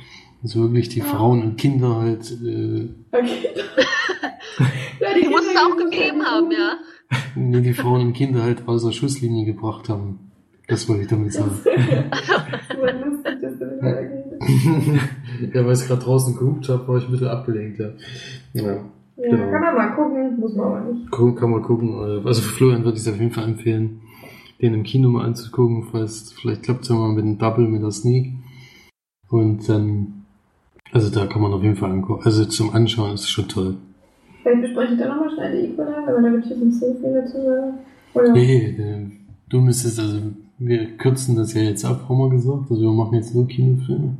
dass 0.43 0.55
wirklich 0.55 0.89
die 0.91 1.01
Ja. 1.01 1.07
Frauen 1.07 1.43
und 1.43 1.57
Kinder 1.57 1.97
halt, 1.97 2.31
äh, 2.31 2.89
Okay. 3.11 3.49
ja, 5.01 5.15
Die 5.15 5.29
muss 5.29 5.43
es 5.47 5.57
auch 5.57 5.77
geben 5.77 5.91
gegeben 5.91 6.19
keine 6.21 6.31
haben, 6.31 6.51
ja. 6.53 6.79
nee, 7.35 7.61
die 7.61 7.75
Frauen 7.75 8.03
und 8.09 8.13
Kinder 8.13 8.43
halt 8.43 8.67
außer 8.69 8.93
Schusslinie 8.93 9.47
gebracht 9.47 9.89
haben. 9.89 10.28
Das 10.69 10.89
wollte 10.89 11.03
ich 11.03 11.09
damit 11.09 11.33
sagen. 11.33 11.51
War 11.65 12.93
lustig, 12.93 13.41
dass 13.41 13.59
du 13.59 13.65
das 13.65 13.83
weitergehst. 13.83 14.29
ja, 15.55 15.67
weil 15.67 15.73
ich 15.75 15.87
gerade 15.87 16.03
draußen 16.03 16.37
gehupt 16.37 16.69
habe, 16.69 16.87
war 16.89 16.99
ich 16.99 17.05
ein 17.07 17.11
bisschen 17.11 17.29
abgelenkt, 17.29 17.79
ja. 17.79 17.89
Ja, 18.53 18.63
Ja, 18.63 18.81
Genau. 19.17 19.51
kann 19.51 19.61
man 19.63 19.75
mal 19.75 19.89
gucken, 19.97 20.39
muss 20.39 20.55
man 20.55 20.67
aber 20.67 20.81
nicht. 20.93 21.11
Gucken, 21.11 21.35
kann 21.35 21.51
man 21.51 21.63
gucken. 21.63 21.89
äh, 21.95 22.27
Also 22.27 22.41
für 22.43 22.53
Florian 22.55 22.85
würde 22.85 22.97
ich 22.99 23.03
es 23.07 23.09
auf 23.13 23.19
jeden 23.19 23.33
Fall 23.33 23.45
empfehlen, 23.45 24.01
den 24.63 24.75
im 24.75 24.83
Kino 24.85 25.09
mal 25.09 25.25
anzugucken, 25.25 25.85
falls, 25.91 26.33
vielleicht 26.41 26.63
klappt 26.65 26.83
es 26.83 26.89
ja 26.91 26.95
mal 26.95 27.09
mit 27.13 27.25
dem 27.25 27.39
Double, 27.39 27.67
mit 27.67 27.83
der 27.83 27.91
Sneak. 27.91 28.33
Und 29.31 29.69
dann, 29.69 30.25
also 30.93 31.11
da 31.11 31.27
kann 31.27 31.43
man 31.43 31.53
auf 31.53 31.63
jeden 31.63 31.77
Fall 31.77 31.91
angucken. 31.91 32.23
Also 32.25 32.45
zum 32.45 32.71
Anschauen 32.75 33.15
ist 33.15 33.23
es 33.23 33.31
schon 33.31 33.49
toll. 33.49 33.75
Vielleicht 34.43 34.63
bespreche 34.63 34.93
ich 34.95 35.01
da 35.01 35.09
nochmal 35.09 35.31
schnell 35.35 35.53
die 35.63 35.73
Equalizer, 35.73 36.09
aber 36.09 36.21
da 36.23 36.29
jetzt 36.29 36.51
nicht 36.63 36.75
so 36.79 36.95
viel 36.95 37.13
dazu 37.13 37.37
sagen. 37.43 37.79
Oder? 38.15 38.33
Nee, 38.33 38.67
äh, 38.79 39.07
du 39.49 39.61
müsstest, 39.61 39.99
also 39.99 40.21
wir 40.59 40.97
kürzen 40.97 41.37
das 41.37 41.55
ja 41.55 41.63
jetzt 41.63 41.85
ab, 41.85 42.09
haben 42.09 42.19
wir 42.19 42.31
gesagt. 42.31 42.71
Also 42.71 42.83
wir 42.83 42.93
machen 42.93 43.15
jetzt 43.15 43.35
nur 43.35 43.47
Kinofilme, 43.47 44.17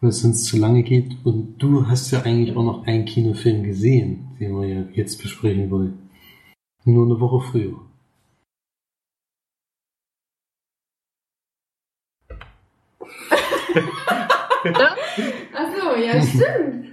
weil 0.00 0.10
es 0.10 0.20
sonst 0.20 0.44
zu 0.44 0.58
lange 0.58 0.82
geht. 0.82 1.16
Und 1.24 1.58
du 1.58 1.86
hast 1.86 2.10
ja 2.10 2.22
eigentlich 2.22 2.56
auch 2.56 2.64
noch 2.64 2.86
einen 2.86 3.04
Kinofilm 3.04 3.62
gesehen, 3.62 4.28
den 4.40 4.58
wir 4.58 4.66
ja 4.66 4.84
jetzt 4.92 5.22
besprechen 5.22 5.70
wollen. 5.70 6.10
Nur 6.84 7.06
eine 7.06 7.20
Woche 7.20 7.40
früher. 7.46 7.80
Ach 15.54 15.68
so, 15.76 15.96
ja, 16.00 16.20
stimmt. 16.22 16.86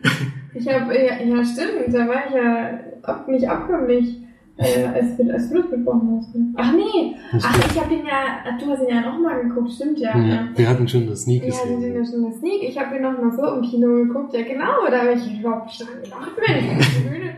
Ich 0.53 0.67
habe, 0.67 0.95
ja, 0.95 1.21
ja, 1.21 1.45
stimmt, 1.45 1.93
da 1.93 2.07
war 2.07 2.27
ich 2.27 2.33
ja 2.33 2.79
nicht 3.27 3.49
abkömmlich, 3.49 4.26
äh, 4.57 4.83
als, 4.85 5.17
wir- 5.17 5.33
als 5.33 5.49
du 5.49 5.55
das 5.61 5.69
besprochen 5.69 6.17
hast. 6.19 6.35
Ne? 6.35 6.45
Ach 6.55 6.73
nee, 6.73 7.15
ach, 7.41 7.71
ich 7.71 7.79
habe 7.81 7.93
ihn 7.93 8.05
ja, 8.05 8.39
ach, 8.45 8.57
du 8.59 8.65
hast 8.71 8.81
ihn 8.81 8.89
ja 8.89 9.01
nochmal 9.01 9.41
geguckt, 9.43 9.71
stimmt 9.71 9.99
ja. 9.99 10.17
Ja, 10.17 10.25
ja. 10.25 10.47
wir 10.55 10.69
hatten 10.69 10.87
schon 10.87 11.07
das 11.07 11.21
Sneak 11.23 11.43
Ja, 11.43 11.49
wir 11.49 11.53
sind 11.53 11.81
ja 11.81 11.99
gesehen. 11.99 12.05
schon 12.05 12.31
das 12.31 12.39
Sneak. 12.39 12.63
Ich 12.63 12.77
habe 12.79 12.95
ihn 12.95 13.01
noch 13.03 13.21
mal 13.21 13.31
so 13.35 13.55
im 13.55 13.61
Kino 13.61 13.87
geguckt. 14.05 14.33
Ja, 14.33 14.41
genau. 14.43 14.89
Da 14.89 14.99
habe 15.01 15.13
ich 15.13 15.39
überhaupt 15.39 15.65
nicht 15.67 15.81
dran 15.81 16.01
gedacht, 16.03 16.31
Mensch, 16.47 17.03
der 17.03 17.09
Bühne. 17.09 17.31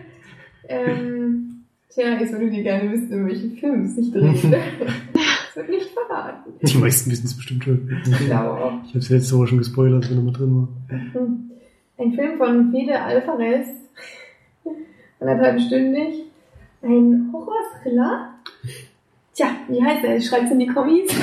Ähm, 0.72 1.64
tja, 1.90 2.06
jetzt 2.20 2.32
würdet 2.32 2.54
ihr 2.54 2.64
gerne 2.64 2.92
wissen, 2.92 3.12
in 3.12 3.28
welchem 3.28 3.52
Film 3.58 3.84
es 3.86 3.96
sich 3.96 4.12
dreht. 4.12 4.44
das 4.44 5.56
wird 5.56 5.70
nicht 5.70 5.90
verraten. 5.90 6.52
Die 6.62 6.78
meisten 6.78 7.10
wissen 7.12 7.26
es 7.26 7.36
bestimmt 7.36 7.64
schon. 7.64 7.90
Ich 8.06 8.26
glaube 8.28 8.50
auch. 8.64 8.74
Ich 8.84 8.90
habe 8.90 9.00
es 9.00 9.10
letzte 9.10 9.36
Woche 9.38 9.48
schon 9.48 9.58
gespoilert, 9.58 10.10
wenn 10.10 10.18
er 10.18 10.24
mal 10.24 10.32
drin 10.34 10.56
war. 10.56 10.68
Ein 11.98 12.14
Film 12.14 12.38
von 12.38 12.72
Fede 12.72 13.02
Alvarez. 13.02 13.68
Anderthalbstündig. 15.20 16.26
Ein 16.82 17.30
Horror-Thriller. 17.34 18.30
Tja, 19.34 19.48
wie 19.68 19.84
heißt 19.84 20.04
er? 20.04 20.20
Schreibt's 20.22 20.52
in 20.52 20.60
die 20.60 20.68
Kommis. 20.68 21.12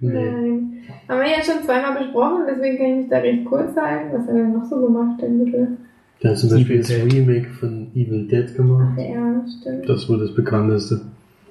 Nein. 0.00 0.82
Haben 1.08 1.20
wir 1.20 1.30
ja 1.30 1.42
schon 1.42 1.62
zweimal 1.64 1.98
besprochen, 2.02 2.42
deswegen 2.48 2.76
kann 2.76 2.86
ich 2.86 2.96
mich 2.96 3.08
da 3.08 3.18
recht 3.18 3.44
kurz 3.44 3.76
halten. 3.76 4.10
Was 4.12 4.22
hat 4.22 4.28
er 4.28 4.34
denn 4.34 4.52
noch 4.52 4.64
so 4.64 4.80
gemacht, 4.80 5.20
der 5.20 5.28
Mittel? 5.30 5.76
Der 6.22 6.30
hat 6.30 6.38
zum 6.38 6.50
Beispiel 6.50 6.78
das 6.78 6.90
Remake 6.90 7.48
von 7.60 7.90
Evil 7.94 8.26
Dead 8.26 8.54
gemacht. 8.54 8.98
Ja, 8.98 9.44
stimmt. 9.60 9.88
Das 9.88 10.02
ist 10.02 10.08
wohl 10.08 10.18
das 10.18 10.34
bekannteste. 10.34 11.00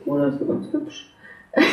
Oh, 0.06 0.18
das 0.18 0.40
ist 0.40 0.48
ganz 0.48 0.74
hübsch. 0.74 1.14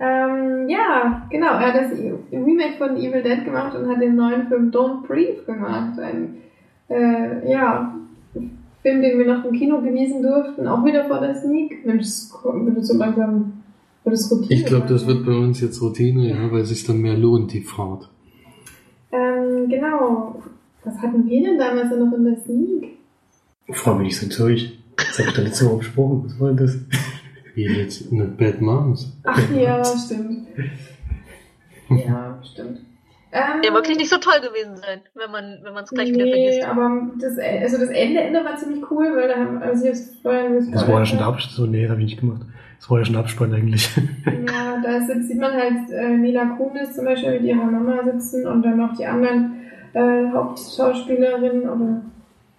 ähm, 0.00 0.68
ja, 0.68 1.26
genau. 1.30 1.58
Er 1.58 1.72
hat 1.72 1.76
das 1.76 1.92
Remake 2.32 2.78
von 2.78 2.96
Evil 2.96 3.22
Dead 3.22 3.44
gemacht 3.44 3.76
und 3.76 3.88
hat 3.88 4.00
den 4.00 4.16
neuen 4.16 4.48
Film 4.48 4.70
Don't 4.70 5.06
Breathe 5.06 5.42
gemacht. 5.44 5.98
Ein, 5.98 6.36
äh, 6.88 7.50
ja, 7.50 7.94
Film, 8.84 9.00
den 9.00 9.18
wir 9.18 9.24
noch 9.24 9.46
im 9.46 9.52
Kino 9.52 9.80
genießen 9.80 10.22
durften. 10.22 10.68
Auch 10.68 10.84
wieder 10.84 11.06
vor 11.06 11.18
der 11.18 11.34
Sneak. 11.34 11.86
Mensch, 11.86 12.02
es 12.02 12.30
wird 12.44 12.84
so 12.84 12.98
langsam, 12.98 13.64
wird 14.04 14.14
es 14.14 14.30
Routine. 14.30 14.60
Ich 14.60 14.66
glaube, 14.66 14.86
das 14.86 15.06
wird 15.06 15.24
bei 15.24 15.32
uns 15.32 15.62
jetzt 15.62 15.80
Routine, 15.80 16.28
ja, 16.28 16.52
weil 16.52 16.60
es 16.60 16.68
sich 16.68 16.84
dann 16.84 16.98
mehr 16.98 17.16
lohnt, 17.16 17.54
die 17.54 17.62
Fahrt. 17.62 18.10
Ähm, 19.10 19.70
genau. 19.70 20.42
Was 20.84 20.98
hatten 20.98 21.26
wir 21.26 21.42
denn 21.42 21.58
damals 21.58 21.96
noch 21.96 22.12
in 22.12 22.24
der 22.26 22.36
Sneak? 22.36 22.98
Frag 23.70 23.96
mich 23.96 24.08
nicht 24.08 24.20
so 24.20 24.28
Zeug. 24.28 24.72
Das 24.96 25.18
habe 25.18 25.30
ich 25.30 25.34
da 25.34 25.42
letzte 25.42 25.64
Woche 25.64 25.78
besprochen. 25.78 26.24
Was 26.26 26.38
war 26.38 26.48
denn 26.48 26.56
das? 26.58 26.78
Wie 27.54 27.64
jetzt 27.64 28.12
eine 28.12 28.26
Bad 28.26 28.60
Moms. 28.60 29.16
Ach 29.22 29.50
ja, 29.50 29.82
stimmt. 29.82 30.48
Ja, 31.88 32.38
stimmt. 32.42 32.80
Ähm, 33.36 33.62
Der 33.64 33.74
wirklich 33.74 33.98
nicht 33.98 34.10
so 34.10 34.18
toll 34.18 34.40
gewesen 34.40 34.76
sein, 34.76 35.00
wenn 35.16 35.28
man 35.32 35.58
wenn 35.64 35.74
man 35.74 35.82
es 35.82 35.90
gleich 35.90 36.12
wieder 36.12 36.24
nee, 36.24 36.60
vergisst. 36.60 36.68
aber 36.68 37.10
das, 37.18 37.36
also 37.36 37.78
das 37.78 37.88
Ende, 37.88 38.20
Ende 38.20 38.44
war 38.44 38.56
ziemlich 38.56 38.88
cool, 38.92 39.06
weil 39.16 39.26
da 39.26 39.34
haben, 39.34 39.58
also 39.60 39.84
jetzt 39.86 40.22
vorher 40.22 40.48
Das 40.70 40.88
war 40.88 41.00
ja 41.00 41.06
schon 41.06 41.18
der 41.18 41.26
Abspann. 41.26 41.52
So, 41.52 41.66
nee, 41.66 41.88
habe 41.88 41.98
ich 42.00 42.06
nicht 42.06 42.20
gemacht. 42.20 42.42
Das 42.78 42.88
war 42.88 42.98
ja 42.98 43.04
schon 43.04 43.14
der 43.14 43.22
Abspann 43.22 43.52
eigentlich. 43.52 43.90
Ja, 44.46 44.80
da 44.80 45.00
sitzt, 45.00 45.28
sieht 45.28 45.40
man 45.40 45.52
halt 45.52 45.90
äh, 45.90 46.16
Mila 46.16 46.44
Kunis 46.56 46.94
zum 46.94 47.06
Beispiel 47.06 47.32
mit 47.32 47.42
ihrer 47.42 47.64
Mama 47.64 48.04
sitzen 48.04 48.46
und 48.46 48.62
dann 48.62 48.76
noch 48.76 48.96
die 48.96 49.06
anderen 49.06 49.56
äh, 49.94 50.30
Hauptschauspielerinnen 50.30 51.68
oder 51.68 52.02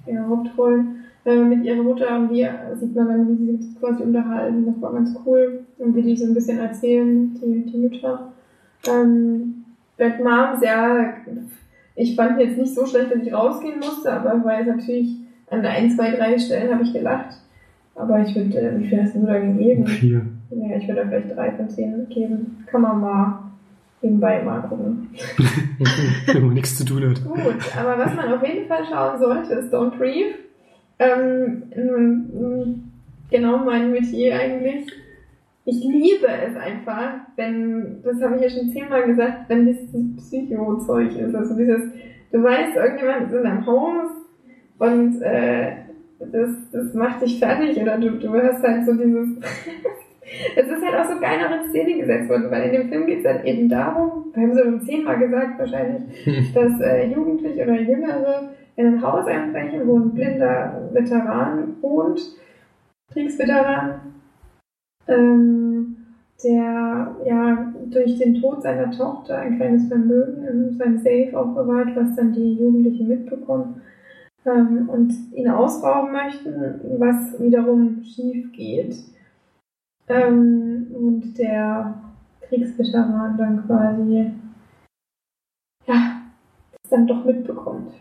ja, 0.07 0.27
Hauptrollen 0.27 1.05
äh, 1.23 1.37
mit 1.37 1.63
ihrer 1.63 1.83
Mutter 1.83 2.17
und 2.17 2.29
die 2.33 2.45
sieht 2.73 2.95
man 2.95 3.07
dann, 3.07 3.29
wie 3.29 3.45
sie 3.45 3.57
sich 3.63 3.79
quasi 3.79 4.03
unterhalten. 4.03 4.65
Das 4.65 4.81
war 4.81 4.91
ganz 4.91 5.15
cool 5.25 5.63
und 5.77 5.95
wie 5.95 6.01
die 6.01 6.17
so 6.17 6.25
ein 6.25 6.33
bisschen 6.33 6.59
erzählen, 6.59 7.33
die, 7.35 7.65
die 7.71 7.77
Mütter. 7.77 8.33
Ähm, 8.87 9.64
Bad 9.97 10.19
Moms, 10.19 10.61
ja, 10.61 11.13
ich 11.95 12.15
fand 12.15 12.39
jetzt 12.39 12.57
nicht 12.57 12.75
so 12.75 12.85
schlecht, 12.85 13.11
dass 13.11 13.21
ich 13.21 13.33
rausgehen 13.33 13.79
musste, 13.79 14.11
aber 14.11 14.35
es 14.35 14.43
war 14.43 14.59
jetzt 14.59 14.75
natürlich 14.75 15.15
an 15.49 15.65
ein, 15.65 15.91
zwei, 15.91 16.11
drei 16.11 16.37
Stellen 16.37 16.73
habe 16.73 16.83
ich 16.83 16.93
gelacht. 16.93 17.37
Aber 17.95 18.19
ich 18.19 18.35
würde, 18.35 18.59
äh, 18.59 18.79
wie 18.79 18.87
viel 18.87 19.01
hast 19.01 19.15
du 19.15 19.25
da 19.25 19.39
gegeben? 19.39 19.87
Vier. 19.87 20.21
Ja, 20.49 20.75
ich 20.77 20.87
würde 20.87 21.01
da 21.01 21.07
vielleicht 21.07 21.35
drei 21.35 21.51
von 21.51 21.69
zehn 21.69 22.09
geben. 22.09 22.65
Kann 22.67 22.81
man 22.81 22.99
mal 22.99 23.39
nebenbei 24.01 24.43
mal 24.43 24.61
gucken. 24.61 25.09
Wenn 26.25 26.45
man 26.45 26.53
nichts 26.53 26.77
zu 26.77 26.83
tun 26.83 27.09
hat. 27.09 27.23
Gut, 27.23 27.77
aber 27.77 27.97
was 27.97 28.13
man 28.15 28.33
auf 28.33 28.45
jeden 28.45 28.67
Fall 28.67 28.83
schauen 28.85 29.17
sollte, 29.17 29.53
ist 29.53 29.73
Don't 29.73 29.97
Breathe. 29.97 30.35
Ähm, 30.99 31.63
genau 33.29 33.57
mein 33.59 33.91
Metier 33.91 34.39
eigentlich. 34.39 34.87
Ich 35.65 35.83
liebe 35.83 36.27
es 36.27 36.55
einfach, 36.55 37.13
wenn, 37.35 38.01
das 38.03 38.21
habe 38.21 38.35
ich 38.35 38.43
ja 38.43 38.49
schon 38.49 38.69
zehnmal 38.69 39.03
gesagt, 39.03 39.49
wenn 39.49 39.65
dieses 39.65 39.91
Psycho-Zeug 40.17 41.17
ist. 41.17 41.35
Also 41.35 41.55
dieses, 41.57 41.81
du 42.31 42.43
weißt, 42.43 42.75
irgendjemand 42.75 43.31
ist 43.31 43.37
in 43.37 43.43
deinem 43.43 43.65
Haus 43.65 44.11
und 44.77 45.21
äh, 45.21 45.71
das, 46.19 46.49
das 46.71 46.93
macht 46.93 47.21
dich 47.23 47.39
fertig 47.39 47.81
oder 47.81 47.97
du, 47.97 48.11
du 48.11 48.31
hast 48.33 48.63
halt 48.63 48.85
so 48.85 48.93
dieses, 48.93 49.39
Es 50.55 50.67
ist 50.67 50.83
halt 50.83 50.95
auch 50.95 51.11
so 51.11 51.19
geil 51.19 51.39
noch 51.39 51.63
in 51.63 51.69
Szene 51.69 51.99
gesetzt 51.99 52.29
worden, 52.29 52.49
weil 52.49 52.63
in 52.63 52.73
dem 52.73 52.89
Film 52.89 53.05
geht 53.05 53.19
es 53.19 53.23
dann 53.23 53.45
eben 53.45 53.69
darum, 53.69 54.25
wir 54.33 54.43
haben 54.43 54.51
es 54.51 54.59
schon 54.59 54.81
zehnmal 54.81 55.19
gesagt 55.19 55.59
wahrscheinlich, 55.59 56.53
dass 56.53 56.79
äh, 56.81 57.07
Jugendliche 57.07 57.63
oder 57.63 57.79
Jüngere 57.79 58.49
in 58.75 58.87
ein 58.87 59.01
Haus 59.01 59.27
einbrechen, 59.27 59.87
wo 59.87 59.97
ein 59.97 60.13
blinder 60.13 60.89
Veteran 60.93 61.75
wohnt, 61.81 62.21
Kriegsveteran, 63.13 64.01
ähm, 65.07 65.97
der 66.43 67.15
ja 67.25 67.73
durch 67.89 68.17
den 68.17 68.41
Tod 68.41 68.61
seiner 68.61 68.91
Tochter 68.91 69.37
ein 69.37 69.57
kleines 69.57 69.87
Vermögen 69.87 70.45
in 70.45 70.77
seinem 70.77 70.97
Safe 70.97 71.31
aufbewahrt, 71.33 71.95
was 71.95 72.15
dann 72.15 72.33
die 72.33 72.53
Jugendlichen 72.53 73.07
mitbekommen 73.07 73.81
ähm, 74.45 74.89
und 74.89 75.13
ihn 75.33 75.49
ausrauben 75.49 76.11
möchten, 76.11 76.81
was 76.99 77.39
wiederum 77.39 78.03
schief 78.03 78.51
geht. 78.51 78.95
Ähm, 80.07 80.87
und 80.93 81.37
der 81.37 81.95
Kriegsveteran 82.41 83.37
dann 83.37 83.65
quasi 83.65 84.31
ja, 85.87 86.21
das 86.71 86.89
dann 86.89 87.07
doch 87.07 87.23
mitbekommt. 87.25 87.91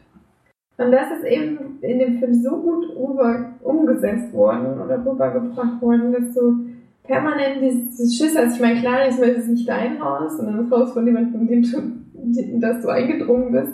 Und 0.77 0.91
das 0.91 1.19
ist 1.19 1.25
eben 1.25 1.79
in 1.81 1.99
dem 1.99 2.19
Film 2.19 2.35
so 2.35 2.61
gut 2.61 2.97
rüber 2.97 3.53
umgesetzt 3.63 4.33
worden 4.33 4.81
oder 4.81 4.99
rübergebracht 4.99 5.81
worden, 5.81 6.13
dass 6.13 6.35
du 6.35 6.67
permanent 7.05 7.61
dieses 7.61 8.17
Schiss 8.17 8.37
hast. 8.37 8.57
Ich 8.57 8.61
meine, 8.61 8.81
klar, 8.81 9.07
ist 9.07 9.21
es 9.21 9.47
nicht 9.47 9.69
dein 9.69 10.03
Haus, 10.03 10.37
sondern 10.37 10.69
das 10.69 10.79
Haus 10.79 10.93
von 10.93 11.07
jemandem, 11.07 11.43
in 11.43 11.49
dem 11.49 11.63
du, 11.63 12.41
in 12.41 12.61
das 12.61 12.81
du 12.83 12.89
eingedrungen 12.89 13.53
bist. 13.53 13.73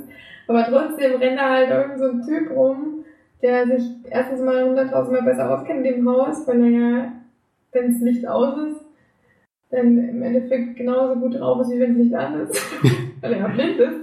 Aber 0.49 0.65
trotzdem 0.65 1.17
rennt 1.17 1.39
da 1.39 1.51
halt 1.51 1.71
irgend 1.71 1.99
so 1.99 2.05
ein 2.07 2.23
Typ 2.23 2.51
rum, 2.57 3.05
der 3.41 3.67
sich 3.67 3.85
erstens 4.11 4.41
mal 4.41 4.69
hunderttausendmal 4.69 5.23
besser 5.23 5.51
auskennt 5.51 5.87
in 5.87 5.95
dem 5.95 6.09
Haus, 6.09 6.47
weil 6.47 6.61
er 6.61 6.71
ja, 6.71 7.13
wenn 7.73 7.93
das 7.93 8.03
Licht 8.03 8.27
aus 8.27 8.59
ist, 8.67 8.85
dann 9.71 9.97
im 9.97 10.23
Endeffekt 10.23 10.77
genauso 10.77 11.21
gut 11.21 11.39
drauf 11.39 11.61
ist, 11.61 11.71
wie 11.71 11.79
wenn 11.79 11.93
es 11.93 11.99
Licht 11.99 12.15
an 12.15 12.41
ist, 12.41 12.83
weil 13.21 13.33
er 13.35 13.39
ja 13.39 13.49
blind 13.49 13.79
ist. 13.79 14.01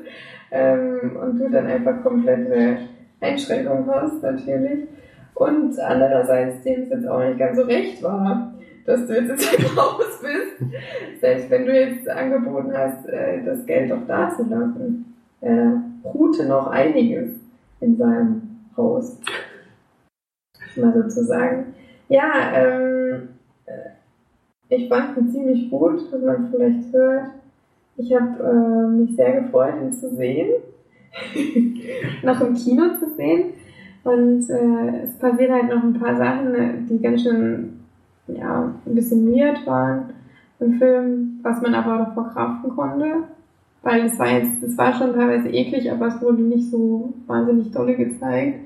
Ähm, 0.50 1.18
und 1.22 1.38
du 1.38 1.50
dann 1.50 1.68
einfach 1.68 2.02
komplette 2.02 2.78
Einschränkungen 3.20 3.86
hast, 3.88 4.24
natürlich. 4.24 4.88
Und 5.34 5.78
andererseits, 5.78 6.64
dem 6.64 6.84
es 6.84 6.90
jetzt 6.90 7.08
auch 7.08 7.20
nicht 7.20 7.38
ganz 7.38 7.58
so 7.58 7.64
recht 7.64 8.02
war, 8.02 8.57
dass 8.88 9.06
du 9.06 9.14
jetzt 9.14 9.30
ins 9.30 9.76
Haus 9.76 10.22
bist. 10.22 11.22
Selbst 11.22 11.52
wenn 11.52 11.66
du 11.66 11.80
jetzt 11.80 12.10
angeboten 12.10 12.74
hast, 12.76 13.08
äh, 13.08 13.44
das 13.46 13.64
Geld 13.68 13.92
doch 13.92 14.08
da 14.08 14.34
zu 14.36 14.44
lassen. 14.44 15.14
Ruhte 16.04 16.48
noch 16.48 16.68
einiges 16.68 17.30
in 17.80 17.98
seinem 17.98 18.42
Haus. 18.76 19.20
Mal 20.76 20.94
sozusagen. 20.94 21.74
Ja, 22.10 22.32
ähm, 22.56 23.30
äh, 23.66 24.76
ich 24.76 24.88
fand 24.88 25.18
ihn 25.18 25.32
ziemlich 25.32 25.70
gut, 25.70 26.02
was 26.12 26.22
man 26.22 26.50
vielleicht 26.52 26.94
hört. 26.94 27.30
Ich 27.98 28.14
habe 28.14 28.44
äh, 28.44 28.88
mich 28.96 29.16
sehr 29.16 29.42
gefreut, 29.42 29.74
ihn 29.82 29.94
zu 29.94 30.16
sehen. 30.16 30.50
noch 32.24 32.42
im 32.42 32.54
Kino 32.54 32.96
zu 33.00 33.10
sehen. 33.16 33.54
Und 34.04 34.50
äh, 34.50 35.04
es 35.04 35.18
passieren 35.18 35.54
halt 35.54 35.70
noch 35.70 35.84
ein 35.84 36.00
paar 36.00 36.16
Sachen, 36.16 36.88
die 36.88 37.02
ganz 37.02 37.24
schön, 37.24 37.77
ja, 38.28 38.74
ein 38.86 38.96
bisschen 38.96 39.32
weird 39.32 39.66
waren 39.66 40.14
im 40.60 40.74
Film, 40.80 41.40
was 41.44 41.62
man 41.62 41.74
aber 41.76 42.02
auch 42.02 42.14
verkraften 42.14 42.72
konnte. 42.72 43.24
Weil 43.84 44.06
es 44.06 44.20
war 44.20 44.28
jetzt, 44.28 44.64
es 44.64 44.78
war 44.78 44.94
schon 44.94 45.14
teilweise 45.14 45.50
eklig, 45.50 45.92
aber 45.92 46.08
es 46.08 46.22
wurde 46.22 46.42
nicht 46.42 46.70
so 46.72 47.14
wahnsinnig 47.28 47.72
dolle 47.72 47.96
gezeigt. 47.96 48.60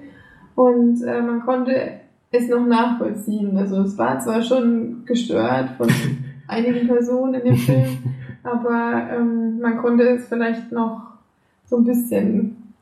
Und 0.56 1.02
äh, 1.04 1.22
man 1.22 1.42
konnte 1.42 2.02
es 2.32 2.50
noch 2.50 2.66
nachvollziehen. 2.66 3.58
Also 3.58 3.82
es 3.82 3.98
war 3.98 4.20
zwar 4.20 4.42
schon 4.42 5.04
gestört 5.06 5.72
von 5.78 5.88
einigen 6.48 6.88
Personen 6.88 7.36
in 7.36 7.44
dem 7.44 7.56
Film, 7.56 7.98
aber 8.44 9.10
ähm, 9.12 9.60
man 9.60 9.78
konnte 9.78 10.04
es 10.04 10.28
vielleicht 10.28 10.72
noch 10.72 11.02
so 11.66 11.78
ein 11.78 11.86
bisschen 11.86 12.74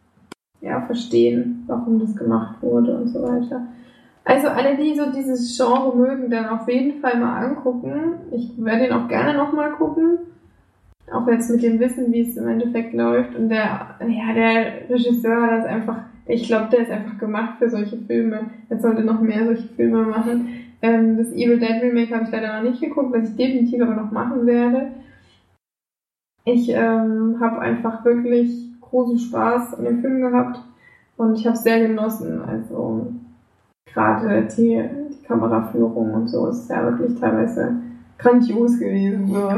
ja, 0.62 0.82
verstehen, 0.82 1.64
warum 1.68 2.00
das 2.00 2.16
gemacht 2.16 2.62
wurde 2.62 2.98
und 2.98 3.10
so 3.10 3.22
weiter. 3.22 3.68
Also 4.24 4.48
alle, 4.48 4.78
die 4.78 4.96
so 4.96 5.12
dieses 5.12 5.58
Genre 5.58 5.96
mögen, 5.96 6.30
dann 6.30 6.48
auf 6.50 6.68
jeden 6.70 7.02
Fall 7.02 7.20
mal 7.20 7.46
angucken. 7.46 8.16
Ich 8.32 8.52
werde 8.58 8.88
ihn 8.88 8.94
auch 8.94 9.08
gerne 9.08 9.38
nochmal 9.38 9.72
gucken. 9.72 10.20
Auch 11.12 11.28
jetzt 11.28 11.50
mit 11.50 11.64
dem 11.64 11.80
Wissen, 11.80 12.12
wie 12.12 12.22
es 12.22 12.38
im 12.38 12.48
Endeffekt 12.48 12.94
läuft. 12.94 13.36
Und 13.36 13.50
der, 13.50 13.96
ja, 14.02 14.34
der 14.34 14.90
Regisseur 14.90 15.42
hat 15.42 15.52
das 15.60 15.66
einfach, 15.66 16.04
ich 16.28 16.44
glaube, 16.48 16.70
der 16.72 16.82
ist 16.82 16.92
einfach 16.92 17.18
gemacht 17.18 17.58
für 17.58 17.70
solche 17.70 17.98
Filme. 17.98 18.52
Er 18.70 18.80
sollte 18.80 19.02
noch 19.02 19.20
mehr 19.20 19.46
solche 19.46 19.68
Filme 19.70 20.04
machen. 20.04 20.50
Ähm, 20.82 21.18
das 21.18 21.32
Evil 21.32 21.60
Dead 21.60 21.82
Remake 21.82 22.14
habe 22.14 22.26
ich 22.26 22.32
leider 22.32 22.62
noch 22.62 22.70
nicht 22.70 22.82
geguckt, 22.82 23.12
was 23.12 23.30
ich 23.30 23.36
definitiv 23.36 23.82
aber 23.82 23.96
noch 23.96 24.12
machen 24.12 24.46
werde. 24.46 24.92
Ich 26.46 26.70
ähm, 26.70 27.38
habe 27.40 27.60
einfach 27.60 28.06
wirklich 28.06 28.70
großen 28.82 29.20
Spaß 29.20 29.76
an 29.76 29.86
dem 29.86 30.02
Film 30.02 30.22
gehabt 30.22 30.60
und 31.18 31.36
ich 31.36 31.46
habe 31.46 31.58
sehr 31.58 31.86
genossen. 31.86 32.42
Also 32.42 33.14
gerade 33.94 34.48
die, 34.56 34.82
die 35.10 35.24
Kameraführung 35.24 36.14
und 36.14 36.28
so 36.28 36.48
ist 36.48 36.70
ja 36.70 36.84
wirklich 36.84 37.20
teilweise 37.20 37.76
grandios 38.18 38.80
gewesen. 38.80 39.28
So. 39.28 39.52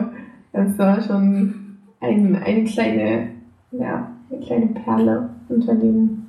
Das 0.54 0.78
war 0.78 1.02
schon 1.02 1.78
ein, 2.00 2.36
eine 2.36 2.64
kleine, 2.66 3.30
ja, 3.72 4.12
eine 4.30 4.40
kleine 4.42 4.68
Perle 4.68 5.30
unter 5.50 5.76
den 5.76 6.28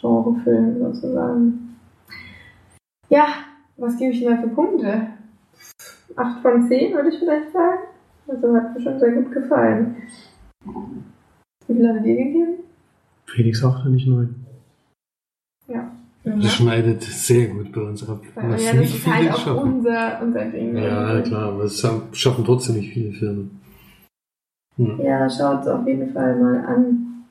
Genrefilmen 0.00 0.78
sozusagen. 0.78 1.76
Ja, 3.08 3.26
was 3.76 3.96
gebe 3.96 4.12
ich 4.12 4.20
denn 4.20 4.36
da 4.36 4.42
für 4.42 4.48
Punkte? 4.48 5.08
8 6.16 6.42
von 6.42 6.68
10 6.68 6.94
würde 6.94 7.08
ich 7.08 7.18
vielleicht 7.18 7.52
sagen. 7.52 7.78
Also 8.28 8.54
hat 8.54 8.74
mir 8.74 8.80
schon 8.80 8.98
sehr 8.98 9.12
gut 9.12 9.32
gefallen. 9.32 9.96
Wie 11.66 11.74
viel 11.74 11.88
hat 11.88 11.96
er 11.96 12.02
dir 12.02 12.16
gegeben? 12.16 12.54
Felix 13.26 13.64
8 13.64 13.86
nicht 13.86 14.06
9. 14.06 14.34
Ja. 15.68 15.90
Das 16.22 16.52
schneidet 16.52 17.02
sehr 17.02 17.48
gut 17.48 17.72
bei 17.72 17.80
uns 17.80 18.06
ab. 18.06 18.20
Ja, 18.36 18.50
Was 18.50 18.64
das 18.64 18.74
nicht 18.74 18.94
ist 18.96 19.06
halt 19.06 19.20
viele 19.20 19.34
auch 19.34 19.38
schaffen. 19.38 19.72
unser, 19.74 20.22
unser 20.22 20.44
Ding. 20.46 20.76
Ja, 20.76 21.20
klar, 21.22 21.52
aber 21.52 21.64
es 21.64 21.86
schaffen 22.12 22.44
trotzdem 22.44 22.76
nicht 22.76 22.92
viele 22.92 23.12
Filme. 23.12 23.48
Hm. 24.76 25.00
Ja, 25.00 25.28
schaut 25.30 25.62
es 25.62 25.68
auf 25.68 25.86
jeden 25.86 26.12
Fall 26.12 26.38
mal 26.38 26.64
an. 26.66 27.24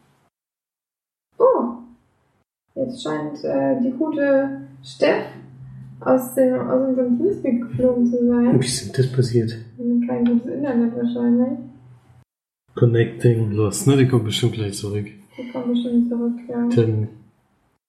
Oh, 1.38 1.74
jetzt 2.76 3.04
scheint 3.04 3.44
äh, 3.44 3.80
die 3.82 3.92
gute 3.92 4.62
Steff 4.84 5.26
aus, 6.00 6.34
dem, 6.34 6.60
aus 6.60 6.88
unserem 6.90 7.18
Teamspeak 7.18 7.62
geflogen 7.70 8.08
zu 8.08 8.28
sein. 8.28 8.60
Wie 8.60 8.66
ist 8.66 8.86
denn 8.86 9.04
das 9.04 9.12
passiert? 9.12 9.56
Kein 10.08 10.26
gutes 10.26 10.52
Internet 10.52 10.96
wahrscheinlich. 10.96 11.60
Connecting 12.76 13.52
Lost, 13.52 13.88
ne? 13.88 13.98
Die 13.98 14.08
kommt 14.08 14.26
bestimmt 14.26 14.54
gleich 14.54 14.74
zurück. 14.74 15.06
Die 15.38 15.52
kommen 15.52 15.74
bestimmt 15.74 16.10
zurück, 16.10 16.34
ja. 16.48 16.68
Dann 16.76 17.08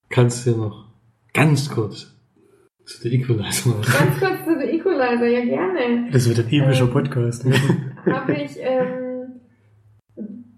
kannst 0.08 0.44
du 0.46 0.50
ja 0.50 0.56
noch 0.56 0.89
ganz 1.32 1.70
kurz 1.70 2.16
zu 2.84 3.02
der 3.02 3.12
Equalizer 3.12 3.70
machen. 3.70 3.82
Ganz 3.82 4.18
kurz 4.18 4.44
zu 4.44 4.58
der 4.58 4.72
Equalizer, 4.72 5.26
ja 5.26 5.44
gerne. 5.44 6.10
Das 6.12 6.28
wird 6.28 6.38
ein 6.40 6.52
epischer 6.52 6.84
Ähm. 6.84 6.90
Podcast. 6.90 7.44
Habe 8.06 8.32
ich, 8.32 8.56
ähm, 8.60 9.40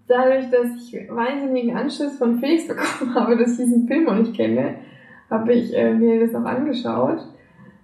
dadurch, 0.07 0.49
dass 0.49 0.67
ich 0.77 1.09
wahnsinnigen 1.09 1.75
Anschiss 1.75 2.17
von 2.17 2.39
Felix 2.39 2.67
bekommen 2.67 3.13
habe, 3.15 3.37
dass 3.37 3.51
ich 3.51 3.65
diesen 3.65 3.87
Film 3.87 4.05
noch 4.05 4.15
nicht 4.15 4.33
kenne, 4.35 4.75
habe 5.29 5.53
ich 5.53 5.75
äh, 5.75 5.93
mir 5.93 6.21
das 6.21 6.31
noch 6.31 6.45
angeschaut. 6.45 7.19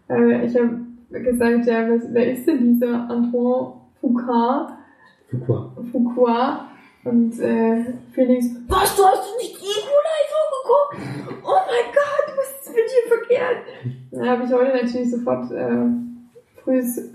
Äh, 0.09 0.45
ich 0.45 0.55
habe 0.55 0.79
gesagt, 1.09 1.65
ja, 1.65 1.87
wer, 1.87 2.01
wer 2.11 2.33
ist 2.33 2.47
denn 2.47 2.73
dieser 2.73 3.09
Antoine 3.09 3.73
Foucault? 4.01 4.71
Fuqua. 5.29 5.75
Foucault? 5.91 6.59
Und 7.03 7.39
äh, 7.39 7.85
Felix, 8.11 8.45
was, 8.67 8.95
du 8.95 9.03
hast 9.03 9.37
nicht 9.37 9.55
die 9.55 9.65
Equalizer 9.79 10.43
geguckt? 10.63 11.43
Oh 11.43 11.59
mein 11.65 11.93
Gott, 11.93 12.35
was 12.35 12.67
ist 12.67 12.75
mit 12.75 12.85
dir 12.85 13.07
verkehrt? 13.07 13.57
Da 14.11 14.25
habe 14.31 14.43
ich 14.43 14.51
heute 14.51 14.83
natürlich 14.83 15.11
sofort 15.11 15.49
äh, 15.51 15.85
frühs 16.63 17.09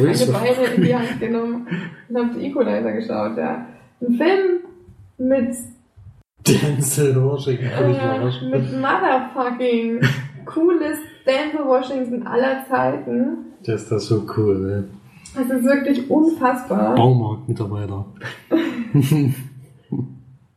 meine 0.00 0.32
Beine 0.32 0.74
in 0.74 0.82
die 0.82 0.94
Hand 0.94 1.20
genommen 1.20 1.66
und 2.08 2.16
habe 2.18 2.38
die 2.38 2.46
Equalizer 2.46 2.92
geschaut, 2.92 3.36
ja. 3.38 3.66
Ein 4.00 4.14
Film 4.14 4.60
mit, 5.18 5.56
Denzel 6.46 7.22
Washington, 7.24 7.68
kann 7.70 7.90
ich 7.90 7.96
äh, 7.96 8.00
verarschen. 8.00 8.50
mit 8.50 8.72
motherfucking 8.72 10.00
coolest 10.44 11.02
Denzel 11.26 11.64
Washington 11.66 12.26
aller 12.26 12.64
Zeiten. 12.68 13.38
Der 13.66 13.74
ist 13.74 13.90
das 13.90 14.06
so 14.06 14.24
cool, 14.36 14.58
ne? 14.58 14.84
Das 15.34 15.50
ist 15.50 15.64
wirklich 15.64 16.10
unfassbar. 16.10 16.94
Baumarktmitarbeiter. 16.94 18.06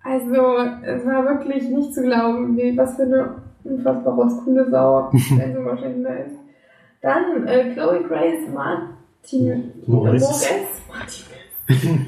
Also, 0.03 0.57
es 0.84 1.06
war 1.06 1.26
wirklich 1.26 1.69
nicht 1.69 1.93
zu 1.93 2.02
glauben, 2.02 2.57
wie, 2.57 2.76
was 2.76 2.95
für 2.95 3.03
eine 3.03 3.35
unfassbar 3.64 4.15
rotzcoole 4.15 4.69
Sau 4.69 5.10
Denzel 5.11 5.65
Washington 5.65 6.03
da 6.03 6.14
ist. 6.15 6.35
Dann 7.02 7.48
äh, 7.48 7.73
Chloe 7.73 8.03
Grace 8.07 8.48
Martin. 8.53 9.72
Moritz 9.85 10.49
Martinez 10.89 12.06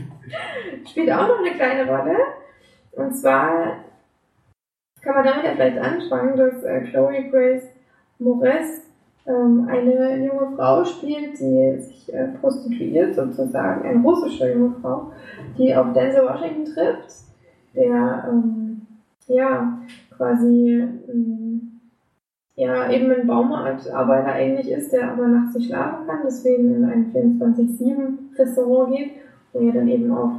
spielt 0.90 1.11
auch 1.11 1.27
noch 1.27 1.40
eine 1.40 1.56
kleine 1.56 1.88
Rolle. 1.88 2.18
Und 2.94 3.15
zwar 3.15 3.77
kann 5.02 5.15
man 5.15 5.26
damit 5.26 5.45
ja 5.45 5.52
vielleicht 5.52 5.77
anfangen, 5.77 6.35
dass 6.35 6.64
äh, 6.64 6.81
Chloe 6.90 7.30
Grace 7.30 7.69
Moretz 8.18 8.81
ähm, 9.25 9.67
eine 9.69 10.25
junge 10.25 10.55
Frau 10.55 10.83
spielt, 10.83 11.39
die 11.39 11.79
sich 11.79 12.13
äh, 12.13 12.27
prostituiert 12.39 13.15
sozusagen, 13.15 13.83
eine 13.83 14.01
russische 14.01 14.51
junge 14.51 14.75
Frau, 14.81 15.11
die 15.57 15.73
auf 15.75 15.93
Denzel 15.93 16.25
Washington 16.25 16.65
trifft, 16.65 17.15
der 17.75 18.27
ähm, 18.29 18.81
ja 19.27 19.79
quasi 20.15 20.83
ähm, 21.09 21.79
ja 22.55 22.91
eben 22.91 23.11
ein 23.11 23.27
Baumarktarbeiter 23.27 24.35
ähnlich 24.35 24.69
ist, 24.69 24.91
der 24.91 25.11
aber 25.11 25.27
nachts 25.27 25.55
nicht 25.55 25.67
schlafen 25.67 26.05
kann, 26.05 26.19
deswegen 26.25 26.75
in 26.75 26.85
ein 26.85 27.11
24-7 27.13 28.37
Restaurant 28.37 28.95
geht, 28.95 29.11
wo 29.53 29.59
er 29.59 29.73
dann 29.73 29.87
eben 29.87 30.11
auf 30.11 30.33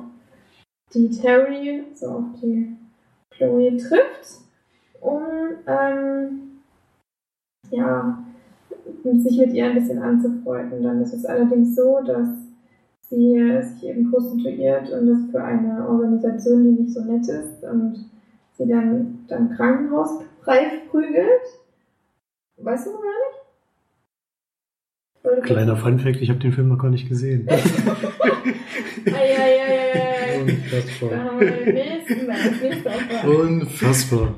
die 0.93 1.11
Terry, 1.11 1.85
so 1.95 2.09
auf 2.09 2.25
die 2.41 2.77
Chloe 3.31 3.77
trifft, 3.77 4.43
um 5.01 5.23
ähm, 5.67 6.61
ja, 7.71 8.19
sich 9.23 9.39
mit 9.39 9.53
ihr 9.53 9.67
ein 9.67 9.75
bisschen 9.75 9.99
anzufreunden. 10.01 10.83
Dann 10.83 11.01
ist 11.03 11.13
es 11.15 11.25
allerdings 11.27 11.75
so, 11.77 12.01
dass 12.07 12.29
sie 13.09 13.39
sich 13.63 13.89
eben 13.89 14.11
prostituiert 14.11 14.91
und 14.91 15.07
das 15.09 15.19
für 15.31 15.43
eine 15.43 15.87
Organisation, 15.89 16.65
die 16.65 16.83
nicht 16.83 16.93
so 16.95 17.01
nett 17.03 17.27
ist 17.29 17.63
und 17.65 18.07
sie 18.57 18.67
dann 18.67 19.19
dann 19.29 19.51
Krankenhausreif 19.51 20.89
prügelt. 20.91 21.43
Weißt 22.57 22.87
du 22.87 22.93
gar 22.93 23.01
nicht? 23.01 23.41
Oder- 25.25 25.41
Kleiner 25.43 25.77
Funfact, 25.77 26.21
ich 26.21 26.29
habe 26.31 26.39
den 26.39 26.53
Film 26.53 26.69
noch 26.69 26.79
gar 26.79 26.91
nicht 26.91 27.09
gesehen. 27.09 27.49
Eieieiei. 29.07 29.93
Da 30.35 30.41
Unfassbar. 30.43 31.25
haben 31.25 31.41
wir 31.41 31.51
den 31.51 31.75
nächsten, 31.75 32.27
das 32.27 32.61
nächste. 32.63 32.91
Unfassbar. 33.31 34.35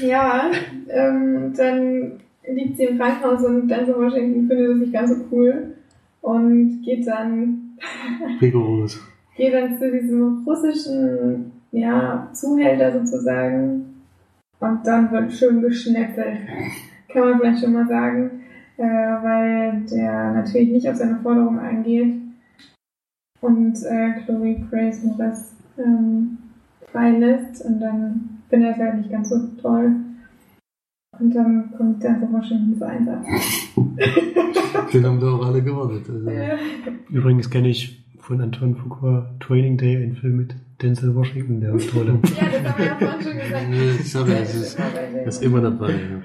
Ja, 0.00 0.50
ähm, 0.88 1.54
dann 1.56 2.20
liegt 2.46 2.76
sie 2.76 2.84
im 2.84 2.98
Krankenhaus 2.98 3.44
und 3.44 3.68
Denzel 3.68 3.96
Washington 3.96 4.48
findet 4.48 4.70
es 4.70 4.78
nicht 4.78 4.92
ganz 4.92 5.10
so 5.10 5.24
cool 5.30 5.74
und 6.20 6.82
geht 6.82 7.06
dann, 7.06 7.76
Rigoros. 8.40 9.00
geht 9.36 9.54
dann 9.54 9.78
zu 9.78 9.90
diesem 9.90 10.42
russischen, 10.46 11.52
ja, 11.72 12.28
Zuhälter 12.32 12.92
sozusagen 12.92 13.94
und 14.60 14.86
dann 14.86 15.10
wird 15.10 15.32
schön 15.32 15.60
geschnäppelt. 15.60 16.38
Kann 17.08 17.22
man 17.22 17.38
vielleicht 17.40 17.62
schon 17.62 17.72
mal 17.72 17.86
sagen, 17.86 18.42
äh, 18.76 18.82
weil 18.84 19.82
der 19.90 20.32
natürlich 20.32 20.70
nicht 20.70 20.88
auf 20.88 20.96
seine 20.96 21.16
Forderung 21.16 21.58
eingeht 21.58 22.14
und 23.40 23.74
äh, 23.84 24.20
Chloe 24.24 24.56
Grace 24.70 25.02
Moretz 25.02 25.56
ähm, 25.78 26.38
freilässt 26.90 27.64
und 27.64 27.80
dann 27.80 28.42
findet 28.48 28.70
er 28.70 28.74
es 28.74 28.78
halt 28.78 28.98
nicht 28.98 29.10
ganz 29.10 29.28
so 29.30 29.38
toll. 29.60 29.96
Und 31.22 31.32
dann 31.36 31.70
kommt 31.76 32.02
der 32.02 32.18
so 32.18 32.32
Washington 32.32 32.76
zu 32.76 32.84
Einsatz. 32.84 33.24
Den 34.92 35.06
haben 35.06 35.20
wir 35.20 35.28
auch 35.28 35.46
alle 35.46 35.62
gewartet. 35.62 36.02
Also. 36.10 36.28
Ja. 36.28 36.58
Übrigens 37.10 37.48
kenne 37.48 37.68
ich 37.68 38.04
von 38.18 38.40
Anton 38.40 38.74
Fuqua 38.74 39.30
Training 39.38 39.76
Day 39.76 39.96
einen 39.96 40.16
Film 40.16 40.38
mit 40.38 40.56
Denzel 40.82 41.14
Washington, 41.14 41.60
der 41.60 41.74
ist 41.74 41.90
toll. 41.90 42.06
Ja, 42.06 42.48
das 42.50 42.72
haben 42.72 42.78
wir 42.78 42.86
ja 42.86 42.96
vorhin 42.98 43.22
schon 43.22 43.38
gesagt. 43.38 43.68
Nee, 43.70 44.32
ja, 44.34 44.42
es 44.42 44.54
ist, 44.54 44.78
er 44.78 45.26
ist 45.26 45.42
immer 45.44 45.60
dabei. 45.60 45.92
Ja. 45.92 46.22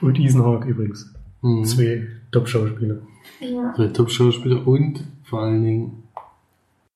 Und 0.00 0.18
Ethan 0.18 0.42
Hawke 0.42 0.68
übrigens. 0.68 1.12
Mhm. 1.42 1.64
Zwei 1.64 2.06
Top-Schauspieler. 2.30 2.96
Ja. 3.40 3.74
Zwei 3.76 3.88
Top-Schauspieler 3.88 4.66
und 4.66 5.04
vor 5.24 5.42
allen 5.42 5.62
Dingen 5.62 5.92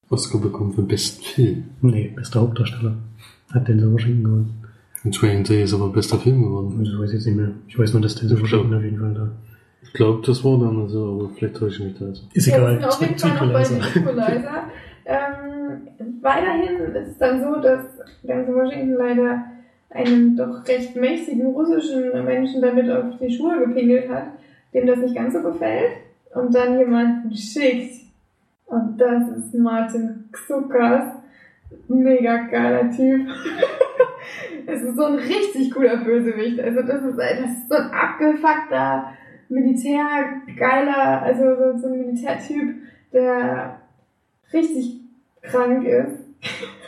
Oscar 0.09 0.41
bekommen 0.41 0.73
für 0.73 0.83
den 0.83 0.89
besten 0.89 1.23
Film. 1.23 1.65
Nee, 1.83 2.13
bester 2.17 2.41
Hauptdarsteller. 2.41 2.97
Hat 3.53 3.69
Denzel 3.69 3.93
Washington 3.93 4.25
gewonnen. 4.25 4.62
Training 5.11 5.43
Day 5.45 5.65
ist 5.65 5.75
aber 5.75 5.89
bester 5.89 6.19
Film 6.19 6.43
geworden. 6.43 6.77
Also, 6.79 6.93
ich 6.93 6.99
weiß 7.01 7.13
jetzt 7.15 7.27
nicht 7.27 7.37
mehr. 7.37 7.49
Ich 7.67 7.77
weiß 7.79 7.93
nur, 7.95 8.03
dass 8.03 8.15
Ich 8.15 8.23
Washington 8.31 8.69
glaub- 8.69 8.79
auf 8.79 8.85
jeden 8.85 8.99
Fall 9.01 9.15
da. 9.15 9.29
Ich 9.83 9.93
glaube, 9.95 10.23
das 10.25 10.45
war 10.45 10.59
dann 10.59 10.89
so, 10.89 11.19
aber 11.21 11.31
vielleicht 11.35 11.57
täusche 11.57 11.83
ich 11.83 11.89
mich 11.91 11.99
da 11.99 12.07
jetzt. 12.07 12.23
Ist 12.35 12.47
Ja, 12.47 12.57
egal. 12.59 12.75
sind 12.77 12.85
auf 12.85 13.01
jeden 13.01 13.19
Fall 13.19 13.47
noch 13.47 13.53
bei 13.53 13.61
Equalizer. 13.63 14.63
ähm, 15.05 15.89
weiterhin 16.23 16.95
ist 16.95 17.09
es 17.09 17.19
dann 17.19 17.43
so, 17.43 17.61
dass 17.61 17.81
Denzel 18.23 18.55
Washington 18.55 18.95
leider 18.95 19.45
einen 19.91 20.37
doch 20.37 20.67
recht 20.69 20.95
mächtigen 20.97 21.47
russischen 21.49 22.25
Menschen 22.25 22.63
damit 22.63 22.89
auf 22.91 23.05
die 23.21 23.31
Schuhe 23.37 23.59
gepinkelt 23.67 24.09
hat, 24.09 24.25
dem 24.73 24.87
das 24.87 24.99
nicht 25.01 25.15
ganz 25.15 25.35
so 25.35 25.43
gefällt 25.43 25.91
und 26.35 26.55
dann 26.55 26.79
jemanden 26.79 27.35
schickt. 27.35 28.01
Und 28.67 28.97
das 28.99 29.29
ist 29.37 29.55
Martin 29.55 30.25
Xukas. 30.33 31.05
Mega 31.89 32.37
geiler 32.47 32.91
Typ. 32.91 33.27
Es 34.67 34.83
ist 34.83 34.97
so 34.97 35.05
ein 35.05 35.15
richtig 35.15 35.71
cooler 35.73 35.99
Bösewicht. 35.99 36.61
Also 36.61 36.83
das 36.83 37.03
ist, 37.03 37.19
das 37.19 37.51
ist 37.51 37.69
so 37.69 37.75
ein 37.75 37.91
abgefuckter 37.91 39.13
Militärgeiler, 39.49 41.23
also 41.23 41.43
so, 41.57 41.79
so 41.79 41.87
ein 41.89 41.99
Militärtyp, 41.99 42.75
der 43.13 43.79
richtig 44.53 45.01
krank 45.43 45.85
ist. 45.87 46.19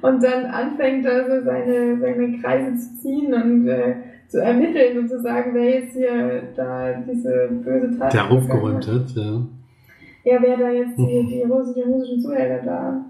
Und 0.00 0.22
dann 0.22 0.46
anfängt 0.46 1.04
er 1.06 1.24
so 1.24 1.44
seine, 1.44 1.98
seine 1.98 2.38
Kreise 2.38 2.76
zu 2.76 3.02
ziehen 3.02 3.34
und 3.34 3.66
äh, 3.66 3.96
zu 4.28 4.40
ermitteln 4.40 5.08
sozusagen, 5.08 5.54
wer 5.54 5.80
jetzt 5.80 5.92
hier 5.92 6.42
da 6.54 6.92
diese 7.00 7.48
böse 7.64 7.98
Tat 7.98 8.12
Der 8.12 8.30
aufgeräumt 8.30 8.86
hat, 8.86 9.10
ja. 9.16 9.42
ja, 10.24 10.38
wer 10.40 10.56
da 10.56 10.70
jetzt 10.70 10.96
die, 10.98 11.26
die, 11.26 11.42
Russen, 11.42 11.74
die 11.74 11.82
russischen 11.82 12.20
Zuhälter 12.20 12.64
da 12.64 13.04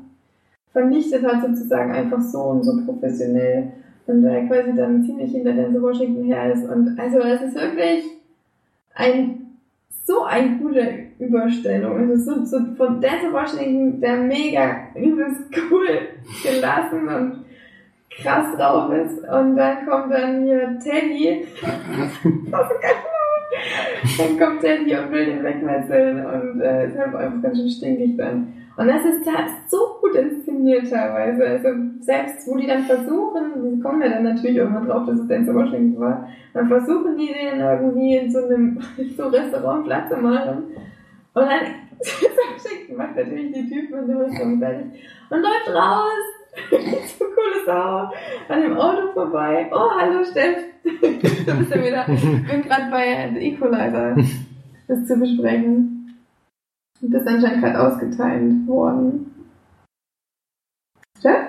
vernichtet 0.73 1.25
hat, 1.25 1.45
sozusagen 1.45 1.93
einfach 1.93 2.23
so 2.23 2.39
und 2.39 2.63
so 2.63 2.85
professionell 2.87 3.73
und 4.09 4.23
der 4.23 4.47
quasi 4.47 4.75
dann 4.75 5.05
ziemlich 5.05 5.33
hinter 5.33 5.53
Denzel 5.53 5.83
Washington 5.83 6.25
her 6.25 6.53
ist. 6.53 6.69
Und 6.69 6.99
also 6.99 7.19
es 7.19 7.43
ist 7.43 7.55
wirklich 7.55 8.05
ein 8.95 9.49
so 10.05 10.25
eine 10.25 10.57
gute 10.57 10.89
Überstellung. 11.19 11.97
Also 11.99 12.17
so, 12.17 12.45
so 12.45 12.75
von 12.77 13.01
Denzel 13.01 13.33
Washington, 13.33 14.01
der 14.01 14.17
mega 14.17 14.77
übelst 14.95 15.43
cool 15.71 15.87
gelassen 16.43 17.09
und 17.09 17.45
krass 18.11 18.57
drauf 18.57 18.93
ist. 18.93 19.19
Und 19.29 19.57
dann 19.57 19.87
kommt 19.87 20.13
dann 20.13 20.45
hier 20.45 20.79
Teddy. 20.83 21.47
Dann 24.19 24.39
kommt 24.39 24.61
Teddy 24.61 24.95
und 24.97 25.11
will 25.11 25.27
den 25.27 25.43
wegmetzeln 25.43 26.25
und 26.25 26.61
äh, 26.61 26.89
ist 26.89 26.97
einfach 26.97 27.43
ganz 27.43 27.59
schön 27.59 27.69
stinkig 27.69 28.17
dann. 28.17 28.53
Und 28.79 28.87
das 28.87 29.05
ist 29.05 29.27
da 29.27 29.33
so 29.67 29.99
gut 30.01 30.15
inszeniert 30.15 30.89
teilweise. 30.89 31.45
Also 31.45 31.69
selbst 31.99 32.47
wo 32.47 32.57
die 32.57 32.69
dann 32.69 32.85
versuchen, 32.85 33.75
die 33.77 33.83
kommen 33.83 34.01
ja 34.01 34.09
dann 34.09 34.23
natürlich 34.23 34.57
irgendwann 34.57 34.87
drauf, 34.87 35.05
dass 35.05 35.19
es 35.19 35.27
Denzel 35.27 35.57
Washington 35.57 35.99
war, 35.99 36.29
dann 36.55 36.69
versuchen 36.69 37.17
die 37.17 37.27
den 37.27 37.59
irgendwie 37.59 38.17
in 38.19 38.31
so 38.31 38.45
einem 38.45 38.81
in 38.97 39.11
so 39.17 39.27
Restaurant 39.27 39.85
Platz 39.85 40.11
zu 40.11 40.17
machen. 40.19 40.63
Und 41.35 41.43
dann 41.43 42.97
macht 42.97 43.17
natürlich 43.17 43.53
die 43.53 43.69
Typen 43.69 43.99
in 43.99 44.07
dem 44.07 44.17
Restaurant 44.19 44.61
fertig 44.61 44.87
und 45.31 45.39
läuft 45.41 45.75
raus. 45.75 46.23
so 47.19 47.25
coole 47.25 47.65
Sau. 47.67 48.13
An 48.49 48.63
dem 48.63 48.77
Auto 48.77 49.13
vorbei. 49.13 49.69
Oh, 49.73 49.91
hallo 49.99 50.23
Steff. 50.23 50.57
Ich 50.85 51.01
bin 51.01 52.63
gerade 52.63 52.91
bei 52.93 53.29
The 53.35 53.41
Equalizer. 53.41 54.15
Das 54.87 55.05
zu 55.05 55.17
besprechen. 55.17 55.98
Und 57.01 57.11
das 57.13 57.23
ist 57.23 57.29
anscheinend 57.29 57.63
gerade 57.63 57.81
ausgeteilt 57.81 58.67
worden. 58.67 59.35
Steff? 61.19 61.49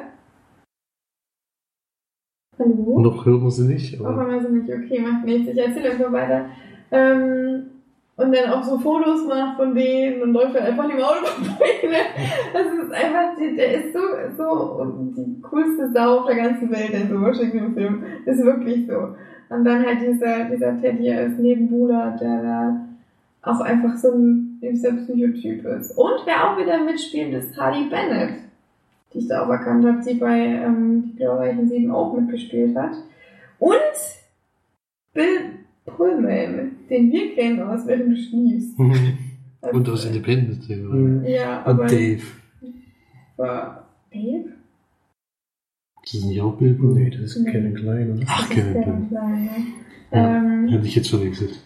Hallo? 2.59 2.99
Noch 2.99 3.25
hören 3.25 3.43
wir 3.43 3.51
sie 3.51 3.67
nicht, 3.67 3.99
Auch 4.01 4.05
aber 4.05 4.21
einmal 4.21 4.41
so 4.41 4.49
nicht, 4.49 4.69
okay, 4.69 4.99
macht 4.99 5.25
nichts. 5.25 5.49
Ich 5.49 5.57
erzähle 5.57 5.91
einfach 5.91 6.11
weiter. 6.11 6.45
Ähm, 6.91 7.67
und 8.17 8.35
dann 8.35 8.51
auch 8.51 8.63
so 8.63 8.77
Fotos 8.77 9.25
macht 9.27 9.55
von 9.55 9.73
denen 9.73 10.21
und 10.21 10.33
läuft 10.33 10.53
dann 10.53 10.63
einfach 10.63 10.87
dem 10.89 10.99
Auto 10.99 11.25
vorbei. 11.25 11.97
Das 12.51 12.65
ist 12.67 12.91
einfach, 12.91 13.37
der 13.39 13.73
ist 13.75 13.93
so, 13.93 13.99
so 14.37 15.13
die 15.15 15.41
coolste 15.41 15.89
Sau 15.93 16.19
auf 16.19 16.25
der 16.25 16.35
ganzen 16.35 16.69
Welt 16.69 16.91
in 16.91 17.09
so 17.09 17.21
Washington 17.21 17.73
Film. 17.73 18.03
Ist 18.25 18.43
wirklich 18.43 18.87
so. 18.87 19.15
Und 19.55 19.63
dann 19.63 19.85
halt 19.85 20.01
dieser, 20.01 20.49
dieser 20.49 20.81
Teddy 20.81 21.13
als 21.13 21.37
Nebenbuhler, 21.37 22.17
der 22.19 22.43
da 22.43 22.88
auch 23.41 23.59
einfach 23.61 23.95
so 23.97 24.11
ein 24.13 24.59
dieser 24.61 24.91
Psychotyp 24.93 25.65
ist. 25.65 25.91
Und 25.97 26.19
wer 26.25 26.51
auch 26.51 26.57
wieder 26.59 26.83
mitspielt, 26.83 27.33
ist 27.33 27.57
Hardy 27.57 27.89
Bennett, 27.89 28.35
die 29.13 29.19
ich 29.19 29.27
da 29.27 29.45
auch 29.45 29.49
erkannt 29.49 29.85
habe, 29.85 30.01
die 30.07 30.15
bei 30.15 30.37
ähm, 30.39 31.11
Die 31.13 31.15
glorreichen 31.17 31.67
Sieben 31.69 31.91
auch 31.91 32.13
mitgespielt 32.13 32.75
hat. 32.75 32.91
Und 33.59 33.77
Bill 35.13 35.39
Pullman, 35.85 36.71
den 36.89 37.11
wir 37.11 37.33
kennen 37.35 37.61
aus 37.61 37.87
Während 37.87 38.11
du 38.11 38.21
schniefst. 38.21 38.77
Und 39.73 39.89
aus 39.89 40.05
Independence 40.05 40.65
Day. 40.67 40.85
oder? 40.85 40.95
Mhm. 40.95 41.25
Ja, 41.25 41.63
aber 41.65 41.83
Und 41.83 41.91
Dave. 41.91 42.21
war 43.37 43.87
Dave? 44.13 44.49
Das 46.03 46.13
ist 46.13 46.25
nicht 46.25 46.41
auch 46.41 46.55
Bild? 46.57 46.81
Nee, 46.81 47.09
das 47.09 47.21
ist 47.35 47.43
Nee. 47.43 47.51
Kevin 47.51 47.75
Klein, 47.75 48.11
oder? 48.13 48.25
Ach, 48.27 48.39
Das 48.41 48.49
ist 48.49 48.55
Kevin 48.55 48.73
der 48.73 48.83
Klein. 48.83 49.07
Kleine. 49.09 49.49
Ja. 50.11 50.37
Ähm, 50.37 50.67
Hätte 50.69 50.87
ich 50.87 50.95
jetzt 50.95 51.09
verwechselt. 51.09 51.59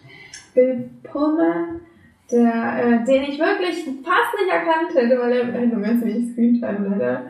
Bill 0.54 0.90
Pullman, 1.02 1.80
der, 2.30 3.02
äh, 3.02 3.04
den 3.04 3.22
ich 3.24 3.38
wirklich 3.38 3.84
fast 4.02 4.34
nicht 4.40 4.52
erkannt 4.52 4.94
hätte, 4.94 5.18
weil 5.20 5.32
er 5.32 5.46
hat 5.52 5.72
nur 5.72 5.82
ganz 5.82 6.04
wenig 6.04 6.32
Screentime 6.32 6.88
leider. 6.90 7.22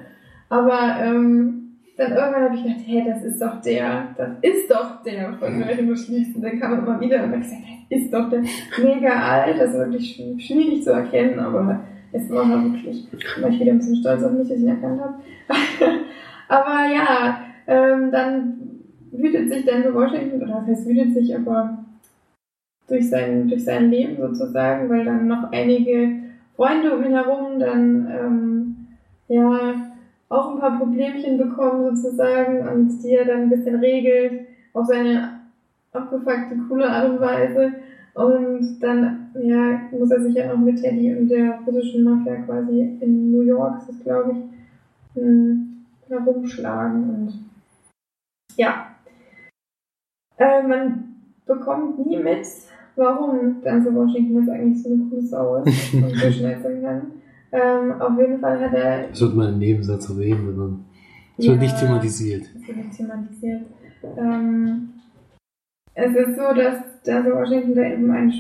Aber 0.48 0.96
ähm, 1.02 1.60
dann 1.96 2.12
irgendwann 2.12 2.44
habe 2.44 2.55
ich 2.56 2.62
gedacht, 2.62 2.80
hey, 2.86 3.05
das 3.06 3.22
ist 3.24 3.40
doch 3.40 3.60
der, 3.60 4.09
das 4.16 4.28
ist 4.42 4.70
doch 4.70 5.02
der 5.02 5.32
von 5.34 5.59
Mary 5.59 5.86
du 5.86 5.96
schließt. 5.96 6.36
Und 6.36 6.42
dann 6.42 6.59
kam 6.60 6.72
er 6.72 6.78
immer 6.78 7.01
wieder 7.01 7.22
und 7.24 7.30
habe 7.30 7.38
gesagt, 7.38 7.62
das 7.90 8.01
ist 8.01 8.12
doch 8.14 8.28
der 8.30 8.42
mega 8.82 9.10
alt, 9.14 9.59
das 9.59 9.70
ist 9.70 9.78
wirklich 9.78 10.16
sch- 10.16 10.40
schwierig 10.40 10.82
zu 10.82 10.92
erkennen, 10.92 11.38
aber 11.38 11.80
es 12.12 12.28
war 12.30 12.48
halt 12.48 12.72
wirklich, 12.72 13.09
war 13.40 13.51
ich 13.51 13.60
wieder 13.60 13.72
ein 13.72 13.78
bisschen 13.78 13.96
stolz 13.96 14.22
auf 14.22 14.32
mich, 14.32 14.48
dass 14.48 14.59
ich 14.59 14.62
ihn 14.64 14.68
erkannt 14.68 15.01
habe. 15.01 15.14
aber 16.48 16.86
ja, 16.92 17.40
ähm, 17.66 18.10
dann 18.10 18.60
wütet 19.12 19.51
sich 19.51 19.64
Denzel 19.64 19.94
Washington, 19.94 20.42
oder 20.42 20.60
was 20.62 20.66
heißt 20.68 20.88
wütet 20.88 21.14
sich, 21.14 21.34
aber 21.34 21.84
durch 22.89 23.09
sein, 23.09 23.48
durch 23.48 23.65
sein 23.65 23.90
Leben 23.90 24.16
sozusagen, 24.16 24.89
weil 24.90 25.05
dann 25.05 25.27
noch 25.27 25.51
einige 25.52 26.24
Freunde 26.56 26.94
um 26.94 27.05
ihn 27.05 27.12
herum 27.12 27.59
dann, 27.59 28.09
ähm, 28.11 28.77
ja, 29.28 29.93
auch 30.28 30.52
ein 30.52 30.61
paar 30.61 30.78
Problemchen 30.78 31.39
bekommen 31.39 31.97
sozusagen 31.97 32.66
und 32.69 33.02
die 33.02 33.15
er 33.15 33.24
dann 33.24 33.43
ein 33.43 33.51
bisschen 33.51 33.77
regelt 33.77 34.47
auf 34.73 34.86
seine 34.86 35.40
abgefuckte, 35.93 36.56
coole 36.69 36.89
Art 36.89 37.11
und 37.11 37.20
Weise. 37.20 37.73
Und 38.15 38.78
dann, 38.81 39.31
ja, 39.35 39.81
muss 39.90 40.11
er 40.11 40.20
sich 40.23 40.35
ja 40.35 40.47
noch 40.47 40.59
mit 40.59 40.81
Teddy 40.81 41.16
und 41.16 41.28
der 41.28 41.59
russischen 41.66 42.05
Mafia 42.05 42.36
quasi 42.43 42.97
in 43.01 43.32
New 43.32 43.43
York, 43.43 43.81
ist 43.81 43.89
das 43.89 44.01
glaube 44.01 44.32
ich, 44.32 45.20
hm, 45.20 45.85
herumschlagen 46.09 47.11
und 47.11 47.32
ja. 48.56 48.86
Äh, 50.36 50.62
man 50.62 51.14
bekommt 51.46 52.04
nie 52.06 52.16
mit, 52.16 52.46
warum 52.96 53.60
Denzel 53.62 53.94
Washington 53.94 54.40
jetzt 54.40 54.50
eigentlich 54.50 54.82
so 54.82 54.88
eine 54.92 55.04
coole 55.10 55.22
Sau 55.22 55.56
ist 55.62 55.94
und 55.94 56.10
so 56.16 56.30
schnell 56.30 56.60
sein 56.62 56.82
kann. 56.82 57.02
Ähm, 57.52 58.00
auf 58.00 58.18
jeden 58.18 58.40
Fall 58.40 58.60
hat 58.60 58.74
er 58.74 59.08
Das 59.08 59.20
wird 59.20 59.34
mal 59.36 59.48
ein 59.48 59.58
Nebensatz 59.58 60.08
erwähnen, 60.10 60.46
sondern 60.56 60.84
es 61.38 61.46
wird 61.46 61.56
Ja. 61.56 61.62
nicht 61.62 61.78
thematisiert. 61.78 62.42
Das 62.54 62.66
wird 62.68 62.76
nicht 62.78 62.96
thematisiert. 62.96 63.62
Ähm, 64.16 64.88
es 65.94 66.10
ist 66.16 66.36
so, 66.36 66.54
dass 66.54 66.76
Denzel 67.06 67.34
Washington 67.34 67.74
da 67.74 67.82
eben 67.82 68.10
einen 68.10 68.32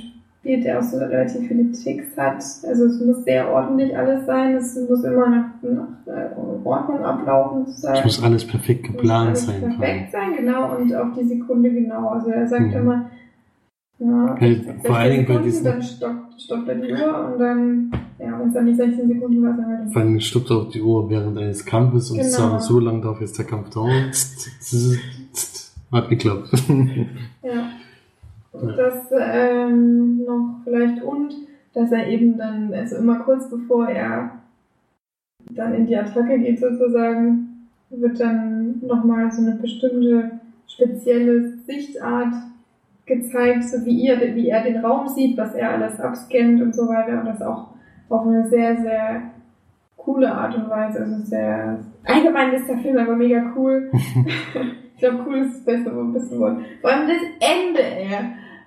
spielt, 0.44 0.64
der 0.64 0.78
auch 0.78 0.82
so 0.82 0.98
relativ 0.98 1.48
viele 1.48 1.72
Ticks 1.72 2.14
hat. 2.18 2.36
Also 2.68 2.84
es 2.84 3.00
muss 3.00 3.24
sehr 3.24 3.50
ordentlich 3.50 3.96
alles 3.96 4.26
sein. 4.26 4.56
Es 4.56 4.78
muss 4.88 5.02
immer 5.02 5.30
nach, 5.30 5.46
nach 5.62 6.06
äh, 6.14 6.28
Ordnung 6.64 7.02
ablaufen. 7.02 7.64
Es 7.66 8.04
muss 8.04 8.22
alles 8.22 8.46
perfekt 8.46 8.84
geplant 8.84 9.28
alles 9.28 9.46
sein. 9.46 9.60
Perfekt 9.62 10.12
sein, 10.12 10.36
genau. 10.36 10.76
Und 10.76 10.94
auf 10.94 11.08
die 11.18 11.24
Sekunde 11.24 11.70
genau. 11.70 12.08
Also 12.08 12.28
er 12.28 12.46
sagt 12.46 12.66
Mhm. 12.66 12.72
immer, 12.74 13.10
ja, 14.00 14.36
16 14.38 14.80
vor 14.82 14.96
allen 14.96 15.10
Dingen 15.12 15.26
bei 15.26 15.38
diesen- 15.38 15.64
dann 15.64 15.82
stoppt, 15.82 16.42
stoppt 16.42 16.68
er 16.68 16.74
die 16.74 16.92
Uhr 16.92 17.26
und 17.32 17.38
dann, 17.40 17.90
ja, 18.18 18.38
wenn 18.38 18.48
es 18.48 18.54
dann 18.54 18.64
nicht 18.66 18.76
16 18.76 19.08
Sekunden 19.08 19.42
war, 19.42 19.54
dann 19.56 19.66
halt 19.66 19.92
Vor 19.94 20.02
allem 20.02 20.20
stoppt 20.20 20.50
auch 20.50 20.68
die 20.68 20.82
Uhr 20.82 21.08
während 21.08 21.38
eines 21.38 21.64
Kampfes 21.64 22.10
und 22.10 22.18
Genau. 22.18 22.28
sagen, 22.28 22.60
so 22.60 22.80
lang 22.80 23.00
darf 23.00 23.18
jetzt 23.22 23.38
der 23.38 23.46
Kampf 23.46 23.70
dauern. 23.70 24.10
Hat 25.92 26.08
geklappt. 26.10 26.50
Ja. 27.42 27.68
Das 28.54 29.12
ähm, 29.18 30.24
noch 30.24 30.60
vielleicht 30.62 31.02
und, 31.02 31.34
dass 31.74 31.90
er 31.90 32.06
eben 32.06 32.38
dann, 32.38 32.72
also 32.72 32.96
immer 32.96 33.18
kurz 33.20 33.50
bevor 33.50 33.88
er 33.88 34.30
dann 35.50 35.74
in 35.74 35.86
die 35.86 35.96
Attacke 35.96 36.38
geht 36.38 36.60
sozusagen, 36.60 37.68
wird 37.90 38.20
dann 38.20 38.80
nochmal 38.86 39.30
so 39.30 39.42
eine 39.42 39.56
bestimmte 39.56 40.40
spezielle 40.66 41.58
Sichtart 41.66 42.34
gezeigt, 43.06 43.64
so 43.64 43.84
wie, 43.84 44.06
ihr, 44.06 44.18
wie 44.34 44.48
er 44.48 44.62
den 44.62 44.84
Raum 44.84 45.08
sieht, 45.08 45.36
was 45.36 45.54
er 45.54 45.72
alles 45.72 46.00
abscannt 46.00 46.62
und 46.62 46.74
so 46.74 46.88
weiter 46.88 47.20
und 47.20 47.26
das 47.26 47.42
auch 47.42 47.68
auf 48.08 48.26
eine 48.26 48.48
sehr, 48.48 48.76
sehr 48.80 49.22
coole 49.96 50.32
Art 50.32 50.56
und 50.56 50.70
Weise, 50.70 51.00
also 51.00 51.16
sehr, 51.24 51.78
allgemein 52.04 52.52
ist 52.52 52.68
der 52.68 52.78
Film 52.78 52.96
aber 52.98 53.16
mega 53.16 53.52
cool. 53.56 53.90
ich 54.94 54.98
glaube, 54.98 55.24
cool 55.26 55.38
ist 55.38 55.56
das 55.56 55.64
beste 55.64 55.90
beste 55.90 56.38
Wort. 56.38 56.58
Vor 56.80 56.90
allem 56.90 57.08
das 57.08 57.48
Ende, 57.50 57.82
ey. 57.82 58.18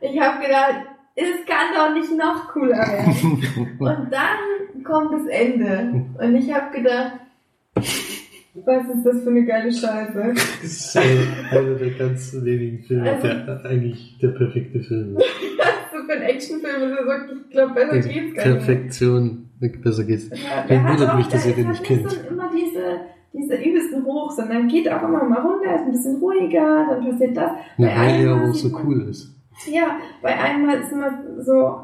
Ich 0.02 0.19
habe 0.19 0.41
gedacht, 0.45 0.86
es 1.15 1.45
kann 1.45 1.74
doch 1.76 1.94
nicht 1.94 2.11
noch 2.18 2.49
cooler 2.53 2.78
werden. 2.78 3.41
Und 3.80 4.11
dann 4.11 4.84
kommt 4.84 5.14
das 5.14 5.26
Ende. 5.28 6.06
Und 6.19 6.36
ich 6.36 6.53
habe 6.53 6.76
gedacht, 6.78 7.14
was 8.65 8.88
ist 8.95 9.03
das 9.06 9.24
für 9.24 9.30
eine 9.30 9.45
geile 9.45 9.72
Scheiße? 9.72 10.34
Das 10.34 10.64
ist 10.64 10.98
einer 10.98 11.76
der 11.76 11.91
ganz 11.91 12.34
wenigen 12.41 12.84
Filme, 12.84 13.11
Also- 13.11 13.28
der 13.28 13.61
eigentlich 13.65 14.18
der 14.22 14.30
perfekte 14.30 14.80
Film 14.82 15.18
ist. 15.18 15.26
So 15.90 16.03
für 16.03 16.11
einen 16.14 16.22
Actionfilm 16.24 16.84
ist 16.84 16.99
es 16.99 17.06
wirklich, 17.07 17.38
ich 17.45 17.49
glaube, 17.52 17.74
besser 17.74 17.99
geht's 18.10 18.36
gar 18.36 18.45
nicht. 18.48 18.57
Perfektion, 18.65 19.49
besser 19.82 20.03
geht's. 20.03 20.30
Ja, 20.30 20.64
Wen 20.68 20.84
der 20.84 20.94
hat 20.94 21.10
auch- 21.10 21.18
mich, 21.18 21.28
dass 21.28 21.45
ihr 21.48 21.53
den 21.56 21.69
nicht 21.69 21.84
kennt. 21.84 22.11
So 22.11 22.18
immer 22.30 22.52
diese, 22.53 22.99
diese 23.34 23.56
übelsten 23.56 24.06
Hochs 24.06 24.38
und 24.38 24.49
dann 24.49 24.68
geht 24.68 24.88
auch 24.91 25.02
immer 25.02 25.24
mal 25.24 25.40
runter, 25.41 25.74
ist 25.76 25.82
ein 25.86 25.91
bisschen 25.91 26.18
ruhiger, 26.18 26.86
dann 26.90 27.03
passiert 27.10 27.36
das. 27.38 27.52
Er 27.80 27.86
Mal 27.95 28.44
auch 28.49 28.53
sieht 28.53 28.72
so 28.72 28.80
cool 28.84 29.07
ist. 29.10 29.34
Ja, 29.66 29.98
bei 30.22 30.38
einem 30.38 30.66
Mal 30.66 30.80
ist 30.80 30.92
immer 30.92 31.12
so, 31.40 31.80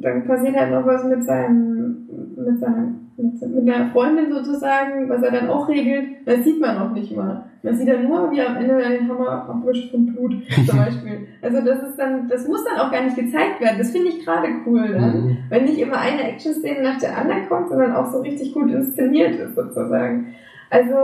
dann 0.00 0.26
passiert 0.26 0.56
halt 0.56 0.72
noch 0.72 0.86
was 0.86 1.04
mit 1.04 1.24
seinem, 1.24 2.08
mit 2.36 2.58
seiner, 2.58 2.92
mit, 3.16 3.40
mit 3.40 3.74
einer 3.74 3.90
Freundin 3.90 4.32
sozusagen, 4.32 5.08
was 5.08 5.22
er 5.22 5.30
dann 5.30 5.48
auch 5.48 5.68
regelt, 5.68 6.26
das 6.26 6.42
sieht 6.44 6.60
man 6.60 6.78
noch 6.78 6.92
nicht 6.92 7.16
mal. 7.16 7.44
Man 7.62 7.74
sieht 7.74 7.88
dann 7.88 8.06
nur, 8.06 8.30
wie 8.30 8.40
er 8.40 8.50
am 8.50 8.56
Ende 8.56 8.76
den 8.76 9.08
Hammer 9.08 9.48
abwischt 9.48 9.90
vom 9.90 10.06
Blut, 10.06 10.34
zum 10.66 10.76
Beispiel. 10.76 11.28
Also 11.40 11.64
das 11.64 11.82
ist 11.82 11.98
dann, 11.98 12.28
das 12.28 12.46
muss 12.46 12.62
dann 12.64 12.78
auch 12.78 12.92
gar 12.92 13.02
nicht 13.02 13.16
gezeigt 13.16 13.60
werden. 13.60 13.78
Das 13.78 13.90
finde 13.90 14.08
ich 14.08 14.24
gerade 14.24 14.48
cool 14.66 14.88
dann. 14.88 15.24
Mhm. 15.24 15.36
Wenn 15.48 15.64
nicht 15.64 15.78
immer 15.78 15.98
eine 15.98 16.30
Action-Szene 16.30 16.82
nach 16.82 16.98
der 16.98 17.16
anderen 17.16 17.48
kommt, 17.48 17.70
sondern 17.70 17.92
auch 17.92 18.12
so 18.12 18.20
richtig 18.20 18.52
gut 18.52 18.70
inszeniert 18.70 19.40
ist, 19.40 19.54
sozusagen. 19.54 20.34
Also, 20.68 20.96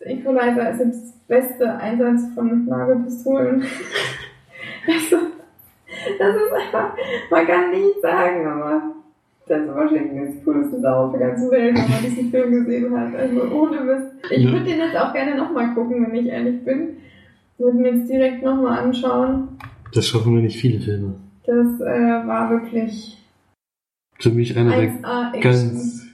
Equalizer 0.00 0.70
ist 0.70 0.80
jetzt 0.80 1.04
das 1.04 1.14
beste 1.28 1.76
Einsatz 1.76 2.22
von 2.34 2.64
Nagelpistolen. 2.64 3.64
also, 4.86 5.16
das 6.18 6.36
ist 6.36 6.52
einfach, 6.52 6.94
man 7.30 7.46
kann 7.46 7.70
nicht 7.70 8.00
sagen, 8.02 8.46
aber 8.46 8.82
das 9.48 9.68
Washington 9.68 10.18
ist 10.18 10.34
die 10.40 10.44
coolste 10.44 10.80
Sau 10.80 11.06
auf 11.06 11.12
der 11.12 11.28
ganzen 11.28 11.50
Welt, 11.50 11.74
wenn 11.76 11.88
man 11.90 12.02
diesen 12.02 12.30
Film 12.30 12.50
gesehen 12.64 12.98
hat. 12.98 13.14
Also, 13.14 13.42
ohne 13.54 13.80
Mist. 13.82 14.06
Ich 14.30 14.42
Ja. 14.44 14.52
würde 14.52 14.64
den 14.64 14.78
jetzt 14.78 14.96
auch 14.96 15.12
gerne 15.12 15.36
nochmal 15.36 15.72
gucken, 15.74 16.04
wenn 16.06 16.14
ich 16.16 16.26
ehrlich 16.26 16.64
bin. 16.64 16.96
Würde 17.58 17.78
mir 17.78 17.94
jetzt 17.94 18.10
direkt 18.10 18.42
nochmal 18.42 18.80
anschauen. 18.80 19.48
Das 19.94 20.06
schaffen 20.08 20.34
wir 20.34 20.42
nicht 20.42 20.58
viele 20.60 20.80
Filme. 20.80 21.14
Das 21.46 21.80
äh, 21.80 22.26
war 22.26 22.50
wirklich 22.50 23.16
Für 24.18 24.30
mich 24.30 24.56
einer 24.58 24.76
der 24.76 24.90
1A 24.90 25.34
Action. 25.34 25.40
ganz, 25.42 26.06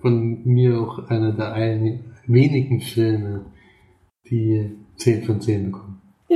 von 0.00 0.40
mir 0.46 0.80
auch 0.80 1.08
einer 1.10 1.32
der 1.32 1.52
ein, 1.52 2.00
wenigen 2.26 2.80
Filme, 2.80 3.44
die 4.30 4.70
10 4.96 5.24
von 5.24 5.40
10 5.40 5.66
bekommen. 5.72 6.00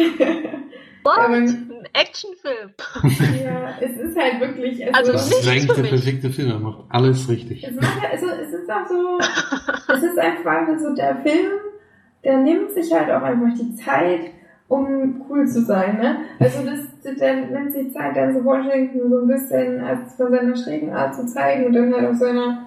What? 1.04 1.18
Ein 1.18 1.70
Actionfilm. 1.94 2.70
Ja, 3.44 3.74
es 3.80 3.96
ist 3.96 4.18
halt 4.18 4.40
wirklich. 4.40 4.84
Also 4.94 5.12
Das 5.12 5.28
nicht 5.30 5.68
ist 5.70 5.76
der 5.76 5.82
perfekte 5.82 6.30
Film, 6.30 6.50
er 6.50 6.58
macht 6.58 6.84
alles 6.88 7.28
richtig. 7.28 7.64
es, 7.66 7.74
macht, 7.76 8.10
also, 8.10 8.26
es 8.26 8.52
ist 8.52 8.70
auch 8.70 8.86
so. 8.88 9.18
es 9.92 10.02
ist 10.02 10.18
einfach 10.18 10.66
so 10.78 10.94
der 10.94 11.16
Film, 11.16 11.52
der 12.24 12.38
nimmt 12.38 12.72
sich 12.72 12.92
halt 12.92 13.10
auch 13.10 13.22
einfach 13.22 13.56
die 13.58 13.74
Zeit, 13.76 14.30
um 14.68 15.24
cool 15.28 15.46
zu 15.46 15.62
sein. 15.62 15.98
Ne? 15.98 16.16
Also 16.40 16.64
das, 16.64 17.16
der 17.18 17.46
nimmt 17.46 17.72
sich 17.72 17.92
Zeit, 17.92 18.16
dann 18.16 18.34
so 18.34 18.44
Washington 18.44 19.10
so 19.10 19.20
ein 19.20 19.28
bisschen 19.28 19.80
als 19.80 20.14
von 20.16 20.32
seiner 20.32 20.56
schrägen 20.56 20.92
Art 20.92 21.14
zu 21.14 21.26
zeigen 21.26 21.66
und 21.66 21.72
dann 21.74 21.94
halt 21.94 22.06
auf 22.06 22.16
seiner 22.16 22.66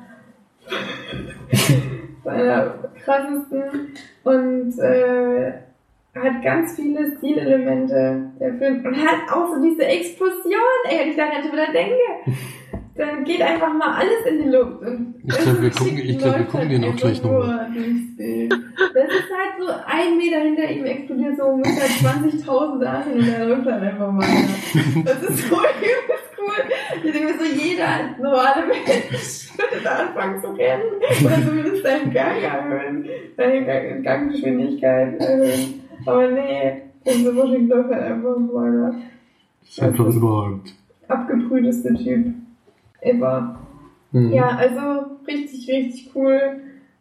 seiner 2.24 2.76
krassesten 3.04 3.94
und 4.24 4.80
äh, 4.80 5.54
hat 6.24 6.44
ganz 6.44 6.76
viele 6.76 7.16
Stilelemente 7.18 8.32
der 8.40 8.54
Film 8.56 8.86
und 8.86 8.96
hat 8.98 9.32
auch 9.32 9.54
so 9.56 9.62
diese 9.64 9.84
Explosion, 9.86 10.80
ey, 10.90 11.00
wenn 11.00 11.10
ich 11.10 11.16
daran 11.18 11.44
wieder 11.52 11.72
denke. 11.72 12.38
Dann 12.96 13.24
geht 13.26 13.42
einfach 13.44 13.72
mal 13.76 13.94
alles 13.94 14.26
in 14.28 14.42
die 14.44 14.50
Luft. 14.50 14.82
Und 14.82 15.14
Ich 15.24 15.38
glaub, 15.38 15.62
wir 15.62 15.70
gucken- 15.70 16.00
ich 16.00 16.18
glaub, 16.18 16.36
wir 16.36 16.46
gucken 16.46 16.70
den 16.70 16.84
auch 16.84 16.96
gleich 16.96 17.22
noch 17.22 17.30
nur 17.32 17.46
mal. 17.46 17.70
durchs 17.72 18.18
Bild. 18.18 18.52
Das 18.52 19.08
ist 19.08 19.30
halt 19.30 19.54
so 19.60 19.68
ein 19.86 20.18
Meter 20.18 20.40
hinter 20.40 20.68
ihm 20.72 20.84
explodiert 20.86 21.38
so 21.38 21.44
ungefähr 21.44 21.86
20.000 21.86 22.80
Sachen 22.84 23.14
und 23.14 23.28
er 23.28 23.46
läuft 23.46 23.68
halt 23.68 23.84
einfach 23.84 24.18
weiter. 24.18 25.04
Das 25.06 25.22
ist 25.30 25.48
so 25.48 25.56
übelst 25.80 26.34
cool. 26.40 26.54
Ich 27.04 27.12
denke 27.12 27.34
mir 27.34 27.38
so, 27.38 27.46
jeder 27.46 28.16
normale 28.20 28.66
Mensch 28.66 29.48
würde 29.56 29.84
da 29.84 29.90
anfangen 29.92 30.42
zu 30.42 30.48
rennen. 30.54 30.84
Oder 31.24 31.36
zumindest 31.46 31.84
seinen 31.84 32.12
Gang 32.12 32.42
erhöhen. 32.42 33.06
Seine 33.38 33.64
Gang- 33.64 34.02
Ganggeschwindigkeit 34.04 35.20
erhöhen. 35.22 35.84
Aber 36.08 36.32
nee, 36.32 36.82
der 37.06 37.36
Washington 37.36 37.68
läuft 37.68 37.90
halt 37.92 38.04
einfach 38.04 38.36
weiter. 38.54 38.96
ist 39.64 39.82
einfach 39.82 40.08
überragend. 40.08 40.74
Abgebrühteste 41.08 41.94
Typ 41.96 42.34
ever. 43.02 43.60
Mhm. 44.12 44.34
Ja, 44.34 44.58
also 44.58 45.18
richtig, 45.28 45.68
richtig 45.70 46.12
cool. 46.16 46.40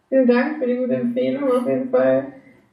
Vielen 0.08 0.26
Dank 0.26 0.58
für 0.58 0.66
die 0.66 0.76
gute 0.76 0.94
Empfehlung 0.94 1.50
auf 1.50 1.66
jeden 1.66 1.90
Fall. 1.90 2.26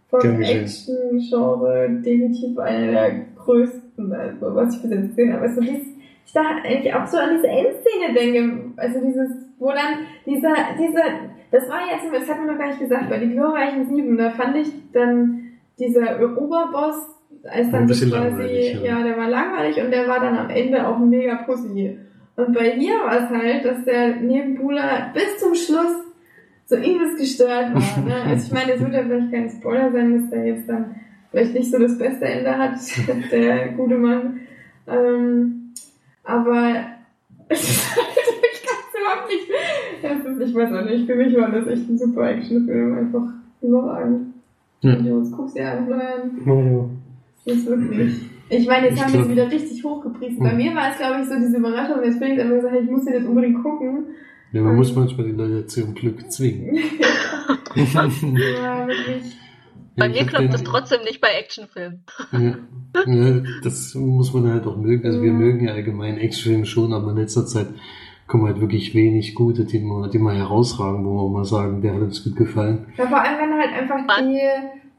Vom. 0.09 0.41
Action-Genre 0.41 1.89
definitiv 2.05 2.59
einer 2.59 2.91
der 2.91 3.11
größten, 3.35 4.13
also 4.13 4.55
was 4.55 4.75
ich 4.75 4.81
bis 4.83 4.91
jetzt 4.91 5.07
gesehen 5.09 5.33
habe. 5.33 5.41
Also 5.41 5.61
dies, 5.61 5.87
ich 6.25 6.33
da 6.33 6.41
eigentlich 6.63 6.93
auch 6.93 7.07
so 7.07 7.17
an 7.17 7.31
diese 7.35 7.47
Endszene 7.47 8.13
denke. 8.15 8.73
Also 8.77 9.01
dieses, 9.01 9.31
wo 9.57 9.69
dann 9.69 10.05
dieser, 10.25 10.53
dieser, 10.77 11.03
das 11.49 11.67
war 11.67 11.79
jetzt, 11.91 12.13
das 12.13 12.29
hat 12.29 12.37
man 12.37 12.47
noch 12.47 12.59
gar 12.59 12.67
nicht 12.67 12.79
gesagt, 12.79 13.09
bei 13.09 13.17
die 13.17 13.31
glorreichen 13.31 13.87
Sieben, 13.87 14.17
da 14.17 14.29
fand 14.29 14.55
ich 14.57 14.71
dann 14.91 15.42
dieser 15.79 16.19
Oberboss, 16.37 16.95
als 17.43 17.71
dann 17.71 17.87
so 17.87 18.05
langweilig, 18.05 18.75
ja. 18.75 18.99
ja, 18.99 19.03
der 19.03 19.17
war 19.17 19.29
langweilig 19.29 19.83
und 19.83 19.91
der 19.91 20.07
war 20.07 20.19
dann 20.19 20.37
am 20.37 20.49
Ende 20.49 20.87
auch 20.87 20.97
mega 20.99 21.35
Pussy. 21.43 21.97
Und 22.35 22.53
bei 22.53 22.71
hier 22.71 22.95
war 22.99 23.23
es 23.23 23.29
halt, 23.29 23.65
dass 23.65 23.85
der 23.85 24.15
Nebenbuhler 24.15 25.11
bis 25.13 25.37
zum 25.37 25.53
Schluss 25.53 26.03
so 26.65 26.75
übelst 26.77 27.17
gestört 27.17 27.73
war. 27.73 27.83
Ne? 28.05 28.15
Also 28.27 28.47
ich 28.47 28.53
meine, 28.53 28.73
es 28.73 28.81
wird 28.81 28.93
ja 28.93 29.03
vielleicht 29.03 29.31
kein 29.31 29.49
Spoiler 29.49 29.91
sein, 29.91 30.21
dass 30.21 30.29
der 30.29 30.45
jetzt 30.45 30.69
dann 30.69 30.95
vielleicht 31.31 31.53
nicht 31.53 31.71
so 31.71 31.79
das 31.79 31.97
beste 31.97 32.25
Ende 32.25 32.57
hat, 32.57 32.75
der 33.31 33.69
gute 33.69 33.97
Mann. 33.97 34.39
Ähm, 34.87 35.73
aber 36.23 36.85
es 37.49 37.61
ist 37.61 37.95
halt, 37.95 38.07
ich 38.53 38.63
kann 38.63 38.77
es 38.87 38.99
überhaupt 38.99 39.29
nicht. 39.29 39.47
Das 40.01 40.33
ist, 40.33 40.49
ich 40.49 40.55
weiß 40.55 40.73
auch 40.73 40.89
nicht, 40.89 41.05
für 41.05 41.15
mich 41.15 41.35
war 41.35 41.51
das 41.51 41.67
echt 41.67 41.89
ein 41.89 41.97
super 41.97 42.29
Actionfilm, 42.29 42.97
einfach 42.97 43.33
überragend. 43.61 44.32
Ja. 44.83 44.95
Jungs, 44.99 45.31
guck's 45.31 45.53
dir 45.53 45.71
an, 45.71 45.85
Florian. 45.85 46.97
Das 47.45 47.55
ist 47.55 47.67
wirklich. 47.67 48.13
Ich 48.49 48.67
meine, 48.67 48.87
jetzt 48.87 48.97
Ich 48.97 49.03
haben 49.03 49.13
wir 49.13 49.21
es 49.21 49.29
wieder 49.29 49.51
richtig 49.51 49.83
hochgepriesen. 49.83 50.39
Bei 50.39 50.51
Mhm. 50.51 50.57
mir 50.57 50.75
war 50.75 50.91
es, 50.91 50.97
glaube 50.97 51.21
ich, 51.21 51.27
so 51.27 51.35
diese 51.35 51.57
Überraschung 51.57 52.01
des 52.03 52.17
Films, 52.17 52.39
aber 52.41 52.55
gesagt, 52.55 52.75
ich 52.83 52.89
muss 52.91 53.05
den 53.05 53.13
jetzt 53.13 53.27
unbedingt 53.27 53.63
gucken. 53.63 54.05
Ja, 54.51 54.61
man 54.61 54.75
muss 54.75 54.95
manchmal 54.95 55.25
die 55.25 55.31
Leute 55.33 55.65
zum 55.65 55.93
Glück 55.95 56.31
zwingen. 56.31 56.77
Ja, 57.75 58.87
wirklich. 58.87 59.35
Bei 59.95 60.07
Ja, 60.07 60.11
mir 60.11 60.25
klappt 60.27 60.53
das 60.53 60.63
trotzdem 60.63 61.01
nicht 61.03 61.21
bei 61.21 61.29
Actionfilmen. 61.29 62.03
Ja. 62.31 62.57
ja, 63.07 63.41
das 63.63 63.95
muss 63.95 64.33
man 64.33 64.47
halt 64.51 64.65
auch 64.67 64.77
mögen. 64.77 65.05
Also 65.05 65.21
wir 65.21 65.31
mögen 65.31 65.65
ja 65.65 65.73
allgemein 65.73 66.17
Actionfilme 66.17 66.65
schon, 66.65 66.93
aber 66.93 67.11
in 67.11 67.17
letzter 67.17 67.45
Zeit 67.45 67.67
kommen 68.27 68.45
halt 68.45 68.59
wirklich 68.61 68.93
wenig 68.95 69.35
gute, 69.35 69.65
die 69.65 69.79
mal, 69.79 70.09
die 70.09 70.19
mal 70.19 70.35
herausragen, 70.35 71.05
wo 71.05 71.23
wir 71.25 71.29
mal 71.29 71.45
sagen, 71.45 71.81
der 71.81 71.93
hat 71.95 72.01
uns 72.01 72.23
gut 72.23 72.35
gefallen. 72.35 72.85
Ja, 72.97 73.05
vor 73.07 73.21
allem, 73.21 73.37
wenn 73.39 73.53
halt 73.59 73.73
einfach 73.73 74.17
die, 74.19 74.39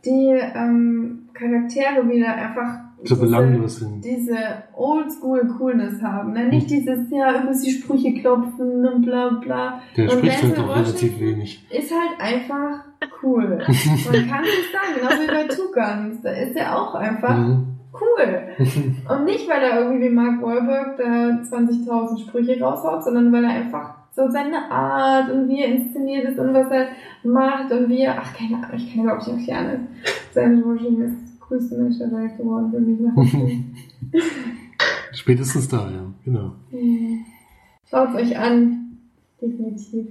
die 0.05 0.41
ähm, 0.55 1.29
Charaktere 1.33 2.09
wieder 2.09 2.35
einfach 2.35 2.79
So 3.03 3.15
diese- 3.15 3.21
belanglos 3.21 3.77
sind. 3.81 4.05
diese 4.05 4.37
Oldschool-Coolness 4.75 6.03
haben. 6.03 6.33
Ne? 6.33 6.49
Nicht 6.49 6.71
dieses, 6.71 7.11
ja, 7.11 7.43
über 7.43 7.53
die 7.53 7.71
Sprüche 7.71 8.15
klopfen 8.15 8.87
und 8.87 9.03
bla 9.03 9.29
bla. 9.31 9.81
Der 9.97 10.05
Und 10.05 10.19
spricht 10.19 10.43
halt 10.43 10.59
auch 10.59 10.77
relativ 10.77 11.19
wenig. 11.21 11.67
Ist 11.71 11.91
halt 11.93 12.21
einfach 12.21 12.85
cool. 13.23 13.59
Man 13.67 14.29
kann 14.29 14.43
nicht 14.43 14.73
sagen, 14.73 14.95
genauso 14.99 15.23
wie 15.23 15.27
bei 15.27 15.45
Two 15.49 15.73
Guns. 15.73 16.21
Da 16.23 16.31
ist 16.31 16.57
er 16.57 16.79
auch 16.79 16.95
einfach 16.95 17.37
Mhm. 17.37 17.67
Cool. 18.01 18.43
Und 19.09 19.25
nicht, 19.25 19.49
weil 19.49 19.63
er 19.63 19.81
irgendwie 19.81 20.07
wie 20.07 20.15
Mark 20.15 20.43
Wahlberg 20.43 20.97
da 20.97 21.57
20.000 21.57 22.21
Sprüche 22.21 22.61
raushaut, 22.61 23.05
sondern 23.05 23.33
weil 23.33 23.45
er 23.45 23.51
einfach 23.51 23.95
so 24.15 24.31
seine 24.31 24.71
Art 24.71 25.29
und 25.31 25.49
wie 25.49 25.61
er 25.61 25.75
inszeniert 25.75 26.29
ist 26.29 26.39
und 26.39 26.55
was 26.55 26.71
er 26.71 26.87
macht 27.25 27.73
und 27.73 27.89
wie 27.89 28.03
er, 28.03 28.17
ach 28.17 28.33
keine 28.33 28.59
Ahnung, 28.59 28.77
ich 28.77 28.93
kann 28.95 29.03
überhaupt 29.03 29.27
nicht 29.27 29.49
erklären. 29.49 29.89
Sam 30.33 30.65
Washington 30.65 31.03
ist 31.03 31.17
der 31.17 31.47
größte 31.47 31.77
Mensch 31.77 31.99
der 31.99 32.13
Welt 32.13 32.37
geworden 32.37 32.71
für 32.71 32.81
mich. 32.81 34.23
Spätestens 35.13 35.69
da, 35.69 35.91
ja, 35.91 36.07
genau. 36.25 36.53
Schaut 37.91 38.15
euch 38.15 38.39
an. 38.39 38.99
Definitiv. 39.41 40.07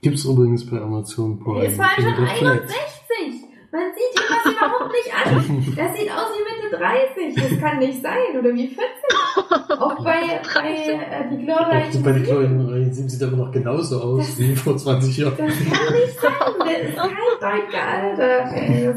Gibt's 0.00 0.24
übrigens 0.24 0.64
bei 0.68 0.80
Amazon 0.80 1.38
Prime. 1.38 1.66
Es 1.66 1.78
war 1.78 1.90
schon 1.94 2.04
in 2.06 2.16
der 2.16 2.26
Flat. 2.26 2.62
61. 2.62 3.45
Man 3.76 3.92
sieht 3.94 4.12
ihm 4.16 4.26
das 4.28 4.52
überhaupt 4.52 4.92
nicht 4.92 5.10
an. 5.14 5.76
Das 5.76 5.96
sieht 5.98 6.10
aus 6.10 6.30
wie 6.32 6.64
Mitte 6.64 6.76
30. 6.76 7.34
Das 7.50 7.60
kann 7.60 7.78
nicht 7.78 8.02
sein. 8.02 8.38
Oder 8.38 8.54
wie 8.54 8.68
40. 8.68 9.80
Auch 9.80 10.02
bei, 10.02 10.40
bei 10.54 10.70
äh, 10.70 11.28
die 11.30 11.44
glorreichen 11.44 12.02
bei 12.02 12.12
den 12.12 12.24
Sieben. 12.24 12.38
kleinen 12.38 12.68
Reihen 12.68 12.92
sieht 12.92 13.22
aber 13.22 13.36
noch 13.36 13.52
genauso 13.52 14.00
aus 14.00 14.38
wie 14.38 14.56
vor 14.56 14.76
20 14.76 15.16
Jahren. 15.18 15.34
Das 15.36 15.46
kann 15.56 15.94
nicht 15.94 16.20
sein. 16.20 16.32
Der 16.66 16.80
ist 16.88 16.96
kein 16.96 17.10
deutscher 17.40 17.82
Alter. 17.86 18.44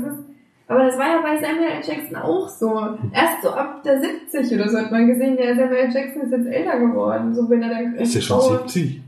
Das 0.04 0.14
aber 0.68 0.84
das 0.86 0.98
war 1.00 1.08
ja 1.08 1.22
bei 1.24 1.36
Samuel 1.42 1.72
L. 1.72 1.82
Jackson 1.84 2.16
auch 2.16 2.48
so. 2.48 2.70
Erst 3.12 3.42
so 3.42 3.50
ab 3.50 3.82
der 3.84 4.00
70 4.02 4.54
oder 4.54 4.70
so 4.70 4.78
hat 4.78 4.92
man 4.92 5.08
gesehen, 5.08 5.36
der 5.36 5.56
Samuel 5.56 5.78
L. 5.88 5.92
Jackson 5.92 6.22
ist 6.22 6.32
jetzt 6.32 6.46
älter 6.46 6.80
geworden. 6.80 7.34
So 7.34 7.50
wenn 7.50 7.64
er 7.64 7.70
dann 7.70 7.96
Ist 7.96 8.14
der 8.16 8.22
schon 8.22 8.38
grau- 8.40 8.58
70? 8.68 9.02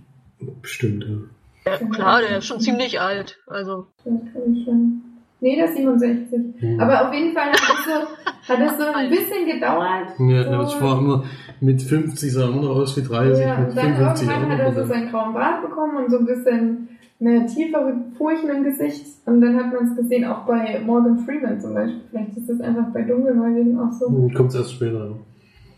Bestimmt, 0.62 1.04
ja. 1.08 1.72
Ja, 1.72 1.78
klar, 1.78 2.22
der 2.22 2.40
ist 2.40 2.46
schon 2.48 2.60
ziemlich 2.60 3.00
alt. 3.00 3.38
Also, 3.46 3.86
Das 3.98 4.06
kann 4.34 4.56
ich 4.56 4.66
schon. 4.66 5.04
Nee, 5.42 5.56
der 5.56 5.66
ist 5.66 5.76
67. 5.76 6.62
Mhm. 6.62 6.80
Aber 6.80 7.08
auf 7.08 7.14
jeden 7.14 7.34
Fall 7.34 7.48
hat 7.48 7.60
das 7.60 7.86
so, 7.86 8.54
hat 8.54 8.62
das 8.62 8.78
so 8.78 8.94
ein 8.94 9.10
bisschen 9.10 9.48
gedauert. 9.48 10.08
Ja, 10.20 10.66
so. 10.66 10.76
ich 10.76 10.82
war 10.82 11.00
immer 11.00 11.24
mit 11.60 11.82
50 11.82 12.32
sah 12.32 12.42
er 12.42 12.50
immer 12.50 12.62
noch 12.62 12.76
aus 12.76 12.96
wie 12.96 13.02
30, 13.02 13.44
Ja, 13.44 13.58
und 13.58 13.76
dann 13.76 13.96
55 13.96 14.30
auch 14.30 14.34
irgendwann 14.34 14.58
hat 14.58 14.60
er 14.60 14.74
so 14.74 14.86
seinen 14.86 15.10
grauen 15.10 15.34
Bart 15.34 15.62
bekommen 15.64 15.98
und 15.98 16.12
so 16.12 16.20
ein 16.20 16.26
bisschen 16.26 16.90
eine 17.20 17.46
tiefere 17.48 17.96
Furchen 18.18 18.50
im 18.50 18.64
Gesicht. 18.64 19.06
Und 19.26 19.42
dann 19.42 19.56
hat 19.56 19.74
man 19.74 19.88
es 19.88 19.96
gesehen, 19.96 20.26
auch 20.26 20.46
bei 20.46 20.80
Morgan 20.86 21.20
Freeman 21.20 21.60
zum 21.60 21.74
Beispiel. 21.74 22.02
Vielleicht 22.10 22.38
ist 22.38 22.50
das 22.50 22.62
einfach 22.62 22.88
bei 22.94 23.02
Dunkelhäutigen 23.02 23.80
auch 23.80 23.92
so. 23.92 24.08
Hm, 24.08 24.34
Kommt's 24.34 24.56
erst 24.56 24.74
später. 24.74 25.16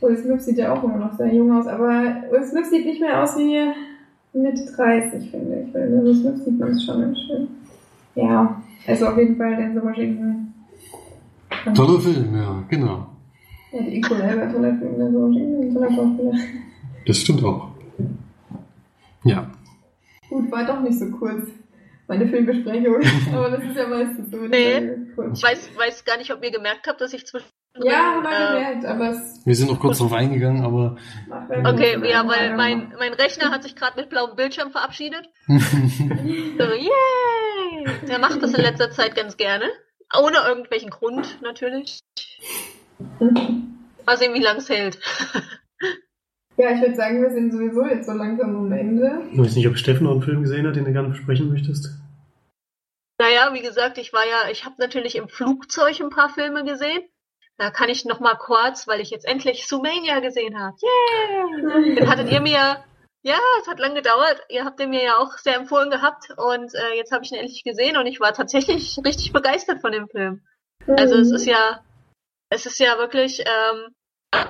Will 0.02 0.18
Smith 0.18 0.44
sieht 0.44 0.58
ja 0.58 0.74
auch 0.74 0.84
immer 0.84 0.98
noch 0.98 1.18
sehr 1.18 1.34
jung 1.34 1.52
aus, 1.54 1.68
aber 1.68 1.88
Will 2.32 2.44
Smith 2.44 2.70
sieht 2.70 2.86
nicht 2.86 3.00
mehr 3.00 3.24
aus 3.24 3.38
wie 3.38 3.72
Mitte 4.34 4.66
30, 4.76 5.32
finde 5.32 5.62
ich. 5.62 5.74
Weil 5.74 6.04
Will 6.04 6.16
Smith 6.16 6.44
sieht 6.44 6.60
man 6.60 6.72
es 6.72 6.84
schon 6.84 7.00
ganz 7.00 7.18
schön. 7.20 7.48
Ja, 8.16 8.62
also 8.88 9.08
auf 9.08 9.18
jeden 9.18 9.38
Fall 9.38 9.56
Denzel 9.56 9.84
Washington. 9.84 10.54
Toller 11.76 12.00
Film, 12.00 12.36
ja, 12.36 12.64
genau. 12.70 13.08
Ja, 13.72 13.82
die 13.82 13.98
Equalizer, 13.98 14.38
war 14.38 14.52
toller 14.52 14.76
Film, 14.76 14.98
Denzel 14.98 15.22
Washington, 15.22 15.62
ein 15.62 15.74
toller 15.74 15.92
Schauspieler. 15.92 16.34
Das 17.06 17.18
stimmt 17.18 17.44
auch. 17.44 17.70
Ja. 19.24 19.52
Gut, 20.30 20.52
war 20.52 20.66
doch 20.66 20.82
nicht 20.82 21.00
so 21.00 21.10
kurz. 21.12 21.50
Meine 22.08 22.28
Filmbesprechung. 22.28 22.96
Aber 23.34 23.50
das 23.50 23.64
ist 23.64 23.76
ja 23.78 23.88
meistens 23.88 24.32
so. 24.32 24.38
Nee. 24.38 24.98
Kurz. 25.16 25.38
ich 25.38 25.44
weiß, 25.44 25.78
weiß 25.78 26.06
gar 26.06 26.18
nicht, 26.18 26.34
ob 26.34 26.44
ihr 26.44 26.52
gemerkt 26.52 26.88
habt, 26.88 27.00
dass 27.02 27.14
ich 27.14 27.26
zwischen. 27.26 27.48
Ja, 27.76 27.96
haben 27.96 28.24
wir 28.24 28.60
gemerkt, 28.60 28.86
aber 28.86 29.10
es 29.10 29.46
Wir 29.46 29.56
sind 29.56 29.70
noch 29.70 29.80
kurz 29.80 29.98
drauf 29.98 30.14
eingegangen, 30.14 30.64
aber 30.64 30.96
Okay, 31.66 31.98
ja, 32.08 32.28
weil 32.28 32.56
mein, 32.56 32.94
mein 33.00 33.14
Rechner 33.14 33.50
hat 33.50 33.64
sich 33.64 33.76
gerade 33.76 34.00
mit 34.00 34.10
blauem 34.10 34.36
Bildschirm 34.36 34.72
verabschiedet. 34.72 35.28
So, 35.48 36.64
yay! 36.64 37.86
Der 38.08 38.20
macht 38.20 38.42
das 38.44 38.54
in 38.54 38.62
letzter 38.62 38.92
Zeit 38.92 39.16
ganz 39.16 39.38
gerne. 39.38 39.66
Ohne 40.16 40.38
irgendwelchen 40.48 40.92
Grund, 40.92 41.42
natürlich. 41.42 42.00
Mal 43.20 44.18
sehen, 44.18 44.34
wie 44.34 44.44
lang 44.44 44.58
es 44.58 44.70
hält. 44.70 45.00
Ja, 46.56 46.70
ich 46.70 46.82
würde 46.82 46.96
sagen, 46.96 47.20
wir 47.20 47.32
sind 47.32 47.52
sowieso 47.52 47.84
jetzt 47.86 48.06
so 48.06 48.12
langsam 48.14 48.56
am 48.56 48.72
Ende. 48.72 49.24
Ich 49.32 49.40
weiß 49.40 49.56
nicht, 49.56 49.68
ob 49.68 49.76
Steffen 49.76 50.04
noch 50.04 50.12
einen 50.12 50.22
Film 50.22 50.44
gesehen 50.44 50.68
hat, 50.68 50.76
den 50.76 50.86
du 50.86 50.92
gerne 50.92 51.10
besprechen 51.10 51.50
möchtest. 51.50 51.90
Naja, 53.20 53.52
wie 53.54 53.62
gesagt, 53.62 53.98
ich 53.98 54.14
war 54.14 54.24
ja, 54.24 54.52
ich 54.52 54.64
habe 54.64 54.76
natürlich 54.78 55.16
im 55.16 55.30
Flugzeug 55.30 56.00
ein 56.00 56.12
paar 56.12 56.30
Filme 56.30 56.64
gesehen. 56.64 57.02
Da 57.64 57.72
kann 57.72 57.88
ich 57.88 58.04
noch 58.04 58.20
mal 58.20 58.36
kurz, 58.36 58.90
weil 58.90 59.00
ich 59.00 59.10
jetzt 59.10 59.26
endlich 59.26 59.68
Sumania 59.68 60.20
gesehen 60.20 60.60
habe. 60.60 60.76
Yay! 60.82 61.96
Den 61.96 62.10
hattet 62.10 62.30
ihr 62.30 62.42
mir, 62.42 62.84
ja, 63.22 63.38
es 63.62 63.68
hat 63.70 63.80
lange 63.80 63.96
gedauert. 63.96 64.42
Ihr 64.50 64.66
habt 64.66 64.82
den 64.82 64.90
mir 64.90 65.02
ja 65.02 65.18
auch 65.18 65.38
sehr 65.38 65.56
empfohlen 65.56 65.90
gehabt 65.90 66.28
und 66.36 66.76
äh, 66.76 66.98
jetzt 66.98 67.14
habe 67.14 67.24
ich 67.24 67.32
ihn 67.32 67.38
endlich 67.38 67.64
gesehen 67.64 67.96
und 67.96 68.06
ich 68.06 68.20
war 68.20 68.34
tatsächlich 68.34 69.00
richtig 69.06 69.32
begeistert 69.32 69.80
von 69.80 69.94
dem 69.94 70.10
Film. 70.10 70.46
Also 70.88 71.16
es 71.16 71.32
ist 71.32 71.46
ja, 71.46 71.82
es 72.50 72.66
ist 72.66 72.80
ja 72.80 72.98
wirklich 72.98 73.40
ähm, 73.40 73.96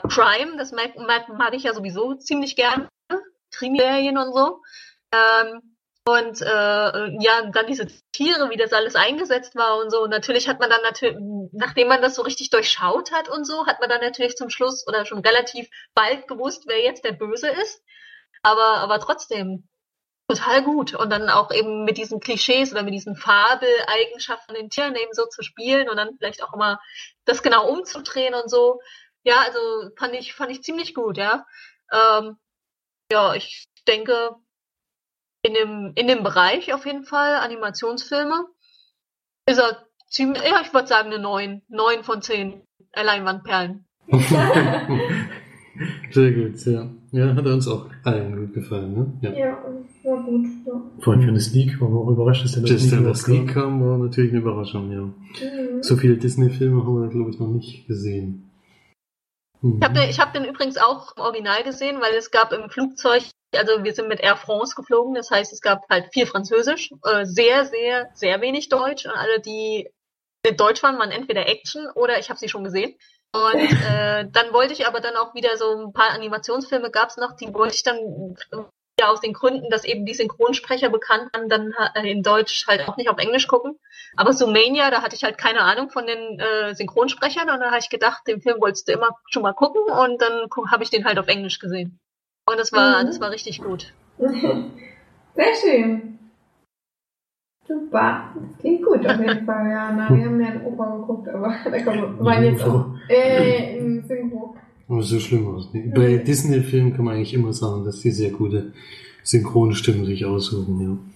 Crime, 0.10 0.58
das 0.58 0.72
mag, 0.72 0.98
mag, 0.98 1.30
mag 1.30 1.54
ich 1.54 1.66
ja 1.66 1.76
sowieso 1.76 2.16
ziemlich 2.16 2.56
gerne, 2.56 2.90
Krimiserien 3.52 4.18
und 4.18 4.34
so. 4.34 4.64
Ähm, 5.12 5.73
und 6.06 6.42
äh, 6.42 6.46
ja, 6.46 7.50
dann 7.52 7.68
diese 7.68 7.88
Tiere, 8.12 8.50
wie 8.50 8.58
das 8.58 8.74
alles 8.74 8.96
eingesetzt 8.96 9.56
war 9.56 9.78
und 9.78 9.90
so. 9.90 10.02
Und 10.04 10.10
natürlich 10.10 10.50
hat 10.50 10.60
man 10.60 10.70
dann 10.70 10.82
natürlich, 10.82 11.16
nachdem 11.54 11.88
man 11.88 12.02
das 12.02 12.16
so 12.16 12.24
richtig 12.24 12.50
durchschaut 12.50 13.12
hat 13.14 13.30
und 13.30 13.46
so, 13.46 13.66
hat 13.68 13.80
man 13.80 13.90
dann 13.90 14.02
natürlich 14.02 14.36
zum 14.36 14.50
Schluss 14.50 14.86
oder 14.86 15.06
schon 15.06 15.20
relativ 15.20 15.70
bald 15.94 16.28
gewusst, 16.28 16.64
wer 16.68 16.82
jetzt 16.84 17.06
der 17.06 17.14
Böse 17.14 17.48
ist. 17.48 17.82
Aber, 18.42 18.80
aber 18.80 19.00
trotzdem 19.00 19.70
total 20.28 20.64
gut. 20.64 20.94
Und 20.94 21.10
dann 21.10 21.30
auch 21.30 21.52
eben 21.52 21.86
mit 21.86 21.98
diesen 21.98 22.20
Klischees 22.20 22.74
oder 22.74 22.84
mit 22.84 22.94
diesen 22.94 23.16
Fabeleigenschaften 23.16 24.56
den 24.56 24.70
Tieren 24.70 24.96
eben 24.96 25.14
so 25.14 25.26
zu 25.28 25.42
spielen 25.42 25.90
und 25.90 25.96
dann 25.96 26.18
vielleicht 26.18 26.44
auch 26.44 26.54
immer 26.54 26.82
das 27.24 27.44
genau 27.44 27.70
umzudrehen 27.70 28.34
und 28.34 28.50
so. 28.50 28.82
Ja, 29.24 29.42
also 29.42 29.90
fand 29.98 30.16
ich, 30.16 30.34
fand 30.34 30.52
ich 30.52 30.64
ziemlich 30.64 30.94
gut, 30.94 31.18
ja. 31.18 31.46
Ähm, 31.94 32.38
ja, 33.10 33.34
ich 33.36 33.68
denke, 33.88 34.36
in 35.44 35.54
dem, 35.54 35.92
in 35.96 36.08
dem 36.08 36.24
Bereich 36.24 36.74
auf 36.74 36.86
jeden 36.86 37.04
Fall, 37.04 37.36
Animationsfilme, 37.36 38.46
ist 39.46 39.60
er 39.60 39.86
ziemlich, 40.10 40.42
ja, 40.44 40.62
ich 40.62 40.74
würde 40.74 40.88
sagen 40.88 41.12
eine 41.12 41.20
9, 41.20 41.62
9 41.68 42.04
von 42.04 42.22
10 42.22 42.62
Leinwandperlen. 42.96 43.86
sehr 46.12 46.32
gut, 46.32 46.66
ja. 46.66 46.90
Ja, 47.12 47.36
hat 47.36 47.46
uns 47.46 47.68
auch 47.68 47.88
allen 48.04 48.36
gut 48.36 48.54
gefallen, 48.54 48.94
ne? 48.94 49.14
Ja. 49.22 49.32
Ja, 49.34 49.58
war 50.04 50.24
gut. 50.24 50.46
Ja. 50.66 50.82
Vor 51.00 51.14
allem 51.14 51.22
für 51.22 51.30
eine 51.30 51.40
Sneak, 51.40 51.80
waren 51.80 51.94
wir 51.94 52.00
auch 52.00 52.10
überrascht, 52.10 52.44
dass 52.44 52.54
der 52.54 52.64
Just 52.64 52.92
in 52.92 53.04
der 53.04 53.14
Sneak 53.14 53.48
kam. 53.54 53.80
kam, 53.80 53.88
war 53.88 53.98
natürlich 53.98 54.32
eine 54.32 54.42
Überraschung, 54.42 54.92
ja. 54.92 55.02
Mhm. 55.02 55.84
So 55.84 55.96
viele 55.96 56.18
Disney-Filme 56.18 56.84
haben 56.84 57.02
wir, 57.02 57.10
glaube 57.10 57.30
ich, 57.30 57.40
noch 57.40 57.50
nicht 57.50 57.86
gesehen. 57.88 58.50
Mhm. 59.62 59.78
Ich 59.78 59.84
habe 59.84 59.94
den, 59.94 60.10
ich 60.10 60.20
hab 60.20 60.34
den 60.34 60.46
übrigens 60.46 60.78
auch 60.78 61.16
im 61.16 61.24
Original 61.24 61.64
gesehen, 61.64 61.98
weil 62.02 62.14
es 62.18 62.32
gab 62.32 62.52
im 62.54 62.70
Flugzeug, 62.70 63.24
also 63.58 63.84
wir 63.84 63.94
sind 63.94 64.08
mit 64.08 64.20
Air 64.20 64.38
France 64.38 64.76
geflogen, 64.76 65.14
das 65.14 65.32
heißt, 65.32 65.54
es 65.54 65.62
gab 65.62 65.88
halt 65.90 66.14
viel 66.14 66.26
Französisch, 66.26 66.92
äh, 67.06 67.26
sehr, 67.26 67.66
sehr, 67.66 68.10
sehr 68.14 68.42
wenig 68.42 68.70
Deutsch 68.70 69.06
und 69.06 69.12
alle, 69.12 69.40
die 69.40 69.90
in 70.46 70.58
Deutsch 70.58 70.84
waren, 70.84 71.00
waren 71.00 71.12
entweder 71.12 71.48
Action 71.48 71.88
oder 71.96 72.20
ich 72.20 72.30
habe 72.30 72.40
sie 72.40 72.50
schon 72.50 72.64
gesehen. 72.64 72.96
Und 73.34 73.56
äh, 73.90 74.28
dann 74.32 74.54
wollte 74.54 74.74
ich 74.74 74.86
aber 74.88 75.00
dann 75.00 75.16
auch 75.16 75.34
wieder 75.34 75.58
so 75.58 75.86
ein 75.86 75.94
paar 75.94 76.12
Animationsfilme 76.12 76.92
gab's 76.92 77.18
noch, 77.18 77.36
die 77.36 77.54
wollte 77.54 77.76
ich 77.76 77.84
dann 77.84 78.36
ja 79.00 79.08
aus 79.08 79.22
den 79.22 79.34
Gründen, 79.34 79.70
dass 79.70 79.86
eben 79.86 80.06
die 80.06 80.14
Synchronsprecher 80.14 80.90
bekannt 80.90 81.34
waren, 81.34 81.50
dann 81.50 81.74
äh, 81.96 82.12
in 82.12 82.22
Deutsch 82.22 82.68
halt 82.68 82.88
auch 82.88 82.98
nicht 82.98 83.10
auf 83.10 83.18
Englisch 83.18 83.48
gucken. 83.48 83.80
Aber 84.16 84.34
Sumania, 84.34 84.92
da 84.92 85.02
hatte 85.02 85.16
ich 85.16 85.24
halt 85.24 85.38
keine 85.38 85.62
Ahnung 85.62 85.90
von 85.90 86.06
den 86.06 86.40
äh, 86.40 86.76
Synchronsprechern 86.76 87.50
und 87.50 87.60
da 87.60 87.68
habe 87.68 87.80
ich 87.80 87.90
gedacht, 87.90 88.22
den 88.28 88.42
Film 88.42 88.62
wolltest 88.62 88.88
du 88.88 88.94
immer 88.94 89.10
schon 89.30 89.42
mal 89.42 89.54
gucken 89.54 89.82
und 89.82 90.22
dann 90.22 90.48
habe 90.70 90.84
ich 90.84 90.92
den 90.92 91.06
halt 91.06 91.18
auf 91.18 91.28
Englisch 91.28 91.60
gesehen. 91.60 92.00
Und 92.46 92.60
das 92.60 92.72
war, 92.74 93.02
Mhm. 93.04 93.08
das 93.08 93.20
war 93.22 93.32
richtig 93.32 93.62
gut. 93.62 93.94
Sehr 94.18 95.56
schön. 95.62 96.20
Super. 97.68 98.34
Das 98.36 98.58
klingt 98.60 98.84
gut 98.84 99.06
auf 99.08 99.20
jeden 99.20 99.46
Fall, 99.46 99.70
ja. 99.70 99.92
Na, 99.96 100.10
wir 100.16 100.26
haben 100.26 100.42
ja 100.42 100.50
in 100.50 100.62
Oper 100.66 100.98
geguckt, 101.00 101.30
aber 101.30 101.56
da 101.66 101.82
kommen 101.84 102.18
wir 102.20 102.26
waren 102.26 102.44
jetzt 102.44 102.64
auch. 102.64 102.86
Äh, 103.10 103.78
im 103.78 104.04
Synchro. 104.06 104.56
Aber 104.90 105.02
so 105.02 105.20
schlimm 105.20 105.56
aus. 105.56 105.70
Bei 105.96 106.18
Disney-Filmen 106.18 106.94
kann 106.96 107.06
man 107.06 107.16
eigentlich 107.16 107.34
immer 107.34 107.54
sagen, 107.54 107.86
dass 107.86 108.02
die 108.02 108.12
sehr 108.12 108.32
gute 108.32 108.74
Synchronstimmen 109.24 110.06
sich 110.06 110.26
aussuchen. 110.26 111.14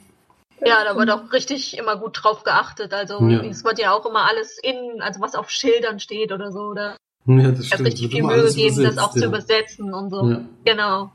Ja, 0.66 0.84
da 0.86 0.96
wird 0.98 1.12
auch 1.12 1.32
richtig 1.34 1.78
immer 1.78 1.98
gut 1.98 2.18
drauf 2.24 2.44
geachtet. 2.44 2.94
Also 2.94 3.20
Ja. 3.28 3.42
es 3.44 3.66
wird 3.66 3.78
ja 3.80 3.92
auch 3.92 4.06
immer 4.06 4.26
alles 4.26 4.58
in, 4.64 5.02
also 5.02 5.20
was 5.20 5.36
auf 5.36 5.50
Schildern 5.50 6.00
steht 6.00 6.32
oder 6.32 6.52
so, 6.52 6.62
oder 6.62 6.96
Ja, 7.26 7.36
ja 7.36 7.50
das 7.52 7.60
es 7.60 7.68
stimmt. 7.68 7.88
richtig 7.88 8.10
viel 8.12 8.24
Mühe 8.24 8.44
gegeben, 8.46 8.84
das 8.84 8.98
auch 8.98 9.14
übersetzt, 9.16 9.20
zu 9.22 9.26
übersetzen 9.28 9.94
und 9.94 10.10
so. 10.10 10.30
Ja. 10.30 10.42
Genau. 10.64 11.12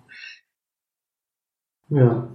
Ja. 1.92 2.26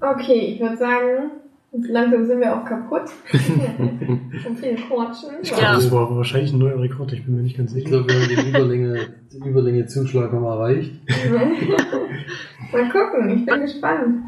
Okay, 0.00 0.54
ich 0.54 0.60
würde 0.60 0.76
sagen, 0.76 1.30
langsam 1.72 2.26
sind 2.26 2.40
wir 2.40 2.54
auch 2.56 2.64
kaputt. 2.64 3.04
Und 3.32 4.58
viel 4.58 4.74
quatschen. 4.76 5.30
Ja. 5.42 5.74
Das 5.74 5.90
war 5.92 6.14
wahrscheinlich 6.16 6.52
ein 6.52 6.58
neuer 6.58 6.80
Rekord, 6.80 7.12
ich 7.12 7.24
bin 7.24 7.36
mir 7.36 7.42
nicht 7.42 7.56
ganz 7.56 7.72
Ich 7.74 7.84
sicher. 7.84 8.02
glaube, 8.02 8.08
wir 8.08 8.20
haben 8.20 8.44
die 8.44 8.48
Überlänge, 8.50 8.98
die 9.32 9.48
Überlänge 9.48 9.86
Zuschlag 9.86 10.32
haben 10.32 10.42
wir 10.42 10.50
erreicht. 10.54 10.92
Mal 12.72 12.88
gucken, 12.90 13.30
ich 13.30 13.46
bin 13.46 13.60
gespannt. 13.60 14.24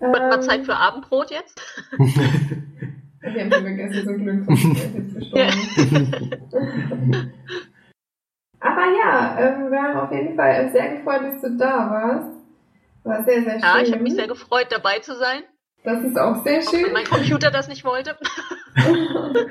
Mal 0.00 0.32
Ähm, 0.34 0.42
Zeit 0.42 0.64
für 0.64 0.76
Abendbrot 0.76 1.30
jetzt? 1.30 1.60
Wir 3.22 3.42
haben 3.44 3.52
schon 3.52 3.64
gegessen, 3.64 4.04
zum 4.06 4.16
Glück. 4.16 4.44
ich 4.48 5.14
gestorben. 5.14 6.10
Aber 8.60 8.84
ja, 8.98 9.36
ähm, 9.38 9.70
wir 9.70 9.82
haben 9.82 9.98
auf 10.00 10.10
jeden 10.10 10.36
Fall 10.36 10.70
sehr 10.72 10.96
gefreut, 10.96 11.20
dass 11.24 11.42
du 11.42 11.56
da 11.58 11.90
warst. 11.90 12.39
War 13.04 13.24
sehr, 13.24 13.42
sehr 13.42 13.52
schön. 13.52 13.60
Ja, 13.60 13.78
ich 13.80 13.92
habe 13.92 14.02
mich 14.02 14.14
sehr 14.14 14.28
gefreut, 14.28 14.66
dabei 14.70 14.98
zu 15.00 15.16
sein, 15.16 15.42
Das 15.84 16.02
ist 16.02 16.18
auch 16.18 16.42
sehr 16.44 16.58
wenn 16.58 16.68
schön. 16.84 16.92
mein 16.92 17.04
Computer 17.04 17.50
das 17.50 17.68
nicht 17.68 17.84
wollte. 17.84 18.16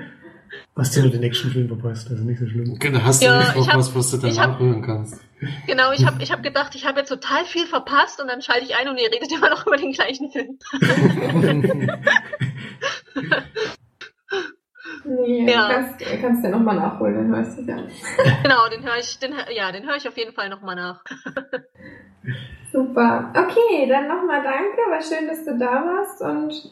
Hast 0.75 0.95
du 0.95 1.01
nur 1.01 1.11
den 1.11 1.23
Actionfilm 1.23 1.67
verpasst, 1.67 2.09
also 2.09 2.23
nicht 2.23 2.39
so 2.39 2.47
schlimm. 2.47 2.77
Da 2.79 3.03
hast 3.03 3.21
du 3.21 3.25
Ja, 3.25 3.39
nicht 3.39 3.55
noch 3.55 3.67
hab- 3.67 3.77
was, 3.77 3.93
was 3.93 4.11
du 4.11 4.17
danach 4.17 4.37
hab- 4.53 4.59
hören 4.59 4.81
kannst. 4.81 5.21
Genau, 5.67 5.91
ich 5.91 6.05
habe 6.05 6.17
ich 6.23 6.31
hab 6.31 6.41
gedacht, 6.41 6.73
ich 6.73 6.85
habe 6.85 6.99
jetzt 6.99 7.09
total 7.09 7.43
viel 7.45 7.65
verpasst 7.67 8.21
und 8.21 8.27
dann 8.29 8.41
schalte 8.41 8.63
ich 8.65 8.75
ein 8.77 8.87
und 8.87 8.97
ihr 8.97 9.11
redet 9.11 9.29
immer 9.35 9.49
noch 9.49 9.67
über 9.67 9.75
den 9.77 9.91
gleichen 9.91 10.31
Film. 10.31 10.57
Nee, 15.05 15.51
Ja. 15.51 15.67
du 15.67 15.73
kannst, 15.73 16.01
du 16.01 16.21
kannst 16.21 16.43
ja 16.43 16.49
nochmal 16.49 16.75
nachholen, 16.77 17.15
dann 17.15 17.35
hörst 17.35 17.57
du 17.57 17.61
es 17.61 17.67
ja. 17.67 17.77
Genau, 18.43 18.67
den 18.69 18.83
höre 18.83 18.97
ich, 18.97 19.17
den, 19.19 19.33
ja, 19.55 19.71
den 19.71 19.85
höre 19.85 19.95
ich 19.97 20.07
auf 20.07 20.17
jeden 20.17 20.33
Fall 20.33 20.49
nochmal 20.49 20.75
nach. 20.75 21.03
Super. 22.79 23.33
Okay, 23.33 23.89
dann 23.89 24.07
nochmal 24.07 24.41
danke. 24.41 24.77
War 24.89 25.01
schön, 25.01 25.27
dass 25.27 25.43
du 25.43 25.57
da 25.57 25.83
warst 25.85 26.21
und 26.21 26.71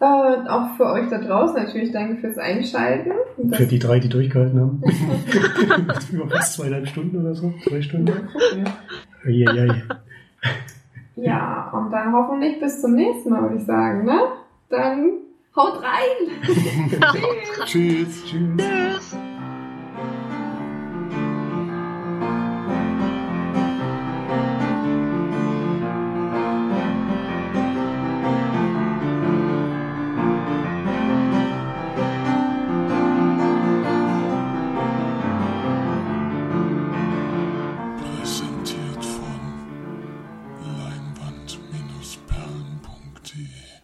äh, 0.00 0.48
auch 0.48 0.76
für 0.76 0.86
euch 0.86 1.08
da 1.08 1.18
draußen 1.18 1.62
natürlich 1.62 1.92
danke 1.92 2.16
fürs 2.16 2.36
Einschalten. 2.36 3.12
Für 3.52 3.66
die 3.66 3.78
drei, 3.78 4.00
die 4.00 4.08
durchgehalten 4.08 4.60
haben. 4.60 4.82
Über 6.12 6.28
fast 6.28 6.54
zweieinhalb 6.54 6.88
Stunden 6.88 7.20
oder 7.20 7.36
so, 7.36 7.54
zwei 7.62 7.80
Stunden. 7.80 8.28
Eieiei. 9.24 9.82
Ja, 11.14 11.70
und 11.72 11.92
dann 11.92 12.12
hoffentlich 12.12 12.58
bis 12.58 12.80
zum 12.80 12.94
nächsten 12.96 13.30
Mal, 13.30 13.42
würde 13.42 13.56
ich 13.58 13.66
sagen, 13.66 14.04
ne? 14.04 14.18
Dann 14.68 15.12
haut 15.54 15.80
rein! 15.80 16.42
Tschüss. 17.64 18.24
Tschüss. 18.24 18.24
Tschüss. 18.24 18.56
Tschüss. 18.56 19.16